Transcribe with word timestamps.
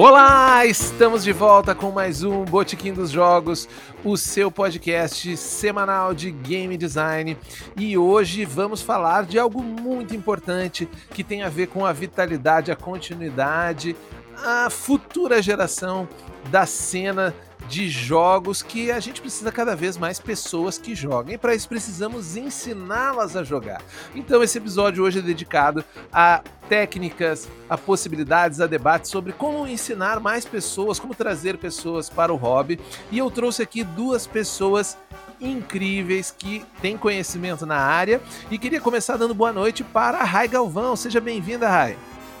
Olá, 0.00 0.64
estamos 0.64 1.24
de 1.24 1.32
volta 1.32 1.74
com 1.74 1.90
mais 1.90 2.22
um 2.22 2.44
Botequim 2.44 2.92
dos 2.92 3.10
Jogos, 3.10 3.68
o 4.04 4.16
seu 4.16 4.48
podcast 4.48 5.36
semanal 5.36 6.14
de 6.14 6.30
game 6.30 6.76
design. 6.76 7.36
E 7.76 7.98
hoje 7.98 8.44
vamos 8.44 8.80
falar 8.80 9.24
de 9.24 9.40
algo 9.40 9.60
muito 9.60 10.14
importante 10.14 10.88
que 11.10 11.24
tem 11.24 11.42
a 11.42 11.48
ver 11.48 11.66
com 11.66 11.84
a 11.84 11.92
vitalidade, 11.92 12.70
a 12.70 12.76
continuidade, 12.76 13.96
a 14.36 14.70
futura 14.70 15.42
geração 15.42 16.08
da 16.48 16.64
cena 16.64 17.34
de 17.68 17.88
jogos 17.88 18.62
que 18.62 18.90
a 18.90 18.98
gente 18.98 19.20
precisa 19.20 19.52
cada 19.52 19.76
vez 19.76 19.96
mais 19.96 20.18
pessoas 20.18 20.78
que 20.78 20.94
joguem. 20.94 21.34
E 21.34 21.38
para 21.38 21.54
isso 21.54 21.68
precisamos 21.68 22.36
ensiná-las 22.36 23.36
a 23.36 23.44
jogar. 23.44 23.82
Então 24.14 24.42
esse 24.42 24.58
episódio 24.58 25.04
hoje 25.04 25.18
é 25.18 25.22
dedicado 25.22 25.84
a 26.12 26.42
técnicas, 26.68 27.48
a 27.68 27.76
possibilidades, 27.76 28.60
a 28.60 28.66
debates 28.66 29.10
sobre 29.10 29.32
como 29.32 29.66
ensinar 29.66 30.18
mais 30.18 30.44
pessoas, 30.44 30.98
como 30.98 31.14
trazer 31.14 31.58
pessoas 31.58 32.08
para 32.08 32.32
o 32.32 32.36
hobby. 32.36 32.80
E 33.10 33.18
eu 33.18 33.30
trouxe 33.30 33.62
aqui 33.62 33.84
duas 33.84 34.26
pessoas 34.26 34.96
incríveis 35.40 36.34
que 36.36 36.64
têm 36.80 36.96
conhecimento 36.96 37.64
na 37.64 37.78
área 37.78 38.20
e 38.50 38.58
queria 38.58 38.80
começar 38.80 39.16
dando 39.16 39.34
boa 39.34 39.52
noite 39.52 39.84
para 39.84 40.18
a 40.18 40.24
Rai 40.24 40.48
Galvão. 40.48 40.96
Seja 40.96 41.20
bem-vinda, 41.20 41.68
Rai. 41.68 41.96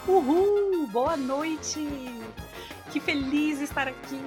Uhul, 0.06 0.86
boa 0.86 1.16
noite. 1.16 1.86
Que 2.90 2.98
feliz 2.98 3.60
estar 3.60 3.86
aqui. 3.86 4.18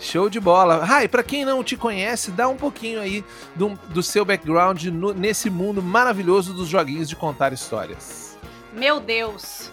Show 0.00 0.28
de 0.28 0.40
bola. 0.40 0.84
Rai, 0.84 1.08
para 1.08 1.22
quem 1.22 1.44
não 1.44 1.62
te 1.62 1.76
conhece, 1.76 2.30
dá 2.30 2.48
um 2.48 2.56
pouquinho 2.56 3.00
aí 3.00 3.24
do, 3.54 3.70
do 3.88 4.02
seu 4.02 4.24
background 4.24 4.84
no, 4.86 5.12
nesse 5.12 5.48
mundo 5.48 5.82
maravilhoso 5.82 6.52
dos 6.52 6.68
joguinhos 6.68 7.08
de 7.08 7.16
contar 7.16 7.52
histórias. 7.52 8.36
Meu 8.72 9.00
Deus. 9.00 9.72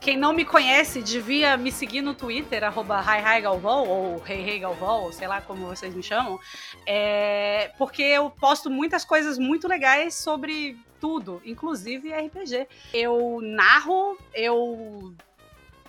Quem 0.00 0.16
não 0.16 0.32
me 0.32 0.46
conhece 0.46 1.02
devia 1.02 1.58
me 1.58 1.70
seguir 1.70 2.00
no 2.00 2.14
Twitter, 2.14 2.64
arroba 2.64 3.02
Galvão, 3.40 3.86
ou 3.86 4.18
Rei 4.18 4.58
Galvão, 4.58 5.12
sei 5.12 5.28
lá 5.28 5.42
como 5.42 5.66
vocês 5.66 5.94
me 5.94 6.02
chamam, 6.02 6.40
é, 6.86 7.70
porque 7.76 8.02
eu 8.02 8.30
posto 8.30 8.70
muitas 8.70 9.04
coisas 9.04 9.36
muito 9.36 9.68
legais 9.68 10.14
sobre 10.14 10.78
tudo, 10.98 11.42
inclusive 11.44 12.14
RPG. 12.14 12.66
Eu 12.94 13.40
narro, 13.42 14.16
eu 14.32 15.14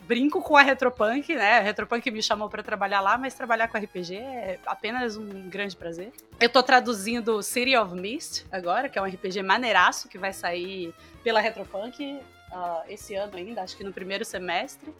brinco 0.07 0.41
com 0.41 0.57
a 0.57 0.61
Retropunk, 0.61 1.35
né? 1.35 1.59
A 1.59 1.61
Retropunk 1.61 2.09
me 2.11 2.21
chamou 2.21 2.49
para 2.49 2.61
trabalhar 2.63 3.01
lá, 3.01 3.17
mas 3.17 3.33
trabalhar 3.33 3.67
com 3.67 3.77
RPG 3.77 4.15
é 4.15 4.59
apenas 4.65 5.15
um 5.17 5.49
grande 5.49 5.75
prazer. 5.75 6.11
Eu 6.39 6.49
tô 6.49 6.61
traduzindo 6.61 7.41
City 7.41 7.75
of 7.77 7.95
Mist 7.95 8.45
agora, 8.51 8.89
que 8.89 8.97
é 8.97 9.01
um 9.01 9.05
RPG 9.05 9.41
maneiraço 9.43 10.07
que 10.07 10.17
vai 10.17 10.33
sair 10.33 10.93
pela 11.23 11.39
Retropunk 11.39 12.19
uh, 12.51 12.83
esse 12.87 13.15
ano 13.15 13.37
ainda, 13.37 13.61
acho 13.61 13.77
que 13.77 13.83
no 13.83 13.93
primeiro 13.93 14.25
semestre. 14.25 14.93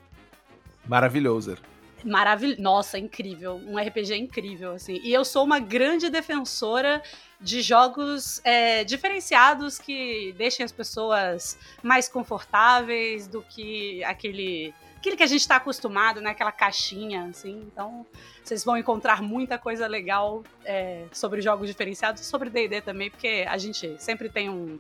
Maravilhoso. 0.85 1.57
Maravilhoso. 2.03 2.61
Nossa, 2.61 2.97
incrível. 2.97 3.61
Um 3.66 3.77
RPG 3.77 4.16
incrível, 4.16 4.73
assim. 4.73 4.99
E 5.03 5.13
eu 5.13 5.23
sou 5.23 5.44
uma 5.44 5.59
grande 5.59 6.09
defensora 6.09 7.02
de 7.39 7.61
jogos 7.61 8.41
é, 8.44 8.83
diferenciados 8.83 9.77
que 9.77 10.33
deixem 10.38 10.63
as 10.63 10.72
pessoas 10.72 11.57
mais 11.81 12.07
confortáveis 12.07 13.27
do 13.27 13.41
que 13.41 14.03
aquele 14.03 14.73
aquilo 15.02 15.17
que 15.17 15.23
a 15.23 15.27
gente 15.27 15.41
está 15.41 15.55
acostumado, 15.55 16.21
né? 16.21 16.30
Aquela 16.30 16.52
caixinha, 16.52 17.25
assim. 17.25 17.67
Então, 17.73 18.05
vocês 18.44 18.63
vão 18.63 18.77
encontrar 18.77 19.21
muita 19.21 19.57
coisa 19.57 19.88
legal 19.88 20.44
é, 20.63 21.05
sobre 21.11 21.41
jogos 21.41 21.67
diferenciados, 21.67 22.23
sobre 22.23 22.52
D&D 22.52 22.81
também, 22.81 23.09
porque 23.09 23.44
a 23.47 23.57
gente 23.57 23.95
sempre 23.97 24.29
tem 24.29 24.47
um 24.47 24.79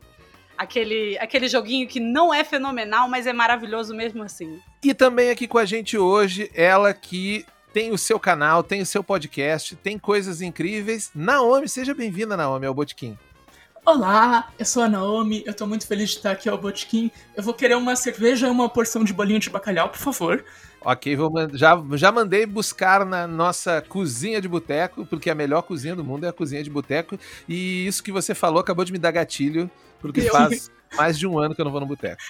aquele, 0.55 1.17
aquele 1.17 1.47
joguinho 1.47 1.87
que 1.87 1.99
não 1.99 2.31
é 2.31 2.43
fenomenal, 2.43 3.09
mas 3.09 3.25
é 3.25 3.33
maravilhoso 3.33 3.95
mesmo 3.95 4.21
assim. 4.21 4.61
E 4.83 4.93
também 4.93 5.31
aqui 5.31 5.47
com 5.47 5.57
a 5.57 5.65
gente 5.65 5.97
hoje, 5.97 6.51
ela 6.53 6.93
que 6.93 7.43
tem 7.73 7.91
o 7.91 7.97
seu 7.97 8.19
canal, 8.19 8.61
tem 8.61 8.79
o 8.79 8.85
seu 8.85 9.03
podcast, 9.03 9.75
tem 9.77 9.97
coisas 9.97 10.39
incríveis. 10.39 11.09
Naomi, 11.15 11.67
seja 11.67 11.95
bem-vinda, 11.95 12.37
Naomi, 12.37 12.67
ao 12.67 12.75
Botequim. 12.75 13.17
Olá, 13.83 14.51
eu 14.59 14.65
sou 14.65 14.83
a 14.83 14.87
Naomi, 14.87 15.43
eu 15.43 15.55
tô 15.55 15.65
muito 15.65 15.87
feliz 15.87 16.11
de 16.11 16.17
estar 16.17 16.31
aqui 16.31 16.47
ao 16.47 16.57
Botequim. 16.57 17.09
Eu 17.35 17.41
vou 17.41 17.51
querer 17.51 17.75
uma 17.75 17.95
cerveja 17.95 18.47
e 18.47 18.49
uma 18.49 18.69
porção 18.69 19.03
de 19.03 19.11
bolinho 19.11 19.39
de 19.39 19.49
bacalhau, 19.49 19.89
por 19.89 19.97
favor. 19.97 20.45
Ok, 20.81 21.15
vou, 21.15 21.31
já, 21.53 21.81
já 21.93 22.11
mandei 22.11 22.45
buscar 22.45 23.03
na 23.03 23.27
nossa 23.27 23.81
cozinha 23.81 24.39
de 24.39 24.47
boteco, 24.47 25.03
porque 25.07 25.31
a 25.31 25.35
melhor 25.35 25.63
cozinha 25.63 25.95
do 25.95 26.03
mundo 26.03 26.25
é 26.25 26.29
a 26.29 26.33
cozinha 26.33 26.63
de 26.63 26.69
boteco. 26.69 27.19
E 27.49 27.87
isso 27.87 28.03
que 28.03 28.11
você 28.11 28.35
falou 28.35 28.59
acabou 28.59 28.85
de 28.85 28.91
me 28.91 28.99
dar 28.99 29.11
gatilho, 29.11 29.69
porque 29.99 30.21
Deu. 30.21 30.31
faz 30.31 30.69
mais 30.95 31.17
de 31.17 31.25
um 31.25 31.39
ano 31.39 31.55
que 31.55 31.61
eu 31.61 31.65
não 31.65 31.71
vou 31.71 31.81
no 31.81 31.87
boteco. 31.87 32.21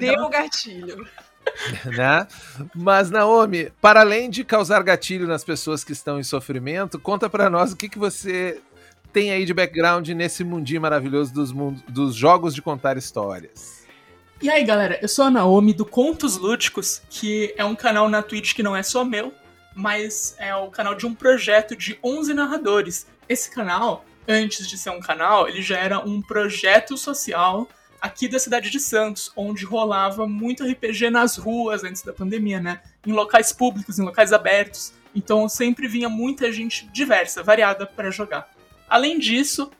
Deu 0.00 0.22
o 0.22 0.30
gatilho. 0.30 1.06
né? 1.96 2.26
Mas, 2.74 3.10
Naomi, 3.10 3.70
para 3.78 4.00
além 4.00 4.30
de 4.30 4.42
causar 4.42 4.82
gatilho 4.82 5.26
nas 5.26 5.44
pessoas 5.44 5.84
que 5.84 5.92
estão 5.92 6.18
em 6.18 6.24
sofrimento, 6.24 6.98
conta 6.98 7.28
para 7.28 7.50
nós 7.50 7.72
o 7.72 7.76
que, 7.76 7.90
que 7.90 7.98
você 7.98 8.60
tem 9.14 9.30
aí 9.30 9.44
de 9.44 9.54
background 9.54 10.08
nesse 10.08 10.42
mundinho 10.42 10.80
maravilhoso 10.80 11.32
dos, 11.32 11.52
mund 11.52 11.82
dos 11.88 12.16
jogos 12.16 12.52
de 12.52 12.60
contar 12.60 12.98
histórias? 12.98 13.84
E 14.42 14.50
aí, 14.50 14.64
galera, 14.64 14.98
eu 15.00 15.08
sou 15.08 15.24
a 15.24 15.30
Naomi 15.30 15.72
do 15.72 15.86
Contos 15.86 16.36
Lúdicos, 16.36 17.00
que 17.08 17.54
é 17.56 17.64
um 17.64 17.76
canal 17.76 18.08
na 18.08 18.22
Twitch 18.22 18.54
que 18.54 18.62
não 18.62 18.74
é 18.74 18.82
só 18.82 19.04
meu, 19.04 19.32
mas 19.72 20.34
é 20.36 20.52
o 20.56 20.68
canal 20.68 20.96
de 20.96 21.06
um 21.06 21.14
projeto 21.14 21.76
de 21.76 21.96
11 22.02 22.34
narradores. 22.34 23.06
Esse 23.28 23.52
canal, 23.52 24.04
antes 24.28 24.66
de 24.66 24.76
ser 24.76 24.90
um 24.90 25.00
canal, 25.00 25.48
ele 25.48 25.62
já 25.62 25.78
era 25.78 26.00
um 26.00 26.20
projeto 26.20 26.98
social 26.98 27.68
aqui 28.00 28.26
da 28.26 28.40
cidade 28.40 28.68
de 28.68 28.80
Santos, 28.80 29.30
onde 29.36 29.64
rolava 29.64 30.26
muito 30.26 30.64
RPG 30.64 31.08
nas 31.08 31.36
ruas 31.36 31.84
antes 31.84 32.02
da 32.02 32.12
pandemia, 32.12 32.60
né? 32.60 32.80
Em 33.06 33.12
locais 33.12 33.52
públicos, 33.52 33.96
em 33.96 34.02
locais 34.02 34.32
abertos. 34.32 34.92
Então 35.14 35.48
sempre 35.48 35.86
vinha 35.86 36.08
muita 36.08 36.50
gente 36.50 36.86
diversa, 36.88 37.44
variada 37.44 37.86
para 37.86 38.10
jogar. 38.10 38.53
Além 38.88 39.18
disso, 39.18 39.70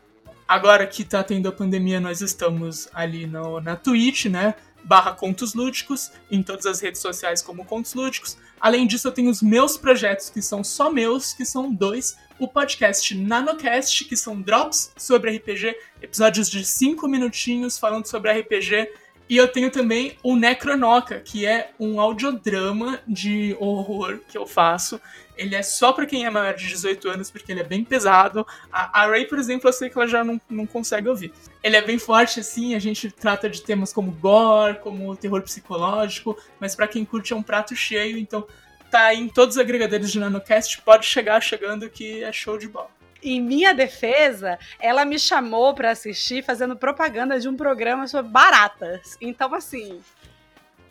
agora 0.47 0.87
que 0.87 1.05
tá 1.05 1.23
tendo 1.23 1.49
a 1.49 1.53
pandemia, 1.53 2.01
nós 2.01 2.21
estamos 2.21 2.89
ali 2.93 3.27
no, 3.27 3.61
na 3.61 3.77
Twitch, 3.77 4.27
né? 4.27 4.55
Barra 4.85 5.13
Contos 5.13 5.55
Lúdicos, 5.55 6.13
em 6.31 6.43
todas 6.43 6.67
as 6.67 6.81
redes 6.81 7.01
sociais 7.01 7.41
como 7.41 7.65
Contos 7.65 7.95
Lúdicos. 7.95 8.37
Além 8.61 8.87
disso, 8.87 9.09
eu 9.09 9.13
tenho 9.13 9.31
os 9.31 9.43
meus 9.43 9.77
projetos, 9.77 10.29
que 10.29 10.43
são 10.43 10.63
só 10.63 10.91
meus, 10.91 11.33
que 11.33 11.45
são 11.45 11.73
dois. 11.73 12.17
O 12.39 12.47
podcast 12.47 13.15
NanoCast, 13.15 14.05
que 14.05 14.17
são 14.17 14.41
drops 14.41 14.93
sobre 14.97 15.37
RPG, 15.37 15.77
episódios 16.03 16.51
de 16.51 16.65
5 16.65 17.09
minutinhos 17.09 17.79
falando 17.79 18.07
sobre 18.07 18.33
RPG. 18.33 18.91
E 19.29 19.37
eu 19.39 19.49
tenho 19.49 19.71
também 19.71 20.19
o 20.23 20.37
Necronoca, 20.37 21.19
que 21.21 21.47
é 21.47 21.71
um 21.81 21.99
audiodrama 21.99 23.01
de 23.07 23.57
horror 23.59 24.21
que 24.29 24.37
eu 24.37 24.47
faço. 24.47 25.01
Ele 25.37 25.55
é 25.55 25.63
só 25.63 25.93
para 25.93 26.05
quem 26.05 26.27
é 26.27 26.31
maior 26.31 26.55
de 26.55 26.69
18 26.69 27.09
anos, 27.09 27.31
porque 27.31 27.51
ele 27.51 27.61
é 27.61 27.65
bem 27.65 27.83
pesado. 27.83 28.47
A, 28.71 29.03
a 29.03 29.07
Ray, 29.07 29.27
por 29.27 29.39
exemplo, 29.39 29.69
eu 29.69 29.73
sei 29.73 29.89
que 29.89 29.99
ela 29.99 30.07
já 30.07 30.23
não, 30.23 30.39
não 30.49 30.67
consegue 30.67 31.09
ouvir. 31.09 31.33
Ele 31.63 31.77
é 31.77 31.83
bem 31.83 31.99
forte, 31.99 32.41
assim, 32.41 32.75
a 32.75 32.79
gente 32.79 33.11
trata 33.11 33.49
de 33.49 33.63
temas 33.63 33.93
como 33.93 34.13
gore, 34.13 34.79
como 34.81 35.17
terror 35.17 35.41
psicológico, 35.43 36.39
mas 36.61 36.77
para 36.77 36.87
quem 36.87 37.05
curte 37.05 37.33
é 37.33 37.37
um 37.37 37.43
prato 37.43 37.75
cheio, 37.75 38.19
então 38.19 38.47
tá 38.91 39.13
em 39.15 39.27
todos 39.29 39.57
os 39.57 39.61
agregadores 39.61 40.13
de 40.13 40.21
NanoCast, 40.21 40.83
pode 40.83 41.07
chegar 41.07 41.41
chegando 41.41 41.89
que 41.89 42.23
é 42.23 42.31
show 42.31 42.57
de 42.57 42.69
bola 42.69 42.91
em 43.25 43.41
minha 43.41 43.73
defesa, 43.73 44.59
ela 44.79 45.05
me 45.05 45.19
chamou 45.19 45.75
para 45.75 45.91
assistir 45.91 46.45
fazendo 46.45 46.77
propaganda 46.77 47.41
de 47.41 47.49
um 47.49 47.57
programa 47.57 48.07
sobre 48.07 48.31
baratas. 48.31 49.17
Então, 49.21 49.55
assim, 49.55 50.01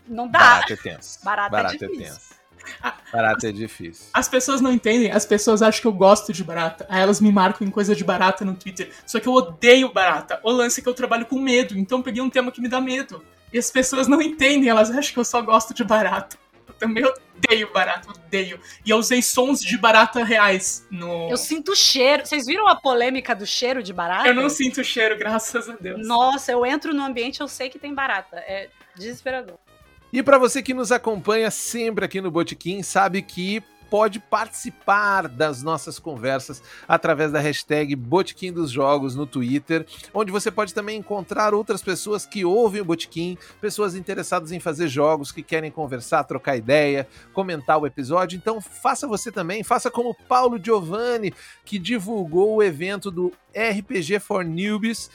não 0.07 0.27
dá. 0.27 0.39
Barata 0.39 0.73
é 0.73 0.77
tenso. 0.77 1.19
Barata, 1.23 1.47
é 1.47 1.51
barata 1.51 1.75
é, 1.75 1.88
difícil. 1.88 2.05
é 2.05 2.09
tenso. 2.09 2.33
Barata 3.11 3.49
é 3.49 3.51
difícil. 3.51 4.05
As 4.13 4.27
pessoas 4.27 4.61
não 4.61 4.72
entendem, 4.72 5.11
as 5.11 5.25
pessoas 5.25 5.61
acham 5.61 5.81
que 5.81 5.88
eu 5.88 5.93
gosto 5.93 6.33
de 6.33 6.43
barata. 6.43 6.85
Aí 6.89 7.01
elas 7.01 7.22
me 7.22 7.31
marcam 7.31 7.67
em 7.67 7.72
coisa 7.72 7.95
de 7.95 8.03
barata 8.03 8.43
no 8.43 8.55
Twitter. 8.55 8.91
Só 9.05 9.19
que 9.19 9.28
eu 9.28 9.34
odeio 9.34 9.91
barata. 9.91 10.40
O 10.43 10.52
lance 10.52 10.79
é 10.79 10.84
que 10.84 10.90
eu 10.90 10.93
trabalho 10.93 11.25
com 11.25 11.40
medo, 11.40 11.78
então 11.78 11.99
eu 11.99 12.03
peguei 12.03 12.22
um 12.22 12.29
tema 12.29 12.52
que 12.52 12.61
me 12.61 12.67
dá 12.67 12.81
medo. 12.81 13.23
E 13.52 13.58
as 13.58 13.69
pessoas 13.69 14.08
não 14.08 14.22
entendem, 14.22 14.69
elas 14.69 14.90
acham 14.90 15.13
que 15.13 15.19
eu 15.19 15.25
só 15.25 15.41
gosto 15.41 15.73
de 15.73 15.84
barata. 15.84 16.37
Eu 16.73 16.79
também 16.79 17.03
odeio 17.05 17.72
barata, 17.72 18.09
odeio. 18.09 18.59
E 18.85 18.90
eu 18.90 18.97
usei 18.97 19.22
sons 19.22 19.59
de 19.59 19.78
barata 19.78 20.23
reais 20.23 20.85
no. 20.90 21.29
Eu 21.29 21.37
sinto 21.37 21.75
cheiro. 21.75 22.25
Vocês 22.25 22.46
viram 22.46 22.67
a 22.67 22.75
polêmica 22.75 23.35
do 23.35 23.46
cheiro 23.46 23.84
de 23.84 23.93
barata? 23.93 24.28
Eu 24.28 24.35
não 24.35 24.49
sinto 24.49 24.84
cheiro, 24.84 25.17
graças 25.17 25.70
a 25.70 25.75
Deus. 25.75 26.05
Nossa, 26.05 26.52
eu 26.52 26.66
entro 26.66 26.93
no 26.93 27.03
ambiente 27.03 27.41
eu 27.41 27.47
sei 27.47 27.70
que 27.70 27.79
tem 27.79 27.93
barata. 27.93 28.37
É 28.37 28.70
desesperador. 28.96 29.58
E 30.11 30.22
para 30.22 30.37
você 30.37 30.61
que 30.61 30.73
nos 30.73 30.91
acompanha 30.91 31.49
sempre 31.49 32.05
aqui 32.05 32.22
no 32.22 32.29
Botequim, 32.29 32.84
sabe 32.84 33.23
que 33.23 33.64
pode 33.93 34.19
participar 34.19 35.28
das 35.28 35.61
nossas 35.61 35.99
conversas 35.99 36.63
através 36.87 37.31
da 37.31 37.40
hashtag 37.40 37.95
Botequim 37.95 38.51
dos 38.51 38.72
Jogos 38.72 39.13
no 39.13 39.28
Twitter, 39.28 39.85
onde 40.11 40.31
você 40.31 40.49
pode 40.49 40.73
também 40.73 40.97
encontrar 40.97 41.53
outras 41.53 41.84
pessoas 41.84 42.25
que 42.25 42.43
ouvem 42.43 42.81
o 42.81 42.85
Botequim, 42.85 43.37
pessoas 43.61 43.93
interessadas 43.93 44.51
em 44.51 44.59
fazer 44.59 44.87
jogos, 44.87 45.31
que 45.31 45.43
querem 45.43 45.69
conversar, 45.69 46.23
trocar 46.23 46.57
ideia, 46.57 47.07
comentar 47.34 47.78
o 47.79 47.85
episódio. 47.85 48.35
Então 48.35 48.59
faça 48.59 49.05
você 49.05 49.31
também, 49.31 49.63
faça 49.63 49.91
como 49.91 50.17
Paulo 50.28 50.59
Giovanni, 50.59 51.31
que 51.63 51.78
divulgou 51.78 52.55
o 52.55 52.63
evento 52.63 53.11
do 53.11 53.31
RPG 53.55 54.19
for 54.22 54.43
Newbies 54.43 55.07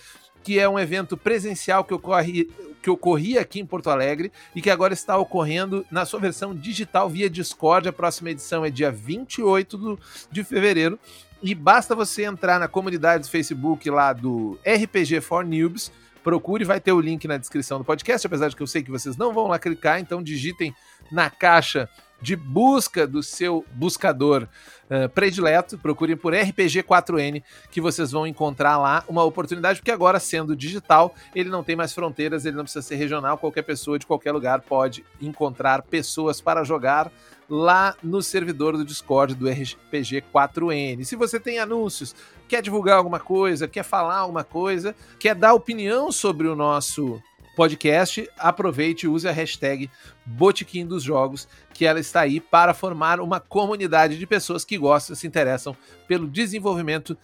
que 0.49 0.59
é 0.59 0.67
um 0.67 0.79
evento 0.79 1.15
presencial 1.15 1.85
que 1.85 1.93
ocorre, 1.93 2.49
que 2.83 2.89
ocorria 2.89 3.43
aqui 3.43 3.61
em 3.61 3.67
Porto 3.67 3.91
Alegre 3.91 4.33
e 4.57 4.63
que 4.63 4.71
agora 4.71 4.95
está 4.95 5.19
ocorrendo 5.19 5.85
na 5.91 6.07
sua 6.07 6.19
versão 6.19 6.55
digital 6.55 7.07
via 7.07 7.29
Discord. 7.29 7.87
A 7.87 7.93
próxima 7.93 8.31
edição 8.31 8.65
é 8.65 8.71
dia 8.71 8.91
28 8.91 9.77
do, 9.77 10.01
de 10.33 10.43
fevereiro. 10.43 10.99
E 11.43 11.55
basta 11.55 11.95
você 11.95 12.25
entrar 12.25 12.59
na 12.59 12.67
comunidade 12.67 13.25
do 13.25 13.31
Facebook 13.31 13.91
lá 13.91 14.15
do 14.15 14.59
RPG 14.65 15.21
for 15.21 15.45
Noobs, 15.45 15.93
procure, 16.25 16.65
vai 16.65 16.81
ter 16.81 16.93
o 16.93 17.01
link 17.01 17.29
na 17.29 17.37
descrição 17.37 17.77
do 17.77 17.85
podcast, 17.85 18.27
apesar 18.27 18.49
de 18.49 18.57
que 18.57 18.63
eu 18.63 18.67
sei 18.67 18.83
que 18.83 18.91
vocês 18.91 19.19
não 19.19 19.35
vão 19.35 19.49
lá 19.49 19.59
clicar, 19.59 20.01
então 20.01 20.23
digitem 20.23 20.75
na 21.13 21.29
caixa 21.29 21.91
de 22.21 22.35
busca 22.35 23.07
do 23.07 23.23
seu 23.23 23.65
buscador 23.73 24.49
uh, 24.91 25.09
predileto, 25.11 25.79
procurem 25.79 26.17
por 26.17 26.33
RPG4N, 26.33 27.43
que 27.71 27.81
vocês 27.81 28.11
vão 28.11 28.27
encontrar 28.27 28.77
lá 28.79 29.05
uma 29.09 29.25
oportunidade, 29.25 29.81
porque 29.81 29.91
agora, 29.91 30.19
sendo 30.19 30.57
digital, 30.57 31.15
ele 31.35 31.49
não 31.49 31.63
tem 31.63 31.77
mais 31.77 31.93
fronteiras, 31.93 32.45
ele 32.45 32.57
não 32.57 32.65
precisa 32.65 32.83
ser 32.83 32.97
regional, 32.97 33.39
qualquer 33.39 33.63
pessoa 33.63 33.99
de 33.99 34.07
qualquer 34.07 34.33
lugar 34.33 34.61
pode 34.61 35.05
encontrar 35.21 35.83
pessoas 35.83 36.41
para 36.41 36.65
jogar 36.65 37.11
lá 37.49 37.97
no 38.03 38.21
servidor 38.21 38.77
do 38.77 38.85
Discord 38.85 39.35
do 39.35 39.47
RPG4N. 39.47 41.05
Se 41.05 41.17
você 41.17 41.41
tem 41.41 41.59
anúncios, 41.59 42.15
quer 42.47 42.61
divulgar 42.61 42.99
alguma 42.99 43.19
coisa, 43.19 43.67
quer 43.67 43.83
falar 43.83 44.19
alguma 44.19 44.45
coisa, 44.45 44.95
quer 45.19 45.35
dar 45.35 45.55
opinião 45.55 46.13
sobre 46.13 46.47
o 46.47 46.55
nosso 46.55 47.23
podcast, 47.59 48.31
aproveite 48.39 49.05
e 49.05 49.09
use 49.09 49.27
a 49.27 49.33
hashtag 49.33 49.91
Botequim 50.25 50.87
dos 50.87 51.03
Jogos, 51.03 51.49
que 51.75 51.85
ela 51.85 51.99
está 51.99 52.21
aí 52.21 52.39
para 52.39 52.73
formar 52.73 53.19
uma 53.19 53.41
comunidade 53.41 54.17
de 54.17 54.25
pessoas 54.29 54.65
que 54.65 54.79
gostam 54.79 55.13
e 55.13 55.17
se 55.17 55.27
interessam 55.27 55.77
pelo 56.07 56.29
desenvolvimento. 56.29 57.19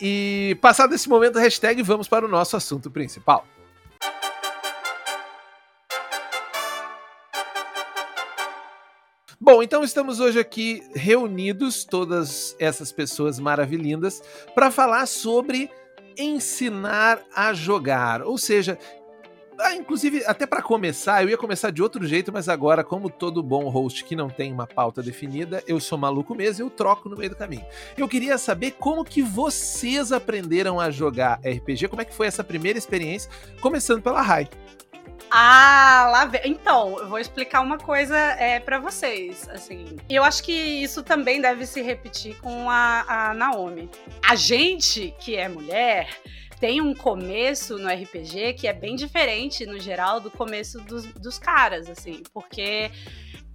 E 0.00 0.56
passado 0.60 0.94
esse 0.94 1.08
momento, 1.08 1.40
hashtag, 1.40 1.82
vamos 1.82 2.06
para 2.06 2.24
o 2.24 2.28
nosso 2.28 2.56
assunto 2.56 2.88
principal. 2.88 3.44
Bom, 9.40 9.60
então 9.60 9.82
estamos 9.82 10.20
hoje 10.20 10.38
aqui 10.38 10.84
reunidos, 10.94 11.82
todas 11.82 12.54
essas 12.60 12.92
pessoas 12.92 13.40
maravilhindas, 13.40 14.22
para 14.54 14.70
falar 14.70 15.06
sobre 15.06 15.68
ensinar 16.16 17.20
a 17.34 17.52
jogar. 17.52 18.22
Ou 18.22 18.38
seja, 18.38 18.78
ah, 19.60 19.74
inclusive, 19.74 20.24
até 20.26 20.46
para 20.46 20.62
começar, 20.62 21.22
eu 21.22 21.28
ia 21.28 21.36
começar 21.36 21.70
de 21.70 21.82
outro 21.82 22.06
jeito, 22.06 22.32
mas 22.32 22.48
agora, 22.48 22.82
como 22.82 23.10
todo 23.10 23.42
bom 23.42 23.68
host 23.68 24.04
que 24.04 24.16
não 24.16 24.28
tem 24.28 24.52
uma 24.52 24.66
pauta 24.66 25.02
definida, 25.02 25.62
eu 25.66 25.78
sou 25.80 25.98
maluco 25.98 26.34
mesmo, 26.34 26.64
eu 26.64 26.70
troco 26.70 27.08
no 27.08 27.16
meio 27.16 27.30
do 27.30 27.36
caminho. 27.36 27.64
Eu 27.96 28.08
queria 28.08 28.38
saber 28.38 28.72
como 28.72 29.04
que 29.04 29.22
vocês 29.22 30.12
aprenderam 30.12 30.80
a 30.80 30.90
jogar 30.90 31.40
RPG, 31.44 31.88
como 31.88 32.02
é 32.02 32.04
que 32.04 32.14
foi 32.14 32.26
essa 32.26 32.44
primeira 32.44 32.78
experiência, 32.78 33.30
começando 33.60 34.02
pela 34.02 34.20
Rai. 34.20 34.48
Ah, 35.30 36.08
lá 36.10 36.24
vem. 36.24 36.40
Então, 36.44 36.98
eu 36.98 37.08
vou 37.08 37.18
explicar 37.18 37.60
uma 37.60 37.78
coisa 37.78 38.16
é, 38.16 38.58
para 38.58 38.80
vocês. 38.80 39.48
Assim, 39.48 39.96
eu 40.08 40.24
acho 40.24 40.42
que 40.42 40.52
isso 40.52 41.04
também 41.04 41.40
deve 41.40 41.66
se 41.66 41.80
repetir 41.80 42.36
com 42.40 42.68
a, 42.68 43.04
a 43.30 43.34
Naomi. 43.34 43.88
A 44.28 44.34
gente 44.34 45.14
que 45.20 45.36
é 45.36 45.48
mulher 45.48 46.08
tem 46.60 46.80
um 46.80 46.94
começo 46.94 47.78
no 47.78 47.88
RPG 47.88 48.52
que 48.52 48.68
é 48.68 48.72
bem 48.72 48.94
diferente, 48.94 49.64
no 49.64 49.80
geral, 49.80 50.20
do 50.20 50.30
começo 50.30 50.78
dos, 50.82 51.06
dos 51.06 51.38
caras, 51.38 51.88
assim, 51.88 52.22
porque 52.34 52.90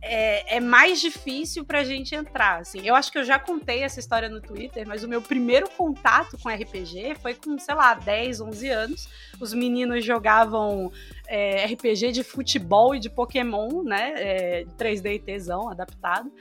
é, 0.08 0.58
é, 0.58 0.60
mais 0.60 1.02
difícil 1.02 1.66
pra 1.66 1.84
gente 1.84 2.14
entrar, 2.14 2.60
assim. 2.60 2.80
Eu 2.84 2.94
acho 2.94 3.12
que 3.12 3.18
eu 3.18 3.24
já 3.24 3.40
contei 3.40 3.82
essa 3.82 4.00
história 4.00 4.30
no 4.30 4.40
Twitter, 4.40 4.88
mas 4.88 5.04
o 5.04 5.08
meu 5.08 5.20
primeiro 5.20 5.68
contato 5.72 6.38
com 6.38 6.48
RPG 6.48 7.16
foi 7.22 7.34
com, 7.34 7.58
sei 7.58 7.74
lá, 7.74 7.96
10, 7.96 8.40
11 8.42 8.70
anos. 8.70 9.10
Os 9.40 9.52
meninos 9.52 10.06
jogavam 10.06 10.92
é, 11.28 11.66
RPG 11.66 12.12
de 12.12 12.24
futebol 12.24 12.94
e 12.94 13.00
de 13.00 13.10
Pokémon, 13.10 13.82
né? 13.84 14.14
É, 14.16 14.66
3D 14.78 15.16
e 15.16 15.20
tesão 15.20 15.70
adaptado. 15.70 16.32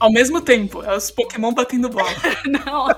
Ao 0.00 0.10
mesmo 0.10 0.40
tempo, 0.40 0.82
é 0.82 0.96
os 0.96 1.12
Pokémon 1.12 1.54
batendo 1.54 1.88
bola. 1.88 2.10
Não, 2.44 2.88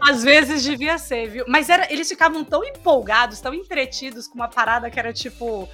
às 0.00 0.24
vezes 0.24 0.64
devia 0.64 0.96
ser, 0.96 1.28
viu? 1.28 1.44
Mas 1.46 1.68
era, 1.68 1.92
eles 1.92 2.08
ficavam 2.08 2.42
tão 2.42 2.64
empolgados, 2.64 3.42
tão 3.42 3.52
entretidos 3.52 4.26
com 4.26 4.36
uma 4.36 4.48
parada 4.48 4.90
que 4.90 4.98
era 4.98 5.12
tipo 5.12 5.68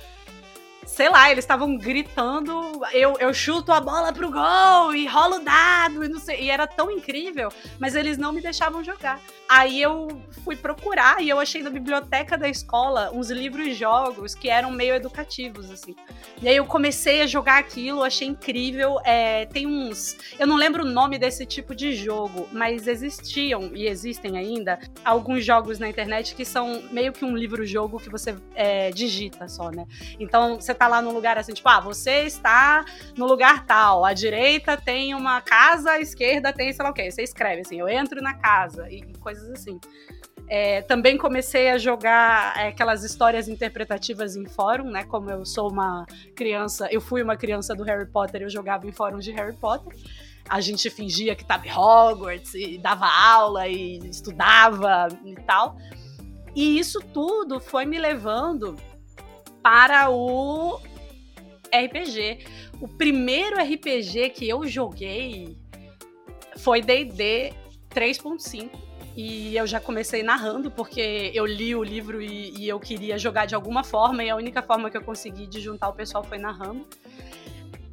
sei 0.86 1.08
lá, 1.08 1.30
eles 1.30 1.44
estavam 1.44 1.76
gritando, 1.76 2.80
eu, 2.92 3.16
eu 3.18 3.32
chuto 3.32 3.72
a 3.72 3.80
bola 3.80 4.12
pro 4.12 4.30
gol 4.30 4.94
e 4.94 5.06
rolo 5.06 5.40
dado 5.40 6.04
e 6.04 6.08
não 6.08 6.18
sei, 6.18 6.42
e 6.42 6.50
era 6.50 6.66
tão 6.66 6.90
incrível, 6.90 7.52
mas 7.78 7.94
eles 7.94 8.18
não 8.18 8.32
me 8.32 8.40
deixavam 8.40 8.82
jogar. 8.82 9.20
Aí 9.48 9.80
eu 9.80 10.22
fui 10.42 10.56
procurar 10.56 11.22
e 11.22 11.28
eu 11.28 11.38
achei 11.38 11.62
na 11.62 11.70
biblioteca 11.70 12.36
da 12.36 12.48
escola 12.48 13.10
uns 13.12 13.30
livros 13.30 13.76
jogos 13.76 14.34
que 14.34 14.48
eram 14.48 14.70
meio 14.70 14.94
educativos, 14.94 15.70
assim. 15.70 15.94
E 16.42 16.48
aí 16.48 16.56
eu 16.56 16.64
comecei 16.64 17.20
a 17.20 17.26
jogar 17.26 17.58
aquilo, 17.58 18.02
achei 18.02 18.26
incrível. 18.26 18.98
É, 19.04 19.46
tem 19.46 19.66
uns. 19.66 20.16
Eu 20.38 20.46
não 20.46 20.56
lembro 20.56 20.82
o 20.82 20.86
nome 20.86 21.18
desse 21.18 21.44
tipo 21.44 21.74
de 21.74 21.94
jogo, 21.94 22.48
mas 22.52 22.86
existiam 22.86 23.70
e 23.74 23.86
existem 23.86 24.38
ainda 24.38 24.78
alguns 25.04 25.44
jogos 25.44 25.78
na 25.78 25.88
internet 25.88 26.34
que 26.34 26.44
são 26.44 26.82
meio 26.90 27.12
que 27.12 27.24
um 27.24 27.36
livro-jogo 27.36 28.00
que 28.00 28.10
você 28.10 28.36
é, 28.54 28.90
digita 28.90 29.46
só, 29.48 29.70
né? 29.70 29.86
Então 30.18 30.60
você 30.60 30.74
tá 30.74 30.88
lá 30.88 31.02
num 31.02 31.12
lugar 31.12 31.36
assim, 31.36 31.52
tipo, 31.52 31.68
ah, 31.68 31.80
você 31.80 32.24
está 32.24 32.84
no 33.16 33.26
lugar 33.26 33.64
tal, 33.66 34.04
à 34.04 34.12
direita 34.12 34.76
tem 34.76 35.14
uma 35.14 35.40
casa, 35.40 35.92
à 35.92 36.00
esquerda 36.00 36.52
tem 36.52 36.72
sei 36.72 36.82
lá 36.82 36.90
o 36.90 36.94
quê. 36.94 37.10
Você 37.10 37.22
escreve 37.22 37.60
assim, 37.60 37.78
eu 37.78 37.88
entro 37.88 38.22
na 38.22 38.34
casa 38.34 38.90
e 38.90 39.02
coisas 39.34 39.50
assim. 39.50 39.80
É, 40.48 40.82
também 40.82 41.16
comecei 41.16 41.70
a 41.70 41.78
jogar 41.78 42.56
é, 42.58 42.68
aquelas 42.68 43.02
histórias 43.02 43.48
interpretativas 43.48 44.36
em 44.36 44.46
fórum, 44.46 44.90
né? 44.90 45.04
Como 45.04 45.30
eu 45.30 45.44
sou 45.44 45.70
uma 45.70 46.06
criança, 46.36 46.88
eu 46.90 47.00
fui 47.00 47.22
uma 47.22 47.36
criança 47.36 47.74
do 47.74 47.82
Harry 47.82 48.06
Potter, 48.06 48.42
eu 48.42 48.50
jogava 48.50 48.86
em 48.86 48.92
fóruns 48.92 49.24
de 49.24 49.32
Harry 49.32 49.56
Potter. 49.56 49.96
A 50.48 50.60
gente 50.60 50.90
fingia 50.90 51.34
que 51.34 51.42
estava 51.42 51.66
em 51.66 51.72
Hogwarts 51.72 52.54
e 52.54 52.76
dava 52.76 53.06
aula 53.06 53.66
e 53.66 53.98
estudava 54.06 55.08
e 55.24 55.34
tal. 55.34 55.78
E 56.54 56.78
isso 56.78 57.00
tudo 57.00 57.58
foi 57.58 57.86
me 57.86 57.98
levando 57.98 58.76
para 59.62 60.10
o 60.10 60.78
RPG. 61.72 62.44
O 62.80 62.86
primeiro 62.86 63.56
RPG 63.56 64.30
que 64.30 64.46
eu 64.46 64.66
joguei 64.66 65.56
foi 66.58 66.82
D&D 66.82 67.54
3.5 67.90 68.93
e 69.16 69.56
eu 69.56 69.66
já 69.66 69.78
comecei 69.78 70.22
narrando 70.22 70.70
porque 70.70 71.30
eu 71.34 71.46
li 71.46 71.74
o 71.74 71.82
livro 71.82 72.20
e, 72.20 72.50
e, 72.58 72.68
eu 72.68 72.80
queria 72.80 73.16
jogar 73.16 73.46
de 73.46 73.54
alguma 73.54 73.84
forma 73.84 74.24
e 74.24 74.30
a 74.30 74.36
única 74.36 74.62
forma 74.62 74.90
que 74.90 74.96
eu 74.96 75.02
consegui 75.02 75.46
de 75.46 75.60
juntar 75.60 75.88
o 75.88 75.92
pessoal 75.92 76.24
foi 76.24 76.38
narrando. 76.38 76.86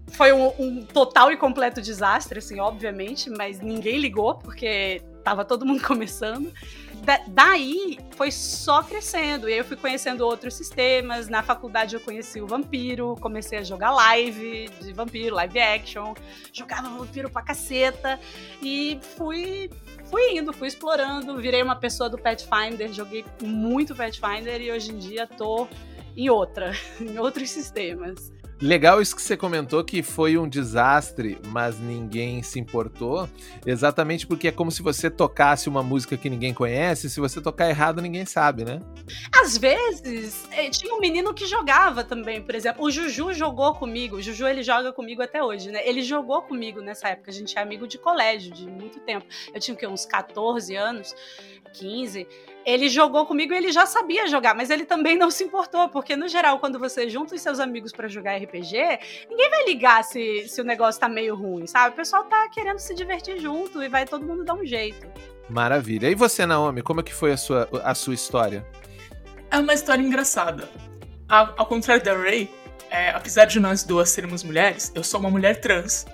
Foi 0.08 0.34
um, 0.34 0.52
um 0.60 0.86
total 0.86 1.32
e 1.32 1.38
completo 1.38 1.82
desastre, 1.82 2.40
assim, 2.40 2.60
obviamente, 2.60 3.30
mas 3.30 3.62
ninguém 3.62 3.98
ligou 3.98 4.36
porque 4.36 5.02
tava 5.24 5.46
todo 5.46 5.66
mundo 5.66 5.82
começando 5.86 6.52
da, 7.02 7.20
daí 7.28 8.00
foi 8.12 8.32
só 8.32 8.84
crescendo. 8.84 9.50
E 9.50 9.58
eu 9.58 9.66
fui 9.66 9.76
conhecendo 9.76 10.22
outros 10.22 10.54
sistemas. 10.54 11.28
Na 11.28 11.42
faculdade 11.42 11.96
eu 11.96 12.00
conheci 12.00 12.42
o 12.42 12.48
Vampiro, 12.48 13.16
comecei 13.20 13.58
a 13.58 13.64
jogar 13.64 13.92
live 13.92 14.70
de 14.80 14.94
Vampiro, 14.94 15.36
live 15.36 15.60
action. 15.60 16.14
Jogava 16.54 16.90
Vampiro 16.90 17.30
pra 17.30 17.42
caceta. 17.42 18.20
E 18.62 19.00
fui 19.18 19.70
fui 20.12 20.38
indo, 20.38 20.52
fui 20.52 20.68
explorando, 20.68 21.38
virei 21.38 21.64
uma 21.64 21.76
pessoa 21.76 22.10
do 22.10 22.18
Pathfinder, 22.18 22.92
joguei 22.92 23.24
muito 23.42 23.96
Pathfinder 23.96 24.62
e 24.62 24.70
hoje 24.70 24.92
em 24.92 24.98
dia 24.98 25.26
tô 25.26 25.68
em 26.16 26.30
outra, 26.30 26.74
em 27.00 27.18
outros 27.18 27.50
sistemas. 27.50 28.32
Legal 28.62 29.02
isso 29.02 29.16
que 29.16 29.24
você 29.24 29.36
comentou 29.36 29.84
que 29.84 30.04
foi 30.04 30.38
um 30.38 30.48
desastre, 30.48 31.40
mas 31.48 31.80
ninguém 31.80 32.44
se 32.44 32.60
importou. 32.60 33.28
Exatamente 33.66 34.28
porque 34.28 34.50
é 34.50 34.52
como 34.52 34.70
se 34.70 34.84
você 34.84 35.10
tocasse 35.10 35.68
uma 35.68 35.82
música 35.82 36.16
que 36.16 36.30
ninguém 36.30 36.54
conhece, 36.54 37.10
se 37.10 37.20
você 37.20 37.42
tocar 37.42 37.68
errado, 37.70 38.04
ninguém 38.04 38.24
sabe, 38.24 38.64
né? 38.64 38.80
Às 39.36 39.58
vezes, 39.58 40.48
eh, 40.52 40.70
tinha 40.70 40.94
um 40.94 41.00
menino 41.00 41.34
que 41.34 41.48
jogava 41.48 42.04
também, 42.04 42.40
por 42.40 42.54
exemplo. 42.54 42.84
O 42.84 42.92
Juju 42.92 43.34
jogou 43.34 43.74
comigo. 43.74 44.18
O 44.18 44.22
Juju 44.22 44.48
ele 44.48 44.62
joga 44.62 44.94
comigo 44.94 45.24
até 45.24 45.44
hoje, 45.44 45.72
né? 45.72 45.82
Ele 45.84 46.04
jogou 46.04 46.44
comigo 46.44 46.82
nessa 46.82 47.10
época. 47.10 47.32
A 47.32 47.34
gente 47.34 47.58
é 47.58 47.62
amigo 47.62 47.88
de 47.88 47.98
colégio 47.98 48.54
de 48.54 48.68
muito 48.68 49.00
tempo. 49.00 49.26
Eu 49.52 49.60
tinha 49.60 49.76
que 49.76 49.88
uns 49.88 50.06
14 50.06 50.76
anos, 50.76 51.16
15 51.74 52.28
ele 52.66 52.90
jogou 52.90 53.26
comigo 53.26 53.54
e 53.54 53.58
ele 53.58 53.72
já 53.72 53.86
sabia 53.86 54.28
jogar, 54.28 54.56
mas 54.56 54.70
ele 54.70 54.86
também 54.86 55.18
não 55.18 55.32
se 55.32 55.44
importou, 55.44 55.90
porque 55.90 56.16
no 56.16 56.28
geral, 56.28 56.60
quando 56.60 56.80
você 56.80 57.10
junta 57.10 57.36
os 57.36 57.42
seus 57.42 57.60
amigos 57.60 57.92
para 57.92 58.08
jogar 58.08 58.38
RPG, 58.38 58.78
ninguém 59.30 59.50
vai 59.50 59.66
ligar 59.66 60.04
se, 60.04 60.48
se 60.48 60.62
o 60.62 60.64
negócio 60.64 61.00
tá 61.00 61.10
meio 61.10 61.36
ruim, 61.36 61.66
sabe? 61.66 61.94
O 61.94 61.96
pessoal 61.96 62.24
tá 62.26 62.50
querendo 62.50 62.80
se 62.80 62.94
divertir 62.94 63.40
junto 63.40 63.82
e 63.82 63.90
vai 63.90 64.06
todo 64.06 64.26
mundo 64.26 64.44
dar 64.44 64.54
um 64.54 64.66
jeito. 64.66 65.08
Maravilha. 65.50 66.10
E 66.10 66.16
você, 66.16 66.46
Naomi, 66.46 66.82
como 66.82 67.02
é 67.02 67.04
que 67.04 67.14
foi 67.14 67.34
a 67.34 67.38
sua, 67.38 67.68
a 67.84 67.94
sua 67.94 68.14
história? 68.14 68.66
É 69.50 69.58
uma 69.58 69.74
história 69.74 70.02
engraçada. 70.02 70.70
Ao, 71.28 71.54
ao 71.58 71.66
contrário 71.66 72.04
da 72.04 72.16
Ray, 72.16 72.50
é, 72.90 73.10
apesar 73.10 73.46
de 73.46 73.60
nós 73.60 73.84
duas 73.84 74.10
sermos 74.10 74.44
mulheres, 74.44 74.92
eu 74.96 75.04
sou 75.04 75.20
uma 75.20 75.30
mulher 75.30 75.60
trans. 75.60 76.06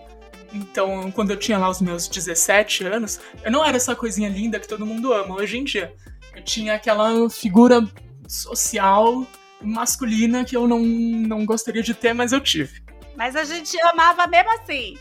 Então, 0.53 1.11
quando 1.11 1.31
eu 1.31 1.37
tinha 1.37 1.57
lá 1.57 1.69
os 1.69 1.81
meus 1.81 2.07
17 2.07 2.85
anos, 2.85 3.19
eu 3.43 3.51
não 3.51 3.65
era 3.65 3.77
essa 3.77 3.95
coisinha 3.95 4.29
linda 4.29 4.59
que 4.59 4.67
todo 4.67 4.85
mundo 4.85 5.13
ama 5.13 5.35
hoje 5.35 5.57
em 5.57 5.63
dia. 5.63 5.93
Eu 6.37 6.43
tinha 6.43 6.75
aquela 6.75 7.27
figura 7.31 7.83
social 8.27 9.25
masculina 9.59 10.45
que 10.45 10.55
eu 10.55 10.67
não, 10.67 10.79
não 10.79 11.43
gostaria 11.43 11.81
de 11.81 11.95
ter, 11.95 12.13
mas 12.13 12.31
eu 12.31 12.39
tive. 12.39 12.79
Mas 13.15 13.35
a 13.35 13.43
gente 13.43 13.75
amava 13.81 14.27
mesmo 14.27 14.51
assim. 14.51 14.95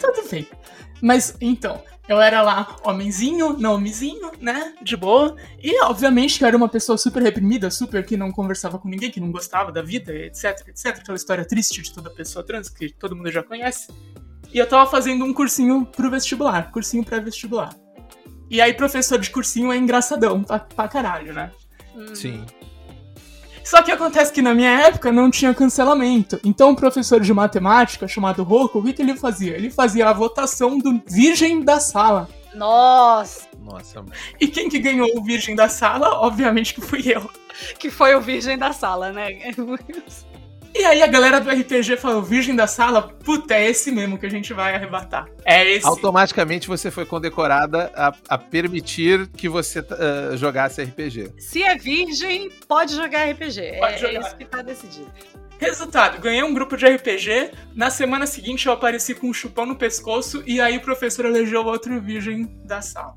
Tudo 0.00 0.28
bem. 0.28 0.48
Mas 1.00 1.36
então, 1.40 1.80
eu 2.08 2.20
era 2.20 2.42
lá 2.42 2.76
homenzinho, 2.82 3.56
não 3.56 3.76
homenzinho, 3.76 4.32
né? 4.40 4.74
De 4.82 4.96
boa. 4.96 5.36
E 5.62 5.80
obviamente 5.84 6.38
que 6.38 6.44
eu 6.44 6.48
era 6.48 6.56
uma 6.56 6.68
pessoa 6.68 6.98
super 6.98 7.22
reprimida, 7.22 7.70
super 7.70 8.04
que 8.04 8.16
não 8.16 8.32
conversava 8.32 8.76
com 8.76 8.88
ninguém, 8.88 9.12
que 9.12 9.20
não 9.20 9.30
gostava 9.30 9.70
da 9.70 9.80
vida, 9.80 10.12
etc, 10.12 10.66
etc. 10.66 10.86
Aquela 10.86 11.16
história 11.16 11.44
triste 11.44 11.82
de 11.82 11.94
toda 11.94 12.10
pessoa 12.10 12.44
trans, 12.44 12.68
que 12.68 12.92
todo 12.92 13.14
mundo 13.14 13.30
já 13.30 13.44
conhece. 13.44 13.92
E 14.52 14.58
eu 14.58 14.68
tava 14.68 14.90
fazendo 14.90 15.24
um 15.24 15.32
cursinho 15.32 15.86
pro 15.86 16.10
vestibular, 16.10 16.72
cursinho 16.72 17.04
pré-vestibular. 17.04 17.83
E 18.50 18.60
aí, 18.60 18.72
professor 18.74 19.18
de 19.18 19.30
cursinho 19.30 19.72
é 19.72 19.76
engraçadão 19.76 20.42
pra, 20.42 20.58
pra 20.58 20.88
caralho, 20.88 21.32
né? 21.32 21.50
Sim. 22.14 22.44
Só 23.64 23.82
que 23.82 23.90
acontece 23.90 24.30
que 24.32 24.42
na 24.42 24.52
minha 24.54 24.70
época 24.80 25.10
não 25.10 25.30
tinha 25.30 25.54
cancelamento. 25.54 26.38
Então 26.44 26.70
o 26.70 26.76
professor 26.76 27.18
de 27.20 27.32
matemática, 27.32 28.06
chamado 28.06 28.42
Rocco, 28.42 28.78
o 28.78 28.84
que, 28.84 28.92
que 28.92 29.00
ele 29.00 29.16
fazia? 29.16 29.56
Ele 29.56 29.70
fazia 29.70 30.08
a 30.08 30.12
votação 30.12 30.78
do 30.78 31.02
virgem 31.08 31.62
da 31.64 31.80
sala. 31.80 32.28
Nossa, 32.54 33.48
Nossa, 33.60 34.04
E 34.40 34.46
quem 34.46 34.68
que 34.68 34.78
ganhou 34.78 35.08
o 35.16 35.24
virgem 35.24 35.56
da 35.56 35.68
sala? 35.68 36.20
Obviamente 36.20 36.74
que 36.74 36.80
fui 36.80 37.02
eu. 37.06 37.28
que 37.78 37.90
foi 37.90 38.14
o 38.14 38.20
virgem 38.20 38.58
da 38.58 38.72
sala, 38.72 39.10
né? 39.10 39.28
E 40.74 40.84
aí 40.84 41.02
a 41.02 41.06
galera 41.06 41.40
do 41.40 41.48
RPG 41.48 41.96
falou, 41.96 42.20
virgem 42.20 42.56
da 42.56 42.66
sala, 42.66 43.00
puta, 43.02 43.54
é 43.54 43.70
esse 43.70 43.92
mesmo 43.92 44.18
que 44.18 44.26
a 44.26 44.30
gente 44.30 44.52
vai 44.52 44.74
arrebatar. 44.74 45.26
É 45.44 45.64
esse. 45.70 45.86
automaticamente 45.86 46.66
você 46.66 46.90
foi 46.90 47.06
condecorada 47.06 47.92
a, 47.94 48.12
a 48.28 48.36
permitir 48.36 49.28
que 49.28 49.48
você 49.48 49.78
ah, 49.78 50.36
jogasse 50.36 50.82
RPG. 50.82 51.32
Se 51.38 51.62
é 51.62 51.76
virgem, 51.76 52.50
pode 52.66 52.96
jogar 52.96 53.30
RPG. 53.30 53.78
Pode 53.78 53.94
é, 53.94 53.98
jogar. 53.98 54.14
é 54.14 54.20
isso 54.20 54.36
que 54.36 54.44
tá 54.44 54.62
decidido. 54.62 55.12
Resultado, 55.60 56.20
ganhei 56.20 56.42
um 56.42 56.52
grupo 56.52 56.76
de 56.76 56.84
RPG, 56.84 57.52
na 57.74 57.88
semana 57.88 58.26
seguinte 58.26 58.66
eu 58.66 58.72
apareci 58.72 59.14
com 59.14 59.28
um 59.28 59.32
chupão 59.32 59.64
no 59.64 59.76
pescoço 59.76 60.42
e 60.44 60.60
aí 60.60 60.76
o 60.76 60.80
professor 60.80 61.24
elegeu 61.24 61.64
outro 61.64 62.00
virgem 62.00 62.50
da 62.64 62.82
sala. 62.82 63.14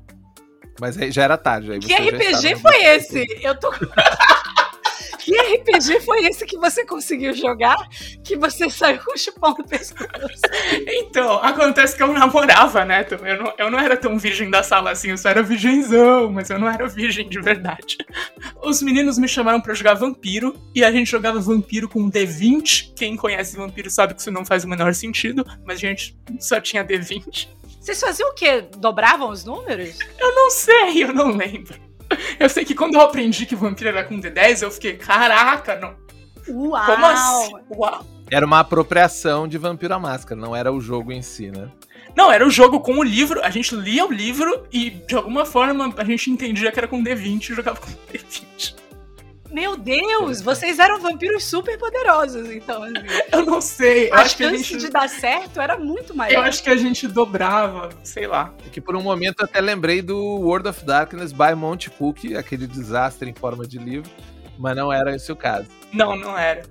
Mas 0.80 0.96
aí 0.96 1.10
já 1.10 1.24
era 1.24 1.36
tarde. 1.36 1.72
Aí 1.72 1.80
Que 1.80 1.92
RPG 1.92 2.56
foi 2.56 2.84
esse? 2.84 3.26
Eu 3.42 3.58
tô. 3.58 3.72
que 5.36 5.36
RPG 5.36 6.00
foi 6.00 6.24
esse 6.24 6.46
que 6.46 6.56
você 6.56 6.86
conseguiu 6.86 7.34
jogar? 7.34 7.76
Que 8.24 8.36
você 8.36 8.70
saiu 8.70 8.98
com 9.04 9.12
o 9.12 9.18
chupão 9.18 9.54
no 9.58 9.64
pescoço? 9.64 10.08
Então, 10.86 11.38
acontece 11.42 11.96
que 11.96 12.02
eu 12.02 12.12
namorava, 12.12 12.84
né? 12.84 13.02
então 13.02 13.26
Eu 13.26 13.42
não, 13.42 13.54
eu 13.58 13.70
não 13.70 13.78
era 13.78 13.96
tão 13.96 14.18
virgem 14.18 14.50
da 14.50 14.62
sala 14.62 14.90
assim, 14.90 15.10
eu 15.10 15.18
só 15.18 15.28
era 15.28 15.42
virgenzão, 15.42 16.32
mas 16.32 16.48
eu 16.48 16.58
não 16.58 16.68
era 16.68 16.88
virgem 16.88 17.28
de 17.28 17.40
verdade. 17.40 17.98
Os 18.62 18.80
meninos 18.80 19.18
me 19.18 19.28
chamaram 19.28 19.60
pra 19.60 19.74
jogar 19.74 19.94
vampiro, 19.94 20.56
e 20.74 20.82
a 20.82 20.90
gente 20.90 21.10
jogava 21.10 21.38
vampiro 21.40 21.88
com 21.88 22.10
D20. 22.10 22.94
Quem 22.96 23.16
conhece 23.16 23.56
vampiro 23.56 23.90
sabe 23.90 24.14
que 24.14 24.20
isso 24.20 24.30
não 24.30 24.44
faz 24.44 24.64
o 24.64 24.68
menor 24.68 24.94
sentido, 24.94 25.44
mas 25.64 25.76
a 25.76 25.80
gente 25.80 26.16
só 26.40 26.60
tinha 26.60 26.84
D20. 26.84 27.48
Vocês 27.80 28.00
faziam 28.00 28.30
o 28.30 28.34
quê? 28.34 28.62
Dobravam 28.78 29.30
os 29.30 29.44
números? 29.44 29.98
Eu 30.18 30.34
não 30.34 30.50
sei, 30.50 31.04
eu 31.04 31.12
não 31.12 31.36
lembro. 31.36 31.87
Eu 32.38 32.48
sei 32.48 32.64
que 32.64 32.74
quando 32.74 32.94
eu 32.94 33.00
aprendi 33.00 33.46
que 33.46 33.54
vampiro 33.54 33.90
era 33.90 34.04
com 34.04 34.20
D10, 34.20 34.62
eu 34.62 34.70
fiquei, 34.70 34.96
caraca, 34.96 35.76
não. 35.76 35.94
Uau! 36.48 36.86
Como 36.86 37.06
assim? 37.06 37.52
Uau. 37.70 38.06
Era 38.30 38.44
uma 38.44 38.60
apropriação 38.60 39.48
de 39.48 39.56
Vampiro 39.56 39.94
à 39.94 39.98
Máscara, 39.98 40.38
não 40.38 40.54
era 40.54 40.70
o 40.70 40.80
jogo 40.80 41.12
em 41.12 41.22
si, 41.22 41.50
né? 41.50 41.70
Não, 42.14 42.30
era 42.30 42.46
o 42.46 42.50
jogo 42.50 42.80
com 42.80 42.98
o 42.98 43.02
livro, 43.02 43.42
a 43.42 43.48
gente 43.48 43.74
lia 43.74 44.04
o 44.04 44.12
livro 44.12 44.66
e 44.72 44.90
de 44.90 45.14
alguma 45.14 45.46
forma 45.46 45.94
a 45.96 46.04
gente 46.04 46.30
entendia 46.30 46.70
que 46.70 46.78
era 46.78 46.88
com 46.88 47.02
D20 47.02 47.50
e 47.50 47.54
jogava 47.54 47.80
com 47.80 47.90
D20. 48.12 48.74
Meu 49.50 49.76
Deus, 49.78 50.42
vocês 50.42 50.78
eram 50.78 51.00
vampiros 51.00 51.44
super 51.44 51.78
poderosos, 51.78 52.50
então. 52.50 52.82
assim. 52.82 52.94
Eu 53.32 53.46
não 53.46 53.60
sei, 53.60 54.08
eu 54.10 54.14
A 54.14 54.20
acho 54.20 54.36
que 54.36 54.44
a 54.44 54.50
chance 54.50 54.62
gente. 54.64 54.78
de 54.80 54.90
dar 54.90 55.08
certo 55.08 55.60
era 55.60 55.78
muito 55.78 56.12
Eu 56.12 56.16
maior. 56.16 56.44
acho 56.46 56.62
que 56.62 56.68
a 56.68 56.76
gente 56.76 57.06
dobrava, 57.08 57.88
sei 58.02 58.26
lá. 58.26 58.52
É 58.66 58.68
que 58.68 58.80
por 58.80 58.94
um 58.94 59.02
momento 59.02 59.40
eu 59.40 59.44
até 59.46 59.60
lembrei 59.60 60.02
do 60.02 60.16
World 60.18 60.68
of 60.68 60.84
Darkness 60.84 61.32
by 61.32 61.54
Monty 61.56 61.88
Cook, 61.90 62.34
aquele 62.36 62.66
desastre 62.66 63.30
em 63.30 63.34
forma 63.34 63.66
de 63.66 63.78
livro, 63.78 64.10
mas 64.58 64.76
não 64.76 64.92
era 64.92 65.14
esse 65.16 65.30
o 65.32 65.36
caso. 65.36 65.68
Não, 65.92 66.14
não 66.16 66.36
era. 66.36 66.62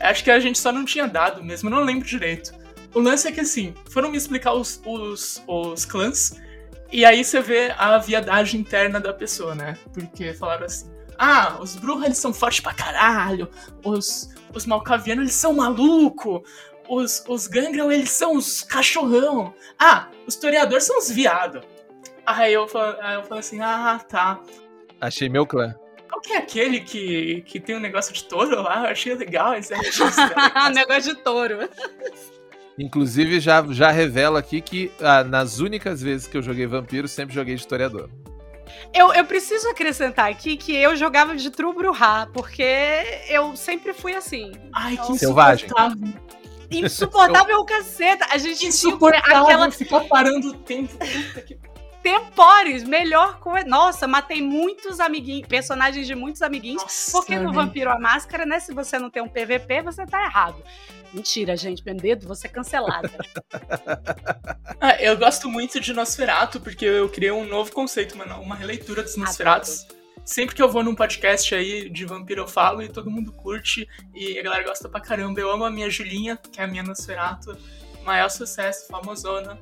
Acho 0.00 0.24
que 0.24 0.30
a 0.30 0.40
gente 0.40 0.58
só 0.58 0.72
não 0.72 0.84
tinha 0.84 1.06
dado 1.06 1.42
mesmo, 1.42 1.68
eu 1.68 1.74
não 1.74 1.84
lembro 1.84 2.06
direito. 2.06 2.52
O 2.92 3.00
lance 3.00 3.28
é 3.28 3.32
que 3.32 3.40
assim, 3.40 3.74
foram 3.90 4.10
me 4.10 4.16
explicar 4.16 4.54
os, 4.54 4.80
os, 4.84 5.42
os 5.46 5.84
clãs, 5.84 6.40
e 6.92 7.04
aí 7.04 7.24
você 7.24 7.40
vê 7.40 7.72
a 7.76 7.98
viadagem 7.98 8.60
interna 8.60 8.98
da 9.00 9.12
pessoa, 9.12 9.54
né? 9.54 9.76
Porque 9.92 10.32
falaram 10.34 10.66
assim. 10.66 10.93
Ah, 11.18 11.58
os 11.60 11.76
Bruja 11.76 12.06
eles 12.06 12.18
são 12.18 12.32
fortes 12.32 12.60
pra 12.60 12.74
caralho. 12.74 13.48
Os, 13.84 14.30
os 14.54 14.66
Malkavianos 14.66 15.24
eles 15.24 15.34
são 15.34 15.54
maluco. 15.54 16.44
Os, 16.88 17.24
os 17.28 17.46
Gangrel 17.46 17.90
eles 17.90 18.10
são 18.10 18.36
os 18.36 18.62
cachorrão. 18.62 19.54
Ah, 19.78 20.08
os 20.26 20.36
Toreadores 20.36 20.84
são 20.84 20.98
os 20.98 21.10
viado. 21.10 21.60
Aí 22.26 22.52
eu, 22.52 22.66
aí 23.00 23.16
eu 23.16 23.24
falei 23.24 23.40
assim, 23.40 23.60
ah, 23.60 24.00
tá. 24.08 24.40
Achei 25.00 25.28
meu 25.28 25.46
clã. 25.46 25.74
Qual 26.08 26.20
que 26.20 26.32
é 26.32 26.38
aquele 26.38 26.80
que, 26.80 27.42
que 27.42 27.58
tem 27.58 27.76
um 27.76 27.80
negócio 27.80 28.14
de 28.14 28.24
touro 28.24 28.62
lá? 28.62 28.84
Eu 28.84 28.90
achei 28.92 29.14
legal 29.14 29.54
esse 29.54 29.74
Negócio 30.72 31.14
de 31.14 31.22
touro. 31.22 31.68
Inclusive, 32.78 33.40
já, 33.40 33.64
já 33.70 33.90
revelo 33.90 34.36
aqui 34.36 34.60
que 34.60 34.90
ah, 35.00 35.22
nas 35.22 35.58
únicas 35.58 36.02
vezes 36.02 36.26
que 36.26 36.36
eu 36.36 36.42
joguei 36.42 36.66
Vampiro, 36.66 37.06
sempre 37.06 37.34
joguei 37.34 37.54
de 37.54 37.60
historiador. 37.60 38.08
Eu, 38.92 39.12
eu 39.12 39.24
preciso 39.24 39.68
acrescentar 39.68 40.30
aqui 40.30 40.56
que 40.56 40.74
eu 40.74 40.96
jogava 40.96 41.34
de 41.36 41.50
Trubruhá, 41.50 42.28
porque 42.32 43.22
eu 43.28 43.56
sempre 43.56 43.92
fui 43.92 44.14
assim. 44.14 44.52
Ai, 44.72 44.96
que 44.96 45.18
Selvagem. 45.18 45.66
insuportável. 45.66 46.08
Insuportável 46.70 47.58
o 47.58 47.64
caceta. 47.64 48.26
A 48.30 48.38
gente 48.38 48.58
tinha 48.58 48.68
Insuportável 48.68 49.42
aquela 49.42 49.70
ficar 49.70 50.00
parando 50.00 50.48
o 50.48 50.54
tempo. 50.54 50.92
Tempores, 52.02 52.84
melhor 52.84 53.38
coisa. 53.38 53.66
Nossa, 53.66 54.06
matei 54.06 54.42
muitos 54.42 55.00
amiguinhos, 55.00 55.48
personagens 55.48 56.06
de 56.06 56.14
muitos 56.14 56.42
amiguinhos. 56.42 56.82
Nossa, 56.82 57.12
Porque 57.12 57.38
no 57.38 57.50
né? 57.50 57.54
Vampiro 57.54 57.90
a 57.90 57.98
Máscara, 57.98 58.44
né? 58.44 58.60
Se 58.60 58.74
você 58.74 58.98
não 58.98 59.08
tem 59.08 59.22
um 59.22 59.28
PVP, 59.28 59.82
você 59.82 60.04
tá 60.04 60.22
errado. 60.22 60.62
Mentira, 61.14 61.56
gente. 61.56 61.82
Dedo, 61.82 62.26
você 62.26 62.48
é 62.48 62.50
cancelada. 62.50 63.10
Ah, 64.80 65.00
eu 65.00 65.16
gosto 65.16 65.48
muito 65.48 65.80
de 65.80 65.92
Nosferatu, 65.92 66.60
porque 66.60 66.84
eu 66.84 67.08
criei 67.08 67.30
um 67.30 67.46
novo 67.46 67.72
conceito, 67.72 68.18
mano, 68.18 68.38
uma 68.40 68.56
releitura 68.56 69.02
dos 69.02 69.16
Nosferatus. 69.16 69.86
Sempre 70.24 70.54
que 70.54 70.62
eu 70.62 70.68
vou 70.68 70.82
num 70.82 70.94
podcast 70.94 71.54
aí 71.54 71.88
de 71.88 72.04
vampiro 72.04 72.42
eu 72.42 72.48
falo 72.48 72.82
e 72.82 72.88
todo 72.88 73.10
mundo 73.10 73.32
curte 73.32 73.88
e 74.14 74.38
a 74.38 74.42
galera 74.42 74.64
gosta 74.64 74.88
pra 74.88 75.00
caramba. 75.00 75.40
Eu 75.40 75.50
amo 75.50 75.64
a 75.64 75.70
minha 75.70 75.88
Julinha, 75.88 76.36
que 76.36 76.60
é 76.60 76.64
a 76.64 76.66
minha 76.66 76.82
Nosferatu. 76.82 77.56
Maior 78.04 78.28
sucesso, 78.28 78.88
famosona, 78.88 79.58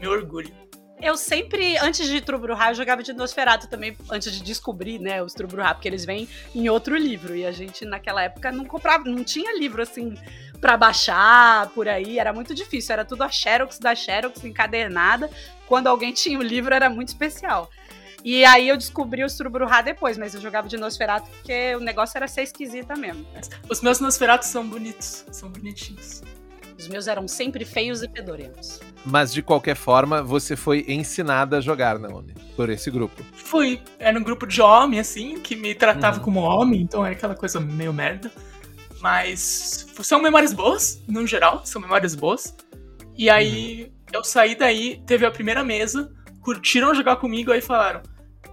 meu 0.00 0.10
orgulho. 0.10 0.52
Eu 1.00 1.16
sempre, 1.16 1.76
antes 1.76 2.08
de 2.08 2.20
Trubruhá, 2.20 2.70
eu 2.70 2.74
jogava 2.74 3.02
de 3.02 3.12
Nosferatu 3.12 3.68
também, 3.68 3.96
antes 4.10 4.32
de 4.32 4.42
descobrir, 4.42 4.98
né, 4.98 5.22
os 5.22 5.34
Trubruhá, 5.34 5.74
porque 5.74 5.86
eles 5.86 6.06
vêm 6.06 6.26
em 6.54 6.68
outro 6.70 6.96
livro. 6.96 7.36
E 7.36 7.44
a 7.44 7.52
gente, 7.52 7.84
naquela 7.84 8.22
época, 8.22 8.50
não 8.50 8.64
comprava, 8.64 9.04
não 9.04 9.22
tinha 9.22 9.58
livro 9.58 9.82
assim 9.82 10.14
pra 10.60 10.76
baixar 10.76 11.68
por 11.70 11.86
aí, 11.86 12.18
era 12.18 12.32
muito 12.32 12.54
difícil. 12.54 12.94
Era 12.94 13.04
tudo 13.04 13.22
a 13.22 13.28
Xerox 13.28 13.78
da 13.78 13.94
Xerox 13.94 14.42
encadernada. 14.44 15.30
Quando 15.66 15.86
alguém 15.86 16.12
tinha 16.12 16.38
o 16.38 16.42
livro, 16.42 16.74
era 16.74 16.88
muito 16.88 17.08
especial. 17.08 17.70
E 18.24 18.44
aí 18.44 18.66
eu 18.68 18.76
descobri 18.76 19.22
os 19.22 19.36
Trubruhá 19.36 19.82
depois, 19.82 20.16
mas 20.16 20.34
eu 20.34 20.40
jogava 20.40 20.66
de 20.66 20.76
Nosferatu 20.76 21.30
porque 21.30 21.76
o 21.76 21.80
negócio 21.80 22.16
era 22.16 22.26
ser 22.26 22.42
esquisita 22.42 22.96
mesmo. 22.96 23.24
Os 23.68 23.82
meus 23.82 24.00
Nosferatus 24.00 24.48
são 24.48 24.66
bonitos, 24.66 25.24
são 25.30 25.48
bonitinhos. 25.48 26.22
Os 26.78 26.88
meus 26.88 27.06
eram 27.08 27.26
sempre 27.26 27.64
feios 27.64 28.02
e 28.02 28.08
pedorentos. 28.08 28.80
Mas 29.04 29.32
de 29.32 29.40
qualquer 29.42 29.76
forma, 29.76 30.22
você 30.22 30.54
foi 30.56 30.84
ensinada 30.88 31.58
a 31.58 31.60
jogar, 31.60 31.98
Naomi, 31.98 32.34
por 32.54 32.68
esse 32.68 32.90
grupo. 32.90 33.22
Fui, 33.32 33.80
era 33.98 34.18
um 34.18 34.22
grupo 34.22 34.46
de 34.46 34.60
homem, 34.60 35.00
assim, 35.00 35.40
que 35.40 35.56
me 35.56 35.74
tratava 35.74 36.18
Uhum. 36.18 36.22
como 36.24 36.40
homem, 36.40 36.82
então 36.82 37.04
era 37.04 37.14
aquela 37.14 37.34
coisa 37.34 37.58
meio 37.60 37.92
merda. 37.92 38.30
Mas 39.00 39.86
são 40.02 40.20
memórias 40.20 40.52
boas, 40.52 41.02
no 41.06 41.26
geral, 41.26 41.64
são 41.64 41.80
memórias 41.80 42.14
boas. 42.14 42.54
E 43.16 43.30
aí 43.30 43.92
eu 44.12 44.24
saí 44.24 44.54
daí, 44.54 45.02
teve 45.06 45.24
a 45.24 45.30
primeira 45.30 45.62
mesa, 45.64 46.12
curtiram 46.40 46.94
jogar 46.94 47.16
comigo, 47.16 47.52
aí 47.52 47.60
falaram: 47.60 48.02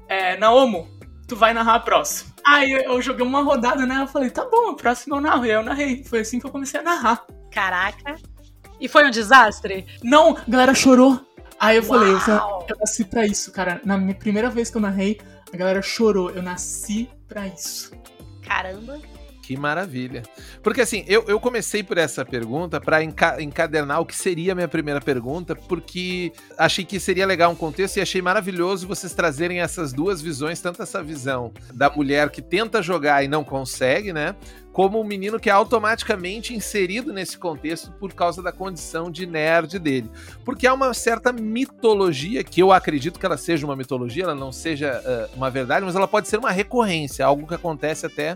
é, 0.07 0.37
Naomo, 0.37 0.87
tu 1.27 1.35
vai 1.35 1.53
narrar 1.53 1.75
a 1.75 1.79
próxima. 1.79 2.32
Aí 2.45 2.71
eu, 2.71 2.81
eu 2.81 3.01
joguei 3.01 3.25
uma 3.25 3.41
rodada, 3.41 3.85
né? 3.85 4.01
Eu 4.01 4.07
falei, 4.07 4.29
tá 4.29 4.45
bom, 4.45 4.71
a 4.71 4.75
próxima 4.75 5.17
eu 5.17 5.21
narro. 5.21 5.45
E 5.45 5.51
aí 5.51 5.55
eu 5.55 5.63
narrei. 5.63 6.03
Foi 6.03 6.19
assim 6.19 6.39
que 6.39 6.45
eu 6.45 6.51
comecei 6.51 6.79
a 6.79 6.83
narrar. 6.83 7.25
Caraca. 7.51 8.15
E 8.79 8.87
foi 8.87 9.05
um 9.05 9.11
desastre? 9.11 9.85
Não, 10.03 10.37
a 10.37 10.43
galera 10.47 10.73
chorou. 10.73 11.19
Aí 11.59 11.77
eu 11.77 11.83
falei, 11.83 12.11
eu, 12.11 12.19
falei, 12.19 12.39
Uau. 12.41 12.65
eu 12.69 12.77
nasci 12.77 13.05
pra 13.05 13.25
isso, 13.25 13.51
cara. 13.51 13.79
Na 13.85 13.97
minha 13.97 14.15
primeira 14.15 14.49
vez 14.49 14.69
que 14.69 14.75
eu 14.75 14.81
narrei, 14.81 15.21
a 15.53 15.55
galera 15.55 15.81
chorou. 15.81 16.29
Eu 16.31 16.41
nasci 16.41 17.09
pra 17.27 17.47
isso. 17.47 17.91
Caramba. 18.45 18.99
Que 19.43 19.57
maravilha. 19.57 20.23
Porque 20.63 20.79
assim, 20.79 21.03
eu, 21.05 21.25
eu 21.27 21.37
comecei 21.37 21.83
por 21.83 21.97
essa 21.97 22.23
pergunta 22.23 22.79
para 22.79 23.03
enca 23.03 23.41
encadernar 23.41 23.99
o 23.99 24.05
que 24.05 24.15
seria 24.15 24.53
a 24.53 24.55
minha 24.55 24.69
primeira 24.69 25.01
pergunta, 25.01 25.53
porque 25.53 26.31
achei 26.57 26.85
que 26.85 26.97
seria 26.97 27.25
legal 27.25 27.51
um 27.51 27.55
contexto 27.55 27.97
e 27.97 28.01
achei 28.01 28.21
maravilhoso 28.21 28.87
vocês 28.87 29.13
trazerem 29.13 29.59
essas 29.59 29.91
duas 29.91 30.21
visões, 30.21 30.61
tanto 30.61 30.81
essa 30.81 31.03
visão 31.03 31.51
da 31.73 31.89
mulher 31.89 32.29
que 32.29 32.41
tenta 32.41 32.81
jogar 32.81 33.21
e 33.21 33.27
não 33.27 33.43
consegue, 33.43 34.13
né? 34.13 34.33
Como 34.71 34.99
um 34.99 35.03
menino 35.03 35.37
que 35.37 35.49
é 35.49 35.53
automaticamente 35.53 36.55
inserido 36.55 37.11
nesse 37.11 37.37
contexto 37.37 37.91
por 37.99 38.13
causa 38.13 38.41
da 38.41 38.51
condição 38.51 39.11
de 39.11 39.27
nerd 39.27 39.77
dele. 39.77 40.09
Porque 40.45 40.65
há 40.65 40.73
uma 40.73 40.93
certa 40.93 41.33
mitologia, 41.33 42.43
que 42.45 42.61
eu 42.61 42.71
acredito 42.71 43.19
que 43.19 43.25
ela 43.25 43.37
seja 43.37 43.67
uma 43.67 43.75
mitologia, 43.75 44.23
ela 44.23 44.33
não 44.33 44.53
seja 44.53 45.03
uh, 45.05 45.37
uma 45.37 45.51
verdade, 45.51 45.85
mas 45.85 45.95
ela 45.95 46.07
pode 46.07 46.29
ser 46.29 46.39
uma 46.39 46.49
recorrência, 46.49 47.25
algo 47.25 47.45
que 47.45 47.53
acontece 47.53 48.05
até 48.05 48.35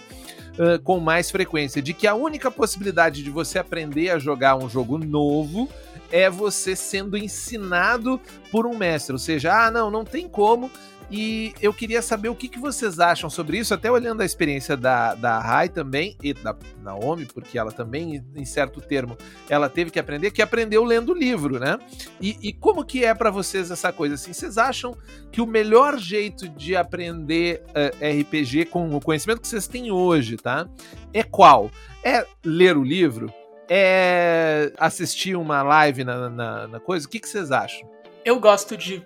uh, 0.57 0.81
com 0.83 0.99
mais 0.99 1.29
frequência, 1.31 1.81
de 1.81 1.93
que 1.93 2.07
a 2.07 2.15
única 2.15 2.51
possibilidade 2.51 3.23
de 3.23 3.29
você 3.29 3.59
aprender 3.59 4.09
a 4.09 4.19
jogar 4.19 4.55
um 4.55 4.69
jogo 4.69 4.97
novo 4.97 5.69
é 6.11 6.29
você 6.29 6.75
sendo 6.75 7.17
ensinado 7.17 8.19
por 8.51 8.65
um 8.65 8.77
mestre. 8.77 9.13
Ou 9.13 9.19
seja, 9.19 9.65
ah, 9.65 9.71
não, 9.71 9.91
não 9.91 10.05
tem 10.05 10.27
como 10.27 10.71
e 11.09 11.53
eu 11.61 11.73
queria 11.73 12.01
saber 12.01 12.27
o 12.27 12.35
que, 12.35 12.49
que 12.49 12.59
vocês 12.59 12.99
acham 12.99 13.29
sobre 13.29 13.57
isso, 13.57 13.73
até 13.73 13.89
olhando 13.89 14.21
a 14.21 14.25
experiência 14.25 14.75
da, 14.75 15.15
da 15.15 15.39
Rai 15.39 15.69
também, 15.69 16.17
e 16.21 16.33
da 16.33 16.55
Naomi, 16.81 17.25
porque 17.25 17.57
ela 17.57 17.71
também, 17.71 18.23
em 18.35 18.45
certo 18.45 18.81
termo, 18.81 19.17
ela 19.49 19.69
teve 19.69 19.89
que 19.89 19.99
aprender, 19.99 20.31
que 20.31 20.41
aprendeu 20.41 20.83
lendo 20.83 21.13
o 21.13 21.17
livro, 21.17 21.59
né? 21.59 21.79
E, 22.19 22.37
e 22.41 22.53
como 22.53 22.83
que 22.83 23.05
é 23.05 23.13
para 23.13 23.29
vocês 23.29 23.71
essa 23.71 23.93
coisa 23.93 24.15
assim? 24.15 24.33
Vocês 24.33 24.57
acham 24.57 24.97
que 25.31 25.39
o 25.39 25.45
melhor 25.45 25.97
jeito 25.97 26.49
de 26.49 26.75
aprender 26.75 27.63
uh, 27.69 27.95
eh, 28.01 28.21
RPG 28.21 28.65
com 28.65 28.93
o 28.95 28.99
conhecimento 28.99 29.41
que 29.41 29.47
vocês 29.47 29.67
têm 29.67 29.91
hoje, 29.91 30.35
tá? 30.35 30.67
É 31.13 31.23
qual? 31.23 31.71
É 32.03 32.25
ler 32.43 32.75
o 32.75 32.83
livro? 32.83 33.31
É 33.69 34.71
assistir 34.77 35.35
uma 35.35 35.61
live 35.61 36.03
na, 36.03 36.29
na, 36.29 36.67
na 36.67 36.79
coisa? 36.79 37.05
O 37.05 37.09
que, 37.09 37.19
que 37.19 37.29
vocês 37.29 37.51
acham? 37.51 37.89
Eu 38.25 38.39
gosto 38.39 38.75
de 38.75 39.05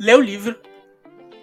ler 0.00 0.16
o 0.16 0.20
livro, 0.20 0.58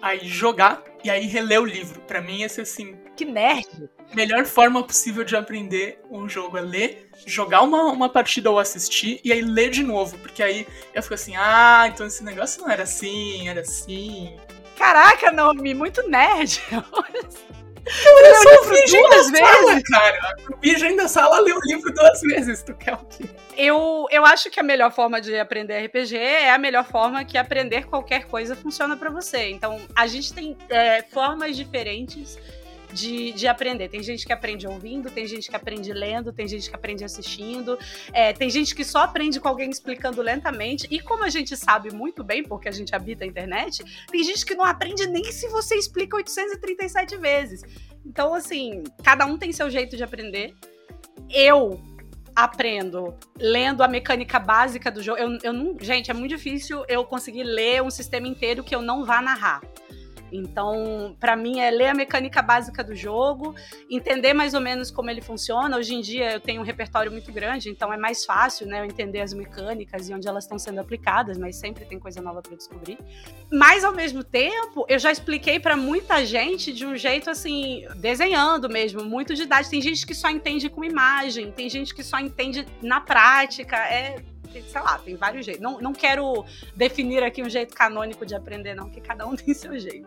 aí 0.08 0.26
jogar 0.28 0.82
e 1.02 1.10
aí 1.10 1.26
reler 1.26 1.60
o 1.60 1.64
livro. 1.64 2.00
Para 2.00 2.20
mim, 2.20 2.42
esse 2.42 2.60
assim. 2.60 2.96
Que 3.16 3.24
nerd! 3.24 3.88
Melhor 4.14 4.44
forma 4.44 4.82
possível 4.82 5.24
de 5.24 5.34
aprender 5.36 6.00
um 6.10 6.28
jogo 6.28 6.56
é 6.56 6.60
ler, 6.60 7.10
jogar 7.26 7.62
uma, 7.62 7.84
uma 7.84 8.08
partida 8.08 8.50
ou 8.50 8.58
assistir 8.58 9.20
e 9.24 9.32
aí 9.32 9.40
ler 9.40 9.70
de 9.70 9.82
novo. 9.82 10.18
Porque 10.18 10.42
aí 10.42 10.66
eu 10.94 11.02
fico 11.02 11.14
assim, 11.14 11.34
ah, 11.36 11.84
então 11.92 12.06
esse 12.06 12.22
negócio 12.22 12.62
não 12.62 12.70
era 12.70 12.84
assim, 12.84 13.48
era 13.48 13.60
assim. 13.60 14.36
Caraca, 14.76 15.32
Naomi, 15.32 15.74
muito 15.74 16.06
nerd. 16.08 16.60
Eu 18.04 18.14
leu 18.22 18.60
o 18.62 18.72
livro 18.72 19.08
duas 19.08 19.30
vezes, 19.30 19.82
cara. 19.88 20.36
O 20.50 20.56
Virgem 20.60 20.96
da 20.96 21.06
Sala 21.06 21.40
leu 21.40 21.56
o 21.56 21.60
livro 21.64 21.92
duas 21.94 22.20
vezes. 22.20 22.62
Tu 22.62 22.74
quer 22.74 22.94
o 22.94 23.04
quê? 23.06 23.24
Eu, 23.56 24.06
eu 24.10 24.26
acho 24.26 24.50
que 24.50 24.58
a 24.58 24.62
melhor 24.62 24.92
forma 24.92 25.20
de 25.20 25.38
aprender 25.38 25.86
RPG 25.86 26.16
é 26.16 26.50
a 26.50 26.58
melhor 26.58 26.84
forma 26.84 27.24
que 27.24 27.38
aprender 27.38 27.86
qualquer 27.86 28.26
coisa 28.26 28.56
funciona 28.56 28.96
para 28.96 29.08
você. 29.08 29.50
Então, 29.50 29.80
a 29.94 30.06
gente 30.06 30.32
tem 30.32 30.56
é, 30.68 31.02
formas 31.02 31.56
diferentes 31.56 32.38
de, 32.96 33.32
de 33.32 33.46
aprender. 33.46 33.88
Tem 33.88 34.02
gente 34.02 34.26
que 34.26 34.32
aprende 34.32 34.66
ouvindo, 34.66 35.10
tem 35.10 35.26
gente 35.26 35.50
que 35.50 35.54
aprende 35.54 35.92
lendo, 35.92 36.32
tem 36.32 36.48
gente 36.48 36.68
que 36.68 36.74
aprende 36.74 37.04
assistindo, 37.04 37.78
é, 38.12 38.32
tem 38.32 38.48
gente 38.48 38.74
que 38.74 38.84
só 38.84 39.00
aprende 39.00 39.38
com 39.38 39.48
alguém 39.48 39.70
explicando 39.70 40.22
lentamente. 40.22 40.88
E 40.90 40.98
como 40.98 41.22
a 41.22 41.28
gente 41.28 41.54
sabe 41.56 41.92
muito 41.92 42.24
bem, 42.24 42.42
porque 42.42 42.68
a 42.68 42.72
gente 42.72 42.94
habita 42.94 43.24
a 43.24 43.26
internet, 43.26 43.84
tem 44.10 44.24
gente 44.24 44.44
que 44.44 44.54
não 44.54 44.64
aprende 44.64 45.06
nem 45.06 45.24
se 45.24 45.46
você 45.48 45.76
explica 45.76 46.16
837 46.16 47.16
vezes. 47.18 47.60
Então, 48.04 48.32
assim, 48.32 48.82
cada 49.04 49.26
um 49.26 49.36
tem 49.36 49.52
seu 49.52 49.68
jeito 49.70 49.96
de 49.96 50.02
aprender. 50.02 50.54
Eu 51.30 51.82
aprendo 52.34 53.14
lendo 53.38 53.82
a 53.82 53.88
mecânica 53.88 54.38
básica 54.38 54.90
do 54.90 55.02
jogo. 55.02 55.18
Eu, 55.18 55.38
eu 55.42 55.52
não, 55.52 55.76
gente, 55.80 56.10
é 56.10 56.14
muito 56.14 56.34
difícil 56.34 56.84
eu 56.88 57.04
conseguir 57.04 57.44
ler 57.44 57.82
um 57.82 57.90
sistema 57.90 58.26
inteiro 58.26 58.64
que 58.64 58.74
eu 58.74 58.80
não 58.80 59.04
vá 59.04 59.20
narrar. 59.20 59.60
Então, 60.32 61.16
para 61.18 61.36
mim, 61.36 61.60
é 61.60 61.70
ler 61.70 61.88
a 61.88 61.94
mecânica 61.94 62.42
básica 62.42 62.82
do 62.82 62.94
jogo, 62.94 63.54
entender 63.90 64.32
mais 64.32 64.54
ou 64.54 64.60
menos 64.60 64.90
como 64.90 65.10
ele 65.10 65.20
funciona. 65.20 65.76
Hoje 65.76 65.94
em 65.94 66.00
dia, 66.00 66.32
eu 66.32 66.40
tenho 66.40 66.60
um 66.60 66.64
repertório 66.64 67.10
muito 67.10 67.32
grande, 67.32 67.68
então 67.70 67.92
é 67.92 67.96
mais 67.96 68.24
fácil, 68.24 68.66
né, 68.66 68.80
eu 68.80 68.84
entender 68.84 69.20
as 69.20 69.32
mecânicas 69.32 70.08
e 70.08 70.14
onde 70.14 70.26
elas 70.28 70.44
estão 70.44 70.58
sendo 70.58 70.80
aplicadas, 70.80 71.38
mas 71.38 71.56
sempre 71.56 71.84
tem 71.84 71.98
coisa 71.98 72.20
nova 72.20 72.42
para 72.42 72.56
descobrir. 72.56 72.98
Mas, 73.50 73.84
ao 73.84 73.92
mesmo 73.92 74.24
tempo, 74.24 74.84
eu 74.88 74.98
já 74.98 75.10
expliquei 75.10 75.60
para 75.60 75.76
muita 75.76 76.24
gente 76.24 76.72
de 76.72 76.84
um 76.84 76.96
jeito 76.96 77.30
assim, 77.30 77.84
desenhando 77.96 78.68
mesmo, 78.68 79.04
muito 79.04 79.34
didático. 79.34 79.70
Tem 79.70 79.82
gente 79.82 80.06
que 80.06 80.14
só 80.14 80.28
entende 80.28 80.68
com 80.68 80.84
imagem, 80.84 81.52
tem 81.52 81.68
gente 81.68 81.94
que 81.94 82.02
só 82.02 82.18
entende 82.18 82.66
na 82.82 83.00
prática. 83.00 83.76
É 83.76 84.16
sei 84.62 84.80
lá, 84.80 84.98
tem 84.98 85.16
vários 85.16 85.44
jeitos. 85.44 85.62
Não, 85.62 85.80
não 85.80 85.92
quero 85.92 86.44
definir 86.74 87.22
aqui 87.22 87.42
um 87.42 87.48
jeito 87.48 87.74
canônico 87.74 88.24
de 88.24 88.34
aprender, 88.34 88.74
não, 88.74 88.88
que 88.88 89.00
cada 89.00 89.26
um 89.26 89.34
tem 89.36 89.54
seu 89.54 89.78
jeito. 89.78 90.06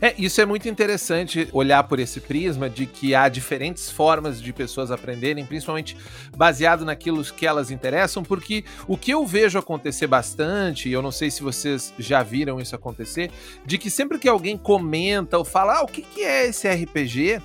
É, 0.00 0.14
isso 0.18 0.40
é 0.40 0.44
muito 0.44 0.68
interessante 0.68 1.48
olhar 1.52 1.82
por 1.84 1.98
esse 1.98 2.20
prisma 2.20 2.68
de 2.68 2.86
que 2.86 3.14
há 3.14 3.28
diferentes 3.28 3.90
formas 3.90 4.40
de 4.40 4.52
pessoas 4.52 4.90
aprenderem, 4.90 5.44
principalmente 5.44 5.96
baseado 6.36 6.84
naquilo 6.84 7.24
que 7.24 7.46
elas 7.46 7.70
interessam, 7.70 8.22
porque 8.22 8.64
o 8.86 8.96
que 8.96 9.12
eu 9.12 9.24
vejo 9.26 9.58
acontecer 9.58 10.06
bastante, 10.06 10.88
e 10.88 10.92
eu 10.92 11.00
não 11.00 11.10
sei 11.10 11.30
se 11.30 11.42
vocês 11.42 11.94
já 11.98 12.22
viram 12.22 12.60
isso 12.60 12.74
acontecer, 12.74 13.30
de 13.64 13.78
que 13.78 13.90
sempre 13.90 14.18
que 14.18 14.28
alguém 14.28 14.56
comenta 14.56 15.38
ou 15.38 15.44
fala, 15.44 15.78
ah, 15.78 15.82
o 15.82 15.86
que, 15.86 16.02
que 16.02 16.22
é 16.22 16.46
esse 16.46 16.68
RPG? 16.68 17.40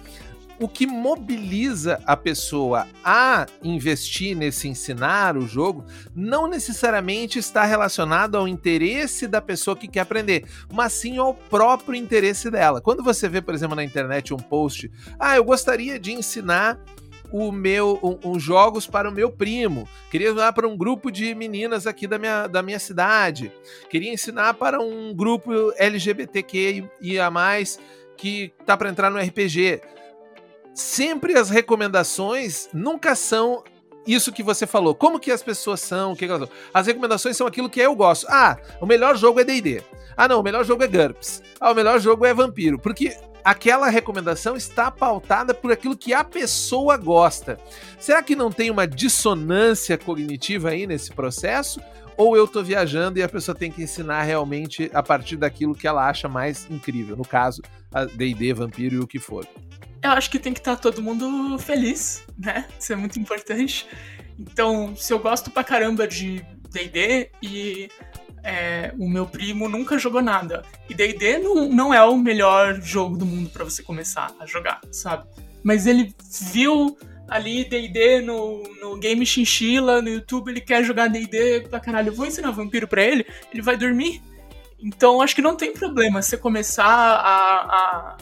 O 0.62 0.68
que 0.68 0.86
mobiliza 0.86 2.00
a 2.06 2.16
pessoa 2.16 2.88
a 3.04 3.48
investir 3.64 4.38
nesse 4.38 4.68
ensinar 4.68 5.36
o 5.36 5.48
jogo 5.48 5.84
não 6.16 6.46
necessariamente 6.46 7.40
está 7.40 7.66
relacionado 7.66 8.38
ao 8.38 8.48
interesse 8.48 9.28
da 9.28 9.42
pessoa 9.42 9.76
que 9.76 9.88
quer 9.88 10.02
aprender, 10.02 10.46
mas 10.72 10.94
sim 10.94 11.18
ao 11.18 11.34
próprio 11.34 11.96
interesse 11.96 12.52
dela. 12.52 12.80
Quando 12.80 13.04
você 13.04 13.28
vê, 13.28 13.42
por 13.42 13.56
exemplo, 13.56 13.76
na 13.76 13.84
internet 13.84 14.36
um 14.36 14.38
post, 14.38 14.92
ah, 15.20 15.36
eu 15.36 15.44
gostaria 15.44 16.00
de 16.00 16.12
ensinar 16.12 16.80
o 17.32 17.52
meu 17.52 18.20
um, 18.24 18.40
jogos 18.40 18.86
para 18.86 19.10
o 19.10 19.12
meu 19.12 19.32
primo. 19.32 19.90
Queria 20.12 20.30
ensinar 20.30 20.54
para 20.54 20.68
um 20.68 20.78
grupo 20.78 21.10
de 21.10 21.34
meninas 21.34 21.88
aqui 21.88 22.06
da 22.06 22.20
minha, 22.20 22.46
da 22.46 22.62
minha 22.62 22.78
cidade. 22.78 23.52
Queria 23.90 24.14
ensinar 24.14 24.54
para 24.56 24.80
um 24.80 25.12
grupo 25.16 25.74
LGBTQIA+, 25.78 27.32
que 28.16 28.54
tá 28.64 28.78
para 28.78 28.90
entrar 28.90 29.10
no 29.10 29.18
RPG 29.18 29.82
sempre 30.74 31.38
as 31.38 31.50
recomendações 31.50 32.70
nunca 32.74 33.16
são 33.16 33.64
isso 34.06 34.32
que 34.32 34.44
você 34.44 34.66
falou. 34.66 34.96
Como 34.96 35.20
que 35.20 35.32
as 35.32 35.44
pessoas 35.44 35.80
são? 35.80 36.16
Que 36.16 36.26
elas... 36.26 36.50
As 36.74 36.88
recomendações 36.88 37.38
são 37.38 37.48
aquilo 37.48 37.70
que 37.70 37.80
eu 37.80 37.96
gosto. 37.96 38.26
Ah, 38.30 38.58
o 38.80 38.86
melhor 38.86 39.16
jogo 39.16 39.40
é 39.40 39.44
D&D. 39.44 39.84
Ah, 40.18 40.28
não, 40.28 40.40
o 40.40 40.44
melhor 40.44 40.66
jogo 40.66 40.84
é 40.84 40.88
GURPS. 40.88 41.42
Ah, 41.60 41.72
o 41.72 41.76
melhor 41.76 42.00
jogo 42.00 42.26
é 42.26 42.34
Vampiro. 42.34 42.80
Porque 42.80 43.16
aquela 43.44 43.90
recomendação 43.90 44.56
está 44.56 44.90
pautada 44.90 45.54
por 45.54 45.72
aquilo 45.72 45.96
que 45.96 46.14
a 46.14 46.24
pessoa 46.24 46.98
gosta. 46.98 47.60
Será 48.00 48.22
que 48.24 48.36
não 48.36 48.52
tem 48.52 48.70
uma 48.70 48.88
dissonância 48.88 49.98
cognitiva 49.98 50.70
aí 50.70 50.88
nesse 50.88 51.12
processo? 51.12 51.80
Ou 52.18 52.36
eu 52.36 52.48
tô 52.48 52.62
viajando 52.62 53.20
e 53.20 53.24
a 53.24 53.30
pessoa 53.30 53.56
tem 53.56 53.72
que 53.72 53.82
ensinar 53.84 54.24
realmente 54.24 54.92
a 54.94 55.02
partir 55.02 55.38
daquilo 55.38 55.74
que 55.74 55.88
ela 55.88 56.08
acha 56.08 56.28
mais 56.28 56.70
incrível? 56.70 57.16
No 57.16 57.26
caso, 57.26 57.62
D&D, 58.16 58.54
Vampiro 58.54 58.96
e 58.96 59.00
o 59.00 59.08
que 59.08 59.20
for 59.20 59.48
eu 60.04 60.12
acho 60.12 60.30
que 60.30 60.40
tem 60.40 60.54
que 60.54 60.60
estar 60.60 60.76
tá 60.76 60.82
todo 60.82 61.02
mundo 61.02 61.58
feliz, 61.60 62.24
né? 62.38 62.66
Isso 62.80 62.92
é 62.94 62.96
muito 62.96 63.20
importante. 63.20 63.88
Então, 64.40 64.96
se 64.96 65.14
eu 65.14 65.20
gosto 65.20 65.52
pra 65.52 65.64
caramba 65.64 66.08
de 66.08 66.44
DD 66.72 67.30
e 67.42 67.90
é, 68.44 68.94
o 68.98 69.08
meu 69.08 69.26
primo 69.26 69.70
nunca 69.70 69.98
jogou 69.98 70.22
nada. 70.22 70.64
E 70.90 70.94
D&D 70.94 71.38
não, 71.40 71.70
não 71.70 71.94
é 71.94 72.04
o 72.04 72.18
melhor 72.18 72.82
jogo 72.82 73.18
do 73.18 73.26
mundo 73.26 73.50
para 73.50 73.64
você 73.64 73.84
começar 73.84 74.34
a 74.40 74.46
jogar, 74.46 74.82
sabe? 74.92 75.28
Mas 75.64 75.86
ele 75.86 76.14
viu 76.52 76.98
ali 77.28 77.64
D&D 77.64 78.22
no, 78.22 78.64
no 78.82 78.98
Game 78.98 79.26
Chinchilla, 79.26 80.02
no 80.02 80.10
YouTube, 80.10 80.50
ele 80.50 80.62
quer 80.62 80.84
jogar 80.84 81.08
D&D 81.08 81.62
pra 81.70 81.80
caralho. 81.80 82.10
Eu 82.10 82.16
vou 82.16 82.26
ensinar 82.26 82.52
vampiro 82.52 82.88
pra 82.88 83.04
ele, 83.04 83.26
ele 83.54 83.62
vai 83.62 83.78
dormir. 83.78 84.22
Então 84.80 85.22
acho 85.22 85.36
que 85.36 85.42
não 85.42 85.56
tem 85.56 85.72
problema 85.72 86.22
você 86.22 86.36
começar 86.36 86.86
a, 86.86 88.16
a 88.16 88.18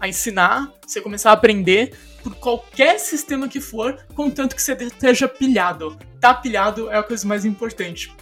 a 0.00 0.08
ensinar, 0.08 0.72
você 0.86 1.00
começar 1.00 1.30
a 1.30 1.34
aprender 1.34 1.96
por 2.22 2.34
qualquer 2.34 2.98
sistema 2.98 3.48
que 3.48 3.60
for, 3.60 3.98
contanto 4.14 4.54
que 4.54 4.62
você 4.62 4.72
esteja 4.74 5.28
pilhado. 5.28 5.98
Tá 6.20 6.34
pilhado 6.34 6.90
é 6.90 6.96
a 6.96 7.02
coisa 7.02 7.26
mais 7.26 7.44
importante. 7.44 8.12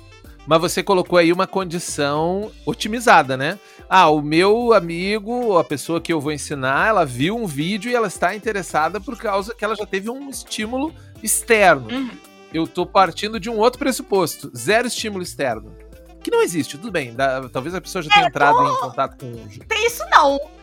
Mas 0.46 0.60
você 0.60 0.82
colocou 0.82 1.18
aí 1.18 1.32
uma 1.32 1.46
condição 1.46 2.52
otimizada, 2.64 3.36
né? 3.36 3.58
Ah, 3.88 4.08
o 4.08 4.22
meu 4.22 4.72
amigo, 4.72 5.58
a 5.58 5.64
pessoa 5.64 6.00
que 6.00 6.12
eu 6.12 6.20
vou 6.20 6.30
ensinar, 6.30 6.88
ela 6.88 7.04
viu 7.04 7.36
um 7.36 7.46
vídeo 7.46 7.90
e 7.90 7.94
ela 7.94 8.06
está 8.06 8.34
interessada 8.34 9.00
por 9.00 9.18
causa 9.18 9.54
que 9.54 9.64
ela 9.64 9.74
já 9.74 9.84
teve 9.84 10.08
um 10.08 10.30
estímulo 10.30 10.94
externo. 11.20 11.90
Uhum. 11.90 12.10
Eu 12.54 12.66
tô 12.66 12.86
partindo 12.86 13.40
de 13.40 13.50
um 13.50 13.58
outro 13.58 13.78
pressuposto, 13.78 14.52
zero 14.56 14.86
estímulo 14.86 15.22
externo. 15.22 15.74
Que 16.22 16.30
não 16.30 16.42
existe, 16.42 16.78
tudo 16.78 16.92
bem. 16.92 17.14
Talvez 17.52 17.74
a 17.74 17.80
pessoa 17.80 18.02
já 18.02 18.10
tenha 18.10 18.26
é, 18.26 18.28
entrado 18.28 18.56
tô... 18.56 18.72
em 18.72 18.80
contato 18.80 19.16
com. 19.18 19.32
Tem 19.66 19.86
isso 19.86 20.04
não 20.10 20.55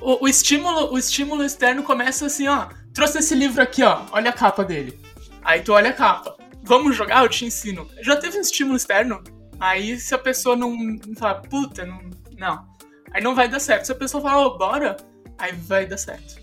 o, 0.00 0.24
o, 0.24 0.28
estímulo, 0.28 0.92
o 0.92 0.98
estímulo 0.98 1.44
externo 1.44 1.82
começa 1.82 2.26
assim, 2.26 2.48
ó. 2.48 2.68
trouxe 2.92 3.18
esse 3.18 3.34
livro 3.34 3.62
aqui, 3.62 3.82
ó. 3.82 4.04
Olha 4.12 4.30
a 4.30 4.32
capa 4.32 4.64
dele. 4.64 4.98
Aí 5.42 5.60
tu 5.62 5.72
olha 5.72 5.90
a 5.90 5.94
capa. 5.94 6.36
Vamos 6.62 6.96
jogar? 6.96 7.22
Eu 7.22 7.28
te 7.28 7.44
ensino. 7.44 7.88
Já 8.02 8.16
teve 8.16 8.38
um 8.38 8.40
estímulo 8.40 8.76
externo? 8.76 9.22
Aí 9.58 9.98
se 9.98 10.14
a 10.14 10.18
pessoa 10.18 10.56
não, 10.56 10.74
não 10.74 11.14
falar, 11.16 11.36
puta, 11.42 11.84
não, 11.84 12.00
não. 12.36 12.66
Aí 13.12 13.22
não 13.22 13.34
vai 13.34 13.48
dar 13.48 13.60
certo. 13.60 13.86
Se 13.86 13.92
a 13.92 13.94
pessoa 13.94 14.22
falar, 14.22 14.46
oh, 14.46 14.56
bora, 14.56 14.96
aí 15.38 15.52
vai 15.52 15.86
dar 15.86 15.98
certo. 15.98 16.40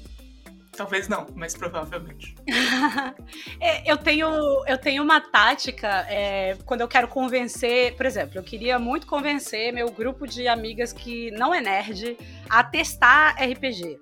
Talvez 0.78 1.08
não, 1.08 1.26
mas 1.36 1.56
provavelmente. 1.56 2.36
é, 3.60 3.92
eu, 3.92 3.98
tenho, 3.98 4.30
eu 4.68 4.78
tenho 4.78 5.02
uma 5.02 5.20
tática 5.20 6.06
é, 6.08 6.56
quando 6.66 6.82
eu 6.82 6.88
quero 6.88 7.08
convencer. 7.08 7.96
Por 7.96 8.06
exemplo, 8.06 8.38
eu 8.38 8.44
queria 8.44 8.78
muito 8.78 9.08
convencer 9.08 9.74
meu 9.74 9.90
grupo 9.90 10.28
de 10.28 10.48
amigas 10.48 10.94
que 10.94 11.32
não 11.32 11.52
é 11.52 11.60
nerd 11.60 12.16
a 12.48 12.64
testar 12.64 13.36
RPG. 13.42 14.00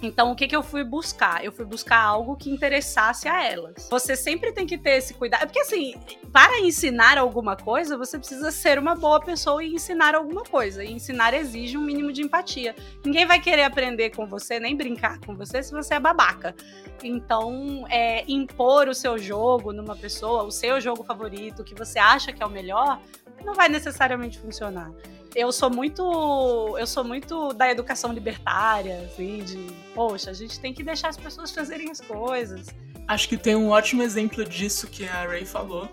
Então, 0.00 0.30
o 0.30 0.36
que, 0.36 0.46
que 0.46 0.54
eu 0.54 0.62
fui 0.62 0.84
buscar? 0.84 1.44
Eu 1.44 1.52
fui 1.52 1.64
buscar 1.64 2.00
algo 2.00 2.36
que 2.36 2.50
interessasse 2.50 3.28
a 3.28 3.44
elas. 3.44 3.88
Você 3.90 4.14
sempre 4.14 4.52
tem 4.52 4.66
que 4.66 4.78
ter 4.78 4.98
esse 4.98 5.14
cuidado. 5.14 5.46
Porque, 5.46 5.60
assim, 5.60 5.94
para 6.32 6.60
ensinar 6.60 7.18
alguma 7.18 7.56
coisa, 7.56 7.96
você 7.96 8.18
precisa 8.18 8.50
ser 8.50 8.78
uma 8.78 8.94
boa 8.94 9.20
pessoa 9.20 9.62
e 9.62 9.74
ensinar 9.74 10.14
alguma 10.14 10.44
coisa. 10.44 10.84
E 10.84 10.92
ensinar 10.92 11.34
exige 11.34 11.76
um 11.76 11.82
mínimo 11.82 12.12
de 12.12 12.22
empatia. 12.22 12.74
Ninguém 13.04 13.26
vai 13.26 13.40
querer 13.40 13.64
aprender 13.64 14.10
com 14.10 14.26
você, 14.26 14.60
nem 14.60 14.76
brincar 14.76 15.18
com 15.20 15.34
você, 15.34 15.62
se 15.62 15.72
você 15.72 15.94
é 15.94 16.00
babaca. 16.00 16.54
Então, 17.02 17.84
é, 17.88 18.24
impor 18.28 18.88
o 18.88 18.94
seu 18.94 19.18
jogo 19.18 19.72
numa 19.72 19.96
pessoa, 19.96 20.44
o 20.44 20.50
seu 20.50 20.80
jogo 20.80 21.02
favorito, 21.04 21.64
que 21.64 21.74
você 21.74 21.98
acha 21.98 22.32
que 22.32 22.42
é 22.42 22.46
o 22.46 22.50
melhor, 22.50 23.00
não 23.44 23.54
vai 23.54 23.68
necessariamente 23.68 24.38
funcionar 24.38 24.92
eu 25.38 25.52
sou 25.52 25.70
muito 25.70 26.76
eu 26.76 26.86
sou 26.86 27.04
muito 27.04 27.52
da 27.52 27.70
educação 27.70 28.12
libertária, 28.12 29.02
assim, 29.06 29.38
de, 29.44 29.66
poxa, 29.94 30.30
a 30.30 30.34
gente 30.34 30.58
tem 30.58 30.74
que 30.74 30.82
deixar 30.82 31.08
as 31.08 31.16
pessoas 31.16 31.52
fazerem 31.52 31.90
as 31.90 32.00
coisas. 32.00 32.66
Acho 33.06 33.28
que 33.28 33.36
tem 33.36 33.54
um 33.54 33.70
ótimo 33.70 34.02
exemplo 34.02 34.44
disso 34.44 34.88
que 34.88 35.06
a 35.06 35.26
Ray 35.26 35.44
falou, 35.44 35.88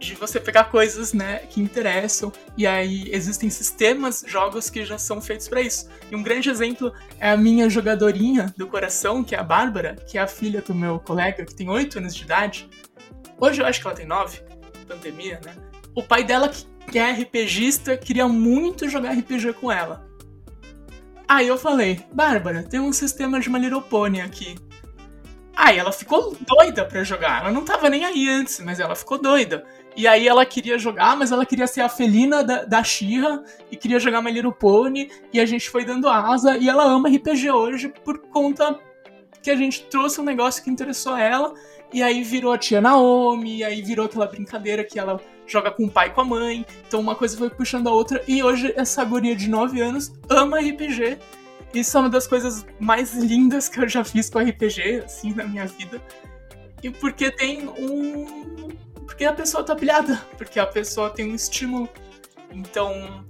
de 0.00 0.14
você 0.16 0.40
pegar 0.40 0.64
coisas, 0.64 1.12
né, 1.12 1.38
que 1.48 1.60
interessam 1.60 2.32
e 2.56 2.66
aí 2.66 3.04
existem 3.12 3.48
sistemas, 3.48 4.24
jogos 4.26 4.68
que 4.68 4.84
já 4.84 4.98
são 4.98 5.20
feitos 5.20 5.46
para 5.46 5.60
isso. 5.60 5.88
E 6.10 6.16
um 6.16 6.22
grande 6.22 6.50
exemplo 6.50 6.92
é 7.20 7.30
a 7.30 7.36
minha 7.36 7.70
jogadorinha 7.70 8.52
do 8.56 8.66
coração, 8.66 9.22
que 9.22 9.36
é 9.36 9.38
a 9.38 9.44
Bárbara, 9.44 9.94
que 9.94 10.18
é 10.18 10.20
a 10.20 10.26
filha 10.26 10.60
do 10.60 10.74
meu 10.74 10.98
colega, 10.98 11.44
que 11.44 11.54
tem 11.54 11.68
8 11.68 11.98
anos 11.98 12.14
de 12.14 12.24
idade. 12.24 12.68
Hoje 13.38 13.62
eu 13.62 13.66
acho 13.66 13.80
que 13.80 13.86
ela 13.86 13.96
tem 13.96 14.06
9, 14.06 14.42
pandemia, 14.88 15.40
né? 15.44 15.54
O 15.94 16.02
pai 16.02 16.24
dela 16.24 16.50
que 16.90 16.98
é 16.98 17.12
RPGista, 17.12 17.96
queria 17.96 18.26
muito 18.26 18.88
jogar 18.88 19.12
RPG 19.12 19.52
com 19.54 19.70
ela. 19.70 20.04
Aí 21.28 21.46
eu 21.46 21.56
falei, 21.56 22.04
Bárbara, 22.12 22.64
tem 22.64 22.80
um 22.80 22.92
sistema 22.92 23.38
de 23.38 23.48
My 23.48 23.60
Little 23.60 23.84
aqui. 24.24 24.56
Aí 25.54 25.78
ela 25.78 25.92
ficou 25.92 26.36
doida 26.40 26.84
pra 26.84 27.04
jogar. 27.04 27.42
Ela 27.42 27.52
não 27.52 27.64
tava 27.64 27.88
nem 27.88 28.04
aí 28.04 28.28
antes, 28.28 28.58
mas 28.60 28.80
ela 28.80 28.96
ficou 28.96 29.18
doida. 29.18 29.64
E 29.96 30.08
aí 30.08 30.26
ela 30.26 30.44
queria 30.44 30.78
jogar, 30.78 31.16
mas 31.16 31.30
ela 31.30 31.46
queria 31.46 31.66
ser 31.66 31.82
a 31.82 31.88
felina 31.88 32.42
da, 32.42 32.64
da 32.64 32.82
Xirra 32.82 33.44
e 33.70 33.76
queria 33.76 34.00
jogar 34.00 34.22
My 34.22 34.32
Little 34.32 34.52
Pony. 34.52 35.10
E 35.32 35.38
a 35.38 35.46
gente 35.46 35.70
foi 35.70 35.84
dando 35.84 36.08
asa. 36.08 36.56
E 36.56 36.68
ela 36.68 36.82
ama 36.84 37.08
RPG 37.08 37.50
hoje 37.50 37.92
por 38.04 38.18
conta 38.18 38.78
que 39.40 39.50
a 39.50 39.56
gente 39.56 39.84
trouxe 39.84 40.20
um 40.20 40.24
negócio 40.24 40.64
que 40.64 40.70
interessou 40.70 41.16
ela. 41.16 41.54
E 41.92 42.02
aí 42.02 42.24
virou 42.24 42.52
a 42.52 42.58
tia 42.58 42.80
Naomi, 42.80 43.58
e 43.58 43.64
aí 43.64 43.82
virou 43.82 44.06
aquela 44.06 44.26
brincadeira 44.26 44.82
que 44.82 44.98
ela 44.98 45.20
joga 45.50 45.70
com 45.70 45.84
o 45.84 45.90
pai 45.90 46.08
e 46.08 46.10
com 46.10 46.20
a 46.20 46.24
mãe. 46.24 46.64
Então 46.86 47.00
uma 47.00 47.14
coisa 47.14 47.36
foi 47.36 47.50
puxando 47.50 47.88
a 47.88 47.92
outra. 47.92 48.22
E 48.26 48.42
hoje 48.42 48.72
essa 48.76 49.04
guria 49.04 49.34
de 49.34 49.48
9 49.48 49.80
anos 49.80 50.12
ama 50.28 50.60
RPG. 50.60 51.18
Isso 51.74 51.96
é 51.96 52.00
uma 52.00 52.08
das 52.08 52.26
coisas 52.26 52.66
mais 52.78 53.14
lindas 53.14 53.68
que 53.68 53.80
eu 53.80 53.88
já 53.88 54.02
fiz 54.02 54.28
com 54.28 54.40
RPG, 54.40 55.02
assim, 55.04 55.32
na 55.34 55.44
minha 55.44 55.66
vida. 55.66 56.00
E 56.82 56.90
porque 56.90 57.30
tem 57.30 57.68
um. 57.68 58.68
Porque 59.06 59.24
a 59.24 59.32
pessoa 59.32 59.62
tá 59.62 59.76
pilhada. 59.76 60.16
Porque 60.36 60.58
a 60.58 60.66
pessoa 60.66 61.10
tem 61.10 61.30
um 61.30 61.34
estímulo. 61.34 61.88
Então, 62.52 63.24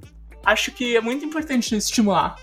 acho 0.45 0.73
que 0.73 0.97
é 0.97 1.01
muito 1.01 1.25
importante 1.25 1.75
estimular. 1.77 2.37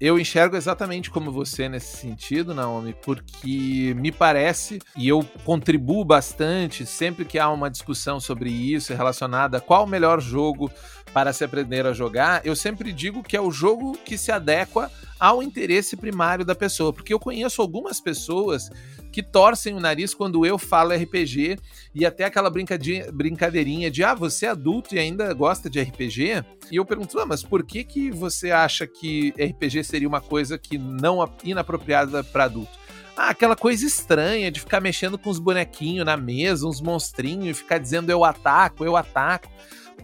Eu 0.00 0.18
enxergo 0.18 0.56
exatamente 0.56 1.10
como 1.10 1.30
você 1.30 1.68
nesse 1.68 1.96
sentido, 1.96 2.52
Naomi, 2.52 2.94
porque 3.02 3.94
me 3.96 4.10
parece, 4.10 4.80
e 4.96 5.08
eu 5.08 5.24
contribuo 5.44 6.04
bastante 6.04 6.84
sempre 6.84 7.24
que 7.24 7.38
há 7.38 7.48
uma 7.48 7.70
discussão 7.70 8.18
sobre 8.18 8.50
isso 8.50 8.92
relacionada 8.92 9.58
a 9.58 9.60
qual 9.60 9.84
o 9.84 9.88
melhor 9.88 10.20
jogo 10.20 10.70
para 11.14 11.32
se 11.32 11.44
aprender 11.44 11.86
a 11.86 11.92
jogar, 11.92 12.44
eu 12.44 12.56
sempre 12.56 12.92
digo 12.92 13.22
que 13.22 13.36
é 13.36 13.40
o 13.40 13.52
jogo 13.52 13.96
que 14.04 14.18
se 14.18 14.32
adequa 14.32 14.90
ao 15.18 15.44
interesse 15.44 15.96
primário 15.96 16.44
da 16.44 16.56
pessoa, 16.56 16.92
porque 16.92 17.14
eu 17.14 17.20
conheço 17.20 17.62
algumas 17.62 18.00
pessoas 18.00 18.68
que 19.12 19.22
torcem 19.22 19.74
o 19.74 19.80
nariz 19.80 20.12
quando 20.12 20.44
eu 20.44 20.58
falo 20.58 20.92
RPG 20.92 21.56
e 21.94 22.04
até 22.04 22.24
aquela 22.24 22.50
brincadeirinha 22.50 23.88
de 23.92 24.02
ah, 24.02 24.12
você 24.12 24.46
é 24.46 24.48
adulto 24.48 24.92
e 24.96 24.98
ainda 24.98 25.32
gosta 25.32 25.70
de 25.70 25.80
RPG? 25.80 26.44
E 26.68 26.76
eu 26.76 26.84
pergunto, 26.84 27.16
ah, 27.20 27.24
mas 27.24 27.44
por 27.44 27.64
que 27.64 27.84
que 27.84 28.10
você 28.10 28.50
acha 28.50 28.84
que 28.84 29.32
RPG 29.38 29.84
seria 29.84 30.08
uma 30.08 30.20
coisa 30.20 30.58
que 30.58 30.76
não 30.76 31.32
inapropriada 31.44 32.24
para 32.24 32.44
adulto? 32.44 32.76
Ah, 33.16 33.28
aquela 33.28 33.54
coisa 33.54 33.86
estranha 33.86 34.50
de 34.50 34.58
ficar 34.58 34.80
mexendo 34.80 35.16
com 35.16 35.30
os 35.30 35.38
bonequinhos 35.38 36.04
na 36.04 36.16
mesa, 36.16 36.66
uns 36.66 36.80
monstrinhos, 36.80 37.56
e 37.56 37.60
ficar 37.60 37.78
dizendo 37.78 38.10
eu 38.10 38.24
ataco, 38.24 38.84
eu 38.84 38.96
ataco. 38.96 39.48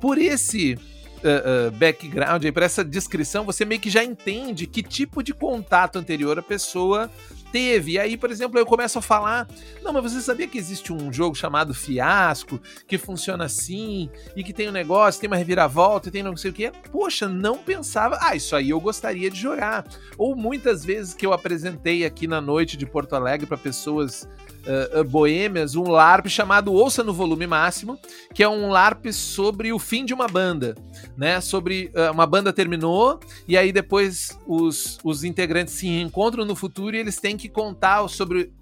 Por 0.01 0.19
esse 0.19 0.79
uh, 1.25 1.71
background, 1.73 2.45
por 2.53 2.63
essa 2.63 2.85
descrição, 2.85 3.45
você 3.45 3.65
meio 3.65 3.81
que 3.81 3.91
já 3.91 4.05
entende 4.05 4.67
que 4.67 4.83
tipo 4.83 5.23
de 5.23 5.33
contato 5.33 5.99
anterior 5.99 6.39
a 6.39 6.43
pessoa 6.43 7.11
teve. 7.53 7.93
E 7.93 7.99
aí, 7.99 8.17
por 8.17 8.31
exemplo, 8.31 8.59
eu 8.59 8.67
começo 8.67 8.99
a 8.99 9.03
falar: 9.03 9.49
não, 9.83 9.93
mas 9.93 10.03
você 10.13 10.21
sabia 10.21 10.47
que 10.47 10.59
existe 10.59 10.93
um 10.93 11.13
jogo 11.13 11.35
chamado 11.35 11.75
Fiasco, 11.75 12.61
que 12.87 12.99
funciona 12.99 13.45
assim, 13.45 14.11
e 14.37 14.43
que 14.43 14.53
tem 14.53 14.69
um 14.69 14.73
negócio, 14.73 15.21
tem 15.21 15.29
uma 15.29 15.37
reviravolta, 15.37 16.11
tem 16.11 16.23
não 16.23 16.37
sei 16.37 16.51
o 16.51 16.55
quê? 16.55 16.73
Poxa, 16.91 17.29
não 17.29 17.59
pensava, 17.59 18.19
ah, 18.21 18.35
isso 18.35 18.55
aí 18.57 18.71
eu 18.71 18.81
gostaria 18.81 19.31
de 19.31 19.39
jogar. 19.39 19.85
Ou 20.17 20.35
muitas 20.37 20.85
vezes 20.85 21.15
que 21.15 21.27
eu 21.27 21.33
apresentei 21.33 22.05
aqui 22.05 22.27
na 22.27 22.41
noite 22.41 22.77
de 22.77 22.87
Porto 22.87 23.15
Alegre 23.15 23.47
para 23.47 23.57
pessoas 23.57 24.29
uh, 24.67 25.05
boêmias 25.05 25.75
um 25.75 25.85
LARP 25.85 26.29
chamado 26.29 26.73
Ouça 26.73 27.03
no 27.03 27.13
Volume 27.13 27.47
Máximo, 27.47 27.99
que 28.35 28.43
é 28.43 28.49
um 28.49 28.69
LARP 28.69 29.13
sobre 29.13 29.73
o 29.73 29.79
fim 29.79 30.05
de 30.05 30.15
uma 30.15 30.27
banda, 30.27 30.75
né? 31.17 31.41
Sobre 31.41 31.91
uh, 31.95 32.13
uma 32.13 32.27
banda 32.27 32.53
terminou 32.53 33.21
e 33.47 33.57
aí 33.57 33.73
depois 33.73 34.39
os, 34.47 34.99
os 35.03 35.25
integrantes 35.25 35.75
se 35.75 35.89
encontram 35.89 36.45
no 36.45 36.55
futuro 36.55 36.97
e 36.97 36.99
eles 36.99 37.19
têm 37.19 37.37
que 37.37 37.49
contar 37.49 38.07
sobre 38.09 38.53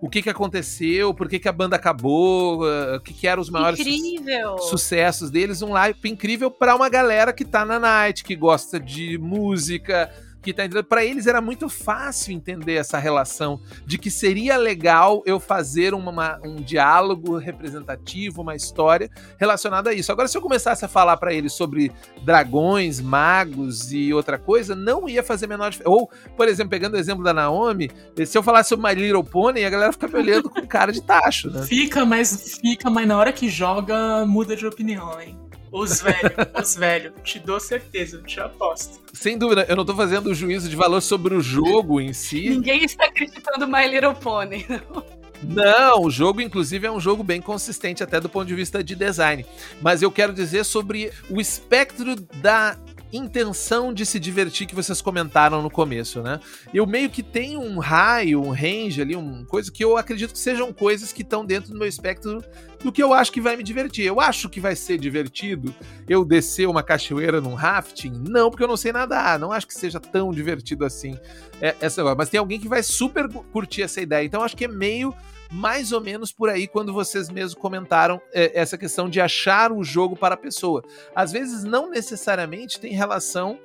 o 0.00 0.08
que, 0.08 0.22
que 0.22 0.30
aconteceu, 0.30 1.14
por 1.14 1.28
que, 1.28 1.38
que 1.38 1.48
a 1.48 1.52
banda 1.52 1.76
acabou, 1.76 2.62
uh, 2.62 2.96
o 2.96 3.00
que, 3.00 3.12
que 3.12 3.26
eram 3.26 3.42
os 3.42 3.50
maiores 3.50 3.80
su 3.80 4.76
sucessos 4.76 5.30
deles. 5.30 5.62
Um 5.62 5.72
LARP 5.72 6.04
incrível 6.04 6.50
para 6.50 6.74
uma 6.74 6.88
galera 6.88 7.32
que 7.32 7.44
tá 7.44 7.64
na 7.64 7.78
night, 7.78 8.22
que 8.22 8.36
gosta 8.36 8.78
de 8.78 9.18
música, 9.18 10.10
que 10.46 10.52
tá 10.52 10.64
entrando. 10.64 10.84
Para 10.84 11.04
eles 11.04 11.26
era 11.26 11.40
muito 11.40 11.68
fácil 11.68 12.32
entender 12.32 12.74
essa 12.74 12.98
relação 12.98 13.60
de 13.84 13.98
que 13.98 14.10
seria 14.10 14.56
legal 14.56 15.22
eu 15.26 15.40
fazer 15.40 15.92
uma, 15.92 16.38
um 16.44 16.56
diálogo 16.56 17.36
representativo, 17.36 18.42
uma 18.42 18.54
história 18.54 19.10
relacionada 19.38 19.90
a 19.90 19.92
isso. 19.92 20.12
Agora, 20.12 20.28
se 20.28 20.38
eu 20.38 20.42
começasse 20.42 20.84
a 20.84 20.88
falar 20.88 21.16
para 21.16 21.34
eles 21.34 21.52
sobre 21.52 21.90
dragões, 22.22 23.00
magos 23.00 23.92
e 23.92 24.14
outra 24.14 24.38
coisa, 24.38 24.76
não 24.76 25.08
ia 25.08 25.22
fazer 25.22 25.48
menor 25.48 25.70
diferença. 25.70 25.90
Ou, 25.90 26.08
por 26.36 26.46
exemplo, 26.46 26.70
pegando 26.70 26.94
o 26.94 26.98
exemplo 26.98 27.24
da 27.24 27.34
Naomi, 27.34 27.90
se 28.24 28.38
eu 28.38 28.42
falasse 28.42 28.68
sobre 28.68 28.88
My 28.88 28.94
Little 28.94 29.24
Pony, 29.24 29.64
a 29.64 29.70
galera 29.70 29.92
fica 29.92 30.06
me 30.06 30.14
olhando 30.14 30.48
com 30.48 30.64
cara 30.66 30.92
de 30.92 31.02
tacho, 31.02 31.50
né? 31.50 31.62
Fica, 31.62 32.04
mas 32.04 32.58
fica, 32.60 32.88
mas 32.88 33.08
na 33.08 33.18
hora 33.18 33.32
que 33.32 33.48
joga, 33.48 34.24
muda 34.24 34.54
de 34.54 34.66
opinião, 34.66 35.20
hein? 35.20 35.45
Os 35.70 36.00
velhos, 36.00 36.32
os 36.62 36.76
velhos. 36.76 37.12
Te 37.22 37.38
dou 37.38 37.60
certeza, 37.60 38.22
te 38.22 38.40
aposto. 38.40 39.00
Sem 39.12 39.36
dúvida, 39.36 39.66
eu 39.68 39.76
não 39.76 39.84
tô 39.84 39.94
fazendo 39.94 40.34
juízo 40.34 40.68
de 40.68 40.76
valor 40.76 41.00
sobre 41.00 41.34
o 41.34 41.40
jogo 41.40 42.00
em 42.00 42.12
si. 42.12 42.50
Ninguém 42.50 42.84
está 42.84 43.10
criticando 43.10 43.66
My 43.66 43.86
Little 43.86 44.14
Pony, 44.14 44.66
não. 44.68 45.16
Não, 45.42 46.02
o 46.04 46.10
jogo, 46.10 46.40
inclusive, 46.40 46.86
é 46.86 46.90
um 46.90 47.00
jogo 47.00 47.22
bem 47.22 47.40
consistente, 47.40 48.02
até 48.02 48.20
do 48.20 48.28
ponto 48.28 48.46
de 48.46 48.54
vista 48.54 48.82
de 48.82 48.94
design. 48.94 49.44
Mas 49.82 50.02
eu 50.02 50.10
quero 50.10 50.32
dizer 50.32 50.64
sobre 50.64 51.12
o 51.28 51.40
espectro 51.40 52.16
da 52.36 52.78
intenção 53.16 53.92
de 53.92 54.04
se 54.04 54.18
divertir 54.20 54.66
que 54.66 54.74
vocês 54.74 55.00
comentaram 55.00 55.62
no 55.62 55.70
começo, 55.70 56.22
né? 56.22 56.40
Eu 56.72 56.86
meio 56.86 57.10
que 57.10 57.22
tenho 57.22 57.60
um 57.60 57.78
raio, 57.78 58.42
um 58.42 58.50
range 58.50 59.00
ali, 59.00 59.16
uma 59.16 59.44
coisa 59.44 59.70
que 59.70 59.84
eu 59.84 59.96
acredito 59.96 60.32
que 60.32 60.38
sejam 60.38 60.72
coisas 60.72 61.12
que 61.12 61.22
estão 61.22 61.44
dentro 61.44 61.72
do 61.72 61.78
meu 61.78 61.88
espectro 61.88 62.42
do 62.82 62.92
que 62.92 63.02
eu 63.02 63.12
acho 63.12 63.32
que 63.32 63.40
vai 63.40 63.56
me 63.56 63.62
divertir. 63.62 64.04
Eu 64.04 64.20
acho 64.20 64.48
que 64.48 64.60
vai 64.60 64.76
ser 64.76 64.98
divertido 64.98 65.74
eu 66.08 66.24
descer 66.24 66.68
uma 66.68 66.82
cachoeira 66.82 67.40
num 67.40 67.54
rafting? 67.54 68.22
Não, 68.28 68.50
porque 68.50 68.62
eu 68.62 68.68
não 68.68 68.76
sei 68.76 68.92
nadar. 68.92 69.38
Não 69.38 69.52
acho 69.52 69.66
que 69.66 69.74
seja 69.74 69.98
tão 69.98 70.30
divertido 70.30 70.84
assim 70.84 71.18
é, 71.60 71.74
essa 71.80 72.00
agora. 72.00 72.16
Mas 72.16 72.28
tem 72.28 72.38
alguém 72.38 72.60
que 72.60 72.68
vai 72.68 72.82
super 72.82 73.28
curtir 73.28 73.82
essa 73.82 74.00
ideia. 74.00 74.24
Então 74.24 74.42
acho 74.42 74.56
que 74.56 74.64
é 74.64 74.68
meio 74.68 75.14
mais 75.50 75.92
ou 75.92 76.00
menos 76.00 76.32
por 76.32 76.48
aí 76.48 76.66
quando 76.66 76.92
vocês 76.92 77.28
mesmos 77.28 77.54
comentaram 77.54 78.20
é, 78.32 78.58
essa 78.58 78.76
questão 78.76 79.08
de 79.08 79.20
achar 79.20 79.72
o 79.72 79.82
jogo 79.84 80.16
para 80.16 80.34
a 80.34 80.38
pessoa. 80.38 80.84
Às 81.14 81.32
vezes 81.32 81.64
não 81.64 81.90
necessariamente 81.90 82.80
tem 82.80 82.92
relação 82.92 83.58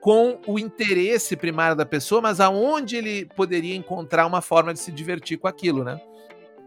com 0.00 0.40
o 0.46 0.58
interesse 0.58 1.36
primário 1.36 1.76
da 1.76 1.84
pessoa, 1.84 2.20
mas 2.20 2.40
aonde 2.40 2.96
ele 2.96 3.26
poderia 3.36 3.74
encontrar 3.74 4.26
uma 4.26 4.40
forma 4.40 4.72
de 4.72 4.80
se 4.80 4.92
divertir 4.92 5.38
com 5.38 5.48
aquilo, 5.48 5.82
né? 5.82 6.00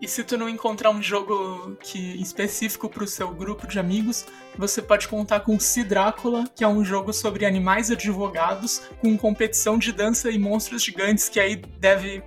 E 0.02 0.08
se 0.08 0.24
tu 0.24 0.36
não 0.36 0.50
encontrar 0.50 0.90
um 0.90 1.02
jogo 1.02 1.78
que 1.80 2.20
específico 2.20 2.90
para 2.90 3.04
o 3.04 3.08
seu 3.08 3.32
grupo 3.32 3.68
de 3.68 3.78
amigos, 3.78 4.26
você 4.58 4.82
pode 4.82 5.08
contar 5.08 5.42
com 5.42 5.60
Si 5.60 5.84
Drácula, 5.84 6.46
que 6.56 6.64
é 6.64 6.68
um 6.68 6.84
jogo 6.84 7.14
sobre 7.14 7.46
animais 7.46 7.92
advogados 7.92 8.82
com 9.00 9.16
competição 9.16 9.78
de 9.78 9.92
dança 9.92 10.32
e 10.32 10.40
monstros 10.40 10.84
gigantes 10.84 11.30
que 11.30 11.40
aí 11.40 11.56
deve 11.56 12.24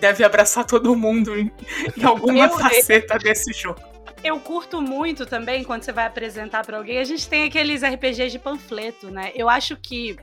deve 0.00 0.24
abraçar 0.24 0.64
todo 0.64 0.96
mundo 0.96 1.38
em, 1.38 1.52
em 1.96 2.04
alguma 2.04 2.48
faceta 2.48 3.18
desse 3.18 3.52
jogo. 3.52 3.80
Eu 4.22 4.38
curto 4.40 4.82
muito 4.82 5.24
também 5.24 5.64
quando 5.64 5.82
você 5.82 5.92
vai 5.92 6.06
apresentar 6.06 6.64
para 6.64 6.76
alguém. 6.76 6.98
A 6.98 7.04
gente 7.04 7.28
tem 7.28 7.44
aqueles 7.44 7.82
RPGs 7.82 8.30
de 8.30 8.38
panfleto, 8.38 9.10
né? 9.10 9.32
Eu 9.34 9.48
acho 9.48 9.76
que, 9.76 10.16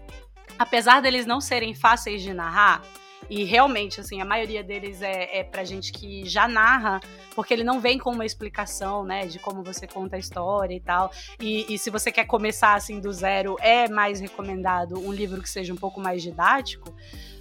apesar 0.60 1.02
deles 1.02 1.26
não 1.26 1.42
serem 1.42 1.74
fáceis 1.74 2.22
de 2.22 2.34
narrar, 2.34 2.84
e 3.30 3.44
realmente, 3.44 4.00
assim, 4.00 4.22
a 4.22 4.26
maioria 4.26 4.64
deles 4.64 5.02
é, 5.02 5.40
é 5.40 5.44
pra 5.44 5.64
gente 5.64 5.92
que 5.92 6.24
já 6.26 6.48
narra, 6.48 7.02
porque 7.36 7.54
ele 7.54 7.64
não 7.64 7.80
vem 7.80 7.98
com 7.98 8.12
uma 8.12 8.26
explicação, 8.26 9.04
né, 9.04 9.28
de 9.28 9.38
como 9.38 9.64
você 9.64 9.86
conta 9.86 10.16
a 10.16 10.20
história 10.20 10.74
e 10.74 10.80
tal. 10.80 11.12
E, 11.40 11.74
e 11.74 11.78
se 11.78 11.90
você 11.90 12.10
quer 12.10 12.26
começar, 12.26 12.76
assim, 12.76 13.02
do 13.02 13.12
zero, 13.12 13.58
é 13.60 13.90
mais 13.90 14.22
recomendado 14.22 14.98
um 14.98 15.12
livro 15.12 15.42
que 15.42 15.50
seja 15.50 15.74
um 15.74 15.78
pouco 15.78 16.00
mais 16.00 16.22
didático 16.22 16.96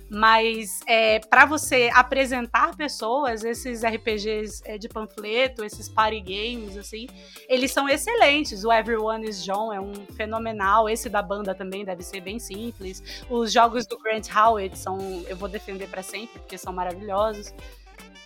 mas 0.09 0.81
é, 0.87 1.19
para 1.19 1.45
você 1.45 1.91
apresentar 1.93 2.77
pessoas, 2.77 3.45
esses 3.45 3.85
RPGs 3.85 4.63
é, 4.65 4.79
de 4.79 4.89
panfleto, 4.89 5.65
esses 5.65 5.89
party 5.89 6.21
games, 6.21 6.77
assim, 6.77 7.07
eles 7.49 7.73
são 7.73 7.89
excelentes. 7.89 8.65
O 8.65 8.73
Everyone 8.73 9.29
is 9.29 9.45
John 9.45 9.73
é 9.73 9.81
um 9.81 9.95
fenomenal. 10.17 10.89
Esse 10.89 11.09
da 11.09 11.23
banda 11.23 11.55
também 11.55 11.85
deve 11.85 12.03
ser 12.03 12.21
bem 12.21 12.39
simples. 12.39 13.03
Os 13.29 13.53
jogos 13.53 13.87
do 13.87 13.99
Grant 13.99 14.29
Howitt 14.35 14.79
são, 14.79 14.99
eu 15.29 15.37
vou 15.37 15.49
defender 15.49 15.89
para 15.89 16.03
sempre, 16.03 16.39
porque 16.39 16.57
são 16.57 16.73
maravilhosos. 16.73 17.53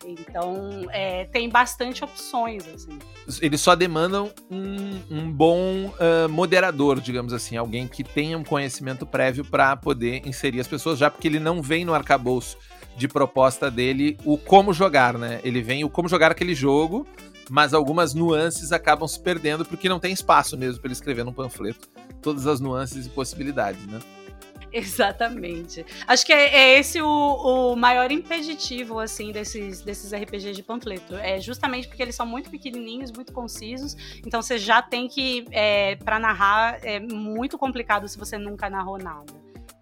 Então, 0.06 0.86
é, 0.90 1.26
tem 1.26 1.48
bastante 1.48 2.02
opções, 2.02 2.66
assim. 2.66 2.98
Eles 3.40 3.60
só 3.60 3.74
demandam 3.74 4.30
um, 4.50 5.00
um 5.10 5.30
bom 5.30 5.86
uh, 5.86 6.28
moderador, 6.28 7.00
digamos 7.00 7.32
assim, 7.32 7.56
alguém 7.56 7.86
que 7.86 8.02
tenha 8.02 8.36
um 8.38 8.44
conhecimento 8.44 9.04
prévio 9.06 9.44
para 9.44 9.76
poder 9.76 10.26
inserir 10.26 10.60
as 10.60 10.66
pessoas, 10.66 10.98
já 10.98 11.10
porque 11.10 11.28
ele 11.28 11.38
não 11.38 11.60
vem 11.60 11.84
no 11.84 11.94
arcabouço 11.94 12.56
de 12.96 13.06
proposta 13.06 13.70
dele 13.70 14.16
o 14.24 14.36
como 14.36 14.72
jogar, 14.72 15.16
né? 15.16 15.40
Ele 15.44 15.62
vem 15.62 15.84
o 15.84 15.90
como 15.90 16.08
jogar 16.08 16.30
aquele 16.30 16.54
jogo, 16.54 17.06
mas 17.48 17.74
algumas 17.74 18.14
nuances 18.14 18.72
acabam 18.72 19.08
se 19.08 19.20
perdendo 19.20 19.64
porque 19.64 19.88
não 19.88 20.00
tem 20.00 20.12
espaço 20.12 20.56
mesmo 20.56 20.80
para 20.80 20.88
ele 20.88 20.94
escrever 20.94 21.24
num 21.24 21.32
panfleto 21.32 21.88
todas 22.20 22.46
as 22.46 22.60
nuances 22.60 23.06
e 23.06 23.08
possibilidades, 23.08 23.86
né? 23.86 23.98
Exatamente. 24.72 25.84
Acho 26.06 26.24
que 26.24 26.32
é, 26.32 26.54
é 26.54 26.78
esse 26.78 27.00
o, 27.02 27.06
o, 27.06 27.76
maior 27.76 28.10
impeditivo, 28.10 28.98
assim, 28.98 29.32
desses, 29.32 29.80
desses 29.82 30.12
RPGs 30.12 30.54
de 30.54 30.62
panfleto. 30.62 31.14
É 31.16 31.40
justamente 31.40 31.88
porque 31.88 32.02
eles 32.02 32.14
são 32.14 32.26
muito 32.26 32.50
pequenininhos, 32.50 33.10
muito 33.10 33.32
concisos. 33.32 33.96
Então 34.24 34.40
você 34.40 34.58
já 34.58 34.80
tem 34.80 35.08
que, 35.08 35.44
é, 35.50 35.96
para 35.96 36.18
narrar, 36.18 36.78
é 36.84 37.00
muito 37.00 37.58
complicado 37.58 38.08
se 38.08 38.18
você 38.18 38.38
nunca 38.38 38.70
narrou 38.70 38.98
nada. 38.98 39.32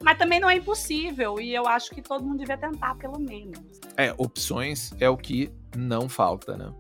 Mas 0.01 0.17
também 0.17 0.39
não 0.39 0.49
é 0.49 0.57
impossível, 0.57 1.41
e 1.41 1.53
eu 1.53 1.67
acho 1.67 1.91
que 1.91 2.01
todo 2.01 2.25
mundo 2.25 2.39
devia 2.39 2.57
tentar, 2.57 2.95
pelo 2.95 3.19
menos. 3.19 3.81
É, 3.97 4.15
opções 4.17 4.93
é 5.01 5.09
o 5.09 5.17
que 5.17 5.51
não 5.77 6.09
falta, 6.09 6.57
né? 6.57 6.73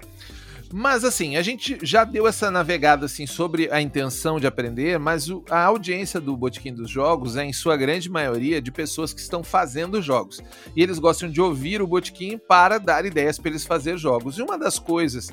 Mas 0.72 1.02
assim, 1.02 1.37
a 1.37 1.42
gente 1.42 1.78
já 1.83 2.04
deu 2.04 2.26
essa 2.26 2.50
navegada 2.50 3.07
assim 3.07 3.26
sobre 3.26 3.70
a 3.72 3.81
intenção 3.81 4.38
de 4.38 4.46
aprender, 4.46 4.98
mas 4.98 5.31
o, 5.31 5.42
a 5.48 5.64
audiência 5.64 6.20
do 6.20 6.37
Botequim 6.37 6.74
dos 6.74 6.90
Jogos 6.90 7.37
é 7.37 7.44
em 7.44 7.52
sua 7.54 7.76
grande 7.76 8.11
maioria 8.11 8.61
de 8.61 8.70
pessoas 8.70 9.14
que 9.14 9.20
estão 9.20 9.42
fazendo 9.42 10.02
jogos. 10.02 10.42
E 10.76 10.83
eles 10.83 10.98
gostam 10.98 11.31
de 11.31 11.40
ouvir 11.40 11.81
o 11.81 11.87
Botequim 11.87 12.37
para 12.37 12.78
dar 12.78 13.07
ideias 13.07 13.38
para 13.38 13.50
eles 13.50 13.64
fazer 13.64 13.96
jogos. 13.96 14.37
E 14.37 14.42
uma 14.42 14.59
das 14.59 14.78
coisas 14.78 15.31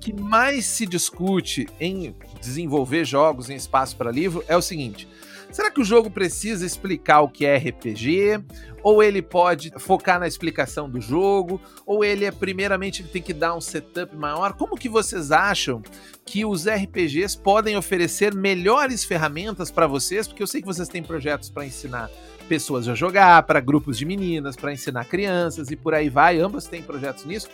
que 0.00 0.12
mais 0.12 0.64
se 0.64 0.86
discute 0.86 1.68
em 1.78 2.14
desenvolver 2.40 3.04
jogos 3.04 3.50
em 3.50 3.56
espaço 3.56 3.94
para 3.94 4.10
livro 4.10 4.42
é 4.48 4.56
o 4.56 4.62
seguinte: 4.62 5.06
Será 5.50 5.70
que 5.70 5.80
o 5.80 5.84
jogo 5.84 6.10
precisa 6.10 6.66
explicar 6.66 7.20
o 7.22 7.28
que 7.28 7.46
é 7.46 7.56
RPG? 7.56 8.44
Ou 8.82 9.02
ele 9.02 9.22
pode 9.22 9.72
focar 9.78 10.20
na 10.20 10.26
explicação 10.26 10.88
do 10.88 11.00
jogo? 11.00 11.60
Ou 11.86 12.04
ele 12.04 12.24
é 12.24 12.30
primeiramente 12.30 13.02
tem 13.02 13.22
que 13.22 13.32
dar 13.32 13.54
um 13.54 13.60
setup 13.60 14.14
maior? 14.14 14.52
Como 14.52 14.76
que 14.76 14.88
vocês 14.88 15.32
acham 15.32 15.82
que 16.24 16.44
os 16.44 16.66
RPGs 16.66 17.36
podem 17.38 17.76
oferecer 17.76 18.34
melhores 18.34 19.04
ferramentas 19.04 19.70
para 19.70 19.86
vocês? 19.86 20.28
Porque 20.28 20.42
eu 20.42 20.46
sei 20.46 20.60
que 20.60 20.66
vocês 20.66 20.88
têm 20.88 21.02
projetos 21.02 21.48
para 21.48 21.64
ensinar 21.64 22.10
pessoas 22.48 22.88
a 22.88 22.94
jogar, 22.94 23.42
para 23.42 23.60
grupos 23.60 23.98
de 23.98 24.04
meninas, 24.04 24.56
para 24.56 24.72
ensinar 24.72 25.06
crianças 25.06 25.70
e 25.70 25.76
por 25.76 25.94
aí 25.94 26.08
vai. 26.08 26.38
Ambas 26.38 26.66
têm 26.66 26.82
projetos 26.82 27.24
nisso 27.24 27.48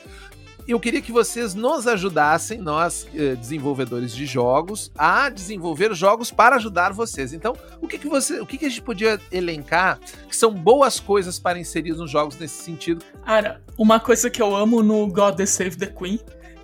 eu 0.73 0.81
queria 0.81 1.03
que 1.03 1.13
vocês 1.13 1.55
nos 1.55 1.87
ajudassem, 1.87 2.59
nós 2.59 3.07
eh, 3.15 3.35
desenvolvedores 3.35 4.15
de 4.15 4.25
jogos, 4.25 4.91
a 4.97 5.29
desenvolver 5.29 5.95
jogos 5.95 6.31
para 6.31 6.57
ajudar 6.57 6.93
vocês. 6.93 7.33
Então, 7.33 7.55
o 7.81 7.87
que, 7.87 7.99
que 7.99 8.09
você, 8.09 8.41
o 8.41 8.47
que, 8.47 8.57
que 8.57 8.65
a 8.65 8.69
gente 8.69 8.83
podia 8.83 9.21
elencar 9.31 9.99
que 10.29 10.37
são 10.37 10.53
boas 10.53 10.99
coisas 10.99 11.39
para 11.39 11.59
inserir 11.59 11.93
nos 11.93 12.11
jogos 12.11 12.39
nesse 12.39 12.63
sentido? 12.63 13.05
Cara, 13.25 13.63
uma 13.77 14.01
coisa 14.01 14.31
que 14.31 14.41
eu 14.41 14.57
amo 14.57 14.83
no 14.83 15.07
God 15.07 15.41
Save 15.45 15.77
the 15.77 15.87
Queen 15.87 16.21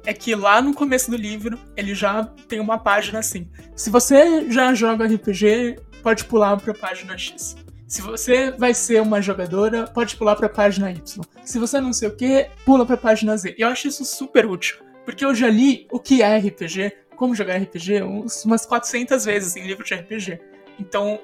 é 0.07 0.15
que 0.15 0.35
lá 0.35 0.63
no 0.63 0.75
começo 0.75 1.11
do 1.11 1.17
livro 1.17 1.59
ele 1.77 1.95
já 1.95 2.25
tem 2.49 2.59
uma 2.61 2.79
página 2.79 3.19
assim. 3.19 3.49
Se 3.77 3.91
você 3.91 4.51
já 4.51 4.73
joga 4.75 5.07
RPG, 5.07 5.77
pode 6.03 6.25
pular 6.25 6.57
para 6.59 6.73
a 6.73 6.75
página 6.75 7.17
X. 7.19 7.57
Se 7.91 8.01
você 8.03 8.53
vai 8.53 8.73
ser 8.73 9.03
uma 9.03 9.21
jogadora, 9.21 9.85
pode 9.85 10.15
pular 10.15 10.37
para 10.37 10.47
a 10.47 10.49
página 10.49 10.93
Y. 10.93 11.25
Se 11.45 11.59
você 11.59 11.81
não 11.81 11.93
sei 11.93 12.07
o 12.07 12.15
que, 12.15 12.49
pula 12.65 12.87
para 12.87 12.95
a 12.95 12.99
página 12.99 13.37
Z. 13.37 13.57
Eu 13.59 13.67
acho 13.67 13.89
isso 13.89 14.05
super 14.05 14.47
útil, 14.47 14.79
porque 15.05 15.25
eu 15.25 15.35
já 15.35 15.49
li 15.49 15.89
o 15.91 15.99
que 15.99 16.23
é 16.23 16.39
RPG, 16.39 16.93
como 17.17 17.35
jogar 17.35 17.57
RPG, 17.57 18.03
umas 18.45 18.65
400 18.65 19.25
vezes 19.25 19.57
em 19.57 19.67
livro 19.67 19.85
de 19.85 19.93
RPG. 19.93 20.41
Então, 20.79 21.21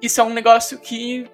isso 0.00 0.20
é 0.20 0.24
um 0.24 0.32
negócio 0.32 0.78
que 0.78 1.28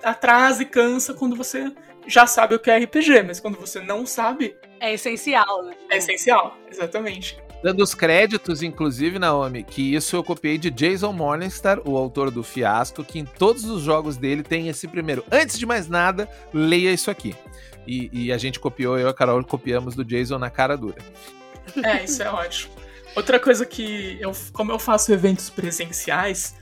atrasa 0.00 0.62
e 0.62 0.66
cansa 0.66 1.12
quando 1.12 1.34
você 1.34 1.72
já 2.06 2.24
sabe 2.24 2.54
o 2.54 2.60
que 2.60 2.70
é 2.70 2.78
RPG, 2.78 3.24
mas 3.24 3.40
quando 3.40 3.58
você 3.58 3.80
não 3.80 4.06
sabe. 4.06 4.56
É 4.78 4.92
essencial, 4.92 5.64
né? 5.64 5.74
É 5.90 5.96
essencial, 5.96 6.56
exatamente. 6.70 7.36
Dando 7.62 7.82
os 7.82 7.94
créditos, 7.94 8.60
inclusive, 8.60 9.20
Naomi, 9.20 9.62
que 9.62 9.94
isso 9.94 10.16
eu 10.16 10.24
copiei 10.24 10.58
de 10.58 10.68
Jason 10.68 11.12
Morningstar, 11.12 11.78
o 11.84 11.96
autor 11.96 12.30
do 12.30 12.42
Fiasco, 12.42 13.04
que 13.04 13.20
em 13.20 13.24
todos 13.24 13.64
os 13.64 13.82
jogos 13.82 14.16
dele 14.16 14.42
tem 14.42 14.66
esse 14.66 14.88
primeiro. 14.88 15.24
Antes 15.30 15.56
de 15.58 15.64
mais 15.64 15.88
nada, 15.88 16.28
leia 16.52 16.92
isso 16.92 17.10
aqui. 17.10 17.36
E, 17.86 18.10
e 18.12 18.32
a 18.32 18.38
gente 18.38 18.58
copiou, 18.58 18.98
eu 18.98 19.06
e 19.06 19.10
a 19.10 19.14
Carol 19.14 19.42
copiamos 19.44 19.94
do 19.94 20.04
Jason 20.04 20.38
na 20.38 20.50
cara 20.50 20.76
dura. 20.76 20.98
É, 21.84 22.02
isso 22.04 22.22
é 22.22 22.28
ótimo. 22.28 22.74
Outra 23.14 23.38
coisa 23.38 23.64
que 23.64 24.18
eu, 24.20 24.32
como 24.52 24.72
eu 24.72 24.78
faço 24.78 25.12
eventos 25.12 25.48
presenciais, 25.48 26.56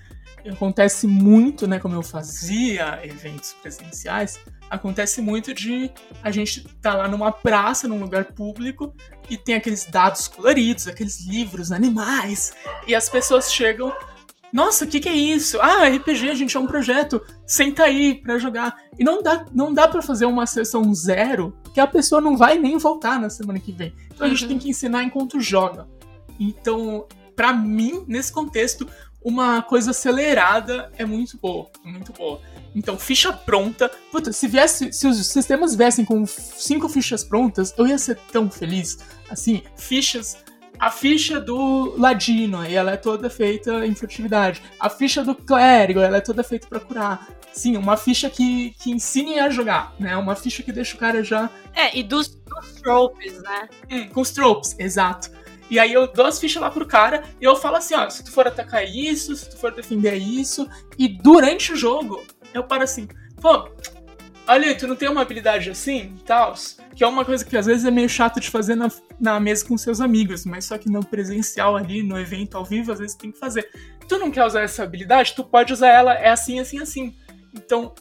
acontece 0.49 1.07
muito, 1.07 1.67
né, 1.67 1.79
como 1.79 1.95
eu 1.95 2.03
fazia 2.03 3.01
eventos 3.03 3.55
presenciais, 3.55 4.39
acontece 4.69 5.21
muito 5.21 5.55
de 5.55 5.91
a 6.23 6.31
gente 6.31 6.63
tá 6.81 6.95
lá 6.95 7.09
numa 7.09 7.33
praça, 7.33 7.89
num 7.89 8.01
lugar 8.01 8.27
público, 8.27 8.95
e 9.31 9.37
tem 9.37 9.55
aqueles 9.55 9.87
dados 9.87 10.29
coloridos, 10.29 10.89
aqueles 10.89 11.25
livros, 11.25 11.71
animais, 11.71 12.53
e 12.87 12.95
as 12.95 13.09
pessoas 13.09 13.53
chegam. 13.53 13.93
Nossa, 14.53 14.85
o 14.85 14.89
que, 14.89 14.99
que 14.99 15.09
é 15.09 15.15
isso? 15.15 15.61
Ah, 15.61 15.87
RPG, 15.89 16.29
a 16.29 16.35
gente 16.35 16.57
é 16.57 16.61
um 16.61 16.67
projeto. 16.67 17.25
Senta 17.47 17.85
aí 17.85 18.17
pra 18.17 18.37
jogar. 18.37 18.77
E 18.99 19.05
não 19.05 19.23
dá, 19.23 19.47
não 19.53 19.73
dá 19.73 19.87
para 19.87 20.03
fazer 20.03 20.27
uma 20.27 20.45
sessão 20.45 20.93
zero, 20.93 21.57
que 21.73 21.79
a 21.81 21.87
pessoa 21.87 22.21
não 22.21 22.37
vai 22.37 22.59
nem 22.59 22.77
voltar 22.77 23.21
na 23.21 23.31
semana 23.31 23.61
que 23.61 23.71
vem. 23.71 23.95
Então 24.13 24.27
a 24.27 24.31
gente 24.31 24.43
uhum. 24.43 24.49
tem 24.49 24.59
que 24.59 24.69
ensinar 24.69 25.05
enquanto 25.05 25.41
joga. 25.41 25.87
Então, 26.39 27.07
para 27.37 27.53
mim, 27.53 28.05
nesse 28.09 28.33
contexto, 28.33 28.89
uma 29.23 29.63
coisa 29.63 29.93
acelerada 29.93 30.91
é 30.99 31.05
muito 31.05 31.39
boa. 31.39 31.71
Muito 31.85 32.13
boa. 32.13 32.41
Então, 32.75 32.99
ficha 32.99 33.33
pronta. 33.33 33.91
Puta, 34.11 34.33
se 34.33 34.47
viesse, 34.47 34.93
se 34.93 35.07
os 35.07 35.27
sistemas 35.27 35.75
viessem 35.75 36.05
com 36.05 36.25
cinco 36.27 36.89
fichas 36.89 37.25
prontas, 37.25 37.75
eu 37.77 37.87
ia 37.87 37.99
ser 37.99 38.19
tão 38.31 38.51
feliz. 38.51 38.99
Assim, 39.29 39.63
fichas. 39.77 40.39
A 40.79 40.91
ficha 40.91 41.39
do 41.39 41.95
ladino, 41.99 42.65
e 42.65 42.75
ela 42.75 42.93
é 42.93 42.97
toda 42.97 43.29
feita 43.29 43.85
em 43.85 43.95
furtividade. 43.95 44.63
A 44.79 44.89
ficha 44.89 45.23
do 45.23 45.35
clérigo, 45.35 46.01
ela 46.01 46.17
é 46.17 46.21
toda 46.23 46.43
feita 46.43 46.67
para 46.67 46.81
curar. 46.81 47.29
Sim, 47.53 47.77
uma 47.77 47.99
ficha 47.99 48.31
que, 48.31 48.71
que 48.81 48.91
ensine 48.91 49.39
a 49.41 49.51
jogar, 49.51 49.95
né? 49.99 50.17
Uma 50.17 50.35
ficha 50.35 50.63
que 50.63 50.73
deixa 50.73 50.97
o 50.97 50.99
cara 50.99 51.23
já. 51.23 51.51
É, 51.75 51.99
e 51.99 52.03
dos, 52.03 52.29
dos 52.29 52.73
tropes, 52.81 53.43
né? 53.43 53.69
Hum, 53.91 54.09
com 54.09 54.21
os 54.23 54.31
tropes, 54.31 54.75
exato. 54.79 55.31
E 55.71 55.79
aí 55.79 55.93
eu 55.93 56.13
dou 56.13 56.27
as 56.27 56.41
fichas 56.41 56.61
lá 56.61 56.71
pro 56.71 56.87
cara 56.87 57.23
e 57.41 57.45
eu 57.45 57.55
falo 57.55 57.77
assim, 57.77 57.95
ó, 57.95 58.11
se 58.11 58.25
tu 58.25 58.33
for 58.33 58.47
atacar 58.49 58.85
isso, 58.85 59.37
se 59.37 59.49
tu 59.49 59.57
for 59.57 59.73
defender 59.73 60.15
isso, 60.15 60.69
e 60.99 61.07
durante 61.07 61.73
o 61.73 61.77
jogo, 61.77 62.25
eu 62.55 62.65
paro 62.65 62.83
assim, 62.83 63.09
pô, 63.41 63.69
olha, 64.47 64.77
tu 64.77 64.87
não 64.87 64.97
tem 64.97 65.09
uma 65.09 65.23
habilidade 65.23 65.71
assim 65.71 66.15
e 66.17 66.23
tal? 66.25 66.55
Que 66.95 67.05
é 67.05 67.07
uma 67.07 67.25
coisa 67.25 67.45
que 67.45 67.57
às 67.57 67.67
vezes 67.67 67.85
é 67.85 67.91
meio 67.91 68.09
chato 68.09 68.41
de 68.41 68.51
fazer 68.51 68.75
na, 68.75 68.91
na 69.19 69.39
mesa 69.39 69.65
com 69.65 69.79
seus 69.79 70.01
amigos, 70.01 70.45
mas 70.45 70.65
só 70.65 70.77
que 70.77 70.91
no 70.91 71.05
presencial 71.05 71.77
ali, 71.77 72.03
no 72.03 72.19
evento 72.19 72.57
ao 72.57 72.65
vivo, 72.65 72.93
às 72.93 72.99
vezes 72.99 73.17
tem 73.17 73.31
que 73.31 73.39
fazer. 73.39 73.71
tu 74.09 74.19
não 74.19 74.31
quer 74.31 74.45
usar 74.45 74.63
essa 74.63 74.83
habilidade, 74.83 75.35
tu 75.35 75.45
pode 75.45 75.73
usar 75.73 75.89
ela, 75.89 76.15
é 76.15 76.31
assim, 76.31 76.59
assim, 76.59 76.81
assim. 76.81 77.15
Então, 77.55 77.95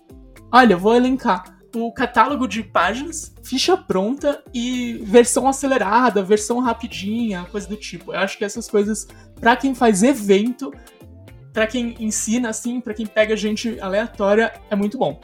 olha, 0.52 0.76
vou 0.76 0.96
elencar 0.96 1.60
o 1.76 1.92
catálogo 1.92 2.48
de 2.48 2.64
páginas, 2.64 3.34
ficha 3.44 3.78
pronta 3.78 4.44
e 4.54 4.94
versão 5.04 5.48
acelerada, 5.48 6.24
versão 6.24 6.60
rapidinha, 6.60 7.46
coisa 7.52 7.68
do 7.68 7.76
tipo. 7.76 8.14
Eu 8.14 8.20
acho 8.20 8.38
que 8.38 8.46
essas 8.46 8.68
coisas, 8.68 9.08
para 9.40 9.56
quem 9.56 9.76
faz 9.76 10.02
evento, 10.02 10.74
para 11.54 11.68
quem 11.68 11.96
ensina 12.00 12.50
assim, 12.50 12.80
para 12.80 12.94
quem 12.94 13.06
pega 13.06 13.36
gente 13.36 13.80
aleatória, 13.80 14.54
é 14.70 14.76
muito 14.76 14.98
bom. 14.98 15.20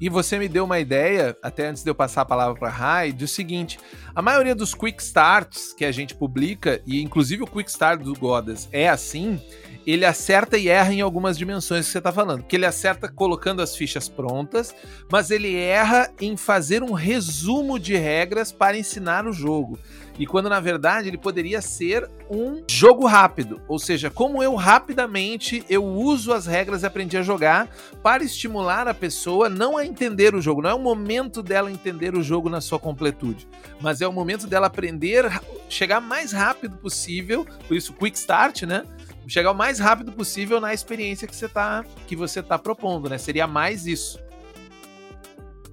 E 0.00 0.08
você 0.08 0.38
me 0.38 0.48
deu 0.48 0.64
uma 0.64 0.78
ideia, 0.78 1.36
até 1.42 1.66
antes 1.66 1.82
de 1.82 1.90
eu 1.90 1.94
passar 1.94 2.22
a 2.22 2.24
palavra 2.24 2.54
para 2.58 2.68
Rai, 2.68 3.12
do 3.12 3.26
seguinte: 3.26 3.78
a 4.14 4.22
maioria 4.22 4.54
dos 4.54 4.74
quick 4.74 5.02
starts 5.02 5.72
que 5.72 5.84
a 5.84 5.90
gente 5.90 6.14
publica, 6.14 6.80
e 6.86 7.02
inclusive 7.02 7.42
o 7.42 7.46
quick 7.46 7.68
start 7.68 8.00
do 8.00 8.14
Godas 8.14 8.68
é 8.70 8.88
assim, 8.88 9.40
ele 9.84 10.04
acerta 10.04 10.56
e 10.56 10.68
erra 10.68 10.92
em 10.92 11.00
algumas 11.00 11.36
dimensões 11.36 11.86
que 11.86 11.92
você 11.92 11.98
está 11.98 12.12
falando. 12.12 12.44
Que 12.44 12.56
ele 12.56 12.66
acerta 12.66 13.08
colocando 13.08 13.60
as 13.60 13.74
fichas 13.74 14.08
prontas, 14.08 14.74
mas 15.10 15.30
ele 15.30 15.56
erra 15.56 16.10
em 16.20 16.36
fazer 16.36 16.82
um 16.82 16.92
resumo 16.92 17.78
de 17.78 17.96
regras 17.96 18.52
para 18.52 18.78
ensinar 18.78 19.26
o 19.26 19.32
jogo. 19.32 19.78
E 20.18 20.26
quando 20.26 20.48
na 20.48 20.58
verdade 20.58 21.08
ele 21.08 21.16
poderia 21.16 21.62
ser 21.62 22.10
um 22.28 22.64
jogo 22.68 23.06
rápido, 23.06 23.62
ou 23.68 23.78
seja, 23.78 24.10
como 24.10 24.42
eu 24.42 24.56
rapidamente 24.56 25.64
eu 25.70 25.84
uso 25.84 26.32
as 26.32 26.44
regras 26.44 26.82
e 26.82 26.86
aprendi 26.86 27.16
a 27.16 27.22
jogar 27.22 27.68
para 28.02 28.24
estimular 28.24 28.88
a 28.88 28.94
pessoa 28.94 29.48
não 29.48 29.76
a 29.76 29.86
entender 29.86 30.34
o 30.34 30.40
jogo, 30.40 30.60
não 30.60 30.70
é 30.70 30.74
o 30.74 30.78
momento 30.78 31.42
dela 31.42 31.70
entender 31.70 32.16
o 32.16 32.22
jogo 32.22 32.50
na 32.50 32.60
sua 32.60 32.80
completude, 32.80 33.48
mas 33.80 34.00
é 34.00 34.08
o 34.08 34.12
momento 34.12 34.46
dela 34.46 34.66
aprender, 34.66 35.24
chegar 35.68 36.00
mais 36.00 36.32
rápido 36.32 36.76
possível, 36.76 37.46
por 37.68 37.76
isso 37.76 37.92
quick 37.92 38.18
start, 38.18 38.62
né? 38.62 38.82
Chegar 39.28 39.52
o 39.52 39.54
mais 39.54 39.78
rápido 39.78 40.10
possível 40.10 40.58
na 40.58 40.72
experiência 40.72 41.28
que 41.28 41.36
você 41.36 41.48
tá 41.48 41.84
que 42.06 42.16
você 42.16 42.42
tá 42.42 42.58
propondo, 42.58 43.10
né? 43.10 43.18
Seria 43.18 43.46
mais 43.46 43.86
isso. 43.86 44.18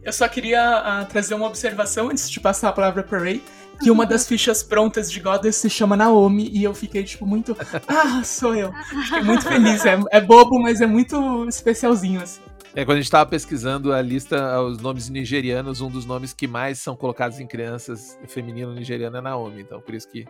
Eu 0.04 0.14
só 0.14 0.28
queria 0.28 1.02
uh, 1.02 1.06
trazer 1.08 1.34
uma 1.34 1.48
observação 1.48 2.10
antes 2.10 2.30
de 2.30 2.40
passar 2.40 2.70
a 2.70 2.72
palavra 2.74 3.02
para 3.02 3.18
Ray 3.18 3.42
que 3.80 3.92
uma 3.92 4.06
das 4.06 4.28
fichas 4.28 4.64
prontas 4.64 5.12
de 5.12 5.20
Goddess 5.20 5.58
se 5.58 5.70
chama 5.70 5.96
Naomi, 5.96 6.50
e 6.52 6.64
eu 6.64 6.74
fiquei, 6.74 7.04
tipo, 7.04 7.26
muito. 7.26 7.56
Ah, 7.88 8.24
sou 8.24 8.56
eu. 8.56 8.72
Fiquei 9.04 9.22
muito 9.22 9.44
feliz. 9.44 9.86
É, 9.86 10.00
é 10.12 10.22
bobo, 10.22 10.62
mas 10.62 10.82
é 10.82 10.88
muito 10.88 11.48
especialzinho, 11.48 12.22
assim. 12.22 12.42
É, 12.76 12.84
quando 12.84 12.98
a 12.98 13.00
gente 13.00 13.06
estava 13.06 13.30
pesquisando 13.30 13.94
a 13.94 14.02
lista, 14.02 14.62
os 14.62 14.80
nomes 14.80 15.10
nigerianos, 15.10 15.80
um 15.80 15.90
dos 15.90 16.06
nomes 16.06 16.34
que 16.34 16.46
mais 16.46 16.80
são 16.80 16.94
colocados 16.94 17.40
em 17.40 17.48
crianças 17.48 18.20
feminino 18.28 18.74
nigeriano 18.74 19.16
é 19.16 19.22
Naomi. 19.22 19.62
Então, 19.62 19.80
por 19.80 19.96
isso 19.96 20.10
que 20.10 20.26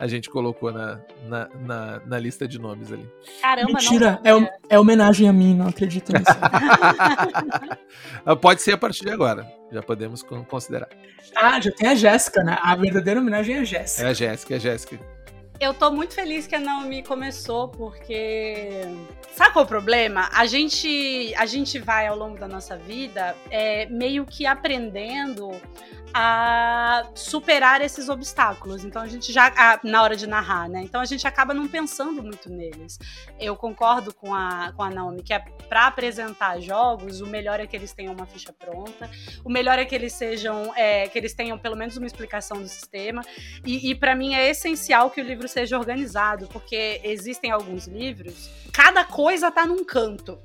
a 0.00 0.06
gente 0.06 0.30
colocou 0.30 0.72
na, 0.72 0.98
na, 1.26 1.48
na, 1.60 2.00
na 2.06 2.18
lista 2.18 2.48
de 2.48 2.58
nomes 2.58 2.90
ali. 2.90 3.06
Caramba, 3.42 3.74
Mentira, 3.74 4.18
não, 4.24 4.44
é, 4.44 4.52
é 4.70 4.78
homenagem 4.78 5.28
a 5.28 5.32
mim, 5.32 5.54
não 5.54 5.68
acredito 5.68 6.10
nisso. 6.10 6.24
Pode 8.40 8.62
ser 8.62 8.72
a 8.72 8.78
partir 8.78 9.04
de 9.04 9.10
agora. 9.10 9.46
Já 9.70 9.82
podemos 9.82 10.22
considerar. 10.48 10.88
Ah, 11.36 11.60
já 11.60 11.70
tem 11.70 11.90
a 11.90 11.94
Jéssica, 11.94 12.42
né? 12.42 12.56
A 12.62 12.74
verdadeira 12.74 13.20
homenagem 13.20 13.56
é 13.56 13.58
a 13.60 13.64
Jéssica. 13.64 14.06
É 14.06 14.10
a 14.10 14.12
Jéssica, 14.14 14.54
é 14.54 14.56
a 14.56 14.60
Jéssica. 14.60 14.98
Eu 15.60 15.74
tô 15.74 15.90
muito 15.90 16.14
feliz 16.14 16.46
que 16.46 16.54
a 16.54 16.60
Naomi 16.60 17.02
começou, 17.02 17.68
porque. 17.68 18.80
Sabe 19.34 19.52
qual 19.52 19.64
é 19.64 19.66
o 19.66 19.68
problema? 19.68 20.30
A 20.32 20.46
gente, 20.46 21.34
a 21.36 21.44
gente 21.44 21.78
vai 21.78 22.06
ao 22.06 22.16
longo 22.16 22.38
da 22.38 22.48
nossa 22.48 22.78
vida 22.78 23.36
é, 23.50 23.84
meio 23.90 24.24
que 24.24 24.46
aprendendo 24.46 25.50
a 26.12 27.08
superar 27.14 27.80
esses 27.80 28.08
obstáculos. 28.08 28.84
Então 28.84 29.02
a 29.02 29.06
gente 29.06 29.32
já 29.32 29.52
a, 29.56 29.80
na 29.84 30.02
hora 30.02 30.16
de 30.16 30.26
narrar, 30.26 30.68
né? 30.68 30.82
Então 30.82 31.00
a 31.00 31.04
gente 31.04 31.26
acaba 31.26 31.54
não 31.54 31.68
pensando 31.68 32.22
muito 32.22 32.50
neles. 32.50 32.98
Eu 33.38 33.56
concordo 33.56 34.14
com 34.14 34.34
a 34.34 34.72
com 34.72 34.82
a 34.82 34.90
Naomi 34.90 35.22
que 35.22 35.32
é 35.32 35.38
para 35.38 35.86
apresentar 35.86 36.60
jogos, 36.60 37.20
o 37.20 37.26
melhor 37.26 37.60
é 37.60 37.66
que 37.66 37.76
eles 37.76 37.92
tenham 37.92 38.12
uma 38.12 38.26
ficha 38.26 38.52
pronta, 38.52 39.08
o 39.44 39.50
melhor 39.50 39.78
é 39.78 39.84
que 39.84 39.94
eles 39.94 40.12
sejam 40.12 40.72
é, 40.76 41.06
que 41.08 41.16
eles 41.16 41.32
tenham 41.32 41.56
pelo 41.56 41.76
menos 41.76 41.96
uma 41.96 42.06
explicação 42.06 42.60
do 42.60 42.68
sistema. 42.68 43.22
E, 43.64 43.90
e 43.90 43.94
para 43.94 44.14
mim 44.16 44.34
é 44.34 44.50
essencial 44.50 45.10
que 45.10 45.20
o 45.20 45.24
livro 45.24 45.46
seja 45.46 45.78
organizado, 45.78 46.48
porque 46.48 47.00
existem 47.04 47.50
alguns 47.50 47.86
livros, 47.86 48.50
cada 48.72 49.04
coisa 49.04 49.50
tá 49.50 49.64
num 49.64 49.84
canto. 49.84 50.40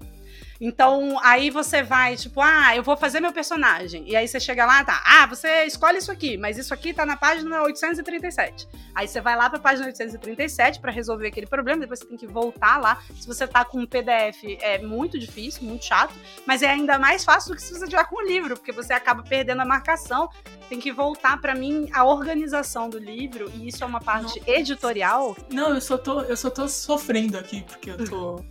Então, 0.60 1.20
aí 1.22 1.50
você 1.50 1.84
vai, 1.84 2.16
tipo, 2.16 2.42
ah, 2.42 2.76
eu 2.76 2.84
vou 2.84 2.96
fazer 2.96 3.20
meu 3.20 3.34
personagem. 3.34 4.04
E 4.08 4.16
aí 4.16 4.28
você 4.28 4.40
chega 4.40 4.66
lá, 4.66 4.84
tá, 4.84 5.02
ah, 5.06 5.26
você 5.26 5.66
escolhe 5.66 5.98
isso 5.98 6.12
aqui, 6.12 6.38
mas 6.38 6.58
isso 6.58 6.74
aqui 6.74 6.94
tá 6.94 7.06
na 7.06 7.18
página 7.18 7.62
837. 7.64 8.68
Aí 8.94 9.08
você 9.08 9.20
vai 9.20 9.36
lá 9.36 9.50
pra 9.50 9.60
página 9.60 9.88
837 9.88 10.80
para 10.80 10.92
resolver 10.92 11.28
aquele 11.28 11.46
problema, 11.46 11.82
depois 11.82 12.00
você 12.00 12.06
tem 12.06 12.18
que 12.18 12.28
voltar 12.28 12.78
lá. 12.80 13.02
Se 13.20 13.28
você 13.28 13.46
tá 13.48 13.66
com 13.66 13.80
um 13.82 13.86
PDF, 13.86 14.44
é 14.62 14.78
muito 14.80 15.20
difícil, 15.20 15.64
muito 15.64 15.86
chato, 15.86 16.14
mas 16.46 16.62
é 16.62 16.70
ainda 16.70 16.98
mais 16.98 17.26
fácil 17.26 17.52
do 17.52 17.56
que 17.58 17.62
se 17.62 17.74
você 17.74 17.86
tiver 17.88 18.06
com 18.06 18.24
o 18.24 18.26
livro, 18.26 18.56
porque 18.56 18.72
você 18.72 18.94
acaba 18.94 19.24
perdendo 19.24 19.62
a 19.62 19.66
marcação. 19.66 20.30
Tem 20.70 20.80
que 20.80 20.92
voltar 20.92 21.40
para 21.40 21.54
mim 21.54 21.90
a 21.94 22.06
organização 22.06 22.90
do 22.90 22.98
livro, 22.98 23.52
e 23.56 23.68
isso 23.68 23.84
é 23.84 23.88
uma 23.88 24.00
parte 24.00 24.40
Não. 24.40 24.54
editorial. 24.54 25.36
Não, 25.52 25.76
eu 25.76 25.82
só 25.82 25.98
tô, 25.98 26.22
eu 26.22 26.38
só 26.38 26.50
tô 26.50 26.68
sofrendo 26.68 27.38
aqui, 27.38 27.62
porque 27.64 27.92
eu 27.92 28.06
tô 28.06 28.44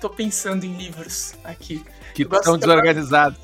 tô 0.00 0.08
pensando 0.08 0.64
em 0.64 0.76
livros 0.76 1.34
aqui. 1.44 1.84
Que 2.14 2.22
estão 2.22 2.56
desorganizados. 2.56 3.38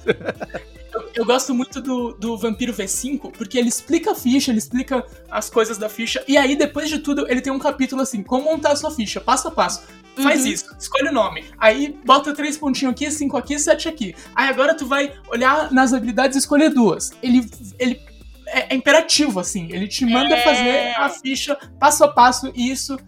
Eu, 0.93 1.11
eu, 1.15 1.25
gosto 1.27 1.55
muito 1.55 1.81
do, 1.81 2.15
do 2.15 2.39
Vampiro 2.39 2.73
V5, 2.73 3.33
porque 3.37 3.59
ele 3.59 3.69
explica 3.69 4.13
a 4.13 4.15
ficha, 4.15 4.51
ele 4.51 4.59
explica 4.59 5.05
as 5.31 5.51
coisas 5.51 5.77
da 5.77 5.91
ficha, 5.91 6.25
e 6.27 6.39
aí, 6.39 6.57
depois 6.57 6.89
de 6.89 6.99
tudo, 7.01 7.31
ele 7.31 7.43
tem 7.43 7.53
um 7.53 7.59
capítulo 7.59 8.01
assim, 8.01 8.23
como 8.23 8.45
montar 8.45 8.73
a 8.73 8.77
sua 8.77 8.91
ficha, 8.91 9.21
passo 9.21 9.49
a 9.49 9.51
passo. 9.51 9.83
Faz 10.17 10.45
uhum. 10.45 10.47
isso, 10.47 10.75
escolhe 10.79 11.11
o 11.11 11.13
nome. 11.13 11.45
Aí 11.59 11.95
bota 12.05 12.33
três 12.33 12.57
pontinhos 12.57 12.93
aqui, 12.93 13.11
cinco 13.11 13.37
aqui, 13.37 13.59
sete 13.59 13.87
aqui. 13.87 14.15
Aí 14.35 14.49
agora 14.49 14.75
tu 14.75 14.87
vai 14.87 15.13
olhar 15.29 15.71
nas 15.71 15.93
habilidades 15.93 16.37
e 16.37 16.39
escolher 16.39 16.71
duas. 16.71 17.13
Ele, 17.23 17.47
ele 17.79 18.01
é, 18.47 18.73
é 18.73 18.75
imperativo, 18.75 19.39
assim. 19.39 19.69
Ele 19.71 19.87
te 19.87 20.07
manda 20.07 20.35
é... 20.35 20.43
fazer 20.43 20.95
a 20.97 21.11
ficha 21.11 21.59
passo 21.79 22.03
a 22.05 22.09
passo, 22.09 22.51
e 22.55 22.71
isso 22.71 22.99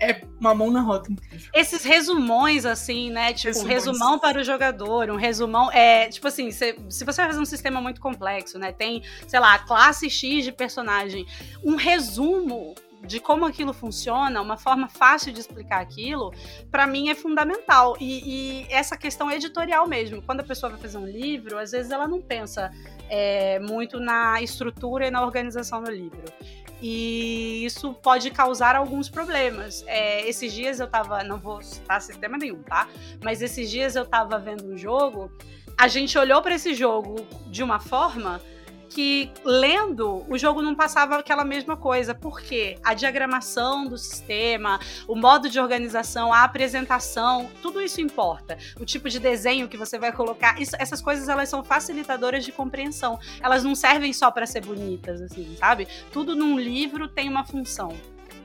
é 0.00 0.22
uma 0.40 0.54
mão 0.54 0.70
na 0.70 0.80
roda. 0.80 1.08
Esses 1.54 1.84
resumões, 1.84 2.64
assim, 2.64 3.10
né? 3.10 3.32
Tipo, 3.32 3.48
resumões. 3.48 3.64
um 3.64 3.68
resumão 3.68 4.18
para 4.18 4.40
o 4.40 4.44
jogador, 4.44 5.10
um 5.10 5.16
resumão. 5.16 5.70
É, 5.72 6.08
tipo 6.08 6.26
assim, 6.28 6.50
se, 6.50 6.78
se 6.88 7.04
você 7.04 7.20
vai 7.20 7.26
fazer 7.26 7.40
um 7.40 7.44
sistema 7.44 7.80
muito 7.80 8.00
complexo, 8.00 8.58
né? 8.58 8.72
Tem, 8.72 9.02
sei 9.26 9.40
lá, 9.40 9.58
classe 9.58 10.08
X 10.08 10.44
de 10.44 10.52
personagem. 10.52 11.26
Um 11.64 11.76
resumo 11.76 12.74
de 13.02 13.20
como 13.20 13.44
aquilo 13.44 13.72
funciona, 13.72 14.40
uma 14.40 14.56
forma 14.56 14.88
fácil 14.88 15.32
de 15.32 15.40
explicar 15.40 15.80
aquilo, 15.80 16.32
para 16.70 16.86
mim 16.86 17.08
é 17.08 17.14
fundamental. 17.14 17.96
E, 18.00 18.64
e, 18.64 18.66
essa 18.70 18.96
questão 18.96 19.30
editorial 19.30 19.86
mesmo, 19.86 20.20
quando 20.22 20.40
a 20.40 20.44
pessoa 20.44 20.70
vai 20.70 20.80
fazer 20.80 20.98
um 20.98 21.06
livro, 21.06 21.58
às 21.58 21.70
vezes 21.70 21.92
ela 21.92 22.08
não 22.08 22.20
pensa 22.20 22.70
é, 23.08 23.58
muito 23.60 24.00
na 24.00 24.42
estrutura 24.42 25.06
e 25.06 25.10
na 25.10 25.24
organização 25.24 25.82
do 25.82 25.90
livro 25.90 26.24
e 26.80 27.64
isso 27.64 27.92
pode 27.94 28.30
causar 28.30 28.76
alguns 28.76 29.08
problemas. 29.08 29.84
É, 29.86 30.28
esses 30.28 30.52
dias 30.52 30.80
eu 30.80 30.86
tava, 30.86 31.22
não 31.24 31.38
vou 31.38 31.60
citar 31.62 32.00
sistema 32.00 32.38
nenhum, 32.38 32.62
tá? 32.62 32.88
Mas 33.22 33.42
esses 33.42 33.70
dias 33.70 33.96
eu 33.96 34.06
tava 34.06 34.38
vendo 34.38 34.64
um 34.66 34.76
jogo, 34.76 35.30
a 35.76 35.88
gente 35.88 36.16
olhou 36.18 36.40
para 36.42 36.54
esse 36.54 36.74
jogo 36.74 37.26
de 37.46 37.62
uma 37.62 37.80
forma 37.80 38.40
que 38.88 39.30
lendo 39.44 40.24
o 40.28 40.38
jogo 40.38 40.62
não 40.62 40.74
passava 40.74 41.16
aquela 41.16 41.44
mesma 41.44 41.76
coisa. 41.76 42.14
porque 42.14 42.78
A 42.82 42.94
diagramação 42.94 43.86
do 43.86 43.98
sistema, 43.98 44.80
o 45.06 45.14
modo 45.14 45.48
de 45.48 45.60
organização, 45.60 46.32
a 46.32 46.44
apresentação, 46.44 47.48
tudo 47.62 47.80
isso 47.80 48.00
importa. 48.00 48.58
O 48.80 48.84
tipo 48.84 49.08
de 49.08 49.18
desenho 49.18 49.68
que 49.68 49.76
você 49.76 49.98
vai 49.98 50.12
colocar, 50.12 50.60
isso, 50.60 50.74
essas 50.78 51.00
coisas 51.00 51.28
elas 51.28 51.48
são 51.48 51.62
facilitadoras 51.62 52.44
de 52.44 52.52
compreensão. 52.52 53.18
Elas 53.40 53.64
não 53.64 53.74
servem 53.74 54.12
só 54.12 54.30
para 54.30 54.46
ser 54.46 54.64
bonitas, 54.64 55.20
assim, 55.20 55.56
sabe? 55.58 55.86
Tudo 56.12 56.34
num 56.34 56.58
livro 56.58 57.08
tem 57.08 57.28
uma 57.28 57.44
função. 57.44 57.94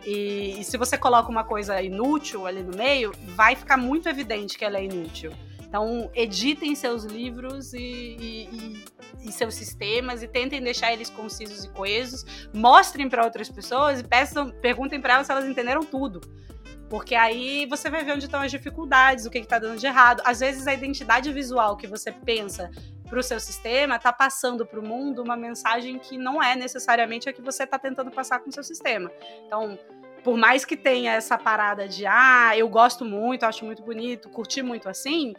E, 0.05 0.59
e 0.59 0.63
se 0.63 0.77
você 0.77 0.97
coloca 0.97 1.29
uma 1.29 1.43
coisa 1.43 1.81
inútil 1.81 2.45
ali 2.45 2.61
no 2.61 2.75
meio, 2.75 3.13
vai 3.35 3.55
ficar 3.55 3.77
muito 3.77 4.09
evidente 4.09 4.57
que 4.57 4.65
ela 4.65 4.77
é 4.77 4.83
inútil. 4.83 5.31
Então, 5.73 6.11
editem 6.13 6.75
seus 6.75 7.03
livros 7.03 7.73
e, 7.73 7.79
e, 7.79 8.43
e, 8.45 8.85
e 9.27 9.31
seus 9.31 9.55
sistemas 9.55 10.21
e 10.21 10.27
tentem 10.27 10.61
deixar 10.61 10.93
eles 10.93 11.09
concisos 11.09 11.65
e 11.65 11.69
coesos. 11.69 12.23
Mostrem 12.53 13.09
para 13.09 13.25
outras 13.25 13.49
pessoas 13.49 13.99
e 13.99 14.03
peçam, 14.03 14.51
perguntem 14.51 15.01
para 15.01 15.15
elas 15.15 15.25
se 15.25 15.31
elas 15.31 15.45
entenderam 15.45 15.81
tudo. 15.81 16.21
Porque 16.91 17.15
aí 17.15 17.65
você 17.65 17.89
vai 17.89 18.03
ver 18.03 18.11
onde 18.11 18.25
estão 18.25 18.39
as 18.39 18.51
dificuldades, 18.51 19.25
o 19.25 19.31
que 19.31 19.39
está 19.39 19.57
dando 19.57 19.79
de 19.79 19.87
errado. 19.87 20.21
Às 20.23 20.41
vezes 20.41 20.67
a 20.67 20.75
identidade 20.75 21.33
visual 21.33 21.75
que 21.75 21.87
você 21.87 22.11
pensa 22.11 22.69
para 23.09 23.19
o 23.19 23.23
seu 23.23 23.39
sistema 23.39 23.95
está 23.95 24.13
passando 24.13 24.67
para 24.67 24.79
o 24.79 24.87
mundo 24.87 25.23
uma 25.23 25.35
mensagem 25.35 25.97
que 25.97 26.19
não 26.19 26.41
é 26.41 26.55
necessariamente 26.55 27.27
a 27.27 27.33
que 27.33 27.41
você 27.41 27.63
está 27.63 27.79
tentando 27.79 28.11
passar 28.11 28.41
com 28.41 28.49
o 28.51 28.53
seu 28.53 28.63
sistema. 28.63 29.11
Então, 29.47 29.79
por 30.23 30.37
mais 30.37 30.63
que 30.63 30.77
tenha 30.77 31.13
essa 31.13 31.37
parada 31.37 31.87
de 31.87 32.05
ah, 32.05 32.57
eu 32.57 32.67
gosto 32.69 33.03
muito, 33.03 33.43
acho 33.43 33.65
muito 33.65 33.83
bonito, 33.83 34.29
curti 34.29 34.61
muito 34.61 34.87
assim, 34.87 35.33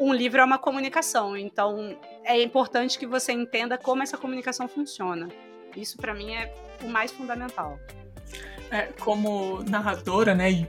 um 0.00 0.12
livro 0.12 0.40
é 0.40 0.44
uma 0.44 0.58
comunicação. 0.58 1.36
Então 1.36 1.96
é 2.24 2.42
importante 2.42 2.98
que 2.98 3.06
você 3.06 3.32
entenda 3.32 3.76
como 3.76 4.02
essa 4.02 4.16
comunicação 4.16 4.66
funciona. 4.66 5.28
Isso 5.76 5.96
para 5.96 6.14
mim 6.14 6.32
é 6.32 6.52
o 6.82 6.88
mais 6.88 7.12
fundamental. 7.12 7.78
É, 8.70 8.88
como 9.00 9.62
narradora, 9.68 10.34
né, 10.34 10.50
e 10.50 10.68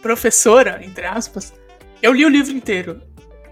professora, 0.00 0.80
entre 0.84 1.04
aspas, 1.04 1.52
eu 2.00 2.12
li 2.12 2.24
o 2.24 2.28
livro 2.28 2.56
inteiro. 2.56 3.02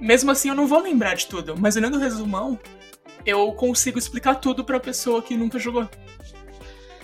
Mesmo 0.01 0.31
assim, 0.31 0.49
eu 0.49 0.55
não 0.55 0.67
vou 0.67 0.81
lembrar 0.81 1.15
de 1.15 1.27
tudo, 1.27 1.57
mas 1.59 1.77
olhando 1.77 1.97
o 1.97 2.01
resumão, 2.01 2.59
eu 3.25 3.53
consigo 3.53 3.99
explicar 3.99 4.37
tudo 4.37 4.65
pra 4.65 4.79
pessoa 4.79 5.21
que 5.21 5.37
nunca 5.37 5.59
jogou. 5.59 5.89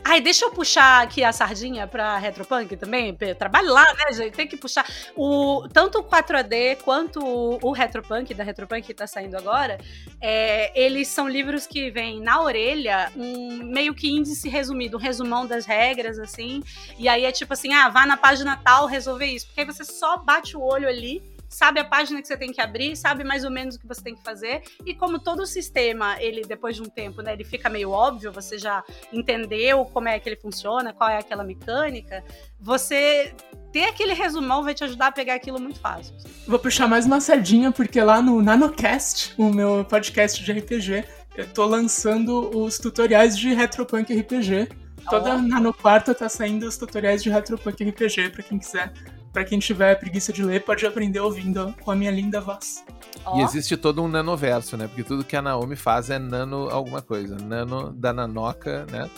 Ai, 0.04 0.20
deixa 0.20 0.44
eu 0.44 0.50
puxar 0.50 1.02
aqui 1.02 1.22
a 1.22 1.32
sardinha 1.32 1.86
pra 1.86 2.18
Retropunk 2.18 2.76
também. 2.76 3.16
Trabalho 3.38 3.72
lá, 3.72 3.84
né, 3.94 4.12
gente? 4.12 4.34
Tem 4.34 4.48
que 4.48 4.56
puxar. 4.56 4.84
O, 5.16 5.68
tanto 5.72 6.00
o 6.00 6.04
4AD 6.04 6.78
quanto 6.82 7.24
o, 7.24 7.58
o 7.62 7.72
Retropunk, 7.72 8.34
da 8.34 8.42
Retropunk 8.42 8.82
que 8.82 8.92
tá 8.92 9.06
saindo 9.06 9.36
agora, 9.36 9.78
é, 10.20 10.72
eles 10.78 11.06
são 11.06 11.28
livros 11.28 11.68
que 11.68 11.88
vêm 11.90 12.20
na 12.20 12.42
orelha 12.42 13.12
um 13.16 13.62
meio 13.62 13.94
que 13.94 14.10
índice 14.10 14.48
resumido, 14.48 14.96
um 14.96 15.00
resumão 15.00 15.46
das 15.46 15.66
regras, 15.66 16.18
assim. 16.18 16.62
E 16.98 17.08
aí 17.08 17.24
é 17.24 17.30
tipo 17.30 17.52
assim, 17.52 17.72
ah, 17.72 17.88
vá 17.88 18.04
na 18.04 18.16
página 18.16 18.56
tal 18.56 18.86
resolver 18.86 19.26
isso. 19.26 19.46
Porque 19.46 19.60
aí 19.60 19.66
você 19.66 19.84
só 19.84 20.16
bate 20.16 20.56
o 20.56 20.60
olho 20.60 20.88
ali 20.88 21.22
sabe 21.52 21.78
a 21.78 21.84
página 21.84 22.20
que 22.20 22.26
você 22.26 22.36
tem 22.36 22.50
que 22.50 22.60
abrir, 22.60 22.96
sabe 22.96 23.22
mais 23.22 23.44
ou 23.44 23.50
menos 23.50 23.76
o 23.76 23.78
que 23.78 23.86
você 23.86 24.02
tem 24.02 24.14
que 24.14 24.22
fazer. 24.22 24.62
E 24.86 24.94
como 24.94 25.18
todo 25.18 25.42
o 25.42 25.46
sistema, 25.46 26.20
ele 26.20 26.42
depois 26.42 26.74
de 26.74 26.82
um 26.82 26.86
tempo, 26.86 27.20
né, 27.22 27.34
ele 27.34 27.44
fica 27.44 27.68
meio 27.68 27.90
óbvio, 27.90 28.32
você 28.32 28.58
já 28.58 28.82
entendeu 29.12 29.84
como 29.84 30.08
é 30.08 30.18
que 30.18 30.28
ele 30.28 30.36
funciona, 30.36 30.92
qual 30.92 31.10
é 31.10 31.18
aquela 31.18 31.44
mecânica, 31.44 32.24
você 32.58 33.34
ter 33.70 33.84
aquele 33.84 34.14
resumão 34.14 34.64
vai 34.64 34.74
te 34.74 34.82
ajudar 34.82 35.08
a 35.08 35.12
pegar 35.12 35.34
aquilo 35.34 35.60
muito 35.60 35.78
fácil. 35.78 36.14
Vou 36.46 36.58
puxar 36.58 36.88
mais 36.88 37.04
uma 37.04 37.20
sardinha, 37.20 37.70
porque 37.70 38.00
lá 38.00 38.22
no 38.22 38.40
NanoCast, 38.40 39.34
o 39.36 39.52
meu 39.52 39.84
podcast 39.84 40.42
de 40.42 40.52
RPG, 40.52 41.04
eu 41.36 41.46
tô 41.52 41.66
lançando 41.66 42.50
os 42.58 42.78
tutoriais 42.78 43.36
de 43.36 43.52
Retropunk 43.52 44.14
RPG. 44.14 44.68
Toda 45.08 45.34
oh. 45.34 45.38
Nano 45.38 45.74
Quarta 45.74 46.14
tá 46.14 46.28
saindo 46.28 46.66
os 46.66 46.76
tutoriais 46.76 47.22
de 47.22 47.30
Retropunk 47.30 47.82
RPG 47.82 48.30
para 48.30 48.42
quem 48.42 48.58
quiser 48.58 48.92
para 49.32 49.44
quem 49.44 49.58
tiver 49.58 49.98
preguiça 49.98 50.32
de 50.32 50.44
ler, 50.44 50.62
pode 50.62 50.84
aprender 50.84 51.20
ouvindo 51.20 51.74
com 51.80 51.90
a 51.90 51.96
minha 51.96 52.10
linda 52.10 52.40
voz. 52.40 52.84
Oh. 53.24 53.38
E 53.38 53.42
existe 53.42 53.76
todo 53.76 54.02
um 54.02 54.08
nanoverso, 54.08 54.76
né? 54.76 54.86
Porque 54.86 55.02
tudo 55.02 55.24
que 55.24 55.34
a 55.34 55.42
Naomi 55.42 55.76
faz 55.76 56.10
é 56.10 56.18
nano 56.18 56.68
alguma 56.70 57.00
coisa. 57.00 57.36
Nano 57.36 57.92
da 57.92 58.12
Nanoca, 58.12 58.84
né? 58.90 59.08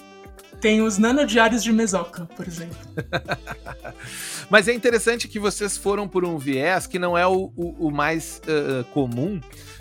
Tem 0.60 0.80
os 0.80 0.98
nanodiários 0.98 1.62
de 1.62 1.72
Mesoca, 1.72 2.26
por 2.36 2.46
exemplo. 2.46 2.76
Mas 4.48 4.68
é 4.68 4.72
interessante 4.72 5.26
que 5.26 5.38
vocês 5.38 5.76
foram 5.76 6.08
por 6.08 6.24
um 6.24 6.38
viés 6.38 6.86
que 6.86 6.98
não 6.98 7.18
é 7.18 7.26
o, 7.26 7.52
o, 7.56 7.88
o 7.88 7.90
mais 7.90 8.40
uh, 8.46 8.84
comum, 8.92 9.40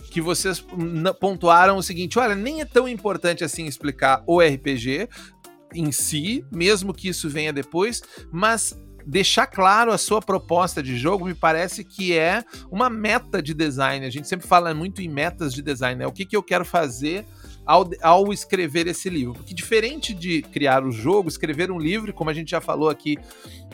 que 0.09 0.19
vocês 0.19 0.65
pontuaram 1.19 1.77
o 1.77 1.83
seguinte: 1.83 2.17
olha, 2.17 2.35
nem 2.35 2.61
é 2.61 2.65
tão 2.65 2.87
importante 2.87 3.43
assim 3.43 3.65
explicar 3.65 4.23
o 4.25 4.41
RPG 4.41 5.07
em 5.73 5.91
si, 5.91 6.45
mesmo 6.51 6.93
que 6.93 7.07
isso 7.07 7.29
venha 7.29 7.53
depois, 7.53 8.01
mas 8.31 8.77
deixar 9.05 9.47
claro 9.47 9.91
a 9.91 9.97
sua 9.97 10.21
proposta 10.21 10.81
de 10.81 10.97
jogo 10.97 11.25
me 11.25 11.33
parece 11.33 11.83
que 11.83 12.17
é 12.17 12.43
uma 12.71 12.89
meta 12.89 13.41
de 13.41 13.53
design. 13.53 14.05
A 14.05 14.09
gente 14.09 14.27
sempre 14.27 14.47
fala 14.47 14.73
muito 14.73 15.01
em 15.01 15.07
metas 15.07 15.53
de 15.53 15.61
design, 15.61 15.99
né? 15.99 16.07
O 16.07 16.11
que, 16.11 16.25
que 16.25 16.35
eu 16.35 16.43
quero 16.43 16.65
fazer 16.65 17.25
ao, 17.65 17.89
ao 18.01 18.33
escrever 18.33 18.87
esse 18.87 19.09
livro. 19.09 19.33
Porque 19.33 19.53
diferente 19.53 20.13
de 20.13 20.41
criar 20.41 20.83
o 20.83 20.91
jogo, 20.91 21.29
escrever 21.29 21.71
um 21.71 21.79
livro, 21.79 22.13
como 22.13 22.29
a 22.29 22.33
gente 22.33 22.51
já 22.51 22.61
falou 22.61 22.89
aqui 22.89 23.17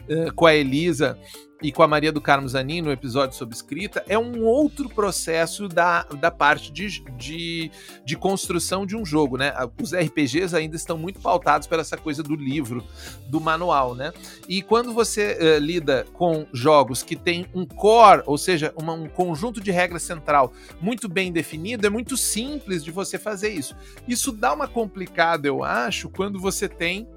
uh, 0.09 0.33
com 0.33 0.45
a 0.45 0.53
Elisa 0.53 1.17
e 1.61 1.71
com 1.71 1.83
a 1.83 1.87
Maria 1.87 2.11
do 2.11 2.21
Carmo 2.21 2.47
Zanin 2.47 2.81
no 2.81 2.91
episódio 2.91 3.35
sobre 3.35 3.53
escrita, 3.53 4.03
é 4.07 4.17
um 4.17 4.43
outro 4.43 4.87
processo 4.87 5.67
da, 5.67 6.03
da 6.03 6.31
parte 6.31 6.71
de, 6.71 7.01
de, 7.17 7.69
de, 8.05 8.15
construção 8.15 8.85
de 8.85 8.95
um 8.95 9.05
jogo, 9.05 9.37
né? 9.37 9.53
Os 9.81 9.93
RPGs 9.93 10.55
ainda 10.55 10.77
estão 10.77 10.97
muito 10.97 11.19
pautados 11.19 11.67
pela 11.67 11.81
essa 11.81 11.97
coisa 11.97 12.23
do 12.23 12.35
livro, 12.35 12.83
do 13.27 13.41
manual, 13.41 13.93
né? 13.93 14.13
E 14.47 14.61
quando 14.61 14.93
você 14.93 15.37
uh, 15.39 15.59
lida 15.59 16.05
com 16.13 16.47
jogos 16.53 17.03
que 17.03 17.15
tem 17.15 17.45
um 17.53 17.65
core, 17.65 18.23
ou 18.25 18.37
seja, 18.37 18.73
uma, 18.77 18.93
um 18.93 19.09
conjunto 19.09 19.59
de 19.59 19.71
regras 19.71 20.03
central 20.03 20.53
muito 20.79 21.09
bem 21.09 21.31
definido, 21.31 21.85
é 21.85 21.89
muito 21.89 22.15
simples 22.15 22.83
de 22.83 22.91
você 22.91 23.17
fazer 23.17 23.49
isso. 23.49 23.75
Isso 24.07 24.31
dá 24.31 24.53
uma 24.53 24.67
complicada, 24.67 25.47
eu 25.47 25.63
acho, 25.63 26.09
quando 26.09 26.39
você 26.39 26.69
tem 26.69 27.07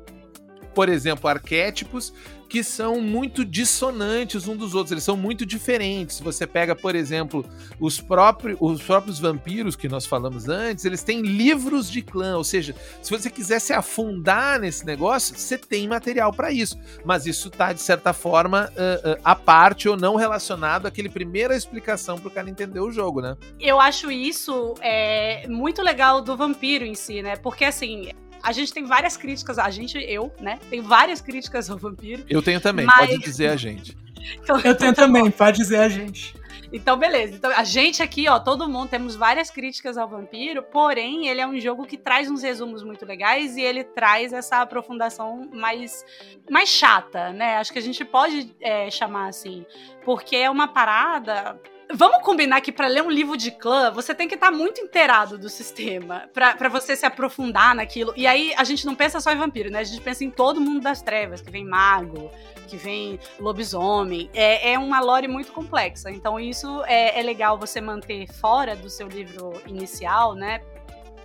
por 0.75 0.89
exemplo, 0.89 1.29
arquétipos 1.29 2.13
que 2.53 2.63
são 2.63 3.01
muito 3.01 3.47
dissonantes 3.47 4.47
um 4.47 4.55
dos 4.55 4.75
outros, 4.75 4.93
eles 4.93 5.05
são 5.05 5.17
muito 5.17 5.47
diferentes. 5.47 6.21
Você 6.21 6.47
pega, 6.47 6.77
por 6.77 6.95
exemplo, 6.95 7.47
os, 7.81 7.99
próprios, 7.99 8.59
os 8.61 8.83
próprios 8.83 9.19
vampiros 9.19 9.75
que 9.75 9.89
nós 9.89 10.05
falamos 10.05 10.51
antes, 10.51 10.85
eles 10.85 11.03
têm 11.03 11.23
livros 11.23 11.91
de 11.91 12.03
clã, 12.03 12.37
ou 12.37 12.45
seja, 12.45 12.75
se 13.01 13.11
você 13.11 13.31
quiser 13.31 13.59
se 13.59 13.73
afundar 13.73 14.61
nesse 14.61 14.85
negócio, 14.85 15.35
você 15.35 15.57
tem 15.57 15.89
material 15.89 16.31
para 16.31 16.53
isso. 16.53 16.79
Mas 17.07 17.25
isso 17.25 17.49
está, 17.49 17.73
de 17.73 17.81
certa 17.81 18.13
forma, 18.13 18.71
uh, 18.73 19.13
uh, 19.13 19.21
à 19.25 19.35
parte 19.35 19.89
ou 19.89 19.97
não 19.97 20.17
relacionado 20.17 20.85
àquele 20.85 21.09
primeira 21.09 21.57
explicação 21.57 22.19
para 22.19 22.29
o 22.29 22.31
cara 22.31 22.51
entender 22.51 22.81
o 22.81 22.93
jogo, 22.93 23.23
né? 23.23 23.35
Eu 23.59 23.81
acho 23.81 24.11
isso 24.11 24.75
é, 24.83 25.49
muito 25.49 25.81
legal 25.81 26.21
do 26.21 26.37
vampiro 26.37 26.85
em 26.85 26.95
si, 26.95 27.23
né? 27.23 27.35
Porque 27.35 27.65
assim, 27.65 28.11
a 28.43 28.53
gente 28.53 28.73
tem 28.73 28.85
várias 28.85 29.17
críticas, 29.17 29.59
a 29.59 29.71
gente, 29.71 29.99
eu, 29.99 30.33
né? 30.41 30.59
Tem 30.69 30.81
várias 30.81 31.21
críticas 31.21 31.71
ao 31.71 31.79
vampiro. 31.79 32.25
Eu 32.29 32.43
tenho 32.43 32.61
também, 32.61 32.85
mas... 32.85 33.09
pode 33.09 33.19
dizer 33.19 33.49
a 33.49 33.57
gente. 33.57 33.97
então, 34.43 34.61
eu 34.61 34.77
tenho 34.77 34.95
também, 34.95 35.31
pode 35.31 35.59
dizer 35.59 35.79
a 35.79 35.89
gente. 35.89 36.35
Então, 36.73 36.97
beleza. 36.97 37.35
Então, 37.35 37.51
a 37.51 37.65
gente 37.65 38.03
aqui, 38.03 38.27
ó, 38.29 38.41
todo 38.41 38.69
mundo, 38.69 38.89
temos 38.89 39.15
várias 39.15 39.51
críticas 39.51 39.99
ao 39.99 40.09
Vampiro, 40.09 40.63
porém, 40.63 41.29
ele 41.29 41.41
é 41.41 41.47
um 41.47 41.61
jogo 41.61 41.85
que 41.85 41.99
traz 41.99 42.31
uns 42.31 42.43
resumos 42.43 42.83
muito 42.83 43.05
legais 43.05 43.57
e 43.57 43.61
ele 43.61 43.85
traz 43.85 44.33
essa 44.33 44.63
aprofundação 44.63 45.51
mais, 45.53 46.05
mais 46.51 46.71
chata, 46.71 47.31
né? 47.31 47.59
Acho 47.59 47.73
que 47.73 47.79
a 47.79 47.83
gente 47.83 48.05
pode 48.05 48.55
é, 48.59 48.91
chamar 48.91 49.29
assim. 49.29 49.67
Porque 50.03 50.35
é 50.35 50.49
uma 50.49 50.67
parada 50.67 51.61
Vamos 51.95 52.23
combinar 52.23 52.61
que 52.63 52.73
para 52.73 52.87
ler 52.87 53.03
um 53.03 53.11
livro 53.11 53.37
de 53.37 53.51
clã, 53.51 53.91
você 53.91 54.15
tem 54.15 54.27
que 54.27 54.35
estar 54.35 54.51
tá 54.51 54.57
muito 54.57 54.81
inteirado 54.81 55.37
do 55.37 55.51
sistema 55.51 56.29
para 56.33 56.69
você 56.71 56.97
se 56.97 57.05
aprofundar 57.05 57.75
naquilo. 57.75 58.15
E 58.17 58.27
aí 58.27 58.55
a 58.57 58.65
gente 58.65 58.87
não 58.87 58.95
pensa 58.95 59.21
só 59.21 59.31
em 59.31 59.37
vampiro, 59.37 59.71
né? 59.71 59.81
A 59.81 59.85
gente 59.85 60.01
pensa 60.01 60.25
em 60.25 60.31
todo 60.31 60.59
mundo 60.59 60.81
das 60.81 61.03
trevas, 61.03 61.43
que 61.43 61.51
vem 61.51 61.67
mago, 61.67 62.31
que 62.67 62.79
vem 62.79 63.21
lobisomem. 63.39 64.31
É, 64.33 64.73
é 64.73 64.79
uma 64.79 65.01
lore 65.01 65.29
muito 65.29 65.53
complexa. 65.53 66.11
Então 66.11 66.41
isso 66.41 66.83
é, 66.87 67.21
é 67.21 67.23
legal 67.23 67.59
você 67.59 67.79
manter 67.79 68.27
fora 68.27 68.75
do 68.75 68.89
seu 68.89 69.07
livro 69.07 69.61
inicial, 69.67 70.35
né? 70.35 70.63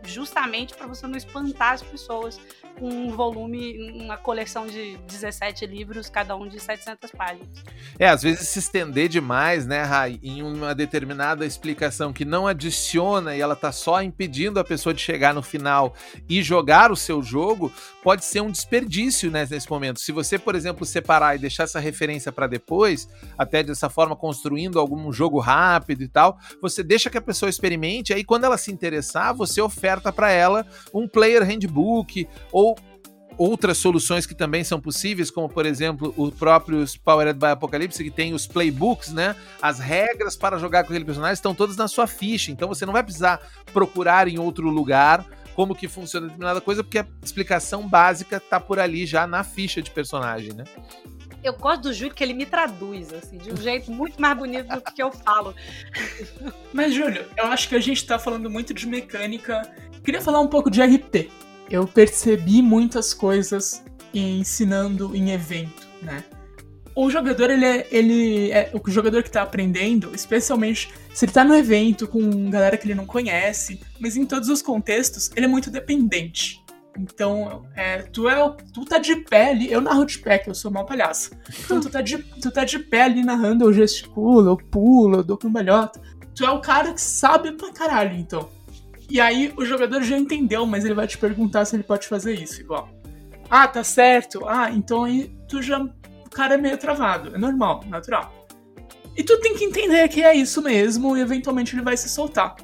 Justamente 0.03 0.76
para 0.76 0.86
você 0.86 1.07
não 1.07 1.18
espantar 1.18 1.74
as 1.74 1.82
pessoas 1.82 2.39
um 2.82 3.11
volume, 3.11 3.91
uma 4.01 4.17
coleção 4.17 4.67
de 4.67 4.97
17 5.07 5.65
livros, 5.65 6.09
cada 6.09 6.36
um 6.36 6.47
de 6.47 6.59
700 6.59 7.11
páginas. 7.11 7.63
É, 7.97 8.07
às 8.07 8.21
vezes 8.21 8.47
se 8.49 8.59
estender 8.59 9.09
demais, 9.09 9.65
né, 9.65 9.84
Rai, 9.84 10.19
em 10.21 10.43
uma 10.43 10.75
determinada 10.75 11.45
explicação 11.45 12.13
que 12.13 12.25
não 12.25 12.47
adiciona 12.47 13.36
e 13.36 13.41
ela 13.41 13.55
tá 13.55 13.71
só 13.71 14.01
impedindo 14.01 14.59
a 14.59 14.63
pessoa 14.63 14.93
de 14.93 15.01
chegar 15.01 15.34
no 15.34 15.41
final 15.41 15.93
e 16.30 16.41
jogar 16.43 16.91
o 16.91 16.95
seu 16.95 17.21
jogo, 17.21 17.71
pode 18.03 18.23
ser 18.23 18.41
um 18.41 18.51
desperdício 18.51 19.32
né, 19.32 19.47
nesse 19.49 19.69
momento. 19.69 19.99
Se 19.99 20.11
você, 20.11 20.38
por 20.38 20.55
exemplo, 20.55 20.86
separar 20.86 21.36
e 21.36 21.39
deixar 21.39 21.63
essa 21.63 21.80
referência 21.80 22.32
para 22.32 22.47
depois, 22.47 23.07
até 23.38 23.63
dessa 23.63 23.89
forma 23.89 24.15
construindo 24.15 24.80
algum 24.80 25.11
jogo 25.11 25.39
rápido 25.39 26.03
e 26.03 26.07
tal, 26.07 26.38
você 26.61 26.84
deixa 26.84 27.09
que 27.09 27.17
a 27.17 27.21
pessoa 27.21 27.49
experimente, 27.49 28.13
aí 28.13 28.23
quando 28.23 28.43
ela 28.43 28.57
se 28.57 28.71
interessar, 28.71 29.34
você 29.34 29.61
oferta 29.61 30.11
para 30.11 30.32
ela 30.32 30.65
um 30.93 31.07
player 31.07 31.43
handbook 31.43 32.28
ou 32.51 32.66
outras 33.38 33.77
soluções 33.77 34.25
que 34.25 34.33
também 34.33 34.63
são 34.63 34.79
possíveis, 34.79 35.29
como 35.29 35.47
por 35.47 35.65
exemplo 35.65 36.13
o 36.17 36.31
próprio 36.31 36.83
Powered 37.03 37.39
by 37.39 37.47
Apocalypse, 37.47 38.03
que 38.03 38.11
tem 38.11 38.33
os 38.33 38.47
playbooks, 38.47 39.13
né? 39.13 39.35
As 39.61 39.79
regras 39.79 40.35
para 40.35 40.57
jogar 40.57 40.83
com 40.83 40.89
aquele 40.89 41.05
personagem 41.05 41.33
estão 41.33 41.53
todas 41.53 41.77
na 41.77 41.88
sua 41.88 42.07
ficha, 42.07 42.51
então 42.51 42.67
você 42.67 42.85
não 42.85 42.93
vai 42.93 43.03
precisar 43.03 43.39
procurar 43.73 44.27
em 44.27 44.39
outro 44.39 44.69
lugar 44.69 45.25
como 45.55 45.73
que 45.73 45.88
funciona 45.88 46.27
determinada 46.27 46.61
coisa, 46.61 46.83
porque 46.83 46.99
a 46.99 47.07
explicação 47.23 47.88
básica 47.88 48.39
tá 48.39 48.59
por 48.59 48.79
ali 48.79 49.07
já 49.07 49.25
na 49.25 49.43
ficha 49.43 49.81
de 49.81 49.89
personagem, 49.89 50.53
né? 50.53 50.63
Eu 51.43 51.53
gosto 51.53 51.83
do 51.83 51.93
Júlio 51.93 52.13
que 52.13 52.23
ele 52.23 52.33
me 52.33 52.45
traduz, 52.45 53.13
assim, 53.13 53.38
de 53.38 53.51
um 53.51 53.57
jeito 53.57 53.91
muito 53.91 54.21
mais 54.21 54.38
bonito 54.38 54.67
do 54.67 54.81
que 54.81 55.01
eu 55.01 55.11
falo. 55.11 55.55
Mas, 56.73 56.93
Júlio, 56.93 57.25
eu 57.38 57.45
acho 57.45 57.69
que 57.69 57.75
a 57.75 57.79
gente 57.79 58.05
tá 58.05 58.19
falando 58.19 58.49
muito 58.49 58.73
de 58.73 58.85
mecânica. 58.85 59.61
Queria 60.03 60.21
falar 60.21 60.41
um 60.41 60.47
pouco 60.47 60.69
de 60.69 60.81
RP 60.81 61.29
eu 61.70 61.88
percebi 61.88 62.61
muitas 62.61 63.13
coisas 63.13 63.84
ensinando 64.13 65.15
em 65.15 65.32
evento, 65.32 65.88
né? 66.01 66.24
O 66.95 67.11
jogador, 67.11 67.51
ele 67.51 67.65
é, 67.65 67.88
ele 67.91 68.51
é 68.51 68.72
o 68.74 68.89
jogador 68.89 69.22
que 69.22 69.30
tá 69.30 69.43
aprendendo, 69.43 70.15
especialmente 70.15 70.91
se 71.13 71.26
ele 71.26 71.32
tá 71.32 71.43
no 71.43 71.53
evento 71.55 72.07
com 72.07 72.49
galera 72.49 72.76
que 72.76 72.88
ele 72.88 72.95
não 72.95 73.05
conhece, 73.05 73.80
mas 73.99 74.18
em 74.18 74.26
todos 74.26 74.49
os 74.49 74.63
contextos, 74.63 75.30
ele 75.36 75.45
é 75.45 75.49
muito 75.49 75.70
dependente. 75.70 76.63
Então, 76.97 77.63
é, 77.76 78.01
tu, 78.01 78.28
é, 78.28 78.55
tu 78.74 78.84
tá 78.84 78.97
de 78.97 79.15
pé 79.18 79.51
ali, 79.51 79.72
eu 79.72 79.80
narro 79.80 80.05
de 80.05 80.18
pé, 80.18 80.39
que 80.39 80.49
eu 80.49 80.55
sou 80.55 80.72
mal 80.72 80.86
palhaço. 80.86 81.32
Então, 81.63 81.80
tu 81.80 81.89
tá 81.89 82.01
de, 82.01 82.18
tu 82.18 82.49
tá 82.49 82.63
de 82.63 82.80
pé 82.80 83.03
ali 83.03 83.24
narrando, 83.24 83.65
eu 83.65 83.74
gesticulo, 83.74 84.49
eu 84.49 84.57
pulo, 84.57 85.20
eu 85.20 85.24
dou 85.24 85.38
cambalhota. 85.38 86.01
Tu 86.34 86.43
é 86.43 86.49
o 86.49 86.61
cara 86.61 86.93
que 86.93 87.01
sabe 87.01 87.51
pra 87.51 87.72
caralho, 87.72 88.18
então. 88.18 88.49
E 89.10 89.20
aí 89.22 89.53
o 89.55 89.66
jogador 89.66 90.03
já 90.03 90.18
entendeu, 90.18 90.66
mas 90.66 90.84
ele 90.84 90.93
vai 90.93 91.08
te 91.08 91.18
perguntar 91.18 91.66
se 91.66 91.76
ele 91.76 91.84
pode 91.84 92.08
fazer 92.08 92.34
isso, 92.34 92.60
igual. 92.60 92.89
Ah, 93.49 93.68
tá 93.68 93.84
certo. 93.84 94.45
Ah, 94.47 94.70
então 94.72 95.05
aí 95.05 95.32
tu 95.47 95.62
já. 95.62 95.86
cara 96.32 96.55
é 96.55 96.58
meio 96.58 96.78
travado. 96.78 97.34
É 97.36 97.38
normal, 97.38 97.84
natural. 97.88 98.47
E 99.16 99.24
tu 99.24 99.39
tem 99.39 99.55
que 99.55 99.64
entender 99.64 100.08
que 100.10 100.22
é 100.22 100.36
isso 100.36 100.62
mesmo 100.62 101.18
e 101.18 101.22
eventualmente 101.22 101.74
ele 101.74 101.82
vai 101.82 101.97
se 101.97 102.10
soltar. 102.10 102.55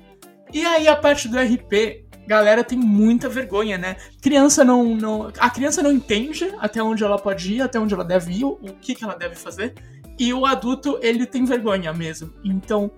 E 0.54 0.64
aí 0.64 0.88
a 0.88 0.96
parte 0.96 1.28
do 1.28 1.40
RP, 1.40 2.06
galera 2.28 2.64
tem 2.64 2.78
muita 2.78 3.28
vergonha, 3.28 3.78
né? 3.78 3.96
Criança 4.22 4.64
não, 4.64 4.96
não. 4.96 5.32
A 5.40 5.50
criança 5.50 5.82
não 5.82 5.92
entende 5.92 6.54
até 6.60 6.84
onde 6.84 7.04
ela 7.04 7.18
pode 7.18 7.56
ir, 7.56 7.62
até 7.62 7.80
onde 7.80 7.94
ela 7.94 8.04
deve 8.06 8.34
ir, 8.34 8.46
o 8.46 8.58
que, 8.80 8.94
que 8.94 9.04
ela 9.04 9.16
deve 9.16 9.36
fazer. 9.36 9.74
E 10.20 10.32
o 10.32 10.46
adulto, 10.46 11.00
ele 11.02 11.26
tem 11.26 11.44
vergonha 11.44 11.92
mesmo. 11.92 12.32
Então, 12.44 12.92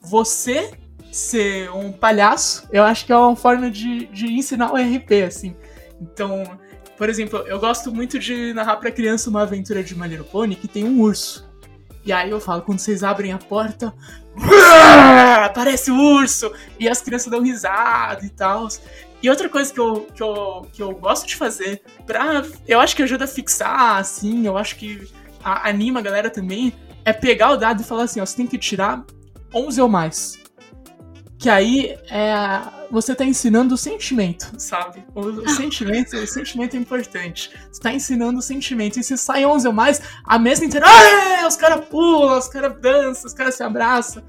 você 0.00 0.72
ser 1.12 1.70
um 1.70 1.92
palhaço, 1.92 2.66
eu 2.72 2.82
acho 2.82 3.04
que 3.04 3.12
é 3.12 3.16
uma 3.16 3.36
forma 3.36 3.70
de, 3.70 4.06
de 4.06 4.32
ensinar 4.32 4.72
o 4.72 4.76
RP, 4.76 5.24
assim. 5.26 5.54
Então, 6.00 6.42
por 6.96 7.08
exemplo, 7.08 7.40
eu 7.40 7.60
gosto 7.60 7.92
muito 7.92 8.18
de 8.18 8.52
narrar 8.54 8.76
pra 8.76 8.90
criança 8.90 9.28
uma 9.28 9.42
aventura 9.42 9.82
de 9.84 9.94
My 9.94 10.16
Pony 10.24 10.56
que 10.56 10.66
tem 10.66 10.84
um 10.84 11.00
urso. 11.00 11.50
E 12.04 12.12
aí 12.12 12.30
eu 12.30 12.40
falo, 12.40 12.62
quando 12.62 12.80
vocês 12.80 13.04
abrem 13.04 13.32
a 13.32 13.38
porta, 13.38 13.94
aparece 15.44 15.90
o 15.90 15.96
urso! 15.96 16.50
E 16.80 16.88
as 16.88 17.00
crianças 17.00 17.30
dão 17.30 17.42
risada 17.42 18.24
e 18.24 18.30
tal. 18.30 18.66
E 19.22 19.30
outra 19.30 19.48
coisa 19.48 19.72
que 19.72 19.78
eu, 19.78 20.06
que, 20.14 20.22
eu, 20.22 20.66
que 20.72 20.82
eu 20.82 20.92
gosto 20.96 21.26
de 21.26 21.36
fazer, 21.36 21.80
pra, 22.04 22.42
eu 22.66 22.80
acho 22.80 22.96
que 22.96 23.02
ajuda 23.02 23.24
a 23.24 23.28
fixar, 23.28 23.98
assim, 23.98 24.46
eu 24.46 24.58
acho 24.58 24.74
que 24.76 25.08
a, 25.44 25.68
anima 25.68 26.00
a 26.00 26.02
galera 26.02 26.28
também, 26.28 26.72
é 27.04 27.12
pegar 27.12 27.50
o 27.50 27.56
dado 27.56 27.82
e 27.82 27.84
falar 27.84 28.04
assim, 28.04 28.20
ó, 28.20 28.26
você 28.26 28.36
tem 28.36 28.46
que 28.46 28.58
tirar 28.58 29.04
11 29.54 29.80
ou 29.80 29.88
mais. 29.88 30.41
Que 31.42 31.50
aí 31.50 31.98
é, 32.08 32.62
você 32.88 33.16
tá 33.16 33.24
ensinando 33.24 33.74
o 33.74 33.76
sentimento, 33.76 34.52
sabe? 34.58 35.04
O, 35.12 35.22
o 35.22 35.48
sentimento, 35.48 36.14
o 36.16 36.24
sentimento 36.24 36.76
é 36.76 36.78
importante. 36.78 37.50
Você 37.68 37.80
tá 37.80 37.92
ensinando 37.92 38.38
o 38.38 38.42
sentimento. 38.42 39.00
E 39.00 39.02
se 39.02 39.18
sai 39.18 39.44
11 39.44 39.66
ou 39.66 39.72
mais, 39.72 40.00
a 40.24 40.38
mesa 40.38 40.64
inteira, 40.64 40.86
ah, 40.88 41.44
os 41.48 41.56
caras 41.56 41.84
pulam, 41.86 42.38
os 42.38 42.46
caras 42.46 42.80
dançam, 42.80 43.26
os 43.26 43.34
caras 43.34 43.56
se 43.56 43.62
abraçam. 43.64 44.22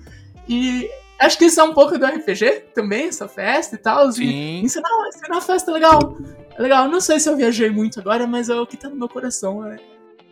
E 0.49 0.89
acho 1.19 1.37
que 1.37 1.45
isso 1.45 1.61
é 1.61 1.63
um 1.63 1.71
pouco 1.75 1.99
do 1.99 2.03
RPG 2.03 2.69
também, 2.73 3.09
essa 3.09 3.27
festa 3.27 3.75
e 3.75 3.77
tal. 3.77 4.11
Sim. 4.11 4.61
ensinar, 4.63 4.89
ensinar 5.07 5.37
a 5.37 5.41
festa 5.41 5.69
é 5.69 5.73
legal. 5.75 6.17
É 6.57 6.61
legal. 6.63 6.89
Não 6.89 6.99
sei 6.99 7.19
se 7.19 7.29
eu 7.29 7.37
viajei 7.37 7.69
muito 7.69 7.99
agora, 7.99 8.25
mas 8.25 8.49
é 8.49 8.55
o 8.55 8.65
que 8.65 8.75
tá 8.75 8.89
no 8.89 8.95
meu 8.95 9.07
coração. 9.07 9.63
É, 9.67 9.77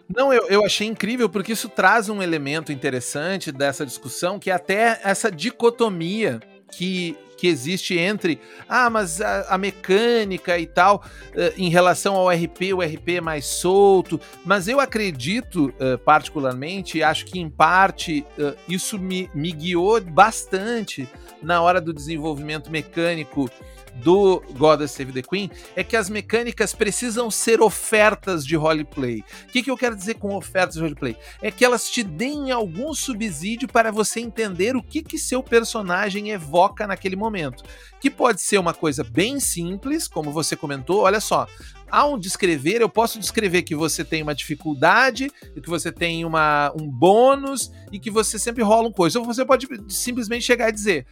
não, 0.10 0.34
eu, 0.34 0.48
eu 0.48 0.66
achei 0.66 0.88
incrível 0.88 1.30
porque 1.30 1.54
isso 1.54 1.70
traz 1.70 2.10
um 2.10 2.24
elemento 2.24 2.72
interessante 2.72 3.52
dessa 3.52 3.86
discussão, 3.86 4.40
que 4.40 4.50
é 4.50 4.54
até 4.54 5.00
essa 5.04 5.32
dicotomia 5.32 6.40
que, 6.72 7.18
que 7.38 7.48
existe 7.48 7.98
entre, 7.98 8.40
ah, 8.68 8.90
mas 8.90 9.22
a, 9.22 9.54
a 9.54 9.58
mecânica 9.58 10.58
e 10.58 10.66
tal, 10.66 11.04
uh, 11.30 11.54
em 11.58 11.70
relação 11.70 12.16
ao 12.16 12.30
RP, 12.30 12.74
o 12.74 12.82
RP 12.82 13.18
é 13.18 13.22
mais 13.22 13.46
solto, 13.46 14.20
mas 14.46 14.68
eu 14.68 14.80
acredito, 14.80 15.74
uh, 15.80 15.98
particularmente, 16.00 17.04
acho 17.04 17.26
que 17.26 17.40
em 17.40 17.50
parte 17.50 18.26
uh, 18.38 18.56
isso 18.68 18.98
me, 18.98 19.30
me 19.34 19.52
guiou 19.52 20.00
bastante 20.02 21.08
na 21.42 21.62
hora 21.62 21.82
do 21.82 21.94
desenvolvimento 21.94 22.72
mecânico 22.72 23.50
do 23.96 24.42
God 24.58 24.86
Save 24.88 25.12
the 25.12 25.22
Queen 25.22 25.50
é 25.76 25.84
que 25.84 25.96
as 25.96 26.10
mecânicas 26.10 26.74
precisam 26.74 27.30
ser 27.30 27.62
ofertas 27.62 28.46
de 28.46 28.56
roleplay. 28.56 29.24
O 29.48 29.52
que, 29.52 29.64
que 29.64 29.72
eu 29.72 29.78
quero 29.78 29.96
dizer 29.96 30.16
com 30.16 30.36
ofertas 30.36 30.76
de 30.76 30.82
roleplay? 30.82 31.16
É 31.42 31.52
que 31.52 31.64
elas 31.64 31.90
te 31.90 32.04
deem 32.04 32.52
algum 32.52 32.94
subsídio 32.94 33.68
para 33.68 33.92
você 33.92 34.20
entender 34.20 34.76
o 34.76 34.84
que, 34.84 35.02
que 35.04 35.18
seu 35.18 35.44
personagem 35.44 36.32
evoca 36.32 36.88
naquele 36.88 37.16
momento. 37.16 37.64
Que 38.00 38.10
pode 38.10 38.42
ser 38.42 38.58
uma 38.58 38.74
coisa 38.74 39.04
bem 39.04 39.40
simples, 39.40 40.08
como 40.08 40.32
você 40.32 40.56
comentou, 40.56 41.02
olha 41.02 41.20
só. 41.20 41.48
Ao 41.90 42.18
descrever, 42.18 42.82
eu 42.82 42.88
posso 42.88 43.20
descrever 43.20 43.64
que 43.64 43.76
você 43.76 44.06
tem 44.06 44.24
uma 44.24 44.34
dificuldade, 44.34 45.30
que 45.62 45.70
você 45.70 45.92
tem 45.92 46.24
uma, 46.24 46.72
um 46.74 46.88
bônus 46.88 47.70
e 47.92 48.00
que 48.00 48.10
você 48.10 48.40
sempre 48.40 48.64
rola 48.64 48.88
um 48.88 48.94
coisa. 48.94 49.20
Ou 49.20 49.26
você 49.26 49.44
pode 49.44 49.68
simplesmente 49.90 50.46
chegar 50.46 50.70
e 50.70 50.72
dizer: 50.72 51.06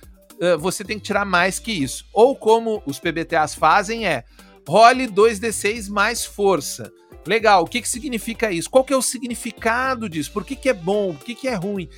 você 0.60 0.84
tem 0.84 0.98
que 0.98 1.06
tirar 1.06 1.26
mais 1.26 1.60
que 1.60 1.72
isso. 1.72 2.06
Ou 2.14 2.36
como 2.36 2.82
os 2.86 3.00
PBTAs 3.00 3.56
fazem 3.56 4.06
é 4.06 4.24
role 4.68 5.08
2d6 5.08 5.90
mais 5.90 6.24
força. 6.26 6.92
Legal, 7.26 7.64
o 7.64 7.68
que, 7.68 7.82
que 7.82 7.90
significa 7.90 8.52
isso? 8.52 8.70
Qual 8.70 8.84
que 8.84 8.94
é 8.94 8.98
o 8.98 9.02
significado 9.02 10.08
disso? 10.08 10.32
Por 10.32 10.46
que, 10.46 10.56
que 10.56 10.70
é 10.70 10.74
bom? 10.74 11.14
Por 11.14 11.26
que, 11.26 11.36
que 11.36 11.48
é 11.48 11.56
ruim? 11.56 11.90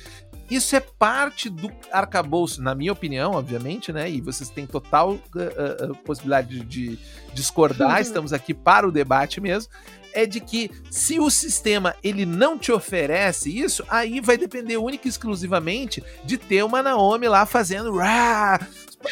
Isso 0.50 0.76
é 0.76 0.80
parte 0.80 1.48
do 1.48 1.72
arcabouço, 1.90 2.60
na 2.60 2.74
minha 2.74 2.92
opinião, 2.92 3.32
obviamente, 3.32 3.92
né? 3.92 4.10
E 4.10 4.20
vocês 4.20 4.50
têm 4.50 4.66
total 4.66 5.12
uh, 5.12 5.92
uh, 5.92 5.94
possibilidade 6.04 6.60
de 6.64 6.98
discordar, 7.32 8.02
estamos 8.02 8.32
aqui 8.32 8.52
para 8.52 8.86
o 8.86 8.92
debate 8.92 9.40
mesmo 9.40 9.72
é 10.12 10.26
de 10.26 10.40
que 10.40 10.70
se 10.90 11.18
o 11.18 11.30
sistema 11.30 11.94
ele 12.02 12.24
não 12.24 12.58
te 12.58 12.72
oferece 12.72 13.56
isso, 13.56 13.84
aí 13.88 14.20
vai 14.20 14.36
depender 14.36 14.76
única 14.76 15.06
e 15.06 15.10
exclusivamente 15.10 16.02
de 16.24 16.36
ter 16.36 16.64
uma 16.64 16.82
Naomi 16.82 17.28
lá 17.28 17.46
fazendo 17.46 17.96
rah, 17.96 18.66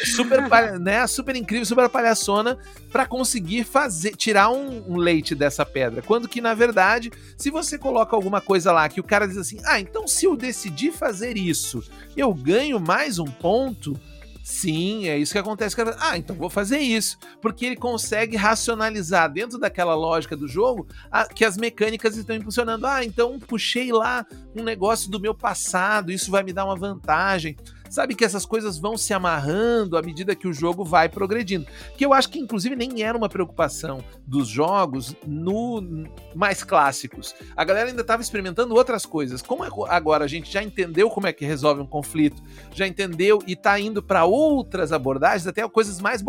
super, 0.05 0.41
né, 0.79 1.05
super 1.07 1.35
incrível, 1.35 1.65
super 1.65 1.89
palhaçona 1.89 2.57
para 2.91 3.05
conseguir 3.05 3.63
fazer 3.63 4.15
tirar 4.15 4.49
um, 4.49 4.83
um, 4.87 4.97
leite 4.97 5.35
dessa 5.35 5.65
pedra. 5.65 6.01
Quando 6.01 6.27
que 6.27 6.41
na 6.41 6.53
verdade, 6.53 7.11
se 7.37 7.49
você 7.49 7.77
coloca 7.77 8.15
alguma 8.15 8.41
coisa 8.41 8.71
lá 8.71 8.87
que 8.89 8.99
o 8.99 9.03
cara 9.03 9.27
diz 9.27 9.37
assim: 9.37 9.59
"Ah, 9.65 9.79
então 9.79 10.07
se 10.07 10.25
eu 10.25 10.35
decidir 10.35 10.91
fazer 10.91 11.37
isso, 11.37 11.83
eu 12.15 12.33
ganho 12.33 12.79
mais 12.79 13.19
um 13.19 13.25
ponto", 13.25 13.99
Sim, 14.43 15.07
é 15.07 15.17
isso 15.17 15.31
que 15.31 15.37
acontece. 15.37 15.75
Ah, 15.99 16.17
então 16.17 16.35
vou 16.35 16.49
fazer 16.49 16.79
isso. 16.79 17.17
Porque 17.41 17.65
ele 17.65 17.75
consegue 17.75 18.35
racionalizar 18.35 19.31
dentro 19.31 19.59
daquela 19.59 19.95
lógica 19.95 20.35
do 20.35 20.47
jogo 20.47 20.87
a, 21.11 21.25
que 21.25 21.45
as 21.45 21.57
mecânicas 21.57 22.17
estão 22.17 22.35
impulsionando. 22.35 22.85
Ah, 22.85 23.03
então 23.03 23.39
puxei 23.39 23.91
lá 23.91 24.25
um 24.55 24.63
negócio 24.63 25.09
do 25.09 25.19
meu 25.19 25.33
passado, 25.33 26.11
isso 26.11 26.31
vai 26.31 26.43
me 26.43 26.53
dar 26.53 26.65
uma 26.65 26.75
vantagem 26.75 27.55
sabe 27.91 28.15
que 28.15 28.23
essas 28.23 28.45
coisas 28.45 28.79
vão 28.79 28.97
se 28.97 29.13
amarrando 29.13 29.97
à 29.97 30.01
medida 30.01 30.33
que 30.33 30.47
o 30.47 30.53
jogo 30.53 30.83
vai 30.83 31.09
progredindo. 31.09 31.67
Que 31.97 32.05
eu 32.05 32.13
acho 32.13 32.29
que 32.29 32.39
inclusive 32.39 32.75
nem 32.75 33.03
era 33.03 33.17
uma 33.17 33.27
preocupação 33.27 34.03
dos 34.25 34.47
jogos 34.47 35.13
no 35.27 36.05
mais 36.33 36.63
clássicos. 36.63 37.35
A 37.55 37.65
galera 37.65 37.89
ainda 37.89 38.01
estava 38.01 38.21
experimentando 38.21 38.73
outras 38.73 39.05
coisas. 39.05 39.41
Como 39.41 39.63
agora 39.85 40.23
a 40.23 40.27
gente 40.27 40.51
já 40.51 40.63
entendeu 40.63 41.09
como 41.09 41.27
é 41.27 41.33
que 41.33 41.45
resolve 41.45 41.81
um 41.81 41.85
conflito, 41.85 42.41
já 42.73 42.87
entendeu 42.87 43.39
e 43.45 43.53
está 43.53 43.77
indo 43.77 44.01
para 44.01 44.23
outras 44.23 44.93
abordagens, 44.93 45.45
até 45.45 45.67
coisas 45.67 45.99
mais 45.99 46.21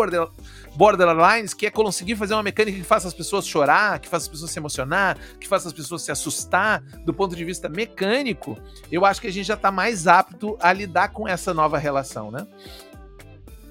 borderlines, 0.74 1.54
que 1.54 1.66
é 1.66 1.70
conseguir 1.70 2.16
fazer 2.16 2.34
uma 2.34 2.42
mecânica 2.42 2.78
que 2.78 2.84
faça 2.84 3.08
as 3.08 3.14
pessoas 3.14 3.46
chorar, 3.46 3.98
que 3.98 4.08
faça 4.08 4.24
as 4.24 4.28
pessoas 4.28 4.50
se 4.50 4.58
emocionar, 4.58 5.16
que 5.38 5.46
faça 5.48 5.68
as 5.68 5.74
pessoas 5.74 6.02
se 6.02 6.10
assustar 6.10 6.82
do 7.04 7.12
ponto 7.12 7.36
de 7.36 7.44
vista 7.44 7.68
mecânico. 7.68 8.58
Eu 8.90 9.04
acho 9.04 9.20
que 9.20 9.26
a 9.26 9.32
gente 9.32 9.46
já 9.46 9.54
está 9.54 9.70
mais 9.70 10.06
apto 10.06 10.56
a 10.60 10.72
lidar 10.72 11.08
com 11.08 11.28
essa 11.28 11.52
nova 11.52 11.78
relação, 11.78 12.30
né? 12.30 12.46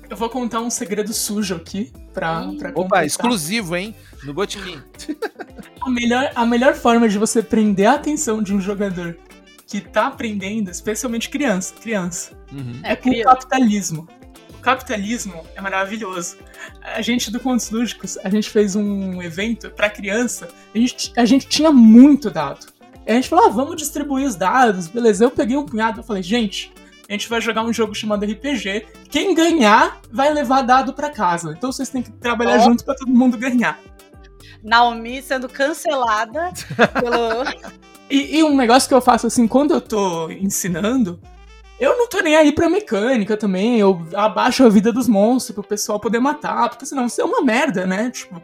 Eu 0.10 0.18
vou 0.18 0.30
contar 0.30 0.60
um 0.60 0.70
segredo 0.70 1.14
sujo 1.14 1.56
aqui 1.56 1.92
pra, 2.14 2.42
pra 2.42 2.70
Opa, 2.70 2.74
completar. 2.74 3.06
exclusivo, 3.06 3.78
hein? 3.78 3.96
No 4.24 4.34
Botequim. 4.34 4.78
a, 5.82 5.90
melhor, 5.90 6.32
a 6.36 6.46
melhor 6.46 6.76
forma 6.76 7.08
de 7.08 7.18
você 7.18 7.42
prender 7.42 7.88
a 7.88 7.94
atenção 7.94 8.44
de 8.44 8.54
um 8.54 8.60
jogador 8.60 9.18
que 9.66 9.80
tá 9.80 10.08
aprendendo, 10.08 10.70
especialmente 10.70 11.30
criança, 11.30 11.74
criança, 11.76 12.38
uhum. 12.52 12.82
é 12.84 12.94
com 12.94 13.10
o 13.10 13.24
capitalismo. 13.24 14.06
Capitalismo 14.62 15.46
é 15.56 15.62
maravilhoso. 15.62 16.38
A 16.82 17.02
gente 17.02 17.32
do 17.32 17.40
Contos 17.40 17.70
Lúdicos, 17.72 18.18
a 18.24 18.30
gente 18.30 18.50
fez 18.50 18.76
um 18.76 19.22
evento 19.22 19.70
para 19.72 19.90
criança, 19.90 20.48
a 20.74 20.78
gente, 20.78 21.14
a 21.18 21.26
gente 21.26 21.48
tinha 21.48 21.72
muito 21.72 22.30
dado. 22.30 22.68
E 23.06 23.12
a 23.12 23.16
gente 23.16 23.28
falou, 23.28 23.46
ah, 23.46 23.50
vamos 23.50 23.76
distribuir 23.78 24.28
os 24.28 24.36
dados, 24.36 24.88
beleza. 24.88 25.26
Eu 25.26 25.32
peguei 25.32 25.58
um 25.58 25.66
punhado 25.66 26.02
e 26.02 26.04
falei, 26.04 26.22
gente, 26.22 26.72
a 27.10 27.12
gente 27.12 27.28
vai 27.28 27.42
jogar 27.42 27.64
um 27.64 27.74
jogo 27.74 27.94
chamado 27.94 28.26
RPG. 28.26 28.86
Quem 29.10 29.34
ganhar 29.34 30.00
vai 30.12 30.34
levar 30.34 30.62
dado 30.62 30.94
para 30.94 31.10
casa. 31.10 31.54
Então 31.58 31.72
vocês 31.72 31.90
têm 31.90 32.02
que 32.02 32.12
trabalhar 32.12 32.60
oh. 32.60 32.64
junto 32.64 32.86
para 32.86 32.96
todo 32.96 33.12
mundo 33.12 33.38
ganhar. 33.38 33.80
Naomi 34.64 35.22
sendo 35.22 35.50
cancelada 35.50 36.54
pelo. 37.02 37.44
E, 38.10 38.38
e, 38.38 38.44
um 38.44 38.56
negócio 38.56 38.88
que 38.88 38.94
eu 38.94 39.02
faço 39.02 39.28
assim, 39.28 39.48
quando 39.48 39.74
eu 39.74 39.82
tô 39.82 40.30
ensinando, 40.30 41.20
eu 41.82 41.98
não 41.98 42.08
tô 42.08 42.22
nem 42.22 42.36
aí 42.36 42.52
pra 42.52 42.70
mecânica 42.70 43.36
também. 43.36 43.80
Eu 43.80 44.06
abaixo 44.14 44.64
a 44.64 44.70
vida 44.70 44.94
dos 44.94 45.08
monstros 45.08 45.56
pro 45.56 45.64
pessoal 45.64 46.00
poder 46.00 46.20
matar, 46.20 46.70
porque 46.70 46.86
senão 46.86 47.08
isso 47.08 47.20
é 47.20 47.26
uma 47.26 47.42
merda, 47.42 47.88
né? 47.88 48.12
Tipo, 48.12 48.40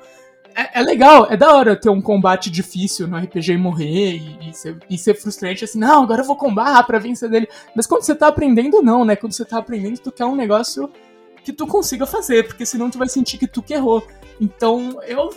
é, 0.55 0.79
é, 0.79 0.81
legal, 0.81 1.27
é 1.29 1.37
da 1.37 1.53
hora 1.53 1.79
ter 1.79 1.89
um 1.89 2.01
combate 2.01 2.49
difícil 2.49 3.07
no 3.07 3.15
RPG 3.15 3.53
e 3.53 3.57
morrer 3.57 4.15
e, 4.15 4.49
e, 4.49 4.53
ser, 4.55 4.77
e 4.89 4.97
ser 4.97 5.13
frustrante 5.13 5.63
assim, 5.63 5.77
não, 5.77 6.01
agora 6.01 6.21
eu 6.21 6.25
vou 6.25 6.35
combar 6.35 6.83
pra 6.87 6.97
vencer 6.97 7.29
dele. 7.29 7.47
Mas 7.75 7.85
quando 7.85 8.01
você 8.01 8.15
tá 8.15 8.27
aprendendo, 8.27 8.81
não, 8.81 9.05
né? 9.05 9.15
Quando 9.15 9.33
você 9.33 9.45
tá 9.45 9.59
aprendendo, 9.59 9.99
tu 9.99 10.11
quer 10.11 10.25
um 10.25 10.35
negócio 10.35 10.91
que 11.47 11.53
tu 11.53 11.65
consiga 11.65 12.05
fazer, 12.05 12.45
porque 12.45 12.65
senão 12.65 12.89
tu 12.89 12.97
vai 12.97 13.07
sentir 13.07 13.37
que 13.37 13.47
tu 13.47 13.63
que 13.63 13.73
errou. 13.73 14.05
Então, 14.39 15.01
eu. 15.03 15.29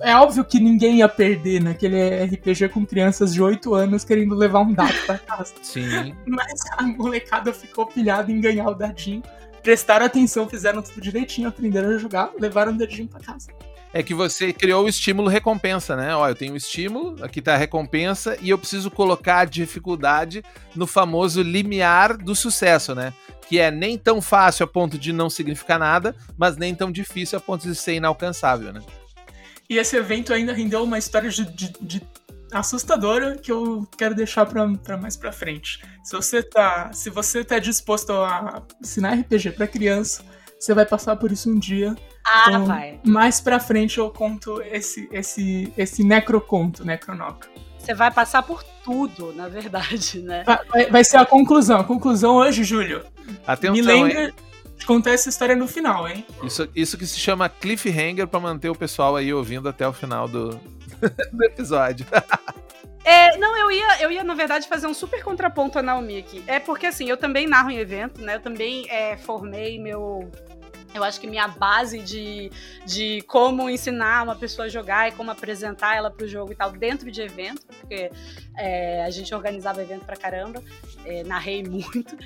É 0.00 0.14
óbvio 0.14 0.44
que 0.44 0.60
ninguém 0.60 0.98
ia 0.98 1.08
perder 1.08 1.60
naquele 1.60 2.24
RPG 2.26 2.68
com 2.68 2.86
crianças 2.86 3.34
de 3.34 3.42
8 3.42 3.74
anos 3.74 4.04
querendo 4.04 4.36
levar 4.36 4.60
um 4.60 4.72
dado 4.72 4.94
pra 5.04 5.18
casa. 5.18 5.52
Sim. 5.60 6.14
Mas 6.24 6.60
a 6.76 6.84
molecada 6.84 7.52
ficou 7.52 7.86
pilhada 7.86 8.30
em 8.30 8.40
ganhar 8.40 8.68
o 8.68 8.74
dadinho. 8.74 9.20
Prestaram 9.60 10.06
atenção, 10.06 10.48
fizeram 10.48 10.80
tudo 10.80 11.00
direitinho, 11.00 11.48
aprenderam 11.48 11.88
a 11.88 11.98
jogar, 11.98 12.30
levaram 12.38 12.70
o 12.72 12.78
dadinho 12.78 13.08
pra 13.08 13.18
casa. 13.18 13.48
É 13.92 14.02
que 14.02 14.14
você 14.14 14.52
criou 14.52 14.84
o 14.84 14.88
estímulo 14.88 15.28
recompensa, 15.28 15.96
né? 15.96 16.14
Ó, 16.14 16.28
eu 16.28 16.34
tenho 16.34 16.52
o 16.52 16.56
estímulo, 16.56 17.16
aqui 17.22 17.40
tá 17.40 17.54
a 17.54 17.56
recompensa, 17.56 18.36
e 18.40 18.50
eu 18.50 18.58
preciso 18.58 18.90
colocar 18.90 19.40
a 19.40 19.44
dificuldade 19.44 20.42
no 20.74 20.86
famoso 20.86 21.42
limiar 21.42 22.16
do 22.16 22.34
sucesso, 22.34 22.94
né? 22.94 23.12
Que 23.48 23.58
é 23.58 23.70
nem 23.70 23.96
tão 23.96 24.20
fácil 24.20 24.64
a 24.64 24.66
ponto 24.66 24.98
de 24.98 25.12
não 25.12 25.30
significar 25.30 25.78
nada, 25.78 26.14
mas 26.36 26.56
nem 26.56 26.74
tão 26.74 26.92
difícil 26.92 27.38
a 27.38 27.40
ponto 27.40 27.66
de 27.66 27.74
ser 27.74 27.94
inalcançável, 27.94 28.72
né? 28.72 28.82
E 29.70 29.76
esse 29.78 29.96
evento 29.96 30.32
ainda 30.32 30.52
rendeu 30.52 30.82
uma 30.82 30.98
história 30.98 31.30
de, 31.30 31.44
de, 31.44 31.72
de 31.80 32.02
assustadora 32.52 33.36
que 33.36 33.52
eu 33.52 33.86
quero 33.96 34.14
deixar 34.14 34.46
para 34.46 34.96
mais 34.96 35.16
para 35.16 35.32
frente. 35.32 35.82
Se 36.02 36.16
você 36.16 36.42
tá, 36.42 36.90
se 36.92 37.10
você 37.10 37.44
tá 37.44 37.58
disposto 37.58 38.12
a 38.12 38.62
ensinar 38.82 39.14
RPG 39.14 39.52
para 39.52 39.66
criança, 39.66 40.24
você 40.58 40.74
vai 40.74 40.84
passar 40.84 41.16
por 41.16 41.30
isso 41.30 41.50
um 41.50 41.58
dia. 41.58 41.94
Ah, 42.26 42.44
então, 42.48 42.66
vai. 42.66 43.00
Mais 43.04 43.40
para 43.40 43.60
frente 43.60 43.98
eu 43.98 44.10
conto 44.10 44.60
esse 44.62 45.08
esse 45.12 45.72
esse 45.76 46.02
necroconto, 46.02 46.84
necronoca. 46.84 47.48
Você 47.78 47.94
vai 47.94 48.10
passar 48.10 48.42
por 48.42 48.62
tudo, 48.84 49.32
na 49.32 49.48
verdade, 49.48 50.20
né? 50.20 50.44
Vai, 50.44 50.90
vai 50.90 51.04
ser 51.04 51.16
a 51.16 51.24
conclusão. 51.24 51.80
A 51.80 51.84
conclusão 51.84 52.36
hoje, 52.36 52.64
Júlio. 52.64 53.02
Atenção, 53.46 53.72
me 53.72 53.80
lembra 53.80 54.24
hein? 54.24 54.34
de 54.76 54.84
contar 54.84 55.12
essa 55.12 55.28
história 55.28 55.56
no 55.56 55.66
final, 55.66 56.06
hein? 56.06 56.26
Isso, 56.42 56.68
isso 56.74 56.98
que 56.98 57.06
se 57.06 57.18
chama 57.18 57.48
cliffhanger 57.48 58.26
para 58.26 58.40
manter 58.40 58.68
o 58.68 58.74
pessoal 58.74 59.16
aí 59.16 59.32
ouvindo 59.32 59.68
até 59.68 59.86
o 59.88 59.92
final 59.92 60.28
do, 60.28 60.50
do 61.32 61.44
episódio. 61.44 62.04
É, 63.04 63.38
não, 63.38 63.56
eu 63.56 63.70
ia, 63.70 64.02
eu 64.02 64.10
ia, 64.12 64.22
na 64.22 64.34
verdade, 64.34 64.68
fazer 64.68 64.86
um 64.86 64.92
super 64.92 65.22
contraponto 65.24 65.78
a 65.78 65.82
Naomi 65.82 66.18
aqui. 66.18 66.44
É 66.46 66.60
porque, 66.60 66.86
assim, 66.86 67.08
eu 67.08 67.16
também 67.16 67.46
narro 67.46 67.70
em 67.70 67.78
evento, 67.78 68.20
né? 68.20 68.34
Eu 68.34 68.40
também 68.40 68.86
é, 68.90 69.16
formei 69.16 69.78
meu 69.78 70.30
eu 70.94 71.04
acho 71.04 71.20
que 71.20 71.26
minha 71.26 71.46
base 71.46 71.98
de, 71.98 72.50
de 72.84 73.22
como 73.22 73.68
ensinar 73.68 74.24
uma 74.24 74.34
pessoa 74.34 74.66
a 74.66 74.68
jogar 74.68 75.08
e 75.08 75.12
como 75.12 75.30
apresentar 75.30 75.96
ela 75.96 76.10
para 76.10 76.24
o 76.24 76.28
jogo 76.28 76.52
e 76.52 76.56
tal 76.56 76.72
dentro 76.72 77.10
de 77.10 77.20
evento, 77.20 77.66
porque 77.66 78.10
é, 78.56 79.04
a 79.04 79.10
gente 79.10 79.34
organizava 79.34 79.82
evento 79.82 80.04
pra 80.04 80.16
caramba, 80.16 80.62
é, 81.04 81.22
narrei 81.24 81.62
muito, 81.68 82.16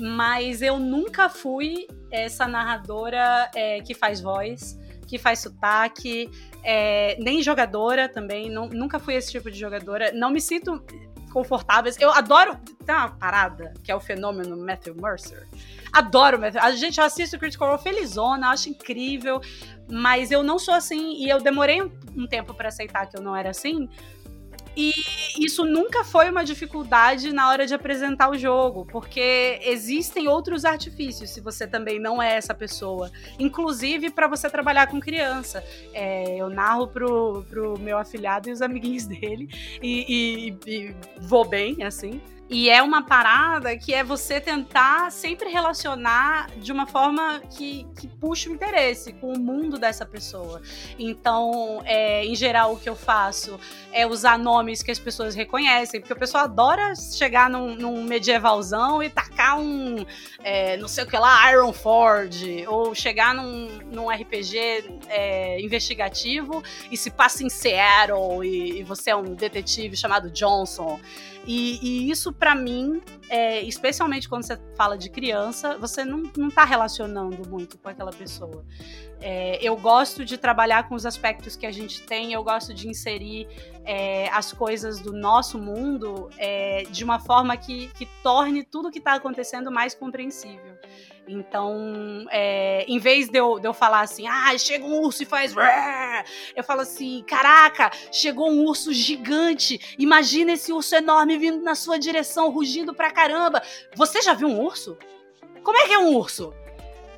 mas 0.00 0.62
eu 0.62 0.78
nunca 0.78 1.28
fui 1.28 1.86
essa 2.10 2.46
narradora 2.46 3.50
é, 3.54 3.80
que 3.80 3.94
faz 3.94 4.20
voz, 4.20 4.78
que 5.06 5.18
faz 5.18 5.40
sotaque, 5.40 6.30
é, 6.62 7.16
nem 7.18 7.42
jogadora 7.42 8.08
também, 8.08 8.50
não, 8.50 8.68
nunca 8.68 8.98
fui 8.98 9.14
esse 9.14 9.30
tipo 9.30 9.50
de 9.50 9.58
jogadora, 9.58 10.12
não 10.12 10.30
me 10.30 10.40
sinto 10.40 10.84
confortável. 11.32 11.92
Eu 11.98 12.10
adoro. 12.10 12.56
Tem 12.84 12.94
uma 12.94 13.10
parada 13.10 13.72
que 13.82 13.90
é 13.90 13.96
o 13.96 14.00
fenômeno 14.00 14.56
Matthew 14.56 14.94
Mercer 14.96 15.48
Adoro 15.92 16.38
A 16.60 16.72
gente 16.72 17.00
assiste 17.00 17.36
o 17.36 17.38
Critical 17.38 17.68
Role 17.68 17.82
felizona, 17.82 18.48
acho 18.48 18.68
incrível, 18.68 19.40
mas 19.90 20.30
eu 20.30 20.42
não 20.42 20.58
sou 20.58 20.74
assim 20.74 21.14
e 21.16 21.28
eu 21.28 21.40
demorei 21.40 21.82
um, 21.82 21.90
um 22.16 22.26
tempo 22.26 22.54
para 22.54 22.68
aceitar 22.68 23.06
que 23.06 23.16
eu 23.16 23.22
não 23.22 23.36
era 23.36 23.50
assim. 23.50 23.88
E 24.76 24.92
isso 25.38 25.64
nunca 25.64 26.04
foi 26.04 26.30
uma 26.30 26.44
dificuldade 26.44 27.32
na 27.32 27.48
hora 27.48 27.66
de 27.66 27.74
apresentar 27.74 28.30
o 28.30 28.38
jogo, 28.38 28.86
porque 28.86 29.60
existem 29.62 30.28
outros 30.28 30.64
artifícios 30.64 31.30
se 31.30 31.40
você 31.40 31.66
também 31.66 31.98
não 31.98 32.22
é 32.22 32.36
essa 32.36 32.54
pessoa. 32.54 33.10
Inclusive 33.38 34.10
para 34.10 34.26
você 34.26 34.48
trabalhar 34.48 34.86
com 34.86 35.00
criança. 35.00 35.62
É, 35.92 36.36
eu 36.36 36.48
narro 36.48 36.88
pro, 36.88 37.44
pro 37.48 37.78
meu 37.78 37.98
afilhado 37.98 38.48
e 38.48 38.52
os 38.52 38.62
amiguinhos 38.62 39.04
dele, 39.06 39.48
e, 39.82 40.56
e, 40.66 40.70
e 40.70 40.96
vou 41.20 41.44
bem, 41.44 41.82
assim. 41.82 42.20
E 42.52 42.68
é 42.68 42.82
uma 42.82 43.02
parada 43.02 43.74
que 43.78 43.94
é 43.94 44.04
você 44.04 44.38
tentar 44.38 45.10
sempre 45.10 45.48
relacionar 45.48 46.50
de 46.58 46.70
uma 46.70 46.86
forma 46.86 47.40
que, 47.56 47.86
que 47.98 48.06
puxa 48.06 48.50
o 48.50 48.52
interesse 48.52 49.14
com 49.14 49.32
o 49.32 49.38
mundo 49.38 49.78
dessa 49.78 50.04
pessoa. 50.04 50.60
Então, 50.98 51.80
é, 51.86 52.26
em 52.26 52.36
geral, 52.36 52.74
o 52.74 52.78
que 52.78 52.86
eu 52.86 52.94
faço 52.94 53.58
é 53.90 54.06
usar 54.06 54.38
nomes 54.38 54.82
que 54.82 54.90
as 54.90 54.98
pessoas 54.98 55.34
reconhecem, 55.34 55.98
porque 55.98 56.12
o 56.12 56.18
pessoal 56.18 56.44
adora 56.44 56.94
chegar 56.94 57.48
num, 57.48 57.74
num 57.74 58.04
medievalzão 58.04 59.02
e 59.02 59.08
tacar 59.08 59.58
um, 59.58 60.04
é, 60.44 60.76
não 60.76 60.88
sei 60.88 61.04
o 61.04 61.06
que 61.06 61.16
lá, 61.16 61.50
Iron 61.50 61.72
Ford, 61.72 62.36
ou 62.68 62.94
chegar 62.94 63.34
num, 63.34 63.78
num 63.90 64.10
RPG 64.10 65.00
é, 65.08 65.58
investigativo 65.58 66.62
e 66.90 66.98
se 66.98 67.10
passa 67.10 67.42
em 67.42 67.48
Seattle 67.48 68.44
e, 68.44 68.80
e 68.80 68.82
você 68.82 69.08
é 69.08 69.16
um 69.16 69.34
detetive 69.34 69.96
chamado 69.96 70.30
Johnson. 70.30 71.00
E, 71.46 71.78
e 71.82 72.10
isso, 72.10 72.32
para 72.32 72.54
mim, 72.54 73.00
é, 73.28 73.62
especialmente 73.62 74.28
quando 74.28 74.44
você 74.44 74.58
fala 74.76 74.96
de 74.96 75.10
criança, 75.10 75.76
você 75.76 76.04
não, 76.04 76.22
não 76.36 76.50
tá 76.50 76.64
relacionando 76.64 77.48
muito 77.48 77.78
com 77.78 77.88
aquela 77.88 78.12
pessoa. 78.12 78.64
É, 79.20 79.58
eu 79.62 79.76
gosto 79.76 80.24
de 80.24 80.36
trabalhar 80.36 80.88
com 80.88 80.94
os 80.94 81.06
aspectos 81.06 81.56
que 81.56 81.66
a 81.66 81.72
gente 81.72 82.02
tem, 82.02 82.32
eu 82.32 82.42
gosto 82.42 82.72
de 82.74 82.88
inserir 82.88 83.48
é, 83.84 84.28
as 84.30 84.52
coisas 84.52 85.00
do 85.00 85.12
nosso 85.12 85.58
mundo 85.58 86.28
é, 86.38 86.84
de 86.90 87.04
uma 87.04 87.18
forma 87.18 87.56
que, 87.56 87.88
que 87.88 88.06
torne 88.22 88.64
tudo 88.64 88.90
que 88.90 88.98
está 88.98 89.14
acontecendo 89.14 89.70
mais 89.70 89.94
compreensível. 89.94 90.71
Então, 91.26 92.26
é, 92.30 92.84
em 92.88 92.98
vez 92.98 93.28
de 93.28 93.38
eu, 93.38 93.58
de 93.58 93.66
eu 93.66 93.72
falar 93.72 94.00
assim, 94.00 94.26
ah, 94.26 94.56
chega 94.58 94.84
um 94.84 95.00
urso 95.00 95.22
e 95.22 95.26
faz. 95.26 95.54
Eu 96.54 96.64
falo 96.64 96.80
assim, 96.80 97.24
caraca, 97.26 97.90
chegou 98.10 98.50
um 98.50 98.64
urso 98.64 98.92
gigante. 98.92 99.96
Imagina 99.98 100.52
esse 100.52 100.72
urso 100.72 100.94
enorme 100.94 101.38
vindo 101.38 101.62
na 101.62 101.74
sua 101.74 101.98
direção, 101.98 102.50
rugindo 102.50 102.94
pra 102.94 103.10
caramba. 103.10 103.62
Você 103.94 104.20
já 104.20 104.34
viu 104.34 104.48
um 104.48 104.60
urso? 104.60 104.98
Como 105.62 105.78
é 105.78 105.86
que 105.86 105.92
é 105.92 105.98
um 105.98 106.14
urso? 106.14 106.52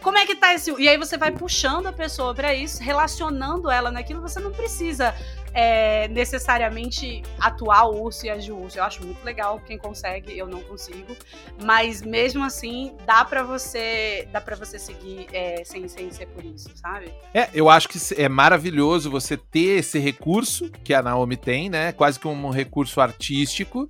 Como 0.03 0.19
é 0.19 0.27
que 0.27 0.37
tá 0.37 0.53
esse. 0.53 0.71
E 0.79 0.87
aí 0.87 0.99
você 0.99 1.17
vai 1.17 1.33
puxando 1.33 1.87
a 1.87 1.93
pessoa 1.93 2.35
para 2.35 2.55
isso, 2.55 2.83
relacionando 2.83 3.71
ela 3.71 3.91
naquilo. 3.91 4.21
Você 4.21 4.39
não 4.39 4.53
precisa 4.53 5.15
é, 5.55 6.09
necessariamente 6.09 7.23
atuar 7.39 7.85
o 7.85 8.03
urso 8.03 8.27
e 8.27 8.31
agir 8.31 8.51
o. 8.51 8.67
Eu 8.75 8.83
acho 8.83 9.05
muito 9.05 9.25
legal 9.25 9.61
quem 9.65 9.79
consegue, 9.79 10.37
eu 10.37 10.49
não 10.49 10.61
consigo. 10.63 11.17
Mas 11.63 12.03
mesmo 12.03 12.43
assim, 12.43 12.93
dá 13.07 13.25
para 13.25 13.45
você 13.45 14.29
dá 14.33 14.41
para 14.41 14.57
você 14.57 14.79
seguir 14.79 15.29
é, 15.33 15.63
sem, 15.65 15.87
sem 15.87 16.11
ser 16.11 16.27
por 16.27 16.45
isso, 16.45 16.69
sabe? 16.75 17.15
É, 17.33 17.49
eu 17.55 17.71
acho 17.71 17.89
que 17.89 17.99
é 18.21 18.29
maravilhoso 18.29 19.11
você 19.11 19.37
ter 19.37 19.79
esse 19.79 19.99
recurso 19.99 20.71
que 20.83 20.93
a 20.93 21.01
Naomi 21.01 21.37
tem, 21.37 21.71
né? 21.71 21.93
Quase 21.93 22.19
que 22.19 22.27
um 22.27 22.51
recurso 22.51 23.01
artístico 23.01 23.89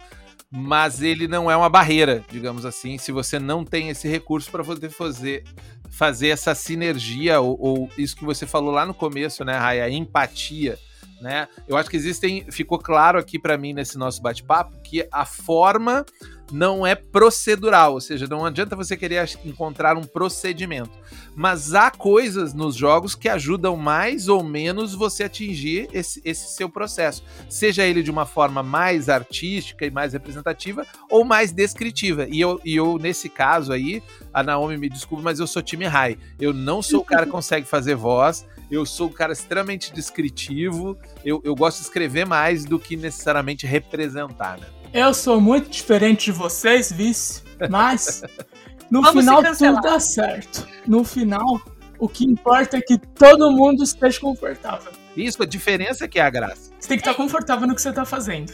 mas 0.56 1.02
ele 1.02 1.26
não 1.26 1.50
é 1.50 1.56
uma 1.56 1.68
barreira, 1.68 2.22
digamos 2.30 2.64
assim, 2.64 2.96
se 2.96 3.10
você 3.10 3.40
não 3.40 3.64
tem 3.64 3.88
esse 3.88 4.06
recurso 4.06 4.52
para 4.52 4.62
poder 4.62 4.88
fazer, 4.88 5.42
fazer 5.90 6.28
essa 6.28 6.54
sinergia, 6.54 7.40
ou, 7.40 7.58
ou, 7.60 7.90
isso 7.98 8.14
que 8.14 8.24
você 8.24 8.46
falou 8.46 8.70
lá 8.70 8.86
no 8.86 8.94
começo, 8.94 9.44
né, 9.44 9.58
Raya, 9.58 9.82
a 9.82 9.90
empatia 9.90 10.78
né? 11.24 11.48
Eu 11.66 11.78
acho 11.78 11.88
que 11.88 11.96
existem, 11.96 12.44
ficou 12.50 12.78
claro 12.78 13.18
aqui 13.18 13.38
para 13.38 13.56
mim 13.56 13.72
nesse 13.72 13.96
nosso 13.96 14.20
bate-papo 14.20 14.76
que 14.82 15.08
a 15.10 15.24
forma 15.24 16.04
não 16.52 16.86
é 16.86 16.94
procedural, 16.94 17.94
ou 17.94 18.00
seja, 18.02 18.26
não 18.26 18.44
adianta 18.44 18.76
você 18.76 18.94
querer 18.94 19.26
encontrar 19.42 19.96
um 19.96 20.02
procedimento, 20.02 20.90
mas 21.34 21.72
há 21.72 21.90
coisas 21.90 22.52
nos 22.52 22.76
jogos 22.76 23.14
que 23.14 23.30
ajudam 23.30 23.74
mais 23.74 24.28
ou 24.28 24.42
menos 24.42 24.94
você 24.94 25.24
atingir 25.24 25.88
esse, 25.94 26.20
esse 26.22 26.54
seu 26.54 26.68
processo, 26.68 27.24
seja 27.48 27.84
ele 27.84 28.02
de 28.02 28.10
uma 28.10 28.26
forma 28.26 28.62
mais 28.62 29.08
artística 29.08 29.86
e 29.86 29.90
mais 29.90 30.12
representativa 30.12 30.86
ou 31.10 31.24
mais 31.24 31.50
descritiva. 31.50 32.26
E 32.28 32.38
eu, 32.38 32.60
e 32.62 32.76
eu 32.76 32.98
nesse 32.98 33.30
caso 33.30 33.72
aí, 33.72 34.02
a 34.32 34.42
Naomi 34.42 34.76
me 34.76 34.90
desculpe, 34.90 35.24
mas 35.24 35.40
eu 35.40 35.46
sou 35.46 35.62
time 35.62 35.86
high. 35.86 36.18
Eu 36.38 36.52
não 36.52 36.82
sou 36.82 37.00
o 37.00 37.04
cara 37.04 37.24
que 37.24 37.32
consegue 37.32 37.66
fazer 37.66 37.94
voz, 37.94 38.46
eu 38.70 38.84
sou 38.86 39.08
um 39.08 39.12
cara 39.12 39.32
extremamente 39.32 39.92
descritivo, 39.92 40.96
eu, 41.24 41.40
eu 41.44 41.54
gosto 41.54 41.78
de 41.78 41.84
escrever 41.84 42.26
mais 42.26 42.64
do 42.64 42.78
que 42.78 42.96
necessariamente 42.96 43.66
representar, 43.66 44.58
né? 44.58 44.66
Eu 44.92 45.12
sou 45.12 45.40
muito 45.40 45.68
diferente 45.68 46.26
de 46.26 46.32
vocês, 46.32 46.92
vice, 46.92 47.42
mas 47.68 48.22
no 48.90 49.02
Vamos 49.02 49.24
final 49.24 49.42
tudo 49.42 49.80
dá 49.80 49.98
certo. 49.98 50.66
No 50.86 51.02
final, 51.02 51.60
o 51.98 52.08
que 52.08 52.24
importa 52.24 52.76
é 52.76 52.80
que 52.80 52.98
todo 52.98 53.50
mundo 53.50 53.82
esteja 53.82 54.20
confortável. 54.20 54.92
Isso, 55.16 55.42
a 55.42 55.46
diferença 55.46 56.04
é 56.04 56.08
que 56.08 56.18
é 56.18 56.22
a 56.22 56.30
graça. 56.30 56.70
Você 56.78 56.88
tem 56.88 56.98
que 56.98 57.02
estar 57.02 57.14
confortável 57.14 57.66
no 57.66 57.74
que 57.74 57.82
você 57.82 57.90
está 57.90 58.04
fazendo. 58.04 58.52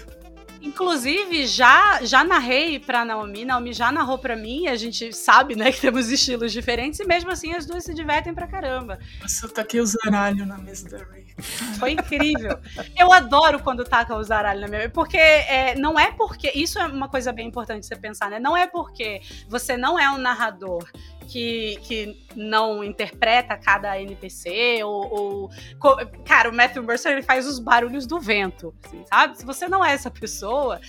Inclusive, 0.61 1.47
já, 1.47 2.01
já 2.03 2.23
narrei 2.23 2.79
pra 2.79 3.05
Naomi, 3.05 3.45
Naomi 3.45 3.73
já 3.73 3.91
narrou 3.91 4.19
pra 4.19 4.37
mim, 4.37 4.67
a 4.67 4.77
gente 4.77 5.13
sabe, 5.13 5.57
né, 5.57 5.71
que 5.73 5.81
temos 5.81 6.11
estilos 6.11 6.53
diferentes, 6.53 7.01
e 7.01 7.05
mesmo 7.05 7.31
assim 7.31 7.55
as 7.55 7.67
duas 7.67 7.85
se 7.85 7.95
divertem 7.95 8.35
pra 8.35 8.47
caramba. 8.47 8.99
Nossa, 9.21 9.47
eu 9.47 9.51
taquei 9.51 9.81
o 9.81 9.87
zaralho 9.87 10.45
na 10.45 10.59
mesa 10.59 10.89
da 10.89 10.99
Ray. 10.99 11.21
Foi 11.79 11.93
incrível. 11.93 12.59
Eu 12.99 13.13
adoro 13.13 13.61
quando 13.61 13.85
taca 13.85 14.15
o 14.15 14.23
zaralho 14.23 14.61
na 14.61 14.69
minha 14.69 14.81
mesa, 14.81 14.91
porque 14.91 15.17
é, 15.17 15.75
não 15.77 15.99
é 15.99 16.13
porque. 16.13 16.51
Isso 16.55 16.79
é 16.79 16.87
uma 16.87 17.09
coisa 17.09 17.33
bem 17.33 17.49
importante 17.49 17.87
você 17.87 17.97
pensar, 17.97 18.31
né? 18.31 18.39
Não 18.39 18.57
é 18.57 18.67
porque 18.67 19.21
você 19.49 19.77
não 19.77 19.99
é 19.99 20.11
um 20.11 20.19
narrador 20.19 20.85
que, 21.31 21.79
que 21.83 22.17
não 22.35 22.83
interpreta 22.83 23.57
cada 23.57 24.01
NPC, 24.01 24.83
ou, 24.83 25.49
ou, 25.81 26.01
Cara, 26.25 26.51
o 26.51 26.55
Matthew 26.55 26.83
Mercer 26.83 27.13
ele 27.13 27.23
faz 27.23 27.47
os 27.47 27.61
barulhos 27.61 28.07
do 28.07 28.19
vento, 28.19 28.75
assim, 28.85 29.05
sabe? 29.09 29.39
Se 29.39 29.45
você 29.45 29.69
não 29.69 29.85
é 29.85 29.93
essa 29.93 30.11
pessoa, 30.11 30.81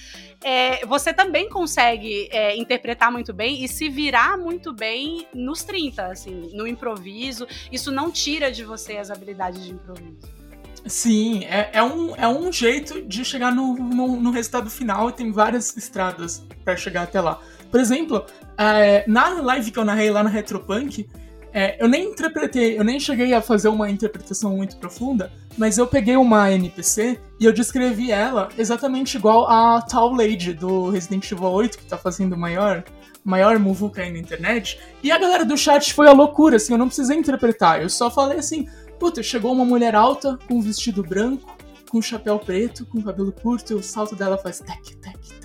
é, 0.44 0.84
você 0.86 1.14
também 1.14 1.48
consegue 1.48 2.28
é, 2.32 2.58
interpretar 2.58 3.12
muito 3.12 3.32
bem 3.32 3.64
e 3.64 3.68
se 3.68 3.88
virar 3.88 4.38
muito 4.38 4.74
bem 4.74 5.28
nos 5.34 5.64
30, 5.64 6.08
assim, 6.08 6.50
no 6.54 6.66
improviso. 6.66 7.48
Isso 7.72 7.92
não 7.92 8.10
tira 8.12 8.52
de 8.52 8.64
você 8.64 8.98
as 8.98 9.12
habilidades 9.12 9.64
de 9.64 9.72
improviso. 9.74 10.42
Sim, 10.88 11.44
é, 11.46 11.70
é, 11.74 11.84
um, 11.84 12.16
é 12.16 12.28
um 12.28 12.52
jeito 12.52 13.04
de 13.04 13.24
chegar 13.24 13.54
no, 13.54 13.76
no, 13.76 14.20
no 14.20 14.32
resultado 14.32 14.70
final 14.72 15.10
e 15.10 15.14
tem 15.14 15.32
várias 15.32 15.78
estradas 15.78 16.44
para 16.64 16.76
chegar 16.76 17.04
até 17.04 17.22
lá. 17.22 17.40
Por 17.70 17.80
exemplo, 17.80 18.26
é, 18.58 19.04
na 19.08 19.42
live 19.42 19.72
que 19.72 19.80
eu 19.80 19.86
narrei 19.86 20.12
lá 20.12 20.24
na 20.24 20.30
Retropunk, 20.30 21.08
é, 21.54 21.84
eu 21.84 21.88
nem 21.88 22.12
interpretei, 22.12 22.80
eu 22.80 22.84
nem 22.84 23.00
cheguei 23.00 23.34
a 23.34 23.42
fazer 23.42 23.68
uma 23.68 23.90
interpretação 23.90 24.56
muito 24.56 24.78
profunda, 24.78 25.32
mas 25.58 25.78
eu 25.78 25.86
peguei 25.86 26.16
uma 26.16 26.50
NPC 26.50 27.20
e 27.40 27.46
eu 27.46 27.52
descrevi 27.52 28.10
ela 28.10 28.48
exatamente 28.58 29.18
igual 29.18 29.50
a 29.50 29.82
tal 29.82 30.14
Lady 30.14 30.54
do 30.54 30.90
Resident 30.90 31.30
Evil 31.30 31.50
8, 31.50 31.78
que 31.78 31.86
tá 31.86 31.98
fazendo 31.98 32.38
maior, 32.38 32.84
maior 33.24 33.60
muvuca 33.60 34.02
aí 34.02 34.12
na 34.12 34.20
internet. 34.20 34.80
E 35.04 35.12
a 35.12 35.18
galera 35.18 35.44
do 35.44 35.58
chat 35.58 35.94
foi 35.94 36.08
a 36.08 36.14
loucura, 36.14 36.56
assim, 36.56 36.72
eu 36.72 36.80
não 36.80 36.88
precisei 36.88 37.18
interpretar, 37.18 37.82
eu 37.82 37.90
só 37.90 38.10
falei 38.10 38.40
assim, 38.40 38.68
puta, 38.98 39.22
chegou 39.22 39.52
uma 39.52 39.66
mulher 39.66 39.94
alta, 39.94 40.40
com 40.48 40.56
um 40.56 40.62
vestido 40.62 41.04
branco, 41.04 41.54
com 41.90 41.98
um 41.98 42.02
chapéu 42.02 42.40
preto, 42.40 42.86
com 42.86 43.02
cabelo 43.02 43.34
curto, 43.34 43.74
e 43.74 43.76
o 43.76 43.84
salto 43.84 44.16
dela 44.16 44.38
faz 44.38 44.62
tec, 44.62 44.96
tec. 45.02 45.41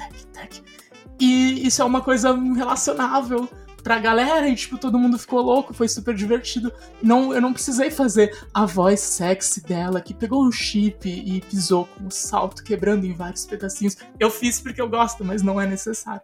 E 1.19 1.67
isso 1.67 1.83
é 1.83 1.85
uma 1.85 2.01
coisa 2.01 2.35
relacionável 2.35 3.49
pra 3.83 4.01
galera 4.01 4.49
e, 4.49 4.55
tipo, 4.57 4.77
todo 4.77 4.99
mundo 4.99 5.17
ficou 5.17 5.41
louco, 5.41 5.73
foi 5.73 5.89
super 5.89 6.13
divertido. 6.13 6.73
Não, 7.01 7.33
eu 7.33 7.41
não 7.41 7.53
precisei 7.53 7.89
fazer 7.89 8.37
a 8.53 8.67
voz 8.67 8.99
sexy 8.99 9.63
dela, 9.63 10.01
que 10.01 10.13
pegou 10.13 10.45
um 10.45 10.51
chip 10.51 11.09
e 11.09 11.41
pisou 11.41 11.87
com 11.87 12.09
o 12.09 12.11
salto, 12.11 12.65
quebrando 12.65 13.07
em 13.07 13.15
vários 13.15 13.47
pedacinhos. 13.47 13.97
Eu 14.19 14.29
fiz 14.29 14.61
porque 14.61 14.83
eu 14.83 14.89
gosto, 14.89 15.25
mas 15.25 15.41
não 15.41 15.61
é 15.61 15.67
necessário. 15.67 16.23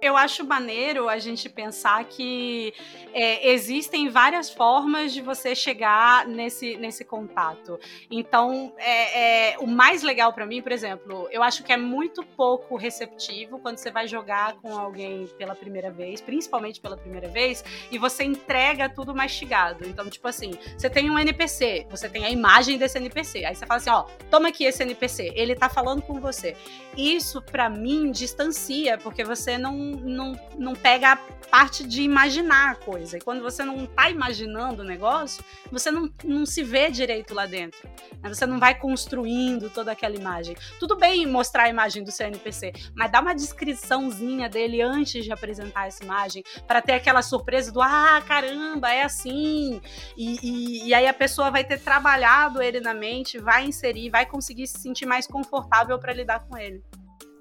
Eu 0.00 0.16
acho 0.16 0.44
maneiro 0.44 1.08
a 1.08 1.18
gente 1.18 1.48
pensar 1.48 2.04
que 2.04 2.72
é, 3.12 3.50
existem 3.50 4.08
várias 4.08 4.48
formas 4.48 5.12
de 5.12 5.20
você 5.20 5.54
chegar 5.54 6.26
nesse, 6.26 6.76
nesse 6.76 7.04
contato. 7.04 7.80
Então, 8.10 8.72
é, 8.78 9.52
é 9.52 9.58
o 9.58 9.66
mais 9.66 10.02
legal 10.02 10.32
para 10.32 10.46
mim, 10.46 10.62
por 10.62 10.70
exemplo, 10.70 11.28
eu 11.32 11.42
acho 11.42 11.64
que 11.64 11.72
é 11.72 11.76
muito 11.76 12.22
pouco 12.22 12.76
receptivo 12.76 13.58
quando 13.58 13.78
você 13.78 13.90
vai 13.90 14.06
jogar 14.06 14.54
com 14.54 14.76
alguém 14.76 15.26
pela 15.36 15.54
primeira 15.54 15.90
vez, 15.90 16.20
principalmente 16.20 16.80
pela 16.80 16.96
primeira 16.96 17.28
vez, 17.28 17.64
e 17.90 17.98
você 17.98 18.22
entrega 18.22 18.88
tudo 18.88 19.14
mastigado. 19.14 19.84
Então, 19.84 20.08
tipo 20.08 20.28
assim, 20.28 20.52
você 20.76 20.88
tem 20.88 21.10
um 21.10 21.18
NPC, 21.18 21.86
você 21.90 22.08
tem 22.08 22.24
a 22.24 22.30
imagem 22.30 22.78
desse 22.78 22.98
NPC, 22.98 23.44
aí 23.44 23.54
você 23.54 23.66
fala 23.66 23.78
assim, 23.78 23.90
ó, 23.90 24.04
toma 24.30 24.48
aqui 24.48 24.64
esse 24.64 24.82
NPC, 24.82 25.32
ele 25.34 25.56
tá 25.56 25.68
falando 25.68 26.02
com 26.02 26.20
você. 26.20 26.56
Isso, 26.96 27.42
para 27.42 27.68
mim, 27.68 28.10
distancia, 28.10 28.98
porque 28.98 29.24
você 29.24 29.58
não 29.58 29.87
não, 29.96 30.38
não 30.56 30.74
pega 30.74 31.12
a 31.12 31.16
parte 31.50 31.86
de 31.86 32.02
imaginar 32.02 32.72
a 32.72 32.74
coisa. 32.74 33.16
E 33.16 33.20
quando 33.20 33.42
você 33.42 33.64
não 33.64 33.84
está 33.84 34.10
imaginando 34.10 34.82
o 34.82 34.84
negócio, 34.84 35.42
você 35.70 35.90
não, 35.90 36.10
não 36.24 36.46
se 36.46 36.62
vê 36.62 36.90
direito 36.90 37.34
lá 37.34 37.46
dentro. 37.46 37.88
Né? 38.22 38.28
Você 38.28 38.46
não 38.46 38.58
vai 38.58 38.78
construindo 38.78 39.70
toda 39.70 39.92
aquela 39.92 40.14
imagem. 40.14 40.56
Tudo 40.78 40.96
bem 40.96 41.26
mostrar 41.26 41.64
a 41.64 41.68
imagem 41.68 42.04
do 42.04 42.10
seu 42.10 42.26
NPC, 42.26 42.72
mas 42.94 43.10
dá 43.10 43.20
uma 43.20 43.34
descriçãozinha 43.34 44.48
dele 44.48 44.82
antes 44.82 45.24
de 45.24 45.32
apresentar 45.32 45.88
essa 45.88 46.04
imagem, 46.04 46.42
para 46.66 46.82
ter 46.82 46.92
aquela 46.92 47.22
surpresa 47.22 47.72
do 47.72 47.80
ah, 47.80 48.22
caramba, 48.26 48.92
é 48.92 49.02
assim. 49.02 49.80
E, 50.16 50.38
e, 50.42 50.88
e 50.88 50.94
aí 50.94 51.06
a 51.06 51.14
pessoa 51.14 51.50
vai 51.50 51.64
ter 51.64 51.80
trabalhado 51.80 52.62
ele 52.62 52.80
na 52.80 52.94
mente, 52.94 53.38
vai 53.38 53.64
inserir, 53.64 54.10
vai 54.10 54.26
conseguir 54.26 54.66
se 54.66 54.78
sentir 54.78 55.06
mais 55.06 55.26
confortável 55.26 55.98
para 55.98 56.12
lidar 56.12 56.40
com 56.40 56.56
ele. 56.56 56.82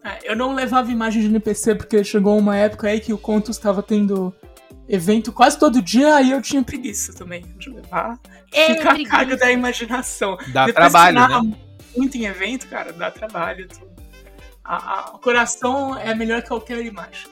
É, 0.08 0.32
eu 0.32 0.36
não 0.36 0.54
levava 0.54 0.90
imagem 0.90 1.22
de 1.22 1.28
NPC 1.28 1.76
porque 1.76 2.02
chegou 2.02 2.38
uma 2.38 2.56
época 2.56 2.88
aí 2.88 3.02
que 3.02 3.12
o 3.12 3.18
Conto 3.18 3.52
estava 3.52 3.84
tendo 3.84 4.34
evento 4.88 5.34
quase 5.34 5.60
todo 5.60 5.82
dia, 5.82 6.16
aí 6.16 6.32
eu 6.32 6.42
tinha 6.42 6.64
preguiça 6.64 7.14
também 7.14 7.44
de 7.58 7.70
levar. 7.70 8.18
É, 8.54 8.76
Fica 8.76 8.92
a 8.92 9.06
carga 9.06 9.36
da 9.36 9.52
imaginação. 9.52 10.38
Dá 10.54 10.66
Depois 10.66 10.76
trabalho, 10.76 11.28
né? 11.28 11.58
Muito 11.96 12.16
em 12.16 12.26
evento, 12.26 12.68
cara, 12.68 12.94
dá 12.94 13.12
trabalho. 13.12 13.68
A, 14.64 14.76
a, 14.76 15.16
o 15.16 15.20
coração 15.20 15.98
é 15.98 16.16
melhor 16.16 16.42
que 16.42 16.48
qualquer 16.48 16.80
imagem. 16.86 17.28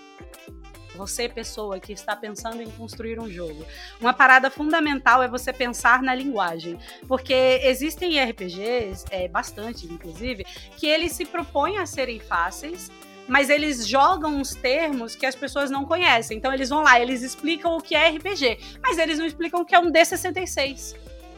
Você, 0.96 1.30
pessoa 1.30 1.80
que 1.80 1.94
está 1.94 2.16
pensando 2.16 2.62
em 2.62 2.70
construir 2.72 3.20
um 3.20 3.30
jogo, 3.30 3.66
uma 4.00 4.14
parada 4.14 4.50
fundamental 4.50 5.22
é 5.22 5.28
você 5.28 5.54
pensar 5.54 6.02
na 6.02 6.16
linguagem. 6.16 6.80
Porque 7.08 7.62
existem 7.64 8.20
RPGs, 8.20 9.06
é, 9.12 9.28
bastante 9.28 9.86
inclusive, 9.86 10.46
que 10.78 10.88
eles 10.88 11.12
se 11.12 11.26
propõem 11.26 11.78
a 11.78 11.86
serem 11.86 12.20
fáceis, 12.20 12.90
mas 13.28 13.50
eles 13.50 13.88
jogam 13.88 14.36
uns 14.36 14.54
termos 14.54 15.16
que 15.16 15.26
as 15.26 15.36
pessoas 15.36 15.70
não 15.70 15.86
conhecem. 15.86 16.38
Então 16.38 16.54
eles 16.54 16.70
vão 16.70 16.84
lá, 16.84 17.00
eles 17.00 17.22
explicam 17.22 17.76
o 17.78 17.82
que 17.82 17.96
é 17.96 18.10
RPG, 18.10 18.60
mas 18.82 18.98
eles 18.98 19.18
não 19.18 19.26
explicam 19.26 19.62
o 19.62 19.66
que 19.66 19.76
é 19.76 19.80
um 19.80 19.92
D66. 19.92 20.96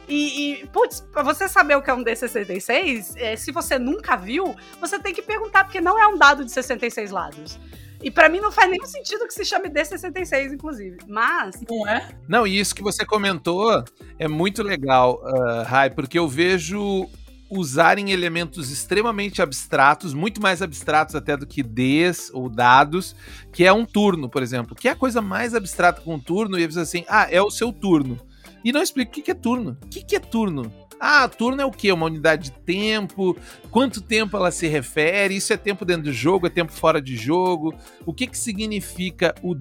E, 0.07 0.61
e 0.61 0.67
putz, 0.67 1.01
pra 1.01 1.21
você 1.21 1.49
saber 1.49 1.75
o 1.75 1.81
que 1.81 1.89
é 1.89 1.93
um 1.93 2.03
D66, 2.03 3.13
é, 3.17 3.35
se 3.35 3.51
você 3.51 3.77
nunca 3.77 4.15
viu, 4.15 4.55
você 4.79 4.97
tem 4.97 5.13
que 5.13 5.21
perguntar, 5.21 5.65
porque 5.65 5.81
não 5.81 6.01
é 6.01 6.07
um 6.07 6.17
dado 6.17 6.45
de 6.45 6.51
66 6.51 7.11
lados. 7.11 7.59
E 8.01 8.11
para 8.11 8.29
mim 8.29 8.39
não 8.39 8.51
faz 8.51 8.69
nenhum 8.69 8.85
sentido 8.85 9.27
que 9.27 9.33
se 9.33 9.43
chame 9.43 9.69
D66, 9.69 10.53
inclusive. 10.53 10.97
Mas. 11.07 11.61
Não 11.69 11.87
é? 11.87 12.09
Não, 12.27 12.45
e 12.45 12.59
isso 12.59 12.75
que 12.75 12.83
você 12.83 13.05
comentou 13.05 13.83
é 14.19 14.27
muito 14.27 14.63
legal, 14.63 15.21
uh, 15.23 15.63
Rai, 15.63 15.89
porque 15.89 16.17
eu 16.17 16.27
vejo 16.27 17.09
usarem 17.49 18.11
elementos 18.11 18.69
extremamente 18.69 19.41
abstratos, 19.41 20.13
muito 20.13 20.41
mais 20.41 20.61
abstratos 20.61 21.15
até 21.15 21.37
do 21.37 21.47
que 21.47 21.63
Ds 21.63 22.29
ou 22.33 22.49
dados, 22.49 23.15
que 23.53 23.65
é 23.65 23.71
um 23.71 23.85
turno, 23.85 24.29
por 24.29 24.43
exemplo. 24.43 24.75
Que 24.75 24.89
é 24.89 24.91
a 24.91 24.95
coisa 24.95 25.21
mais 25.21 25.55
abstrata 25.55 26.01
com 26.01 26.15
um 26.15 26.19
turno, 26.19 26.59
e 26.59 26.63
eles 26.63 26.77
assim, 26.77 27.05
ah, 27.07 27.27
é 27.29 27.41
o 27.41 27.49
seu 27.49 27.71
turno. 27.71 28.19
E 28.63 28.71
não 28.71 28.81
explica 28.81 29.19
o 29.19 29.23
que 29.23 29.31
é 29.31 29.33
turno. 29.33 29.77
O 29.83 29.87
que 29.87 30.15
é 30.15 30.19
turno? 30.19 30.71
Ah, 30.99 31.27
turno 31.27 31.61
é 31.61 31.65
o 31.65 31.71
quê? 31.71 31.91
Uma 31.91 32.07
unidade 32.07 32.45
de 32.45 32.51
tempo? 32.51 33.37
Quanto 33.69 34.01
tempo 34.01 34.35
ela 34.35 34.51
se 34.51 34.67
refere? 34.67 35.35
Isso 35.35 35.53
é 35.53 35.57
tempo 35.57 35.85
dentro 35.85 36.03
do 36.03 36.13
jogo? 36.13 36.47
É 36.47 36.49
tempo 36.49 36.71
fora 36.71 37.01
de 37.01 37.15
jogo? 37.15 37.73
O 38.05 38.13
que, 38.13 38.25
que 38.25 38.37
significa 38.37 39.35
o, 39.43 39.53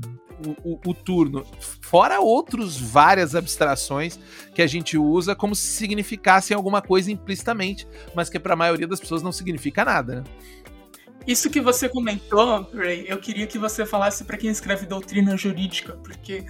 o, 0.65 0.81
o, 0.87 0.95
turno? 0.95 1.45
Fora 1.81 2.21
outros 2.21 2.79
várias 2.79 3.35
abstrações 3.35 4.19
que 4.55 4.63
a 4.63 4.67
gente 4.67 4.97
usa 4.97 5.35
como 5.35 5.55
se 5.55 5.67
significassem 5.67 6.57
alguma 6.57 6.81
coisa 6.81 7.13
implicitamente, 7.13 7.87
mas 8.15 8.31
que 8.31 8.39
para 8.39 8.55
a 8.55 8.57
maioria 8.57 8.87
das 8.87 9.01
pessoas 9.01 9.23
não 9.23 9.33
significa 9.33 9.85
nada, 9.85 10.17
né? 10.17 10.25
Isso 11.27 11.51
que 11.51 11.61
você 11.61 11.89
comentou, 11.89 12.71
Ray, 12.73 13.05
eu 13.09 13.19
queria 13.19 13.49
que 13.49 13.59
você 13.59 13.85
falasse 13.85 14.25
para 14.25 14.37
quem 14.37 14.49
escreve 14.49 14.87
doutrina 14.87 15.37
jurídica, 15.37 15.95
porque 15.95 16.47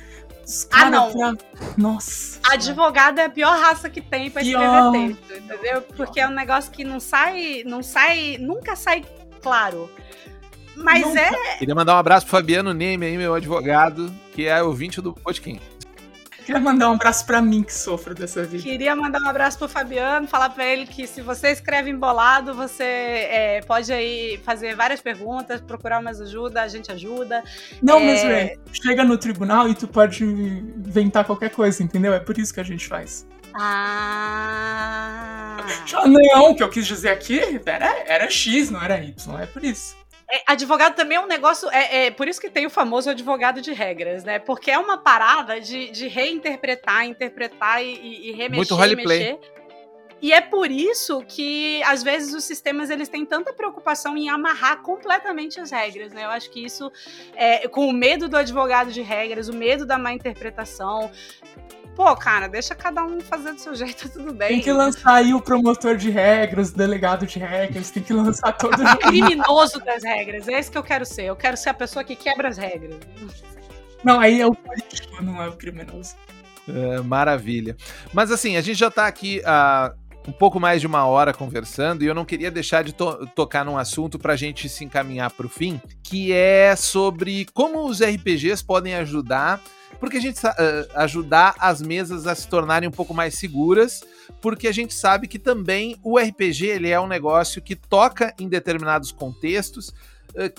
ah, 0.70 0.90
não. 0.90 1.12
Pra... 1.12 1.34
Nossa. 1.76 2.38
Advogado 2.50 3.18
é 3.18 3.24
a 3.24 3.30
pior 3.30 3.58
raça 3.58 3.90
que 3.90 4.00
tem 4.00 4.30
pra 4.30 4.42
pior. 4.42 4.92
escrever 4.92 5.16
texto, 5.16 5.44
entendeu? 5.44 5.82
Porque 5.82 6.20
é 6.20 6.28
um 6.28 6.32
negócio 6.32 6.70
que 6.70 6.84
não 6.84 7.00
sai, 7.00 7.64
não 7.66 7.82
sai, 7.82 8.36
nunca 8.38 8.76
sai 8.76 9.04
claro. 9.42 9.90
Mas 10.76 11.06
nunca. 11.06 11.20
é. 11.20 11.56
Queria 11.58 11.74
mandar 11.74 11.94
um 11.94 11.98
abraço 11.98 12.26
pro 12.26 12.36
Fabiano 12.36 12.72
Neme 12.72 13.06
aí, 13.06 13.16
meu 13.16 13.34
advogado, 13.34 14.14
que 14.32 14.46
é 14.46 14.62
ouvinte 14.62 15.00
do 15.00 15.12
podcast. 15.14 15.75
Queria 16.46 16.60
mandar 16.60 16.90
um 16.90 16.92
abraço 16.92 17.26
para 17.26 17.42
mim 17.42 17.64
que 17.64 17.74
sofro 17.74 18.14
dessa 18.14 18.44
vida. 18.44 18.62
Queria 18.62 18.94
mandar 18.94 19.20
um 19.20 19.28
abraço 19.28 19.58
pro 19.58 19.68
Fabiano, 19.68 20.28
falar 20.28 20.50
para 20.50 20.64
ele 20.64 20.86
que 20.86 21.04
se 21.04 21.20
você 21.20 21.50
escreve 21.50 21.90
embolado, 21.90 22.54
você 22.54 22.84
é, 22.84 23.60
pode 23.66 23.92
aí 23.92 24.38
fazer 24.44 24.76
várias 24.76 25.00
perguntas, 25.00 25.60
procurar 25.60 26.00
mais 26.00 26.20
ajuda, 26.20 26.62
a 26.62 26.68
gente 26.68 26.92
ajuda. 26.92 27.42
Não, 27.82 27.98
é... 27.98 28.04
mas 28.04 28.24
é, 28.24 28.56
chega 28.72 29.02
no 29.02 29.18
tribunal 29.18 29.68
e 29.68 29.74
tu 29.74 29.88
pode 29.88 30.22
inventar 30.22 31.24
qualquer 31.24 31.50
coisa, 31.50 31.82
entendeu? 31.82 32.14
É 32.14 32.20
por 32.20 32.38
isso 32.38 32.54
que 32.54 32.60
a 32.60 32.64
gente 32.64 32.86
faz. 32.86 33.26
Ah. 33.52 35.56
Não, 36.06 36.52
o 36.52 36.54
que 36.54 36.62
eu 36.62 36.68
quis 36.68 36.86
dizer 36.86 37.08
aqui 37.08 37.40
era, 37.66 38.04
era 38.06 38.30
X, 38.30 38.70
não 38.70 38.80
era 38.80 39.02
Y, 39.02 39.40
é 39.40 39.46
por 39.46 39.64
isso. 39.64 39.96
É, 40.30 40.42
advogado 40.46 40.94
também 40.94 41.16
é 41.16 41.20
um 41.20 41.26
negócio. 41.26 41.68
É, 41.70 42.06
é, 42.06 42.10
por 42.10 42.26
isso 42.26 42.40
que 42.40 42.50
tem 42.50 42.66
o 42.66 42.70
famoso 42.70 43.08
advogado 43.08 43.60
de 43.60 43.72
regras, 43.72 44.24
né? 44.24 44.38
Porque 44.38 44.70
é 44.70 44.78
uma 44.78 44.98
parada 44.98 45.60
de, 45.60 45.90
de 45.90 46.08
reinterpretar, 46.08 47.06
interpretar 47.06 47.84
e, 47.84 48.30
e 48.30 48.32
remexer. 48.32 48.56
Muito 48.56 48.74
roleplay. 48.74 49.38
E 50.20 50.32
é 50.32 50.40
por 50.40 50.70
isso 50.70 51.22
que, 51.28 51.82
às 51.84 52.02
vezes, 52.02 52.34
os 52.34 52.44
sistemas 52.44 52.88
eles 52.88 53.08
têm 53.08 53.24
tanta 53.24 53.52
preocupação 53.52 54.16
em 54.16 54.30
amarrar 54.30 54.82
completamente 54.82 55.60
as 55.60 55.70
regras, 55.70 56.12
né? 56.12 56.24
Eu 56.24 56.30
acho 56.30 56.50
que 56.50 56.64
isso, 56.64 56.90
é, 57.34 57.68
com 57.68 57.86
o 57.86 57.92
medo 57.92 58.26
do 58.26 58.36
advogado 58.36 58.90
de 58.90 59.02
regras, 59.02 59.48
o 59.48 59.52
medo 59.52 59.84
da 59.84 59.98
má 59.98 60.12
interpretação, 60.12 61.10
pô, 61.96 62.14
cara, 62.14 62.46
deixa 62.46 62.74
cada 62.74 63.02
um 63.02 63.18
fazer 63.20 63.52
do 63.54 63.60
seu 63.60 63.74
jeito, 63.74 64.08
tudo 64.12 64.32
bem. 64.34 64.48
Tem 64.48 64.60
que 64.60 64.72
lançar 64.72 65.14
aí 65.14 65.32
o 65.32 65.40
promotor 65.40 65.96
de 65.96 66.10
regras, 66.10 66.70
o 66.70 66.76
delegado 66.76 67.26
de 67.26 67.38
regras, 67.38 67.90
tem 67.90 68.02
que 68.02 68.12
lançar 68.12 68.52
todo 68.52 68.74
o 68.74 68.96
criminoso 68.98 69.80
das 69.80 70.04
regras. 70.04 70.46
É 70.46 70.58
esse 70.58 70.70
que 70.70 70.76
eu 70.76 70.82
quero 70.82 71.06
ser. 71.06 71.24
Eu 71.24 71.36
quero 71.36 71.56
ser 71.56 71.70
a 71.70 71.74
pessoa 71.74 72.04
que 72.04 72.14
quebra 72.14 72.48
as 72.48 72.58
regras. 72.58 72.96
Não, 74.04 74.20
aí 74.20 74.40
é 74.40 74.46
o 74.46 74.54
político, 74.54 75.22
não 75.24 75.42
é 75.42 75.48
o 75.48 75.52
criminoso. 75.52 76.14
É, 76.68 77.00
maravilha. 77.00 77.76
Mas 78.12 78.30
assim, 78.30 78.56
a 78.56 78.60
gente 78.60 78.78
já 78.78 78.90
tá 78.90 79.06
aqui 79.06 79.40
há 79.44 79.94
um 80.28 80.32
pouco 80.32 80.60
mais 80.60 80.80
de 80.80 80.86
uma 80.86 81.06
hora 81.06 81.32
conversando 81.32 82.02
e 82.02 82.06
eu 82.06 82.14
não 82.14 82.24
queria 82.24 82.50
deixar 82.50 82.82
de 82.82 82.92
to 82.92 83.26
tocar 83.34 83.64
num 83.64 83.78
assunto 83.78 84.18
para 84.18 84.32
a 84.32 84.36
gente 84.36 84.68
se 84.68 84.84
encaminhar 84.84 85.30
para 85.30 85.46
o 85.46 85.48
fim, 85.48 85.80
que 86.02 86.32
é 86.32 86.74
sobre 86.76 87.46
como 87.54 87.86
os 87.86 88.00
RPGs 88.02 88.62
podem 88.62 88.94
ajudar 88.96 89.62
porque 89.98 90.16
a 90.16 90.20
gente 90.20 90.44
uh, 90.44 90.50
ajudar 90.94 91.54
as 91.58 91.80
mesas 91.80 92.26
a 92.26 92.34
se 92.34 92.48
tornarem 92.48 92.88
um 92.88 92.92
pouco 92.92 93.14
mais 93.14 93.34
seguras, 93.34 94.02
porque 94.40 94.68
a 94.68 94.72
gente 94.72 94.94
sabe 94.94 95.26
que 95.26 95.38
também 95.38 95.96
o 96.02 96.18
RPG 96.18 96.66
ele 96.66 96.88
é 96.88 97.00
um 97.00 97.06
negócio 97.06 97.62
que 97.62 97.74
toca 97.74 98.34
em 98.38 98.48
determinados 98.48 99.10
contextos 99.12 99.92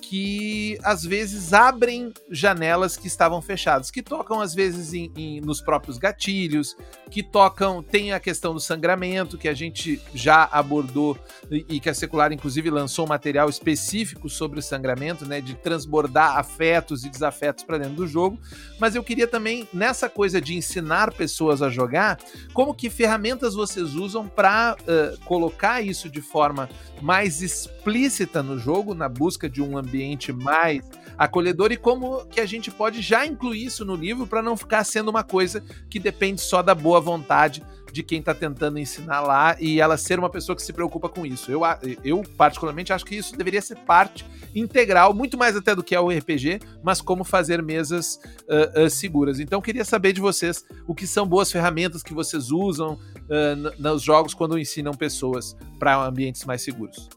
que 0.01 0.77
às 0.83 1.03
vezes 1.03 1.53
abrem 1.53 2.11
janelas 2.31 2.97
que 2.97 3.07
estavam 3.07 3.41
fechadas, 3.41 3.91
que 3.91 4.01
tocam 4.01 4.41
às 4.41 4.53
vezes 4.53 4.93
em, 4.93 5.11
em, 5.15 5.41
nos 5.41 5.61
próprios 5.61 5.97
gatilhos, 5.97 6.75
que 7.11 7.21
tocam, 7.21 7.83
tem 7.83 8.11
a 8.11 8.19
questão 8.19 8.53
do 8.53 8.59
sangramento, 8.59 9.37
que 9.37 9.47
a 9.47 9.53
gente 9.53 10.01
já 10.13 10.49
abordou 10.51 11.17
e, 11.51 11.65
e 11.69 11.79
que 11.79 11.89
a 11.89 11.93
Secular 11.93 12.31
inclusive 12.31 12.69
lançou 12.69 13.05
um 13.05 13.09
material 13.09 13.49
específico 13.49 14.29
sobre 14.29 14.59
o 14.59 14.63
sangramento, 14.63 15.25
né, 15.25 15.41
de 15.41 15.53
transbordar 15.55 16.37
afetos 16.37 17.05
e 17.05 17.09
desafetos 17.09 17.63
para 17.63 17.77
dentro 17.77 17.95
do 17.95 18.07
jogo, 18.07 18.39
mas 18.79 18.95
eu 18.95 19.03
queria 19.03 19.27
também, 19.27 19.67
nessa 19.73 20.09
coisa 20.09 20.41
de 20.41 20.55
ensinar 20.55 21.13
pessoas 21.13 21.61
a 21.61 21.69
jogar, 21.69 22.19
como 22.53 22.73
que 22.73 22.89
ferramentas 22.89 23.53
vocês 23.53 23.95
usam 23.95 24.27
para 24.27 24.75
uh, 24.81 25.25
colocar 25.25 25.81
isso 25.81 26.09
de 26.09 26.21
forma 26.21 26.69
mais 27.01 27.41
explícita 27.41 28.41
no 28.41 28.57
jogo, 28.57 28.93
na 28.93 29.07
busca 29.07 29.49
de 29.49 29.61
um 29.61 29.66
ambiente 29.75 30.31
mais 30.31 30.87
acolhedor 31.17 31.71
e 31.71 31.77
como 31.77 32.23
que 32.27 32.39
a 32.39 32.45
gente 32.45 32.69
pode 32.69 33.01
já 33.01 33.25
incluir 33.25 33.65
isso 33.65 33.83
no 33.83 33.95
livro 33.95 34.27
para 34.27 34.43
não 34.43 34.55
ficar 34.55 34.83
sendo 34.83 35.09
uma 35.09 35.23
coisa 35.23 35.63
que 35.89 35.99
depende 35.99 36.41
só 36.41 36.61
da 36.61 36.75
boa 36.75 37.01
vontade 37.01 37.63
de 37.91 38.03
quem 38.03 38.19
está 38.19 38.33
tentando 38.33 38.77
ensinar 38.77 39.21
lá 39.21 39.55
e 39.59 39.79
ela 39.79 39.97
ser 39.97 40.19
uma 40.19 40.29
pessoa 40.29 40.55
que 40.55 40.61
se 40.61 40.71
preocupa 40.71 41.09
com 41.09 41.25
isso. 41.25 41.51
Eu, 41.51 41.61
eu, 42.03 42.23
particularmente, 42.37 42.93
acho 42.93 43.05
que 43.05 43.15
isso 43.15 43.35
deveria 43.35 43.61
ser 43.61 43.75
parte 43.77 44.25
integral, 44.53 45.13
muito 45.13 45.37
mais 45.37 45.55
até 45.55 45.73
do 45.73 45.83
que 45.83 45.95
é 45.95 45.99
o 45.99 46.09
RPG, 46.09 46.59
mas 46.83 47.01
como 47.01 47.23
fazer 47.23 47.61
mesas 47.61 48.19
uh, 48.43 48.85
uh, 48.85 48.89
seguras. 48.89 49.39
Então, 49.39 49.61
queria 49.61 49.85
saber 49.85 50.13
de 50.13 50.21
vocês 50.21 50.63
o 50.85 50.93
que 50.93 51.07
são 51.07 51.25
boas 51.25 51.51
ferramentas 51.51 52.03
que 52.03 52.13
vocês 52.13 52.51
usam 52.51 52.93
uh, 52.93 53.81
nos 53.81 54.03
jogos 54.03 54.33
quando 54.33 54.59
ensinam 54.59 54.93
pessoas 54.93 55.55
para 55.79 56.05
ambientes 56.05 56.45
mais 56.45 56.61
seguros. 56.61 57.09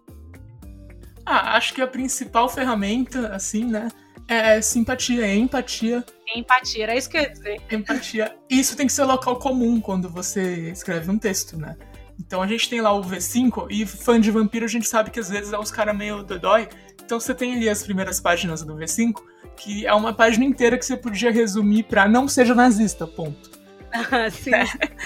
Ah, 1.31 1.57
acho 1.57 1.72
que 1.72 1.81
a 1.81 1.87
principal 1.87 2.49
ferramenta, 2.49 3.28
assim, 3.28 3.64
né, 3.64 3.89
é 4.26 4.61
simpatia, 4.61 5.24
é 5.24 5.37
empatia. 5.37 6.05
Empatia, 6.35 6.83
era 6.83 6.97
isso 6.97 7.09
que 7.09 7.16
eu 7.16 7.22
ia 7.22 7.31
dizer. 7.31 7.62
Empatia. 7.70 8.37
Isso 8.51 8.76
tem 8.76 8.89
que 8.89 8.93
ser 8.93 9.05
local 9.05 9.37
comum 9.37 9.81
quando 9.81 10.09
você 10.09 10.70
escreve 10.72 11.09
um 11.09 11.16
texto, 11.16 11.57
né? 11.57 11.76
Então 12.18 12.43
a 12.43 12.49
gente 12.49 12.68
tem 12.68 12.81
lá 12.81 12.93
o 12.93 13.01
V5, 13.01 13.68
e 13.70 13.87
fã 13.87 14.20
de 14.20 14.28
vampiro 14.33 14.64
a 14.64 14.68
gente 14.68 14.89
sabe 14.89 15.12
que 15.12 15.20
às 15.20 15.31
vezes 15.31 15.53
é 15.53 15.59
uns 15.59 15.70
caras 15.70 15.97
meio 15.97 16.24
dodói. 16.24 16.68
Então 17.01 17.20
você 17.20 17.33
tem 17.33 17.55
ali 17.55 17.68
as 17.68 17.85
primeiras 17.85 18.18
páginas 18.18 18.64
do 18.64 18.74
V5, 18.74 19.22
que 19.57 19.87
é 19.87 19.95
uma 19.95 20.12
página 20.12 20.45
inteira 20.45 20.76
que 20.76 20.85
você 20.85 20.97
podia 20.97 21.31
resumir 21.31 21.85
pra 21.85 22.09
não 22.09 22.26
seja 22.26 22.57
nazista, 22.57 23.07
ponto. 23.07 23.51
Sim. 24.33 24.55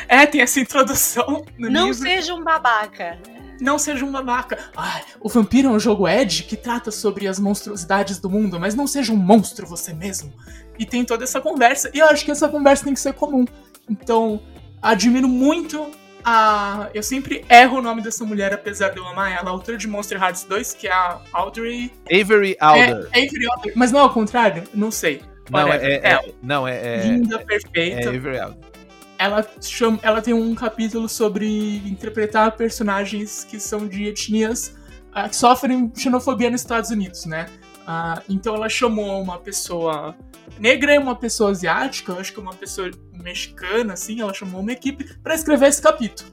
É, 0.09 0.22
é, 0.22 0.27
tem 0.27 0.41
essa 0.41 0.59
introdução 0.59 1.45
no 1.59 1.68
Não 1.70 1.89
livro. 1.89 2.03
seja 2.03 2.35
um 2.35 2.43
babaca 2.43 3.18
não 3.61 3.79
seja 3.79 4.05
um 4.05 4.13
babaca. 4.13 4.59
Ah, 4.77 5.01
o 5.21 5.29
Vampiro 5.29 5.69
é 5.69 5.71
um 5.71 5.81
jogo 5.81 6.09
Edge 6.09 6.45
que 6.45 6.57
trata 6.57 6.91
sobre 6.91 7.27
as 7.27 7.39
monstruosidades 7.39 8.19
do 8.19 8.31
mundo, 8.31 8.59
mas 8.59 8.75
não 8.75 8.87
seja 8.87 9.13
um 9.13 9.17
monstro 9.17 9.67
você 9.67 9.93
mesmo. 9.93 10.33
E 10.79 10.85
tem 10.85 11.05
toda 11.05 11.25
essa 11.25 11.41
conversa, 11.41 11.91
e 11.95 11.99
eu 11.99 12.07
acho 12.07 12.25
que 12.25 12.31
essa 12.31 12.49
conversa 12.49 12.85
tem 12.85 12.95
que 12.95 13.01
ser 13.01 13.13
comum. 13.13 13.45
Então, 13.89 14.41
admiro 14.83 15.29
muito 15.29 15.91
a. 16.25 16.89
Eu 16.95 17.03
sempre 17.03 17.45
erro 17.49 17.79
o 17.79 17.83
nome 17.83 18.03
dessa 18.03 18.25
mulher, 18.25 18.53
apesar 18.53 18.91
de 18.91 18.99
eu 18.99 19.07
amar 19.07 19.31
ela, 19.31 19.51
a 19.51 19.53
autora 19.53 19.77
de 19.77 19.87
Monster 19.87 20.21
Hearts 20.21 20.45
2, 20.45 20.75
que 20.75 20.89
é 20.89 20.93
a 20.93 21.21
Audrey. 21.33 21.93
Avery 22.11 22.57
Alder. 22.59 23.09
É, 23.13 23.19
Avery 23.19 23.47
Alder. 23.51 23.73
Mas 23.77 23.93
não 23.93 24.01
é 24.01 24.03
ao 24.03 24.11
contrário? 24.13 24.65
Não 24.75 24.91
sei. 24.91 25.23
Não, 25.51 25.71
é, 25.71 25.77
é, 25.77 26.13
é, 26.13 26.35
não, 26.43 26.67
é, 26.67 26.77
é. 26.77 27.07
Linda, 27.07 27.39
perfeita. 27.39 28.09
É 28.11 28.17
Avery 28.17 28.39
Alder 28.39 28.74
ela, 29.19 29.47
chama, 29.61 29.99
ela 30.03 30.21
tem 30.21 30.35
um 30.35 30.55
capítulo 30.55 31.09
sobre 31.09 31.79
interpretar 31.87 32.57
personagens 32.57 33.45
que 33.45 33.59
são 33.61 33.87
de 33.87 34.07
etnias 34.07 34.75
uh, 35.11 35.29
que 35.29 35.37
sofrem 35.37 35.93
xenofobia 35.97 36.51
nos 36.51 36.61
Estados 36.61 36.91
Unidos, 36.91 37.25
né? 37.27 37.47
Uh, 37.83 38.23
então 38.29 38.55
ela 38.55 38.69
chamou 38.69 39.23
uma 39.23 39.39
pessoa 39.39 40.17
negra 40.59 40.95
e 40.95 40.99
uma 40.99 41.15
pessoa 41.15 41.51
asiática, 41.51 42.15
acho 42.15 42.33
que 42.33 42.41
uma 42.41 42.55
pessoa 42.55 42.91
mexicana, 43.12 43.93
assim, 43.93 44.21
ela 44.21 44.33
chamou 44.33 44.61
uma 44.61 44.73
equipe 44.73 45.05
para 45.23 45.35
escrever 45.35 45.69
esse 45.69 45.83
capítulo. 45.83 46.31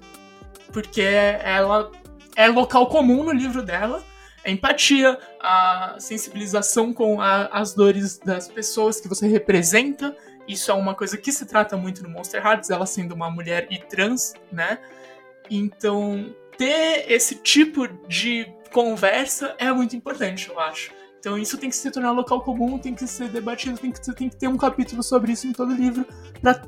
Porque 0.71 1.01
ela 1.01 1.91
é 2.35 2.47
local 2.47 2.87
comum 2.87 3.23
no 3.23 3.31
livro 3.31 3.61
dela, 3.61 4.01
a 4.43 4.49
é 4.49 4.51
empatia, 4.53 5.19
a 5.39 5.95
sensibilização 5.99 6.93
com 6.93 7.21
a, 7.21 7.45
as 7.47 7.73
dores 7.73 8.17
das 8.17 8.47
pessoas 8.47 8.99
que 8.99 9.07
você 9.07 9.27
representa, 9.27 10.15
isso 10.51 10.71
é 10.71 10.73
uma 10.73 10.93
coisa 10.93 11.17
que 11.17 11.31
se 11.31 11.45
trata 11.45 11.77
muito 11.77 12.03
no 12.03 12.09
Monster 12.09 12.45
Hearts, 12.45 12.69
ela 12.69 12.85
sendo 12.85 13.13
uma 13.13 13.29
mulher 13.29 13.67
e 13.69 13.77
trans, 13.79 14.33
né? 14.51 14.79
Então, 15.49 16.33
ter 16.57 17.11
esse 17.11 17.35
tipo 17.35 17.87
de 18.07 18.47
conversa 18.71 19.55
é 19.57 19.71
muito 19.71 19.95
importante, 19.95 20.49
eu 20.49 20.59
acho. 20.59 20.91
Então 21.19 21.37
isso 21.37 21.57
tem 21.57 21.69
que 21.69 21.75
se 21.75 21.91
tornar 21.91 22.11
local 22.11 22.41
comum, 22.41 22.79
tem 22.79 22.95
que 22.95 23.05
ser 23.05 23.29
debatido, 23.29 23.77
tem 23.77 23.91
que, 23.91 24.01
tem 24.13 24.27
que 24.29 24.35
ter 24.35 24.47
um 24.47 24.57
capítulo 24.57 25.03
sobre 25.03 25.33
isso 25.33 25.47
em 25.47 25.53
todo 25.53 25.71
livro, 25.71 26.05
pra 26.41 26.59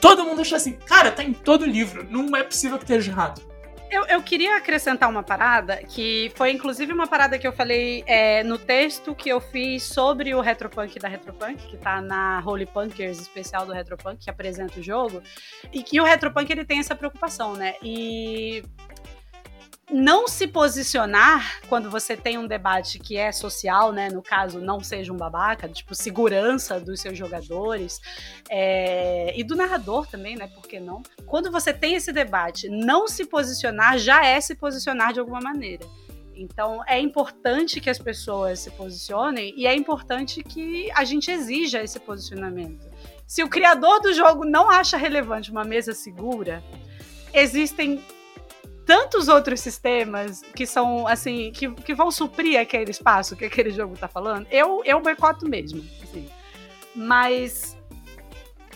todo 0.00 0.24
mundo 0.24 0.40
achar 0.40 0.56
assim, 0.56 0.74
cara, 0.74 1.10
tá 1.10 1.24
em 1.24 1.32
todo 1.32 1.64
livro, 1.64 2.06
não 2.08 2.36
é 2.36 2.44
possível 2.44 2.78
que 2.78 2.84
esteja 2.84 3.10
errado. 3.10 3.42
Eu, 3.90 4.04
eu, 4.06 4.22
queria 4.22 4.56
acrescentar 4.56 5.08
uma 5.08 5.22
parada, 5.22 5.78
que 5.78 6.30
foi 6.34 6.50
inclusive 6.50 6.92
uma 6.92 7.06
parada 7.06 7.38
que 7.38 7.46
eu 7.46 7.52
falei 7.52 8.04
é, 8.06 8.42
no 8.42 8.58
texto 8.58 9.14
que 9.14 9.30
eu 9.30 9.40
fiz 9.40 9.82
sobre 9.82 10.34
o 10.34 10.40
Retropunk 10.40 10.98
da 10.98 11.08
Retropunk, 11.08 11.66
que 11.66 11.76
tá 11.76 12.00
na 12.00 12.42
Holy 12.44 12.66
Punkers 12.66 13.18
especial 13.18 13.64
do 13.64 13.72
Retropunk, 13.72 14.24
que 14.24 14.30
apresenta 14.30 14.78
o 14.78 14.82
jogo, 14.82 15.22
e 15.72 15.82
que 15.82 15.98
o 16.00 16.04
Retropunk 16.04 16.50
ele 16.50 16.66
tem 16.66 16.80
essa 16.80 16.94
preocupação, 16.94 17.54
né? 17.54 17.76
E 17.82 18.62
não 19.90 20.28
se 20.28 20.46
posicionar 20.46 21.60
quando 21.68 21.90
você 21.90 22.16
tem 22.16 22.36
um 22.36 22.46
debate 22.46 22.98
que 22.98 23.16
é 23.16 23.32
social, 23.32 23.92
né? 23.92 24.10
No 24.10 24.22
caso, 24.22 24.60
não 24.60 24.80
seja 24.80 25.12
um 25.12 25.16
babaca, 25.16 25.68
tipo, 25.68 25.94
segurança 25.94 26.78
dos 26.78 27.00
seus 27.00 27.16
jogadores 27.16 28.00
é, 28.50 29.32
e 29.38 29.42
do 29.42 29.56
narrador 29.56 30.06
também, 30.06 30.36
né? 30.36 30.46
Por 30.48 30.62
que 30.62 30.78
não? 30.78 31.02
Quando 31.26 31.50
você 31.50 31.72
tem 31.72 31.94
esse 31.94 32.12
debate, 32.12 32.68
não 32.68 33.08
se 33.08 33.24
posicionar 33.24 33.98
já 33.98 34.24
é 34.24 34.40
se 34.40 34.54
posicionar 34.54 35.12
de 35.12 35.20
alguma 35.20 35.40
maneira. 35.40 35.86
Então, 36.34 36.82
é 36.86 37.00
importante 37.00 37.80
que 37.80 37.90
as 37.90 37.98
pessoas 37.98 38.60
se 38.60 38.70
posicionem 38.70 39.52
e 39.56 39.66
é 39.66 39.74
importante 39.74 40.42
que 40.42 40.88
a 40.92 41.02
gente 41.02 41.30
exija 41.30 41.82
esse 41.82 41.98
posicionamento. 41.98 42.86
Se 43.26 43.42
o 43.42 43.48
criador 43.48 44.00
do 44.00 44.12
jogo 44.12 44.44
não 44.44 44.70
acha 44.70 44.96
relevante 44.96 45.50
uma 45.50 45.64
mesa 45.64 45.92
segura, 45.92 46.62
existem 47.34 48.00
tantos 48.88 49.28
outros 49.28 49.60
sistemas 49.60 50.40
que 50.56 50.64
são, 50.64 51.06
assim, 51.06 51.52
que, 51.52 51.70
que 51.70 51.94
vão 51.94 52.10
suprir 52.10 52.58
aquele 52.58 52.90
espaço 52.90 53.36
que 53.36 53.44
aquele 53.44 53.70
jogo 53.70 53.94
tá 53.98 54.08
falando, 54.08 54.46
eu, 54.50 54.80
eu 54.82 54.98
boicoto 54.98 55.46
mesmo. 55.46 55.84
Assim. 56.02 56.26
Mas 56.96 57.76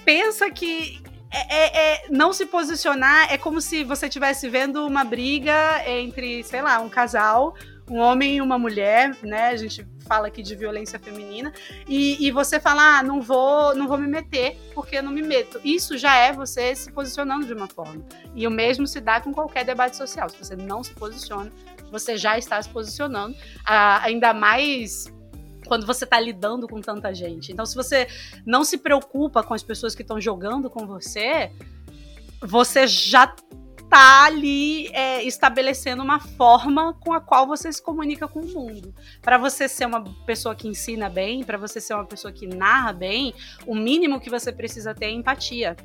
pensa 0.04 0.50
que 0.50 1.02
é, 1.30 1.56
é, 1.56 1.94
é, 1.94 2.04
não 2.10 2.30
se 2.30 2.44
posicionar 2.44 3.32
é 3.32 3.38
como 3.38 3.58
se 3.58 3.84
você 3.84 4.04
estivesse 4.04 4.50
vendo 4.50 4.86
uma 4.86 5.02
briga 5.02 5.82
entre, 5.88 6.44
sei 6.44 6.60
lá, 6.60 6.78
um 6.78 6.90
casal, 6.90 7.54
um 7.88 7.98
homem 7.98 8.36
e 8.36 8.40
uma 8.40 8.58
mulher, 8.58 9.16
né? 9.22 9.48
A 9.48 9.56
gente 9.56 9.86
fala 10.06 10.28
aqui 10.28 10.42
de 10.42 10.54
violência 10.54 10.98
feminina, 10.98 11.52
e, 11.88 12.24
e 12.26 12.30
você 12.30 12.60
fala, 12.60 12.98
ah, 12.98 13.02
não 13.02 13.20
vou, 13.20 13.74
não 13.74 13.88
vou 13.88 13.98
me 13.98 14.06
meter, 14.06 14.56
porque 14.74 14.96
eu 14.96 15.02
não 15.02 15.12
me 15.12 15.22
meto. 15.22 15.60
Isso 15.64 15.96
já 15.96 16.16
é 16.16 16.32
você 16.32 16.74
se 16.74 16.90
posicionando 16.92 17.46
de 17.46 17.52
uma 17.52 17.68
forma. 17.68 18.04
E 18.34 18.46
o 18.46 18.50
mesmo 18.50 18.86
se 18.86 19.00
dá 19.00 19.20
com 19.20 19.32
qualquer 19.32 19.64
debate 19.64 19.96
social. 19.96 20.28
Se 20.28 20.36
você 20.38 20.56
não 20.56 20.82
se 20.82 20.92
posiciona, 20.94 21.50
você 21.90 22.16
já 22.16 22.38
está 22.38 22.60
se 22.60 22.68
posicionando, 22.68 23.36
ah, 23.64 24.02
ainda 24.02 24.32
mais 24.32 25.12
quando 25.66 25.86
você 25.86 26.04
está 26.04 26.18
lidando 26.18 26.66
com 26.68 26.80
tanta 26.80 27.14
gente. 27.14 27.52
Então, 27.52 27.64
se 27.64 27.74
você 27.74 28.06
não 28.44 28.64
se 28.64 28.78
preocupa 28.78 29.42
com 29.42 29.54
as 29.54 29.62
pessoas 29.62 29.94
que 29.94 30.02
estão 30.02 30.20
jogando 30.20 30.68
com 30.68 30.86
você, 30.86 31.50
você 32.40 32.86
já 32.86 33.34
tá 33.92 34.24
ali 34.24 34.88
é, 34.94 35.22
estabelecendo 35.22 36.02
uma 36.02 36.18
forma 36.18 36.94
com 36.94 37.12
a 37.12 37.20
qual 37.20 37.46
você 37.46 37.70
se 37.70 37.82
comunica 37.82 38.26
com 38.26 38.40
o 38.40 38.46
mundo. 38.46 38.94
Para 39.20 39.36
você 39.36 39.68
ser 39.68 39.84
uma 39.84 40.02
pessoa 40.24 40.54
que 40.54 40.66
ensina 40.66 41.10
bem, 41.10 41.44
para 41.44 41.58
você 41.58 41.78
ser 41.78 41.92
uma 41.92 42.06
pessoa 42.06 42.32
que 42.32 42.46
narra 42.46 42.94
bem, 42.94 43.34
o 43.66 43.74
mínimo 43.74 44.18
que 44.18 44.30
você 44.30 44.50
precisa 44.50 44.94
ter 44.94 45.04
é 45.04 45.10
empatia. 45.10 45.76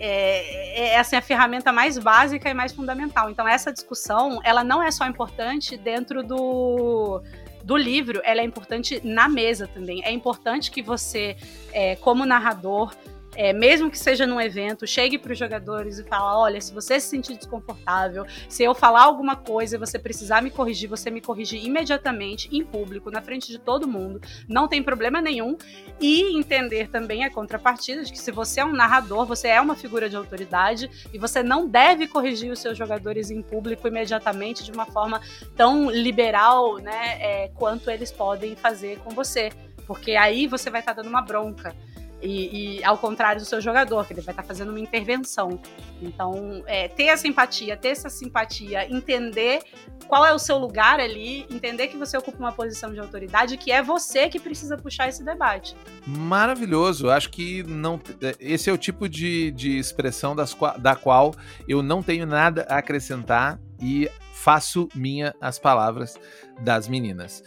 É, 0.00 0.92
é 0.92 0.98
assim 0.98 1.16
a 1.16 1.20
ferramenta 1.20 1.70
mais 1.70 1.98
básica 1.98 2.48
e 2.48 2.54
mais 2.54 2.72
fundamental. 2.72 3.28
Então 3.28 3.46
essa 3.46 3.70
discussão, 3.70 4.40
ela 4.42 4.64
não 4.64 4.82
é 4.82 4.90
só 4.90 5.06
importante 5.06 5.76
dentro 5.76 6.22
do 6.22 7.22
do 7.62 7.76
livro, 7.76 8.22
ela 8.24 8.40
é 8.40 8.44
importante 8.44 8.98
na 9.04 9.28
mesa 9.28 9.66
também. 9.66 10.02
É 10.02 10.10
importante 10.10 10.70
que 10.70 10.80
você, 10.80 11.36
é, 11.70 11.96
como 11.96 12.24
narrador, 12.24 12.94
é, 13.34 13.52
mesmo 13.52 13.90
que 13.90 13.98
seja 13.98 14.26
num 14.26 14.40
evento, 14.40 14.86
chegue 14.86 15.18
para 15.18 15.32
os 15.32 15.38
jogadores 15.38 15.98
e 15.98 16.04
fala: 16.04 16.38
olha, 16.38 16.60
se 16.60 16.72
você 16.72 16.98
se 16.98 17.08
sentir 17.08 17.36
desconfortável, 17.36 18.26
se 18.48 18.62
eu 18.62 18.74
falar 18.74 19.02
alguma 19.02 19.36
coisa 19.36 19.76
e 19.76 19.78
você 19.78 19.98
precisar 19.98 20.42
me 20.42 20.50
corrigir, 20.50 20.88
você 20.88 21.10
me 21.10 21.20
corrigir 21.20 21.64
imediatamente, 21.64 22.48
em 22.52 22.64
público, 22.64 23.10
na 23.10 23.20
frente 23.20 23.48
de 23.48 23.58
todo 23.58 23.86
mundo, 23.86 24.20
não 24.48 24.66
tem 24.66 24.82
problema 24.82 25.20
nenhum. 25.20 25.56
E 26.00 26.36
entender 26.36 26.88
também 26.88 27.24
a 27.24 27.30
contrapartida 27.30 28.04
de 28.04 28.12
que 28.12 28.18
se 28.18 28.30
você 28.30 28.60
é 28.60 28.64
um 28.64 28.72
narrador, 28.72 29.26
você 29.26 29.48
é 29.48 29.60
uma 29.60 29.74
figura 29.74 30.08
de 30.08 30.16
autoridade 30.16 30.90
e 31.12 31.18
você 31.18 31.42
não 31.42 31.66
deve 31.66 32.06
corrigir 32.06 32.52
os 32.52 32.60
seus 32.60 32.78
jogadores 32.78 33.30
em 33.30 33.42
público 33.42 33.86
imediatamente 33.88 34.64
de 34.64 34.72
uma 34.72 34.86
forma 34.86 35.20
tão 35.56 35.90
liberal, 35.90 36.78
né, 36.78 37.18
é, 37.20 37.50
quanto 37.54 37.90
eles 37.90 38.12
podem 38.12 38.54
fazer 38.56 38.98
com 39.00 39.10
você. 39.10 39.50
Porque 39.86 40.16
aí 40.16 40.46
você 40.46 40.68
vai 40.68 40.80
estar 40.80 40.94
tá 40.94 41.02
dando 41.02 41.10
uma 41.10 41.22
bronca. 41.22 41.74
E, 42.20 42.78
e, 42.78 42.84
ao 42.84 42.98
contrário 42.98 43.40
do 43.40 43.46
seu 43.46 43.60
jogador, 43.60 44.06
que 44.06 44.12
ele 44.12 44.20
vai 44.20 44.32
estar 44.32 44.42
fazendo 44.42 44.70
uma 44.70 44.80
intervenção. 44.80 45.60
Então, 46.02 46.62
é, 46.66 46.88
ter 46.88 47.04
essa 47.04 47.28
empatia, 47.28 47.76
ter 47.76 47.88
essa 47.88 48.08
simpatia, 48.08 48.90
entender 48.92 49.62
qual 50.08 50.24
é 50.26 50.32
o 50.32 50.38
seu 50.38 50.58
lugar 50.58 50.98
ali, 50.98 51.46
entender 51.50 51.88
que 51.88 51.96
você 51.96 52.16
ocupa 52.16 52.38
uma 52.38 52.52
posição 52.52 52.92
de 52.92 52.98
autoridade, 52.98 53.56
que 53.56 53.70
é 53.70 53.82
você 53.82 54.28
que 54.28 54.40
precisa 54.40 54.76
puxar 54.76 55.08
esse 55.08 55.24
debate. 55.24 55.76
Maravilhoso. 56.06 57.10
Acho 57.10 57.30
que 57.30 57.62
não, 57.62 58.00
esse 58.40 58.68
é 58.68 58.72
o 58.72 58.78
tipo 58.78 59.08
de, 59.08 59.50
de 59.52 59.78
expressão 59.78 60.34
das, 60.34 60.56
da 60.78 60.96
qual 60.96 61.34
eu 61.68 61.82
não 61.82 62.02
tenho 62.02 62.26
nada 62.26 62.66
a 62.68 62.78
acrescentar 62.78 63.60
e 63.80 64.10
faço 64.32 64.88
minha 64.94 65.34
as 65.40 65.58
palavras 65.58 66.18
das 66.60 66.88
meninas. 66.88 67.42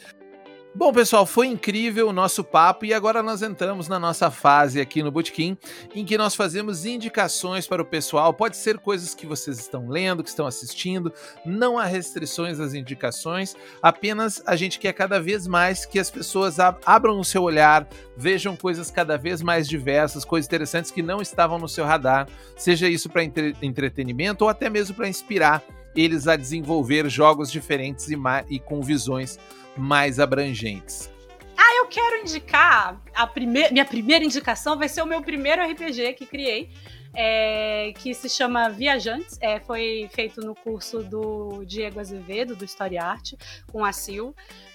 Bom, 0.73 0.93
pessoal, 0.93 1.25
foi 1.25 1.47
incrível 1.47 2.07
o 2.07 2.13
nosso 2.13 2.45
papo 2.45 2.85
e 2.85 2.93
agora 2.93 3.21
nós 3.21 3.41
entramos 3.41 3.89
na 3.89 3.99
nossa 3.99 4.31
fase 4.31 4.79
aqui 4.79 5.03
no 5.03 5.11
Bootkin, 5.11 5.57
em 5.93 6.05
que 6.05 6.17
nós 6.17 6.33
fazemos 6.33 6.85
indicações 6.85 7.67
para 7.67 7.81
o 7.81 7.85
pessoal. 7.85 8.33
Pode 8.33 8.55
ser 8.55 8.77
coisas 8.77 9.13
que 9.13 9.27
vocês 9.27 9.59
estão 9.59 9.89
lendo, 9.89 10.23
que 10.23 10.29
estão 10.29 10.47
assistindo, 10.47 11.11
não 11.45 11.77
há 11.77 11.83
restrições 11.83 12.57
às 12.57 12.73
indicações, 12.73 13.53
apenas 13.81 14.41
a 14.45 14.55
gente 14.55 14.79
quer 14.79 14.93
cada 14.93 15.19
vez 15.19 15.45
mais 15.45 15.85
que 15.85 15.99
as 15.99 16.09
pessoas 16.09 16.57
abram 16.57 17.19
o 17.19 17.25
seu 17.25 17.43
olhar, 17.43 17.85
vejam 18.15 18.55
coisas 18.55 18.89
cada 18.89 19.17
vez 19.17 19.41
mais 19.41 19.67
diversas, 19.67 20.23
coisas 20.23 20.47
interessantes 20.47 20.89
que 20.89 21.01
não 21.01 21.21
estavam 21.21 21.59
no 21.59 21.67
seu 21.67 21.83
radar, 21.83 22.29
seja 22.55 22.87
isso 22.87 23.09
para 23.09 23.25
entre 23.25 23.57
entretenimento 23.61 24.45
ou 24.45 24.49
até 24.49 24.69
mesmo 24.69 24.95
para 24.95 25.09
inspirar 25.09 25.61
eles 25.93 26.27
a 26.29 26.37
desenvolver 26.37 27.09
jogos 27.09 27.51
diferentes 27.51 28.09
e, 28.09 28.15
e 28.49 28.57
com 28.57 28.81
visões 28.81 29.37
mais 29.77 30.19
abrangentes. 30.19 31.09
Ah, 31.57 31.75
eu 31.77 31.87
quero 31.87 32.21
indicar 32.21 33.01
a 33.13 33.27
primeira, 33.27 33.71
minha 33.71 33.85
primeira 33.85 34.25
indicação 34.25 34.77
vai 34.77 34.89
ser 34.89 35.01
o 35.01 35.05
meu 35.05 35.21
primeiro 35.21 35.61
RPG 35.63 36.13
que 36.13 36.25
criei, 36.25 36.69
é, 37.13 37.93
que 37.97 38.13
se 38.13 38.29
chama 38.29 38.69
Viajantes. 38.69 39.37
É, 39.41 39.59
foi 39.59 40.09
feito 40.11 40.41
no 40.41 40.55
curso 40.55 41.03
do 41.03 41.63
Diego 41.65 41.99
Azevedo 41.99 42.55
do 42.55 42.65
História 42.65 43.03
Arte 43.03 43.37
com 43.71 43.85
a 43.85 43.91
Sil 43.93 44.33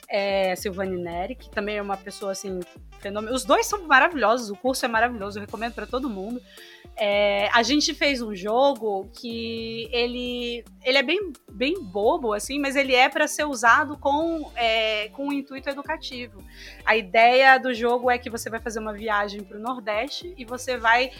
é, 0.08 0.54
Silvani 0.56 0.96
Neri, 0.96 1.34
que 1.34 1.50
também 1.50 1.76
é 1.76 1.82
uma 1.82 1.96
pessoa 1.96 2.32
assim, 2.32 2.60
fenômeno. 3.00 3.34
Os 3.34 3.44
dois 3.44 3.66
são 3.66 3.86
maravilhosos, 3.86 4.50
o 4.50 4.56
curso 4.56 4.84
é 4.84 4.88
maravilhoso, 4.88 5.38
eu 5.38 5.42
recomendo 5.42 5.74
para 5.74 5.86
todo 5.86 6.08
mundo. 6.08 6.40
É, 6.98 7.48
a 7.52 7.62
gente 7.62 7.92
fez 7.92 8.22
um 8.22 8.34
jogo 8.34 9.10
que 9.12 9.88
ele, 9.92 10.64
ele 10.82 10.98
é 10.98 11.02
bem, 11.02 11.32
bem 11.52 11.82
bobo, 11.82 12.32
assim, 12.32 12.58
mas 12.58 12.74
ele 12.74 12.94
é 12.94 13.08
para 13.08 13.28
ser 13.28 13.44
usado 13.44 13.98
com, 13.98 14.50
é, 14.56 15.08
com 15.10 15.28
um 15.28 15.32
intuito 15.32 15.68
educativo. 15.68 16.42
A 16.84 16.96
ideia 16.96 17.58
do 17.58 17.74
jogo 17.74 18.10
é 18.10 18.16
que 18.16 18.30
você 18.30 18.48
vai 18.48 18.60
fazer 18.60 18.78
uma 18.78 18.94
viagem 18.94 19.42
para 19.42 19.58
o 19.58 19.60
Nordeste 19.60 20.32
e 20.38 20.44
você 20.44 20.78
vai 20.78 21.10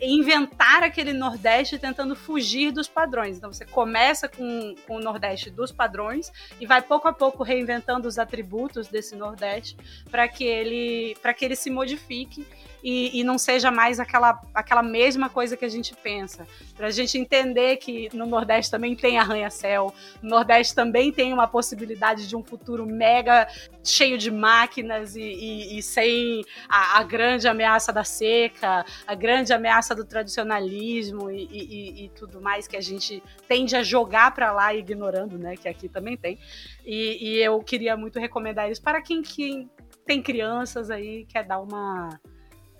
inventar 0.00 0.82
aquele 0.82 1.12
Nordeste 1.12 1.78
tentando 1.78 2.14
fugir 2.14 2.70
dos 2.70 2.88
padrões. 2.88 3.36
Então 3.36 3.52
você 3.52 3.64
começa 3.64 4.28
com, 4.28 4.74
com 4.86 4.96
o 4.96 5.00
Nordeste 5.00 5.50
dos 5.50 5.72
padrões 5.72 6.30
e 6.60 6.66
vai 6.66 6.82
pouco 6.82 7.08
a 7.08 7.12
pouco 7.12 7.42
reinventando 7.42 8.06
os 8.06 8.18
atributos 8.18 8.88
desse 8.88 9.16
Nordeste 9.16 9.76
para 10.10 10.28
que 10.28 10.44
ele 10.44 11.16
para 11.22 11.32
que 11.32 11.44
ele 11.44 11.56
se 11.56 11.70
modifique 11.70 12.46
e, 12.82 13.18
e, 13.18 13.24
não 13.24 13.36
seja 13.36 13.68
mais 13.70 13.98
aquela, 13.98 14.40
aquela 14.54 14.82
mesma 14.82 15.28
coisa 15.28 15.56
que 15.56 15.64
a 15.64 15.68
gente 15.68 15.92
pensa. 15.92 16.46
Para 16.76 16.86
a 16.86 16.90
gente 16.90 17.18
entender 17.18 17.78
que 17.78 18.08
no 18.14 18.26
Nordeste 18.26 18.70
também 18.70 18.94
tem 18.94 19.18
arranha-céu, 19.18 19.92
no 20.22 20.30
Nordeste 20.30 20.72
também 20.72 21.10
tem 21.10 21.32
uma 21.32 21.48
possibilidade 21.48 22.28
de 22.28 22.36
um 22.36 22.44
futuro 22.44 22.86
mega 22.86 23.48
cheio 23.82 24.18
de 24.18 24.30
máquinas 24.30 25.16
e, 25.16 25.20
e, 25.20 25.78
e 25.78 25.82
sem 25.82 26.44
a, 26.68 26.98
a, 26.98 27.02
grande 27.02 27.48
ameaça 27.48 27.92
da 27.92 28.04
seca, 28.04 28.84
a 29.06 29.14
grande 29.14 29.52
ameaça 29.52 29.85
do 29.94 30.04
tradicionalismo 30.04 31.30
e, 31.30 32.10
tudo 32.14 32.40
mais 32.40 32.66
que 32.66 32.76
a 32.76 32.80
gente 32.80 33.22
tende 33.48 33.76
a 33.76 33.82
jogar 33.82 34.34
para 34.34 34.52
lá 34.52 34.74
ignorando, 34.74 35.38
né? 35.38 35.56
Que 35.56 35.68
aqui 35.68 35.88
também 35.88 36.16
tem. 36.16 36.38
E, 36.84 37.38
eu 37.38 37.58
queria 37.60 37.96
muito 37.96 38.18
recomendar 38.18 38.70
isso 38.70 38.82
para 38.82 39.00
quem, 39.02 39.22
quem 39.22 39.70
tem 40.04 40.22
crianças 40.22 40.90
aí 40.90 41.26
quer 41.26 41.44
dar 41.44 41.60
uma 41.60 42.20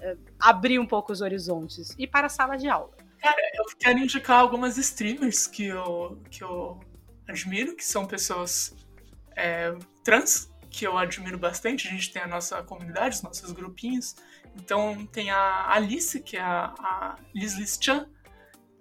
é, 0.00 0.16
abrir 0.38 0.78
um 0.78 0.86
pouco 0.86 1.12
os 1.12 1.20
horizontes 1.20 1.94
e 1.98 2.06
para 2.06 2.26
a 2.26 2.30
sala 2.30 2.56
de 2.56 2.68
aula. 2.68 2.94
Cara, 3.20 3.40
eu 3.54 3.64
quero 3.78 3.98
indicar 3.98 4.38
algumas 4.38 4.76
streamers 4.76 5.46
que 5.46 5.66
eu, 5.66 6.20
que 6.30 6.44
eu 6.44 6.78
admiro, 7.26 7.74
que 7.74 7.84
são 7.84 8.06
pessoas 8.06 8.74
é, 9.34 9.74
trans, 10.04 10.50
que 10.70 10.86
eu 10.86 10.96
admiro 10.98 11.38
bastante. 11.38 11.88
A 11.88 11.90
gente 11.90 12.12
tem 12.12 12.22
a 12.22 12.26
nossa 12.26 12.62
comunidade, 12.62 13.16
os 13.16 13.22
nossos 13.22 13.50
grupinhos. 13.52 14.14
Então 14.56 15.06
tem 15.12 15.30
a 15.30 15.70
Alice, 15.70 16.20
que 16.20 16.36
é 16.36 16.40
a, 16.40 16.74
a 16.78 17.16
Liz 17.34 17.54
Liz 17.54 17.78
Chan, 17.80 18.06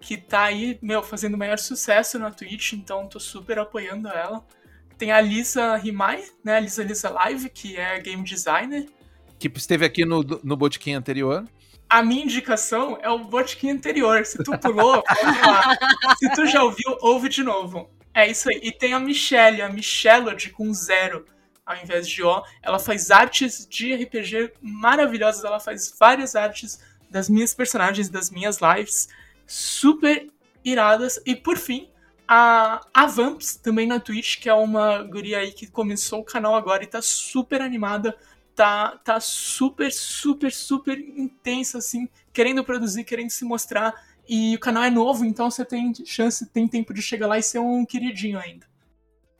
que 0.00 0.16
tá 0.16 0.44
aí, 0.44 0.78
meu, 0.82 1.02
fazendo 1.02 1.36
maior 1.36 1.58
sucesso 1.58 2.18
na 2.18 2.30
Twitch, 2.30 2.72
então 2.72 3.08
tô 3.08 3.20
super 3.20 3.58
apoiando 3.58 4.08
ela. 4.08 4.44
Tem 4.98 5.12
a 5.12 5.20
Lisa 5.20 5.76
Rimai, 5.76 6.24
né, 6.42 6.56
a 6.56 6.60
Lisa 6.60 6.82
Lisa 6.82 7.10
Live, 7.10 7.50
que 7.50 7.76
é 7.76 8.00
game 8.00 8.24
designer, 8.24 8.86
que 9.38 9.50
esteve 9.54 9.84
aqui 9.84 10.04
no, 10.04 10.22
no 10.42 10.56
botiquim 10.56 10.94
anterior. 10.94 11.44
A 11.88 12.02
minha 12.02 12.24
indicação 12.24 12.98
é 13.00 13.08
o 13.08 13.18
botiquim 13.18 13.70
anterior. 13.70 14.24
Se 14.24 14.42
tu 14.42 14.58
pulou, 14.58 15.02
pode 15.06 15.40
lá. 15.40 15.76
Se 16.18 16.32
tu 16.32 16.46
já 16.46 16.62
ouviu, 16.62 16.96
ouve 17.00 17.28
de 17.28 17.44
novo. 17.44 17.90
É 18.12 18.28
isso 18.28 18.48
aí. 18.48 18.58
E 18.62 18.72
tem 18.72 18.92
a 18.92 18.98
Michelle, 18.98 19.62
a 19.62 19.68
Michelode 19.68 20.50
com 20.50 20.72
zero 20.72 21.26
ao 21.66 21.76
invés 21.76 22.08
de 22.08 22.22
O. 22.22 22.42
Ela 22.62 22.78
faz 22.78 23.10
artes 23.10 23.66
de 23.68 23.92
RPG 23.94 24.52
maravilhosas. 24.62 25.44
Ela 25.44 25.60
faz 25.60 25.92
várias 25.98 26.34
artes 26.34 26.80
das 27.10 27.28
minhas 27.28 27.52
personagens, 27.52 28.08
das 28.08 28.30
minhas 28.30 28.58
lives, 28.60 29.08
super 29.46 30.28
iradas. 30.64 31.20
E 31.26 31.34
por 31.34 31.58
fim, 31.58 31.90
a, 32.26 32.80
a 32.94 33.06
Vamps, 33.06 33.56
também 33.56 33.86
na 33.86 34.00
Twitch, 34.00 34.38
que 34.38 34.48
é 34.48 34.54
uma 34.54 35.02
guria 35.02 35.38
aí 35.38 35.52
que 35.52 35.66
começou 35.66 36.20
o 36.20 36.24
canal 36.24 36.54
agora 36.54 36.84
e 36.84 36.86
tá 36.86 37.02
super 37.02 37.60
animada 37.60 38.16
tá, 38.56 38.98
tá 39.04 39.20
super, 39.20 39.92
super, 39.92 40.50
super 40.50 40.98
intensa, 40.98 41.78
assim, 41.78 42.08
querendo 42.32 42.64
produzir, 42.64 43.04
querendo 43.04 43.30
se 43.30 43.44
mostrar. 43.44 43.94
E 44.26 44.56
o 44.56 44.58
canal 44.58 44.82
é 44.82 44.90
novo, 44.90 45.24
então 45.24 45.50
você 45.50 45.64
tem 45.64 45.92
chance, 46.04 46.46
tem 46.46 46.66
tempo 46.66 46.92
de 46.92 47.02
chegar 47.02 47.28
lá 47.28 47.38
e 47.38 47.42
ser 47.42 47.58
um 47.60 47.84
queridinho 47.84 48.38
ainda. 48.38 48.66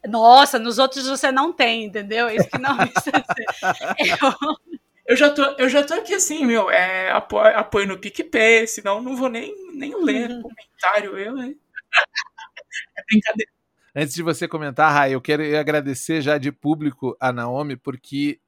Nossa, 0.06 0.58
nos 0.58 0.78
outros 0.78 1.06
você 1.06 1.30
não 1.32 1.52
tem, 1.52 1.84
entendeu? 1.84 2.28
Isso 2.28 2.48
que 2.48 2.58
não 2.58 2.76
eu... 2.80 4.76
eu 5.08 5.16
já 5.16 5.30
tô, 5.30 5.42
eu 5.58 5.68
já 5.68 5.82
tô 5.82 5.94
aqui 5.94 6.14
assim, 6.14 6.44
meu, 6.44 6.70
é, 6.70 7.10
apoio, 7.10 7.58
apoio 7.58 7.86
no 7.86 7.98
PicPay, 7.98 8.66
senão 8.66 9.00
não 9.00 9.16
vou 9.16 9.28
nem, 9.28 9.54
nem 9.74 9.94
ler 10.02 10.30
uhum. 10.30 10.42
comentário, 10.42 11.18
eu, 11.18 11.38
hein? 11.38 11.58
é 12.98 13.02
brincadeira. 13.08 13.50
Antes 13.94 14.14
de 14.14 14.22
você 14.22 14.46
comentar, 14.46 14.92
Rai, 14.92 15.14
eu 15.14 15.20
quero 15.22 15.42
agradecer 15.58 16.20
já 16.20 16.36
de 16.36 16.52
público 16.52 17.16
a 17.18 17.32
Naomi, 17.32 17.76
porque 17.76 18.38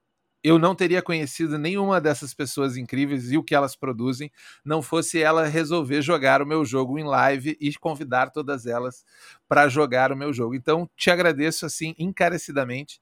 eu 0.43 0.57
não 0.57 0.73
teria 0.75 1.01
conhecido 1.01 1.57
nenhuma 1.57 1.99
dessas 1.99 2.33
pessoas 2.33 2.77
incríveis 2.77 3.31
e 3.31 3.37
o 3.37 3.43
que 3.43 3.53
elas 3.55 3.75
produzem, 3.75 4.31
não 4.63 4.81
fosse 4.81 5.21
ela 5.21 5.45
resolver 5.47 6.01
jogar 6.01 6.41
o 6.41 6.45
meu 6.45 6.63
jogo 6.65 6.97
em 6.97 7.03
live 7.03 7.57
e 7.59 7.73
convidar 7.75 8.31
todas 8.31 8.65
elas 8.65 9.03
para 9.47 9.67
jogar 9.67 10.11
o 10.11 10.17
meu 10.17 10.31
jogo. 10.33 10.55
Então, 10.55 10.89
te 10.95 11.11
agradeço 11.11 11.65
assim 11.65 11.93
encarecidamente, 11.97 13.01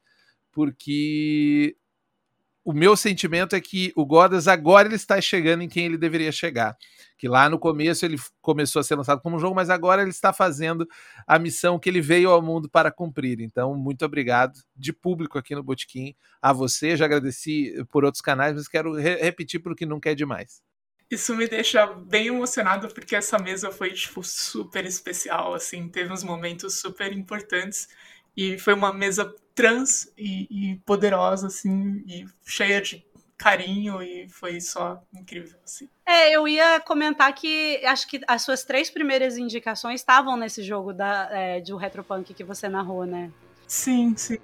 porque 0.51 1.75
o 2.67 2.73
meu 2.73 2.97
sentimento 2.97 3.55
é 3.55 3.61
que 3.61 3.93
o 3.95 4.05
Godas 4.05 4.45
agora 4.45 4.89
ele 4.89 4.97
está 4.97 5.21
chegando 5.21 5.63
em 5.63 5.69
quem 5.69 5.85
ele 5.85 5.97
deveria 5.97 6.33
chegar. 6.33 6.77
Que 7.17 7.25
lá 7.25 7.49
no 7.49 7.57
começo 7.57 8.05
ele 8.05 8.17
começou 8.41 8.81
a 8.81 8.83
ser 8.83 8.95
lançado 8.95 9.21
como 9.21 9.39
jogo, 9.39 9.55
mas 9.55 9.69
agora 9.69 10.01
ele 10.01 10.11
está 10.11 10.33
fazendo 10.33 10.85
a 11.25 11.39
missão 11.39 11.79
que 11.79 11.87
ele 11.87 12.01
veio 12.01 12.29
ao 12.29 12.41
mundo 12.41 12.69
para 12.69 12.91
cumprir. 12.91 13.39
Então, 13.39 13.73
muito 13.73 14.03
obrigado 14.03 14.59
de 14.75 14.91
público 14.91 15.37
aqui 15.37 15.55
no 15.55 15.63
Botequim 15.63 16.13
a 16.41 16.51
você. 16.51 16.97
Já 16.97 17.05
agradeci 17.05 17.73
por 17.89 18.03
outros 18.03 18.19
canais, 18.19 18.53
mas 18.53 18.67
quero 18.67 18.95
re 18.95 19.15
repetir 19.15 19.61
porque 19.61 19.85
nunca 19.85 20.11
é 20.11 20.13
demais. 20.13 20.61
Isso 21.09 21.33
me 21.37 21.47
deixa 21.47 21.87
bem 21.87 22.27
emocionado 22.27 22.89
porque 22.89 23.15
essa 23.15 23.39
mesa 23.39 23.71
foi 23.71 23.93
tipo 23.93 24.21
super 24.25 24.85
especial, 24.85 25.53
assim, 25.53 25.87
teve 25.87 26.11
uns 26.11 26.21
momentos 26.21 26.81
super 26.81 27.13
importantes 27.13 27.87
e 28.37 28.57
foi 28.59 28.73
uma 28.75 28.93
mesa 28.93 29.33
trans 29.55 30.13
e, 30.15 30.47
e, 30.51 30.75
poderosa, 30.85 31.47
assim, 31.47 32.03
e 32.07 32.25
cheia 32.45 32.79
de 32.79 33.03
carinho 33.35 34.01
e 34.01 34.29
foi 34.29 34.61
só 34.61 35.01
incrível, 35.13 35.57
assim. 35.65 35.89
É, 36.05 36.31
eu 36.31 36.47
ia 36.47 36.79
comentar 36.79 37.33
que 37.33 37.83
acho 37.85 38.07
que 38.07 38.21
as 38.27 38.43
suas 38.43 38.63
três 38.63 38.89
primeiras 38.89 39.37
indicações 39.37 39.99
estavam 39.99 40.37
nesse 40.37 40.61
jogo 40.61 40.93
da, 40.93 41.27
é, 41.31 41.59
de 41.59 41.75
Retropunk 41.75 42.33
que 42.33 42.43
você 42.43 42.69
narrou, 42.69 43.05
né? 43.05 43.31
Sim, 43.67 44.15
sim. 44.15 44.37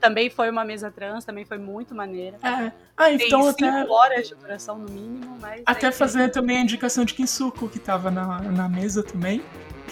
Também 0.00 0.28
foi 0.28 0.50
uma 0.50 0.64
mesa 0.64 0.90
trans, 0.90 1.24
também 1.24 1.44
foi 1.44 1.58
muito 1.58 1.94
maneira. 1.94 2.36
É. 2.42 2.72
Ah, 2.96 3.12
então 3.12 3.52
Tem 3.54 3.68
até. 3.68 3.88
horas 3.88 4.28
de 4.28 4.34
duração 4.34 4.76
no 4.76 4.90
mínimo, 4.90 5.38
mas. 5.40 5.62
Até 5.64 5.86
aí- 5.86 5.92
fazer 5.92 6.30
também 6.30 6.58
a 6.58 6.60
indicação 6.60 7.04
de 7.04 7.14
Kinsuko, 7.14 7.68
que 7.68 7.78
tava 7.78 8.10
na, 8.10 8.40
na 8.42 8.68
mesa 8.68 9.02
também, 9.02 9.42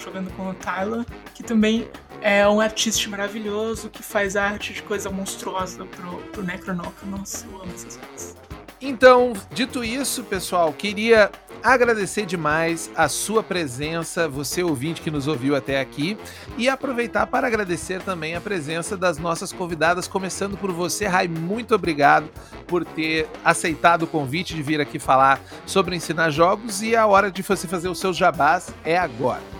jogando 0.03 0.30
com 0.36 0.51
o 0.51 0.55
Tyler, 0.55 1.05
que 1.34 1.43
também 1.43 1.88
é 2.20 2.48
um 2.48 2.60
artista 2.60 3.08
maravilhoso, 3.08 3.88
que 3.88 4.02
faz 4.02 4.36
arte 4.36 4.72
de 4.72 4.82
coisa 4.82 5.10
monstruosa 5.10 5.84
pro, 5.84 6.16
pro 6.32 6.42
Necronoca. 6.42 7.06
Nossa, 7.06 7.46
eu 7.46 7.62
amo 7.62 7.72
essas 7.74 7.96
coisas. 7.96 8.36
Então, 8.80 9.34
dito 9.52 9.84
isso, 9.84 10.24
pessoal, 10.24 10.72
queria 10.72 11.30
agradecer 11.62 12.24
demais 12.24 12.90
a 12.96 13.08
sua 13.08 13.42
presença, 13.42 14.26
você 14.26 14.62
ouvinte 14.62 15.02
que 15.02 15.10
nos 15.10 15.28
ouviu 15.28 15.54
até 15.54 15.78
aqui, 15.78 16.16
e 16.56 16.66
aproveitar 16.66 17.26
para 17.26 17.46
agradecer 17.46 18.00
também 18.00 18.34
a 18.34 18.40
presença 18.40 18.96
das 18.96 19.18
nossas 19.18 19.52
convidadas, 19.52 20.08
começando 20.08 20.56
por 20.56 20.72
você, 20.72 21.06
Rai, 21.06 21.28
muito 21.28 21.74
obrigado 21.74 22.30
por 22.66 22.82
ter 22.82 23.28
aceitado 23.44 24.04
o 24.04 24.06
convite 24.06 24.54
de 24.54 24.62
vir 24.62 24.80
aqui 24.80 24.98
falar 24.98 25.38
sobre 25.66 25.94
ensinar 25.94 26.30
jogos 26.30 26.80
e 26.82 26.96
a 26.96 27.06
hora 27.06 27.30
de 27.30 27.42
você 27.42 27.68
fazer 27.68 27.90
os 27.90 27.98
seus 27.98 28.16
jabás 28.16 28.72
é 28.82 28.96
agora. 28.96 29.59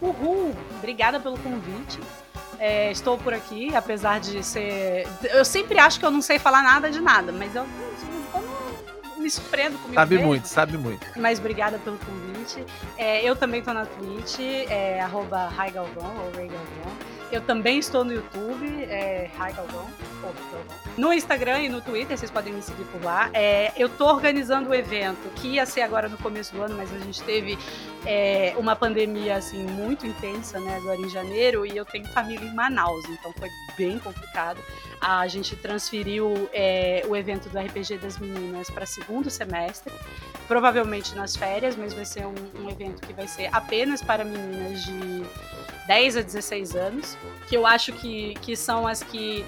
Uhul! 0.00 0.54
Obrigada 0.78 1.18
pelo 1.20 1.38
convite. 1.38 1.98
É, 2.58 2.90
estou 2.90 3.16
por 3.16 3.32
aqui, 3.32 3.74
apesar 3.74 4.18
de 4.18 4.42
ser. 4.42 5.06
Eu 5.22 5.44
sempre 5.44 5.78
acho 5.78 5.98
que 6.00 6.04
eu 6.04 6.10
não 6.10 6.20
sei 6.20 6.38
falar 6.38 6.62
nada 6.62 6.90
de 6.90 7.00
nada, 7.00 7.30
mas 7.30 7.54
eu, 7.54 7.64
eu 7.64 8.67
me 9.18 9.30
surpreendo 9.30 9.78
comigo. 9.78 9.94
Sabe 9.94 10.14
mesmo. 10.14 10.28
muito, 10.28 10.48
sabe 10.48 10.78
muito. 10.78 11.06
Mas 11.16 11.38
obrigada 11.38 11.78
pelo 11.78 11.98
convite. 11.98 12.64
É, 12.96 13.22
eu 13.22 13.36
também 13.36 13.60
estou 13.60 13.74
na 13.74 13.86
Twitch, 13.86 14.38
é, 14.68 15.00
arroba 15.00 15.48
Rai 15.48 15.70
Galvão, 15.70 16.16
ou 16.24 16.32
Ray 16.36 16.48
Galvão. 16.48 17.18
Eu 17.30 17.42
também 17.42 17.78
estou 17.78 18.04
no 18.04 18.12
YouTube, 18.12 18.84
é, 18.84 19.30
Galvão, 19.36 19.86
ou 20.22 20.32
Galvão. 20.32 20.78
No 20.96 21.12
Instagram 21.12 21.60
e 21.60 21.68
no 21.68 21.82
Twitter, 21.82 22.16
vocês 22.16 22.30
podem 22.30 22.54
me 22.54 22.62
seguir 22.62 22.84
por 22.84 23.02
lá. 23.04 23.28
É, 23.34 23.70
eu 23.76 23.86
estou 23.86 24.08
organizando 24.08 24.70
o 24.70 24.74
evento, 24.74 25.28
que 25.36 25.48
ia 25.48 25.66
ser 25.66 25.82
agora 25.82 26.08
no 26.08 26.16
começo 26.16 26.54
do 26.54 26.62
ano, 26.62 26.74
mas 26.74 26.90
a 26.92 26.98
gente 26.98 27.22
teve 27.22 27.58
é, 28.06 28.54
uma 28.56 28.74
pandemia 28.74 29.36
assim 29.36 29.62
muito 29.62 30.06
intensa, 30.06 30.58
né, 30.58 30.76
agora 30.76 30.98
em 30.98 31.08
janeiro, 31.10 31.66
e 31.66 31.76
eu 31.76 31.84
tenho 31.84 32.06
família 32.08 32.46
em 32.46 32.54
Manaus, 32.54 33.04
então 33.10 33.32
foi 33.38 33.50
bem 33.76 33.98
complicado. 33.98 34.60
A 35.00 35.26
gente 35.28 35.54
transferiu 35.56 36.48
é, 36.52 37.04
o 37.08 37.16
evento 37.16 37.48
do 37.48 37.58
RPG 37.58 37.98
das 37.98 38.18
meninas 38.18 38.68
para 38.68 38.84
segundo 38.84 39.30
semestre, 39.30 39.92
provavelmente 40.46 41.14
nas 41.14 41.36
férias, 41.36 41.76
mas 41.76 41.94
vai 41.94 42.04
ser 42.04 42.26
um, 42.26 42.34
um 42.62 42.68
evento 42.68 43.06
que 43.06 43.12
vai 43.12 43.28
ser 43.28 43.48
apenas 43.52 44.02
para 44.02 44.24
meninas 44.24 44.84
de 44.84 45.24
10 45.86 46.16
a 46.16 46.22
16 46.22 46.76
anos, 46.76 47.16
que 47.48 47.56
eu 47.56 47.66
acho 47.66 47.92
que, 47.92 48.34
que 48.36 48.56
são 48.56 48.86
as 48.86 49.02
que 49.02 49.44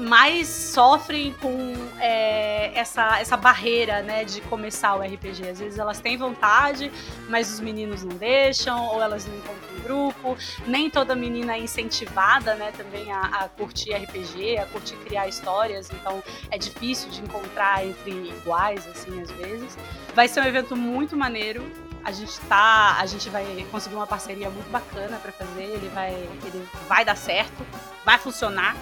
mais 0.00 0.48
sofrem 0.48 1.34
com 1.34 1.74
é, 1.98 2.72
essa, 2.74 3.20
essa 3.20 3.36
barreira 3.36 4.02
né, 4.02 4.24
de 4.24 4.40
começar 4.42 4.96
o 4.96 5.02
RPG. 5.02 5.48
Às 5.48 5.58
vezes 5.60 5.78
elas 5.78 6.00
têm 6.00 6.16
vontade, 6.16 6.90
mas 7.28 7.52
os 7.52 7.60
meninos 7.60 8.02
não 8.02 8.16
deixam, 8.16 8.86
ou 8.86 9.02
elas 9.02 9.26
não 9.26 9.36
encontram 9.36 9.76
um 9.76 9.80
grupo. 9.82 10.36
Nem 10.66 10.88
toda 10.90 11.14
menina 11.14 11.54
é 11.54 11.60
incentivada 11.60 12.54
né, 12.54 12.72
também 12.76 13.12
a, 13.12 13.20
a 13.20 13.48
curtir 13.48 13.92
RPG, 13.92 14.58
a 14.58 14.66
curtir 14.66 14.96
criar 14.96 15.28
histórias, 15.28 15.90
então 15.90 16.22
é 16.50 16.58
difícil 16.58 17.10
de 17.10 17.20
encontrar 17.20 17.84
entre 17.84 18.10
iguais, 18.10 18.86
assim, 18.88 19.20
às 19.20 19.30
vezes. 19.30 19.76
Vai 20.14 20.28
ser 20.28 20.40
um 20.40 20.44
evento 20.44 20.74
muito 20.76 21.16
maneiro. 21.16 21.70
A 22.02 22.12
gente 22.12 22.40
tá, 22.48 22.96
a 22.98 23.04
gente 23.04 23.28
vai 23.28 23.44
conseguir 23.70 23.94
uma 23.94 24.06
parceria 24.06 24.48
muito 24.48 24.70
bacana 24.70 25.18
para 25.18 25.32
fazer. 25.32 25.64
Ele 25.64 25.88
vai, 25.90 26.12
ele 26.12 26.66
vai 26.88 27.04
dar 27.04 27.16
certo, 27.16 27.64
vai 28.04 28.18
funcionar. 28.18 28.74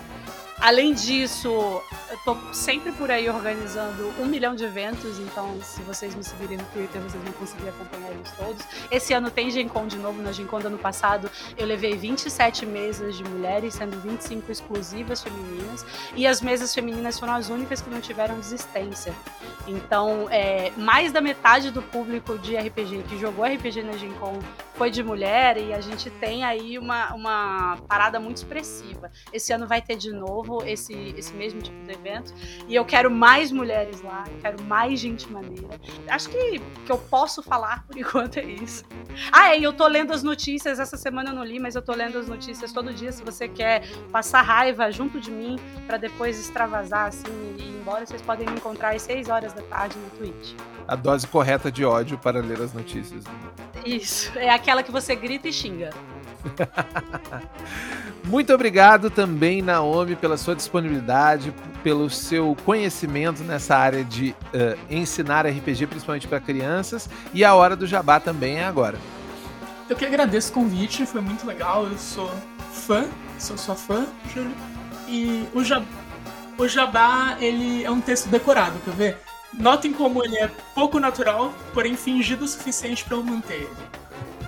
Além 0.60 0.92
disso, 0.92 1.48
eu 2.10 2.18
tô 2.24 2.36
sempre 2.52 2.90
por 2.90 3.12
aí 3.12 3.28
organizando 3.30 4.12
um 4.18 4.26
milhão 4.26 4.56
de 4.56 4.64
eventos, 4.64 5.18
então 5.20 5.56
se 5.62 5.80
vocês 5.82 6.16
me 6.16 6.24
seguirem 6.24 6.58
no 6.58 6.64
Twitter, 6.64 7.00
vocês 7.00 7.22
vão 7.22 7.32
conseguir 7.34 7.68
acompanhar 7.68 8.10
eles 8.10 8.32
todos. 8.32 8.66
Esse 8.90 9.12
ano 9.12 9.30
tem 9.30 9.52
Gen 9.52 9.68
Con 9.68 9.86
de 9.86 9.96
novo, 9.96 10.20
na 10.20 10.32
Gen 10.32 10.46
Con 10.46 10.58
do 10.58 10.66
ano 10.66 10.78
passado 10.78 11.30
eu 11.56 11.64
levei 11.64 11.96
27 11.96 12.66
mesas 12.66 13.16
de 13.16 13.22
mulheres, 13.22 13.74
sendo 13.74 14.00
25 14.00 14.50
exclusivas 14.50 15.22
femininas, 15.22 15.86
e 16.16 16.26
as 16.26 16.40
mesas 16.40 16.74
femininas 16.74 17.20
foram 17.20 17.34
as 17.34 17.48
únicas 17.50 17.80
que 17.80 17.88
não 17.88 18.00
tiveram 18.00 18.36
desistência. 18.40 19.14
Então, 19.66 20.28
é, 20.30 20.72
mais 20.76 21.12
da 21.12 21.20
metade 21.20 21.70
do 21.70 21.82
público 21.82 22.36
de 22.36 22.56
RPG 22.56 23.04
que 23.08 23.16
jogou 23.18 23.44
RPG 23.44 23.82
na 23.82 23.92
Gen 23.92 24.12
Con 24.14 24.38
foi 24.74 24.90
de 24.90 25.02
mulher, 25.02 25.56
e 25.56 25.72
a 25.72 25.80
gente 25.80 26.10
tem 26.10 26.44
aí 26.44 26.78
uma, 26.78 27.14
uma 27.14 27.78
parada 27.88 28.18
muito 28.18 28.38
expressiva. 28.38 29.10
Esse 29.32 29.52
ano 29.52 29.66
vai 29.66 29.82
ter 29.82 29.96
de 29.96 30.12
novo 30.12 30.47
esse, 30.64 31.14
esse 31.16 31.34
mesmo 31.34 31.60
tipo 31.60 31.76
de 31.84 31.92
evento. 31.92 32.32
E 32.66 32.74
eu 32.74 32.84
quero 32.84 33.10
mais 33.10 33.52
mulheres 33.52 34.00
lá, 34.02 34.24
quero 34.40 34.62
mais 34.64 34.98
gente 34.98 35.30
maneira. 35.30 35.68
Acho 36.08 36.28
que 36.28 36.58
que 36.58 36.92
eu 36.92 36.98
posso 36.98 37.42
falar 37.42 37.84
por 37.86 37.96
enquanto 37.98 38.38
é 38.38 38.44
isso. 38.44 38.84
Ah, 39.30 39.54
e 39.54 39.62
eu 39.62 39.72
tô 39.72 39.86
lendo 39.86 40.12
as 40.12 40.22
notícias, 40.22 40.78
essa 40.78 40.96
semana 40.96 41.30
eu 41.30 41.34
não 41.34 41.44
li, 41.44 41.58
mas 41.58 41.74
eu 41.74 41.82
tô 41.82 41.92
lendo 41.92 42.18
as 42.18 42.28
notícias 42.28 42.72
todo 42.72 42.92
dia. 42.92 43.12
Se 43.12 43.22
você 43.22 43.48
quer 43.48 43.86
passar 44.10 44.42
raiva 44.42 44.90
junto 44.90 45.20
de 45.20 45.30
mim 45.30 45.58
para 45.86 45.96
depois 45.96 46.38
extravasar 46.38 47.08
assim 47.08 47.56
e 47.58 47.62
ir 47.62 47.80
embora, 47.80 48.06
vocês 48.06 48.22
podem 48.22 48.46
me 48.46 48.54
encontrar 48.54 48.94
às 48.94 49.02
6 49.02 49.28
horas 49.28 49.52
da 49.52 49.62
tarde 49.62 49.96
no 49.98 50.10
Twitch. 50.18 50.54
A 50.86 50.94
dose 50.94 51.26
correta 51.26 51.70
de 51.70 51.84
ódio 51.84 52.16
para 52.16 52.40
ler 52.40 52.60
as 52.60 52.72
notícias. 52.72 53.24
Isso, 53.84 54.36
é 54.38 54.50
aquela 54.50 54.82
que 54.82 54.90
você 54.90 55.14
grita 55.14 55.48
e 55.48 55.52
xinga. 55.52 55.90
Muito 58.24 58.52
obrigado 58.52 59.10
também, 59.10 59.62
Naomi, 59.62 60.14
pela 60.14 60.36
sua 60.36 60.54
disponibilidade, 60.54 61.54
pelo 61.82 62.10
seu 62.10 62.56
conhecimento 62.64 63.42
nessa 63.42 63.76
área 63.76 64.04
de 64.04 64.34
uh, 64.52 64.78
ensinar 64.90 65.46
RPG, 65.46 65.86
principalmente 65.86 66.28
para 66.28 66.40
crianças. 66.40 67.08
E 67.32 67.44
a 67.44 67.54
hora 67.54 67.74
do 67.74 67.86
jabá 67.86 68.20
também 68.20 68.58
é 68.58 68.64
agora. 68.64 68.98
Eu 69.88 69.96
que 69.96 70.04
agradeço 70.04 70.50
o 70.50 70.54
convite, 70.54 71.06
foi 71.06 71.22
muito 71.22 71.46
legal. 71.46 71.86
Eu 71.86 71.96
sou 71.96 72.30
fã, 72.72 73.06
sou 73.38 73.56
sua 73.56 73.74
fã, 73.74 74.06
Júlio. 74.34 74.52
E 75.08 75.48
o 75.54 75.64
jabá, 75.64 75.86
o 76.58 76.68
jabá, 76.68 77.36
ele 77.40 77.82
é 77.84 77.90
um 77.90 78.00
texto 78.00 78.28
decorado, 78.28 78.78
quer 78.84 78.94
ver? 78.94 79.18
Notem 79.54 79.92
como 79.92 80.22
ele 80.22 80.36
é 80.36 80.50
pouco 80.74 81.00
natural, 81.00 81.54
porém 81.72 81.96
fingido 81.96 82.44
o 82.44 82.48
suficiente 82.48 83.04
para 83.04 83.16
eu 83.16 83.22
manter 83.22 83.54
ele. 83.54 83.97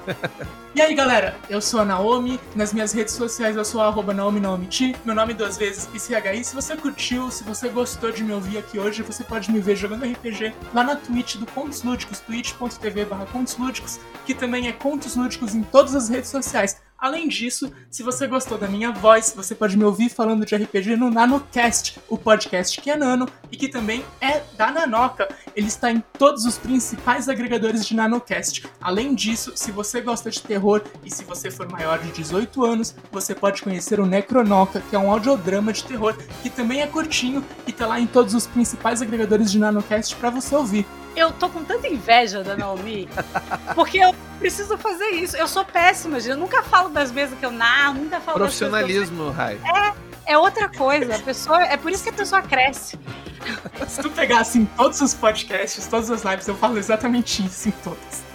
E 0.72 0.80
aí 0.80 0.94
galera, 0.94 1.34
eu 1.48 1.60
sou 1.60 1.80
a 1.80 1.84
Naomi, 1.84 2.38
nas 2.54 2.72
minhas 2.72 2.92
redes 2.92 3.14
sociais 3.14 3.56
eu 3.56 3.64
sou 3.64 3.80
arroba 3.80 4.14
Naomi 4.14 4.38
Naomiti, 4.38 4.94
meu 5.04 5.16
nome 5.16 5.34
duas 5.34 5.56
vezes 5.56 5.88
ICHI. 5.92 6.44
Se 6.44 6.54
você 6.54 6.76
curtiu, 6.76 7.28
se 7.28 7.42
você 7.42 7.68
gostou 7.68 8.12
de 8.12 8.22
me 8.22 8.32
ouvir 8.32 8.58
aqui 8.58 8.78
hoje, 8.78 9.02
você 9.02 9.24
pode 9.24 9.50
me 9.50 9.58
ver 9.58 9.74
jogando 9.74 10.04
RPG 10.04 10.54
lá 10.72 10.84
na 10.84 10.94
Twitch 10.94 11.36
do 11.36 11.46
Contos 11.46 11.82
Lúdicos, 11.82 12.20
twitch.tv 12.20 13.04
barra 13.04 13.26
Contos 13.26 13.56
Lúdicos, 13.56 13.98
que 14.24 14.32
também 14.32 14.68
é 14.68 14.72
Contos 14.72 15.16
Lúdicos 15.16 15.56
em 15.56 15.64
todas 15.64 15.96
as 15.96 16.08
redes 16.08 16.30
sociais. 16.30 16.80
Além 17.00 17.28
disso, 17.28 17.72
se 17.90 18.02
você 18.02 18.26
gostou 18.26 18.58
da 18.58 18.68
minha 18.68 18.92
voz, 18.92 19.32
você 19.34 19.54
pode 19.54 19.74
me 19.74 19.84
ouvir 19.84 20.10
falando 20.10 20.44
de 20.44 20.54
RPG 20.54 20.96
no 20.96 21.10
NanoCast, 21.10 21.98
o 22.10 22.18
podcast 22.18 22.78
que 22.78 22.90
é 22.90 22.96
nano 22.96 23.26
e 23.50 23.56
que 23.56 23.68
também 23.68 24.04
é 24.20 24.42
da 24.54 24.70
Nanoca. 24.70 25.26
Ele 25.56 25.68
está 25.68 25.90
em 25.90 26.04
todos 26.18 26.44
os 26.44 26.58
principais 26.58 27.26
agregadores 27.26 27.86
de 27.86 27.96
NanoCast. 27.96 28.66
Além 28.82 29.14
disso, 29.14 29.52
se 29.54 29.72
você 29.72 30.02
gosta 30.02 30.30
de 30.30 30.42
terror 30.42 30.82
e 31.02 31.10
se 31.10 31.24
você 31.24 31.50
for 31.50 31.66
maior 31.70 31.98
de 32.00 32.12
18 32.12 32.66
anos, 32.66 32.94
você 33.10 33.34
pode 33.34 33.62
conhecer 33.62 33.98
o 33.98 34.04
Necronoca, 34.04 34.82
que 34.90 34.94
é 34.94 34.98
um 34.98 35.10
audiodrama 35.10 35.72
de 35.72 35.84
terror 35.84 36.14
que 36.42 36.50
também 36.50 36.82
é 36.82 36.86
curtinho 36.86 37.42
e 37.66 37.72
tá 37.72 37.86
lá 37.86 37.98
em 37.98 38.06
todos 38.06 38.34
os 38.34 38.46
principais 38.46 39.00
agregadores 39.00 39.50
de 39.50 39.58
NanoCast 39.58 40.16
para 40.16 40.28
você 40.28 40.54
ouvir. 40.54 40.86
Eu 41.16 41.32
tô 41.32 41.48
com 41.48 41.64
tanta 41.64 41.88
inveja 41.88 42.42
da 42.42 42.56
Naomi, 42.56 43.08
porque 43.74 43.98
eu 43.98 44.14
preciso 44.38 44.78
fazer 44.78 45.10
isso. 45.10 45.36
Eu 45.36 45.48
sou 45.48 45.64
péssima, 45.64 46.18
gente. 46.20 46.30
Eu 46.30 46.36
nunca 46.36 46.62
falo 46.62 46.88
das 46.88 47.10
mesas 47.10 47.38
que 47.38 47.44
eu 47.44 47.50
narro, 47.50 47.94
nunca 47.94 48.20
falo 48.20 48.38
Profissionalismo, 48.38 49.30
Rai. 49.30 49.58
É 50.26 50.38
outra 50.38 50.68
coisa. 50.68 51.16
A 51.16 51.18
pessoa, 51.18 51.62
é 51.64 51.76
por 51.76 51.90
isso 51.90 52.04
que 52.04 52.10
a 52.10 52.12
pessoa 52.12 52.40
cresce. 52.40 52.98
Se 53.88 54.00
tu 54.00 54.10
pegar 54.10 54.40
assim 54.40 54.64
todos 54.76 55.00
os 55.00 55.14
podcasts, 55.14 55.86
todas 55.86 56.10
as 56.10 56.22
lives, 56.22 56.46
eu 56.46 56.54
falo 56.54 56.78
exatamente 56.78 57.44
isso 57.44 57.68
em 57.68 57.72
todas. 57.72 58.29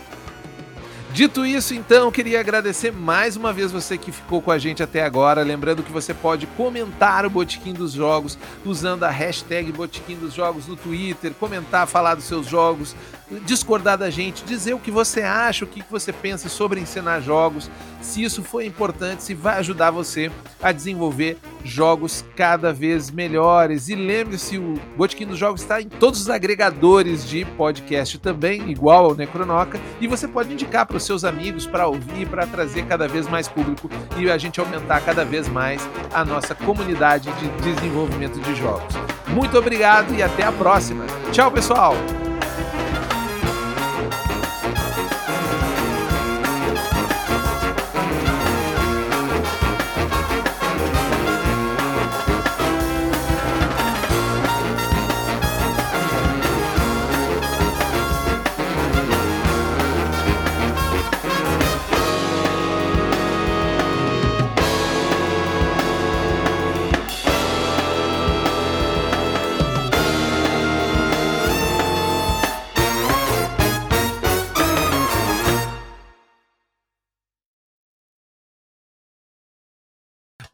Dito 1.15 1.45
isso, 1.45 1.73
então, 1.73 2.11
queria 2.11 2.41
agradecer 2.41 2.91
mais 2.91 3.37
uma 3.37 3.53
vez 3.53 3.71
você 3.71 3.97
que 3.97 4.11
ficou 4.11 4.41
com 4.41 4.51
a 4.51 4.57
gente 4.57 4.83
até 4.83 5.01
agora. 5.01 5.43
Lembrando 5.43 5.81
que 5.81 5.89
você 5.89 6.13
pode 6.13 6.45
comentar 6.45 7.25
o 7.25 7.29
Botequim 7.29 7.71
dos 7.71 7.93
Jogos 7.93 8.37
usando 8.65 9.03
a 9.03 9.09
hashtag 9.09 9.71
Botequim 9.71 10.17
dos 10.17 10.33
Jogos 10.33 10.67
no 10.67 10.75
Twitter, 10.75 11.31
comentar, 11.33 11.87
falar 11.87 12.15
dos 12.15 12.25
seus 12.25 12.45
jogos, 12.47 12.93
discordar 13.45 13.97
da 13.97 14.09
gente, 14.09 14.43
dizer 14.43 14.73
o 14.73 14.79
que 14.79 14.91
você 14.91 15.21
acha, 15.21 15.63
o 15.63 15.67
que 15.67 15.81
você 15.89 16.11
pensa 16.11 16.49
sobre 16.49 16.81
ensinar 16.81 17.21
jogos, 17.21 17.71
se 18.01 18.21
isso 18.21 18.43
foi 18.43 18.65
importante, 18.65 19.23
se 19.23 19.33
vai 19.33 19.57
ajudar 19.59 19.91
você 19.91 20.29
a 20.61 20.71
desenvolver 20.71 21.37
jogos 21.63 22.23
cada 22.35 22.71
vez 22.71 23.09
melhores. 23.09 23.89
E 23.89 23.95
lembre-se, 23.95 24.57
o 24.57 24.79
Botequim 24.95 25.25
dos 25.25 25.39
Jogos 25.39 25.61
está 25.61 25.81
em 25.81 25.89
todos 25.89 26.21
os 26.21 26.29
agregadores 26.29 27.27
de 27.27 27.43
podcast 27.43 28.19
também, 28.19 28.69
igual 28.69 29.05
ao 29.05 29.15
Necronoca, 29.15 29.79
e 29.99 30.07
você 30.07 30.27
pode 30.27 30.53
indicar 30.53 30.85
para 30.85 30.97
os 30.97 31.04
seus 31.05 31.23
amigos 31.23 31.65
para 31.65 31.87
ouvir, 31.87 32.27
para 32.27 32.45
trazer 32.47 32.85
cada 32.85 33.07
vez 33.07 33.27
mais 33.27 33.47
público 33.47 33.89
e 34.17 34.29
a 34.29 34.37
gente 34.37 34.59
aumentar 34.59 35.01
cada 35.01 35.23
vez 35.23 35.47
mais 35.47 35.87
a 36.13 36.25
nossa 36.25 36.55
comunidade 36.55 37.31
de 37.33 37.47
desenvolvimento 37.61 38.39
de 38.39 38.55
jogos. 38.55 38.95
Muito 39.27 39.57
obrigado 39.57 40.13
e 40.13 40.23
até 40.23 40.43
a 40.43 40.51
próxima. 40.51 41.05
Tchau, 41.31 41.51
pessoal! 41.51 41.95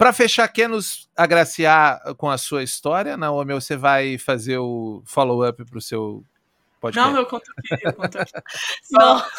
Para 0.02 0.14
fechar, 0.14 0.48
quer 0.48 0.68
nos 0.68 1.08
agraciar 1.16 2.16
com 2.16 2.28
a 2.28 2.36
sua 2.36 2.64
história, 2.64 3.16
Naomi, 3.16 3.54
ou 3.54 3.62
você 3.62 3.78
vai 3.78 4.18
fazer 4.18 4.58
o 4.58 5.04
follow-up 5.06 5.64
para 5.64 5.78
o 5.78 5.80
seu 5.80 6.26
podcast? 6.80 7.12
Não, 7.12 7.20
eu 7.20 7.28
conto 7.28 7.44
aqui, 7.56 7.86
eu 7.86 7.94
conto 7.94 8.18
aqui. 8.18 8.32
Só, 8.82 9.30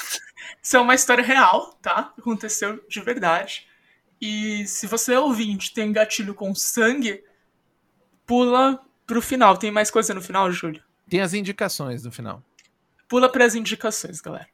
isso 0.62 0.76
é 0.76 0.78
uma 0.78 0.94
história 0.94 1.24
real, 1.24 1.72
tá? 1.82 2.14
Aconteceu 2.16 2.80
de 2.88 3.00
verdade. 3.00 3.66
E 4.20 4.64
se 4.68 4.86
você 4.86 5.16
ouvinte 5.16 5.74
tem 5.74 5.90
gatilho 5.90 6.32
com 6.32 6.54
sangue, 6.54 7.24
pula 8.24 8.80
pro 9.04 9.20
final. 9.20 9.56
Tem 9.56 9.72
mais 9.72 9.90
coisa 9.90 10.14
no 10.14 10.22
final, 10.22 10.48
Júlio? 10.52 10.80
Tem 11.10 11.22
as 11.22 11.34
indicações 11.34 12.04
no 12.04 12.12
final. 12.12 12.40
Pula 13.08 13.28
para 13.28 13.44
as 13.44 13.56
indicações, 13.56 14.20
galera. 14.20 14.46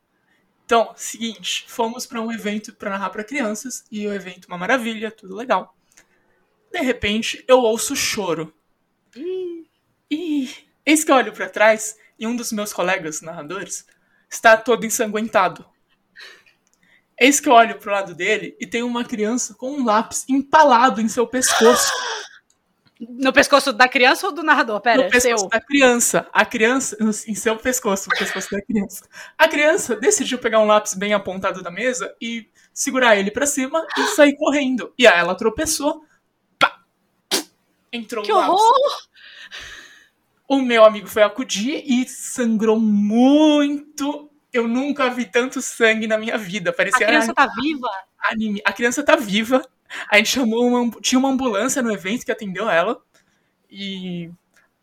Então, 0.64 0.90
seguinte, 0.96 1.66
fomos 1.68 2.06
para 2.06 2.22
um 2.22 2.32
evento 2.32 2.72
para 2.72 2.88
narrar 2.88 3.10
para 3.10 3.22
crianças 3.22 3.84
e 3.92 4.06
o 4.06 4.14
evento 4.14 4.46
uma 4.46 4.56
maravilha, 4.56 5.10
tudo 5.10 5.36
legal. 5.36 5.74
De 6.72 6.80
repente, 6.80 7.44
eu 7.48 7.58
ouço 7.58 7.96
choro. 7.96 8.52
E 10.10 10.48
eis 10.84 11.04
que 11.04 11.10
eu 11.10 11.16
olho 11.16 11.32
para 11.32 11.48
trás 11.48 11.96
e 12.18 12.26
um 12.26 12.34
dos 12.34 12.52
meus 12.52 12.72
colegas 12.72 13.20
narradores 13.20 13.86
está 14.30 14.56
todo 14.56 14.84
ensanguentado. 14.84 15.64
Eis 17.20 17.40
que 17.40 17.48
eu 17.48 17.52
olho 17.52 17.78
pro 17.78 17.90
lado 17.90 18.14
dele 18.14 18.56
e 18.60 18.66
tem 18.66 18.82
uma 18.82 19.04
criança 19.04 19.54
com 19.54 19.72
um 19.72 19.84
lápis 19.84 20.24
empalado 20.28 21.00
em 21.00 21.08
seu 21.08 21.26
pescoço. 21.26 21.90
No 23.00 23.32
pescoço 23.32 23.72
da 23.72 23.86
criança 23.86 24.26
ou 24.26 24.32
do 24.32 24.42
narrador? 24.42 24.80
Pera, 24.80 25.04
no 25.04 25.08
pescoço 25.08 25.38
seu. 25.38 25.48
da 25.48 25.60
criança. 25.60 26.26
A 26.32 26.44
criança, 26.44 26.96
em 27.28 27.34
seu 27.36 27.54
pescoço, 27.56 28.08
no 28.10 28.18
pescoço 28.18 28.50
da 28.50 28.60
criança. 28.60 29.04
A 29.38 29.46
criança 29.46 29.94
decidiu 29.94 30.36
pegar 30.36 30.58
um 30.58 30.66
lápis 30.66 30.94
bem 30.94 31.14
apontado 31.14 31.62
da 31.62 31.70
mesa 31.70 32.12
e 32.20 32.50
segurar 32.74 33.16
ele 33.16 33.30
para 33.30 33.46
cima 33.46 33.86
e 33.96 34.02
sair 34.08 34.36
correndo. 34.36 34.92
E 34.98 35.06
aí 35.06 35.16
ela 35.16 35.36
tropeçou 35.36 36.02
entrou 37.92 38.24
Que 38.24 38.32
o 38.32 38.36
horror! 38.36 38.98
O 40.46 40.60
meu 40.62 40.84
amigo 40.84 41.06
foi 41.06 41.22
acudir 41.22 41.82
e 41.86 42.08
sangrou 42.08 42.80
muito. 42.80 44.30
Eu 44.52 44.66
nunca 44.66 45.10
vi 45.10 45.26
tanto 45.26 45.60
sangue 45.60 46.06
na 46.06 46.16
minha 46.16 46.38
vida. 46.38 46.70
A 46.70 46.72
Parecia 46.72 47.06
criança 47.06 47.34
tá 47.34 47.46
viva? 47.60 47.88
anime. 48.18 48.62
A 48.64 48.72
criança 48.72 49.02
tá 49.02 49.14
viva. 49.14 49.62
A 50.10 50.16
gente 50.16 50.30
chamou 50.30 50.66
uma, 50.66 50.90
tinha 51.00 51.18
uma 51.18 51.28
ambulância 51.28 51.82
no 51.82 51.92
evento 51.92 52.24
que 52.24 52.32
atendeu 52.32 52.68
ela. 52.68 52.98
E 53.70 54.30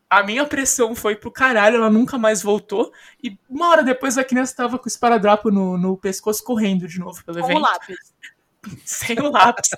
a 0.08 0.22
minha 0.22 0.46
pressão 0.46 0.94
foi 0.94 1.16
pro 1.16 1.32
caralho, 1.32 1.78
ela 1.78 1.90
nunca 1.90 2.16
mais 2.16 2.44
voltou. 2.44 2.92
E 3.24 3.36
uma 3.50 3.70
hora 3.70 3.84
depois 3.84 4.20
a 4.20 4.24
criança 4.24 4.56
tava 4.56 4.78
com 4.78 4.86
o 4.86 4.88
esparadrapo 4.88 5.50
no, 5.50 5.78
no 5.80 5.98
pescoço 5.98 6.44
correndo 6.44 6.88
de 6.88 7.00
novo 7.00 7.24
pelo 7.26 7.40
Com 7.40 7.48
o 7.48 7.52
evento. 7.52 7.62
lápis. 7.64 8.14
Sem 8.86 9.20
o 9.20 9.32
lápis. 9.32 9.70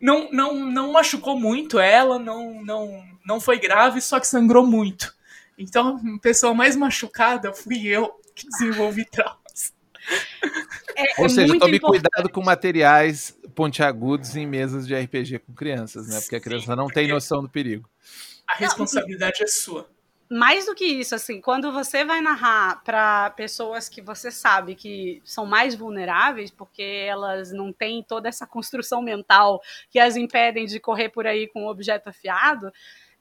Não, 0.00 0.30
não, 0.30 0.54
não 0.54 0.92
machucou 0.92 1.38
muito 1.38 1.78
ela, 1.78 2.18
não, 2.18 2.62
não, 2.62 3.04
não 3.24 3.40
foi 3.40 3.58
grave, 3.58 4.00
só 4.00 4.20
que 4.20 4.26
sangrou 4.26 4.66
muito. 4.66 5.14
Então, 5.58 6.00
a 6.16 6.20
pessoa 6.20 6.52
mais 6.52 6.76
machucada 6.76 7.52
fui 7.52 7.86
eu 7.86 8.12
que 8.34 8.46
desenvolvi 8.48 9.04
traumas. 9.10 9.72
É, 10.94 11.20
Ou 11.20 11.26
é 11.26 11.28
seja, 11.28 11.46
muito 11.48 11.60
tome 11.60 11.76
importante. 11.76 12.02
cuidado 12.02 12.30
com 12.30 12.42
materiais 12.42 13.36
pontiagudos 13.54 14.36
em 14.36 14.46
mesas 14.46 14.86
de 14.86 14.94
RPG 14.94 15.40
com 15.40 15.54
crianças, 15.54 16.08
né? 16.08 16.20
Porque 16.20 16.36
a 16.36 16.40
criança 16.40 16.76
não 16.76 16.88
tem 16.88 17.08
noção 17.08 17.42
do 17.42 17.48
perigo. 17.48 17.88
A 18.46 18.54
responsabilidade 18.56 19.42
é 19.42 19.46
sua. 19.46 19.88
Mais 20.28 20.66
do 20.66 20.74
que 20.74 20.84
isso, 20.84 21.14
assim, 21.14 21.40
quando 21.40 21.70
você 21.70 22.04
vai 22.04 22.20
narrar 22.20 22.82
para 22.82 23.30
pessoas 23.30 23.88
que 23.88 24.02
você 24.02 24.30
sabe 24.30 24.74
que 24.74 25.22
são 25.24 25.46
mais 25.46 25.74
vulneráveis, 25.76 26.50
porque 26.50 26.82
elas 26.82 27.52
não 27.52 27.72
têm 27.72 28.02
toda 28.02 28.28
essa 28.28 28.46
construção 28.46 29.00
mental 29.00 29.62
que 29.88 30.00
as 30.00 30.16
impedem 30.16 30.66
de 30.66 30.80
correr 30.80 31.10
por 31.10 31.28
aí 31.28 31.46
com 31.46 31.64
um 31.64 31.68
objeto 31.68 32.08
afiado, 32.08 32.72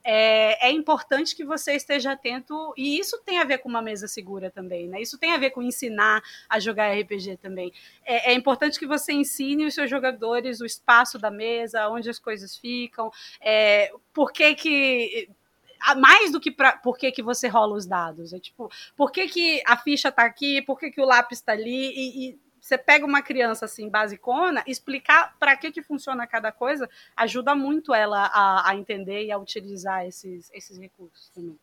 é, 0.07 0.68
é 0.68 0.72
importante 0.72 1.36
que 1.36 1.44
você 1.44 1.73
esteja 1.76 2.11
atento, 2.11 2.73
e 2.77 2.99
isso 2.99 3.19
tem 3.26 3.40
a 3.40 3.44
ver 3.44 3.57
com 3.57 3.68
uma 3.69 3.82
mesa 3.82 4.07
segura 4.07 4.52
também, 4.52 4.88
né? 4.88 5.02
Isso 5.02 5.18
tem 5.18 5.32
a 5.34 5.38
ver 5.38 5.49
com 5.49 5.64
ensinar 5.64 6.22
a 6.48 6.60
jogar 6.60 6.91
RPG 6.91 7.38
também. 7.38 7.73
É, 8.03 8.32
é 8.32 8.34
importante 8.36 8.77
que 8.77 8.86
você 8.86 9.14
ensine 9.14 9.65
os 9.65 9.73
seus 9.73 9.90
jogadores 9.90 10.61
o 10.61 10.65
espaço 10.65 11.18
da 11.18 11.32
mesa, 11.32 11.90
onde 11.90 12.07
as 12.10 12.19
coisas 12.19 12.56
ficam, 12.56 13.11
é, 13.41 13.91
por 14.14 14.32
que 14.32 14.53
que 14.53 15.30
mais 15.97 16.31
do 16.31 16.39
que 16.39 16.52
pra, 16.52 16.77
por 16.77 16.97
que, 16.97 17.11
que 17.11 17.23
você 17.23 17.47
rola 17.47 17.76
os 17.76 17.85
dados. 17.85 18.34
É 18.34 18.39
tipo, 18.39 18.69
por 18.95 19.11
que, 19.11 19.27
que 19.27 19.61
a 19.65 19.77
ficha 19.77 20.11
tá 20.11 20.23
aqui, 20.23 20.61
por 20.61 20.80
que, 20.80 20.91
que 20.91 21.02
o 21.02 21.06
lápis 21.06 21.41
tá 21.41 21.52
ali, 21.52 21.91
e, 21.95 22.30
e 22.30 22.39
você 22.60 22.77
pega 22.77 23.06
uma 23.06 23.22
criança 23.22 23.65
assim, 23.65 23.89
basicona, 23.89 24.64
explicar 24.65 25.38
para 25.38 25.56
que, 25.56 25.72
que 25.72 25.84
funciona 25.84 26.26
cada 26.26 26.52
coisa, 26.52 26.89
ajuda 27.15 27.53
muito 27.53 27.93
ela 27.93 28.26
a, 28.34 28.72
a 28.72 28.76
entender 28.76 29.26
e 29.26 29.31
a 29.31 29.38
utilizar 29.38 30.06
esses, 30.07 30.49
esses 30.52 30.77
recursos 30.80 31.30
também. 31.30 31.60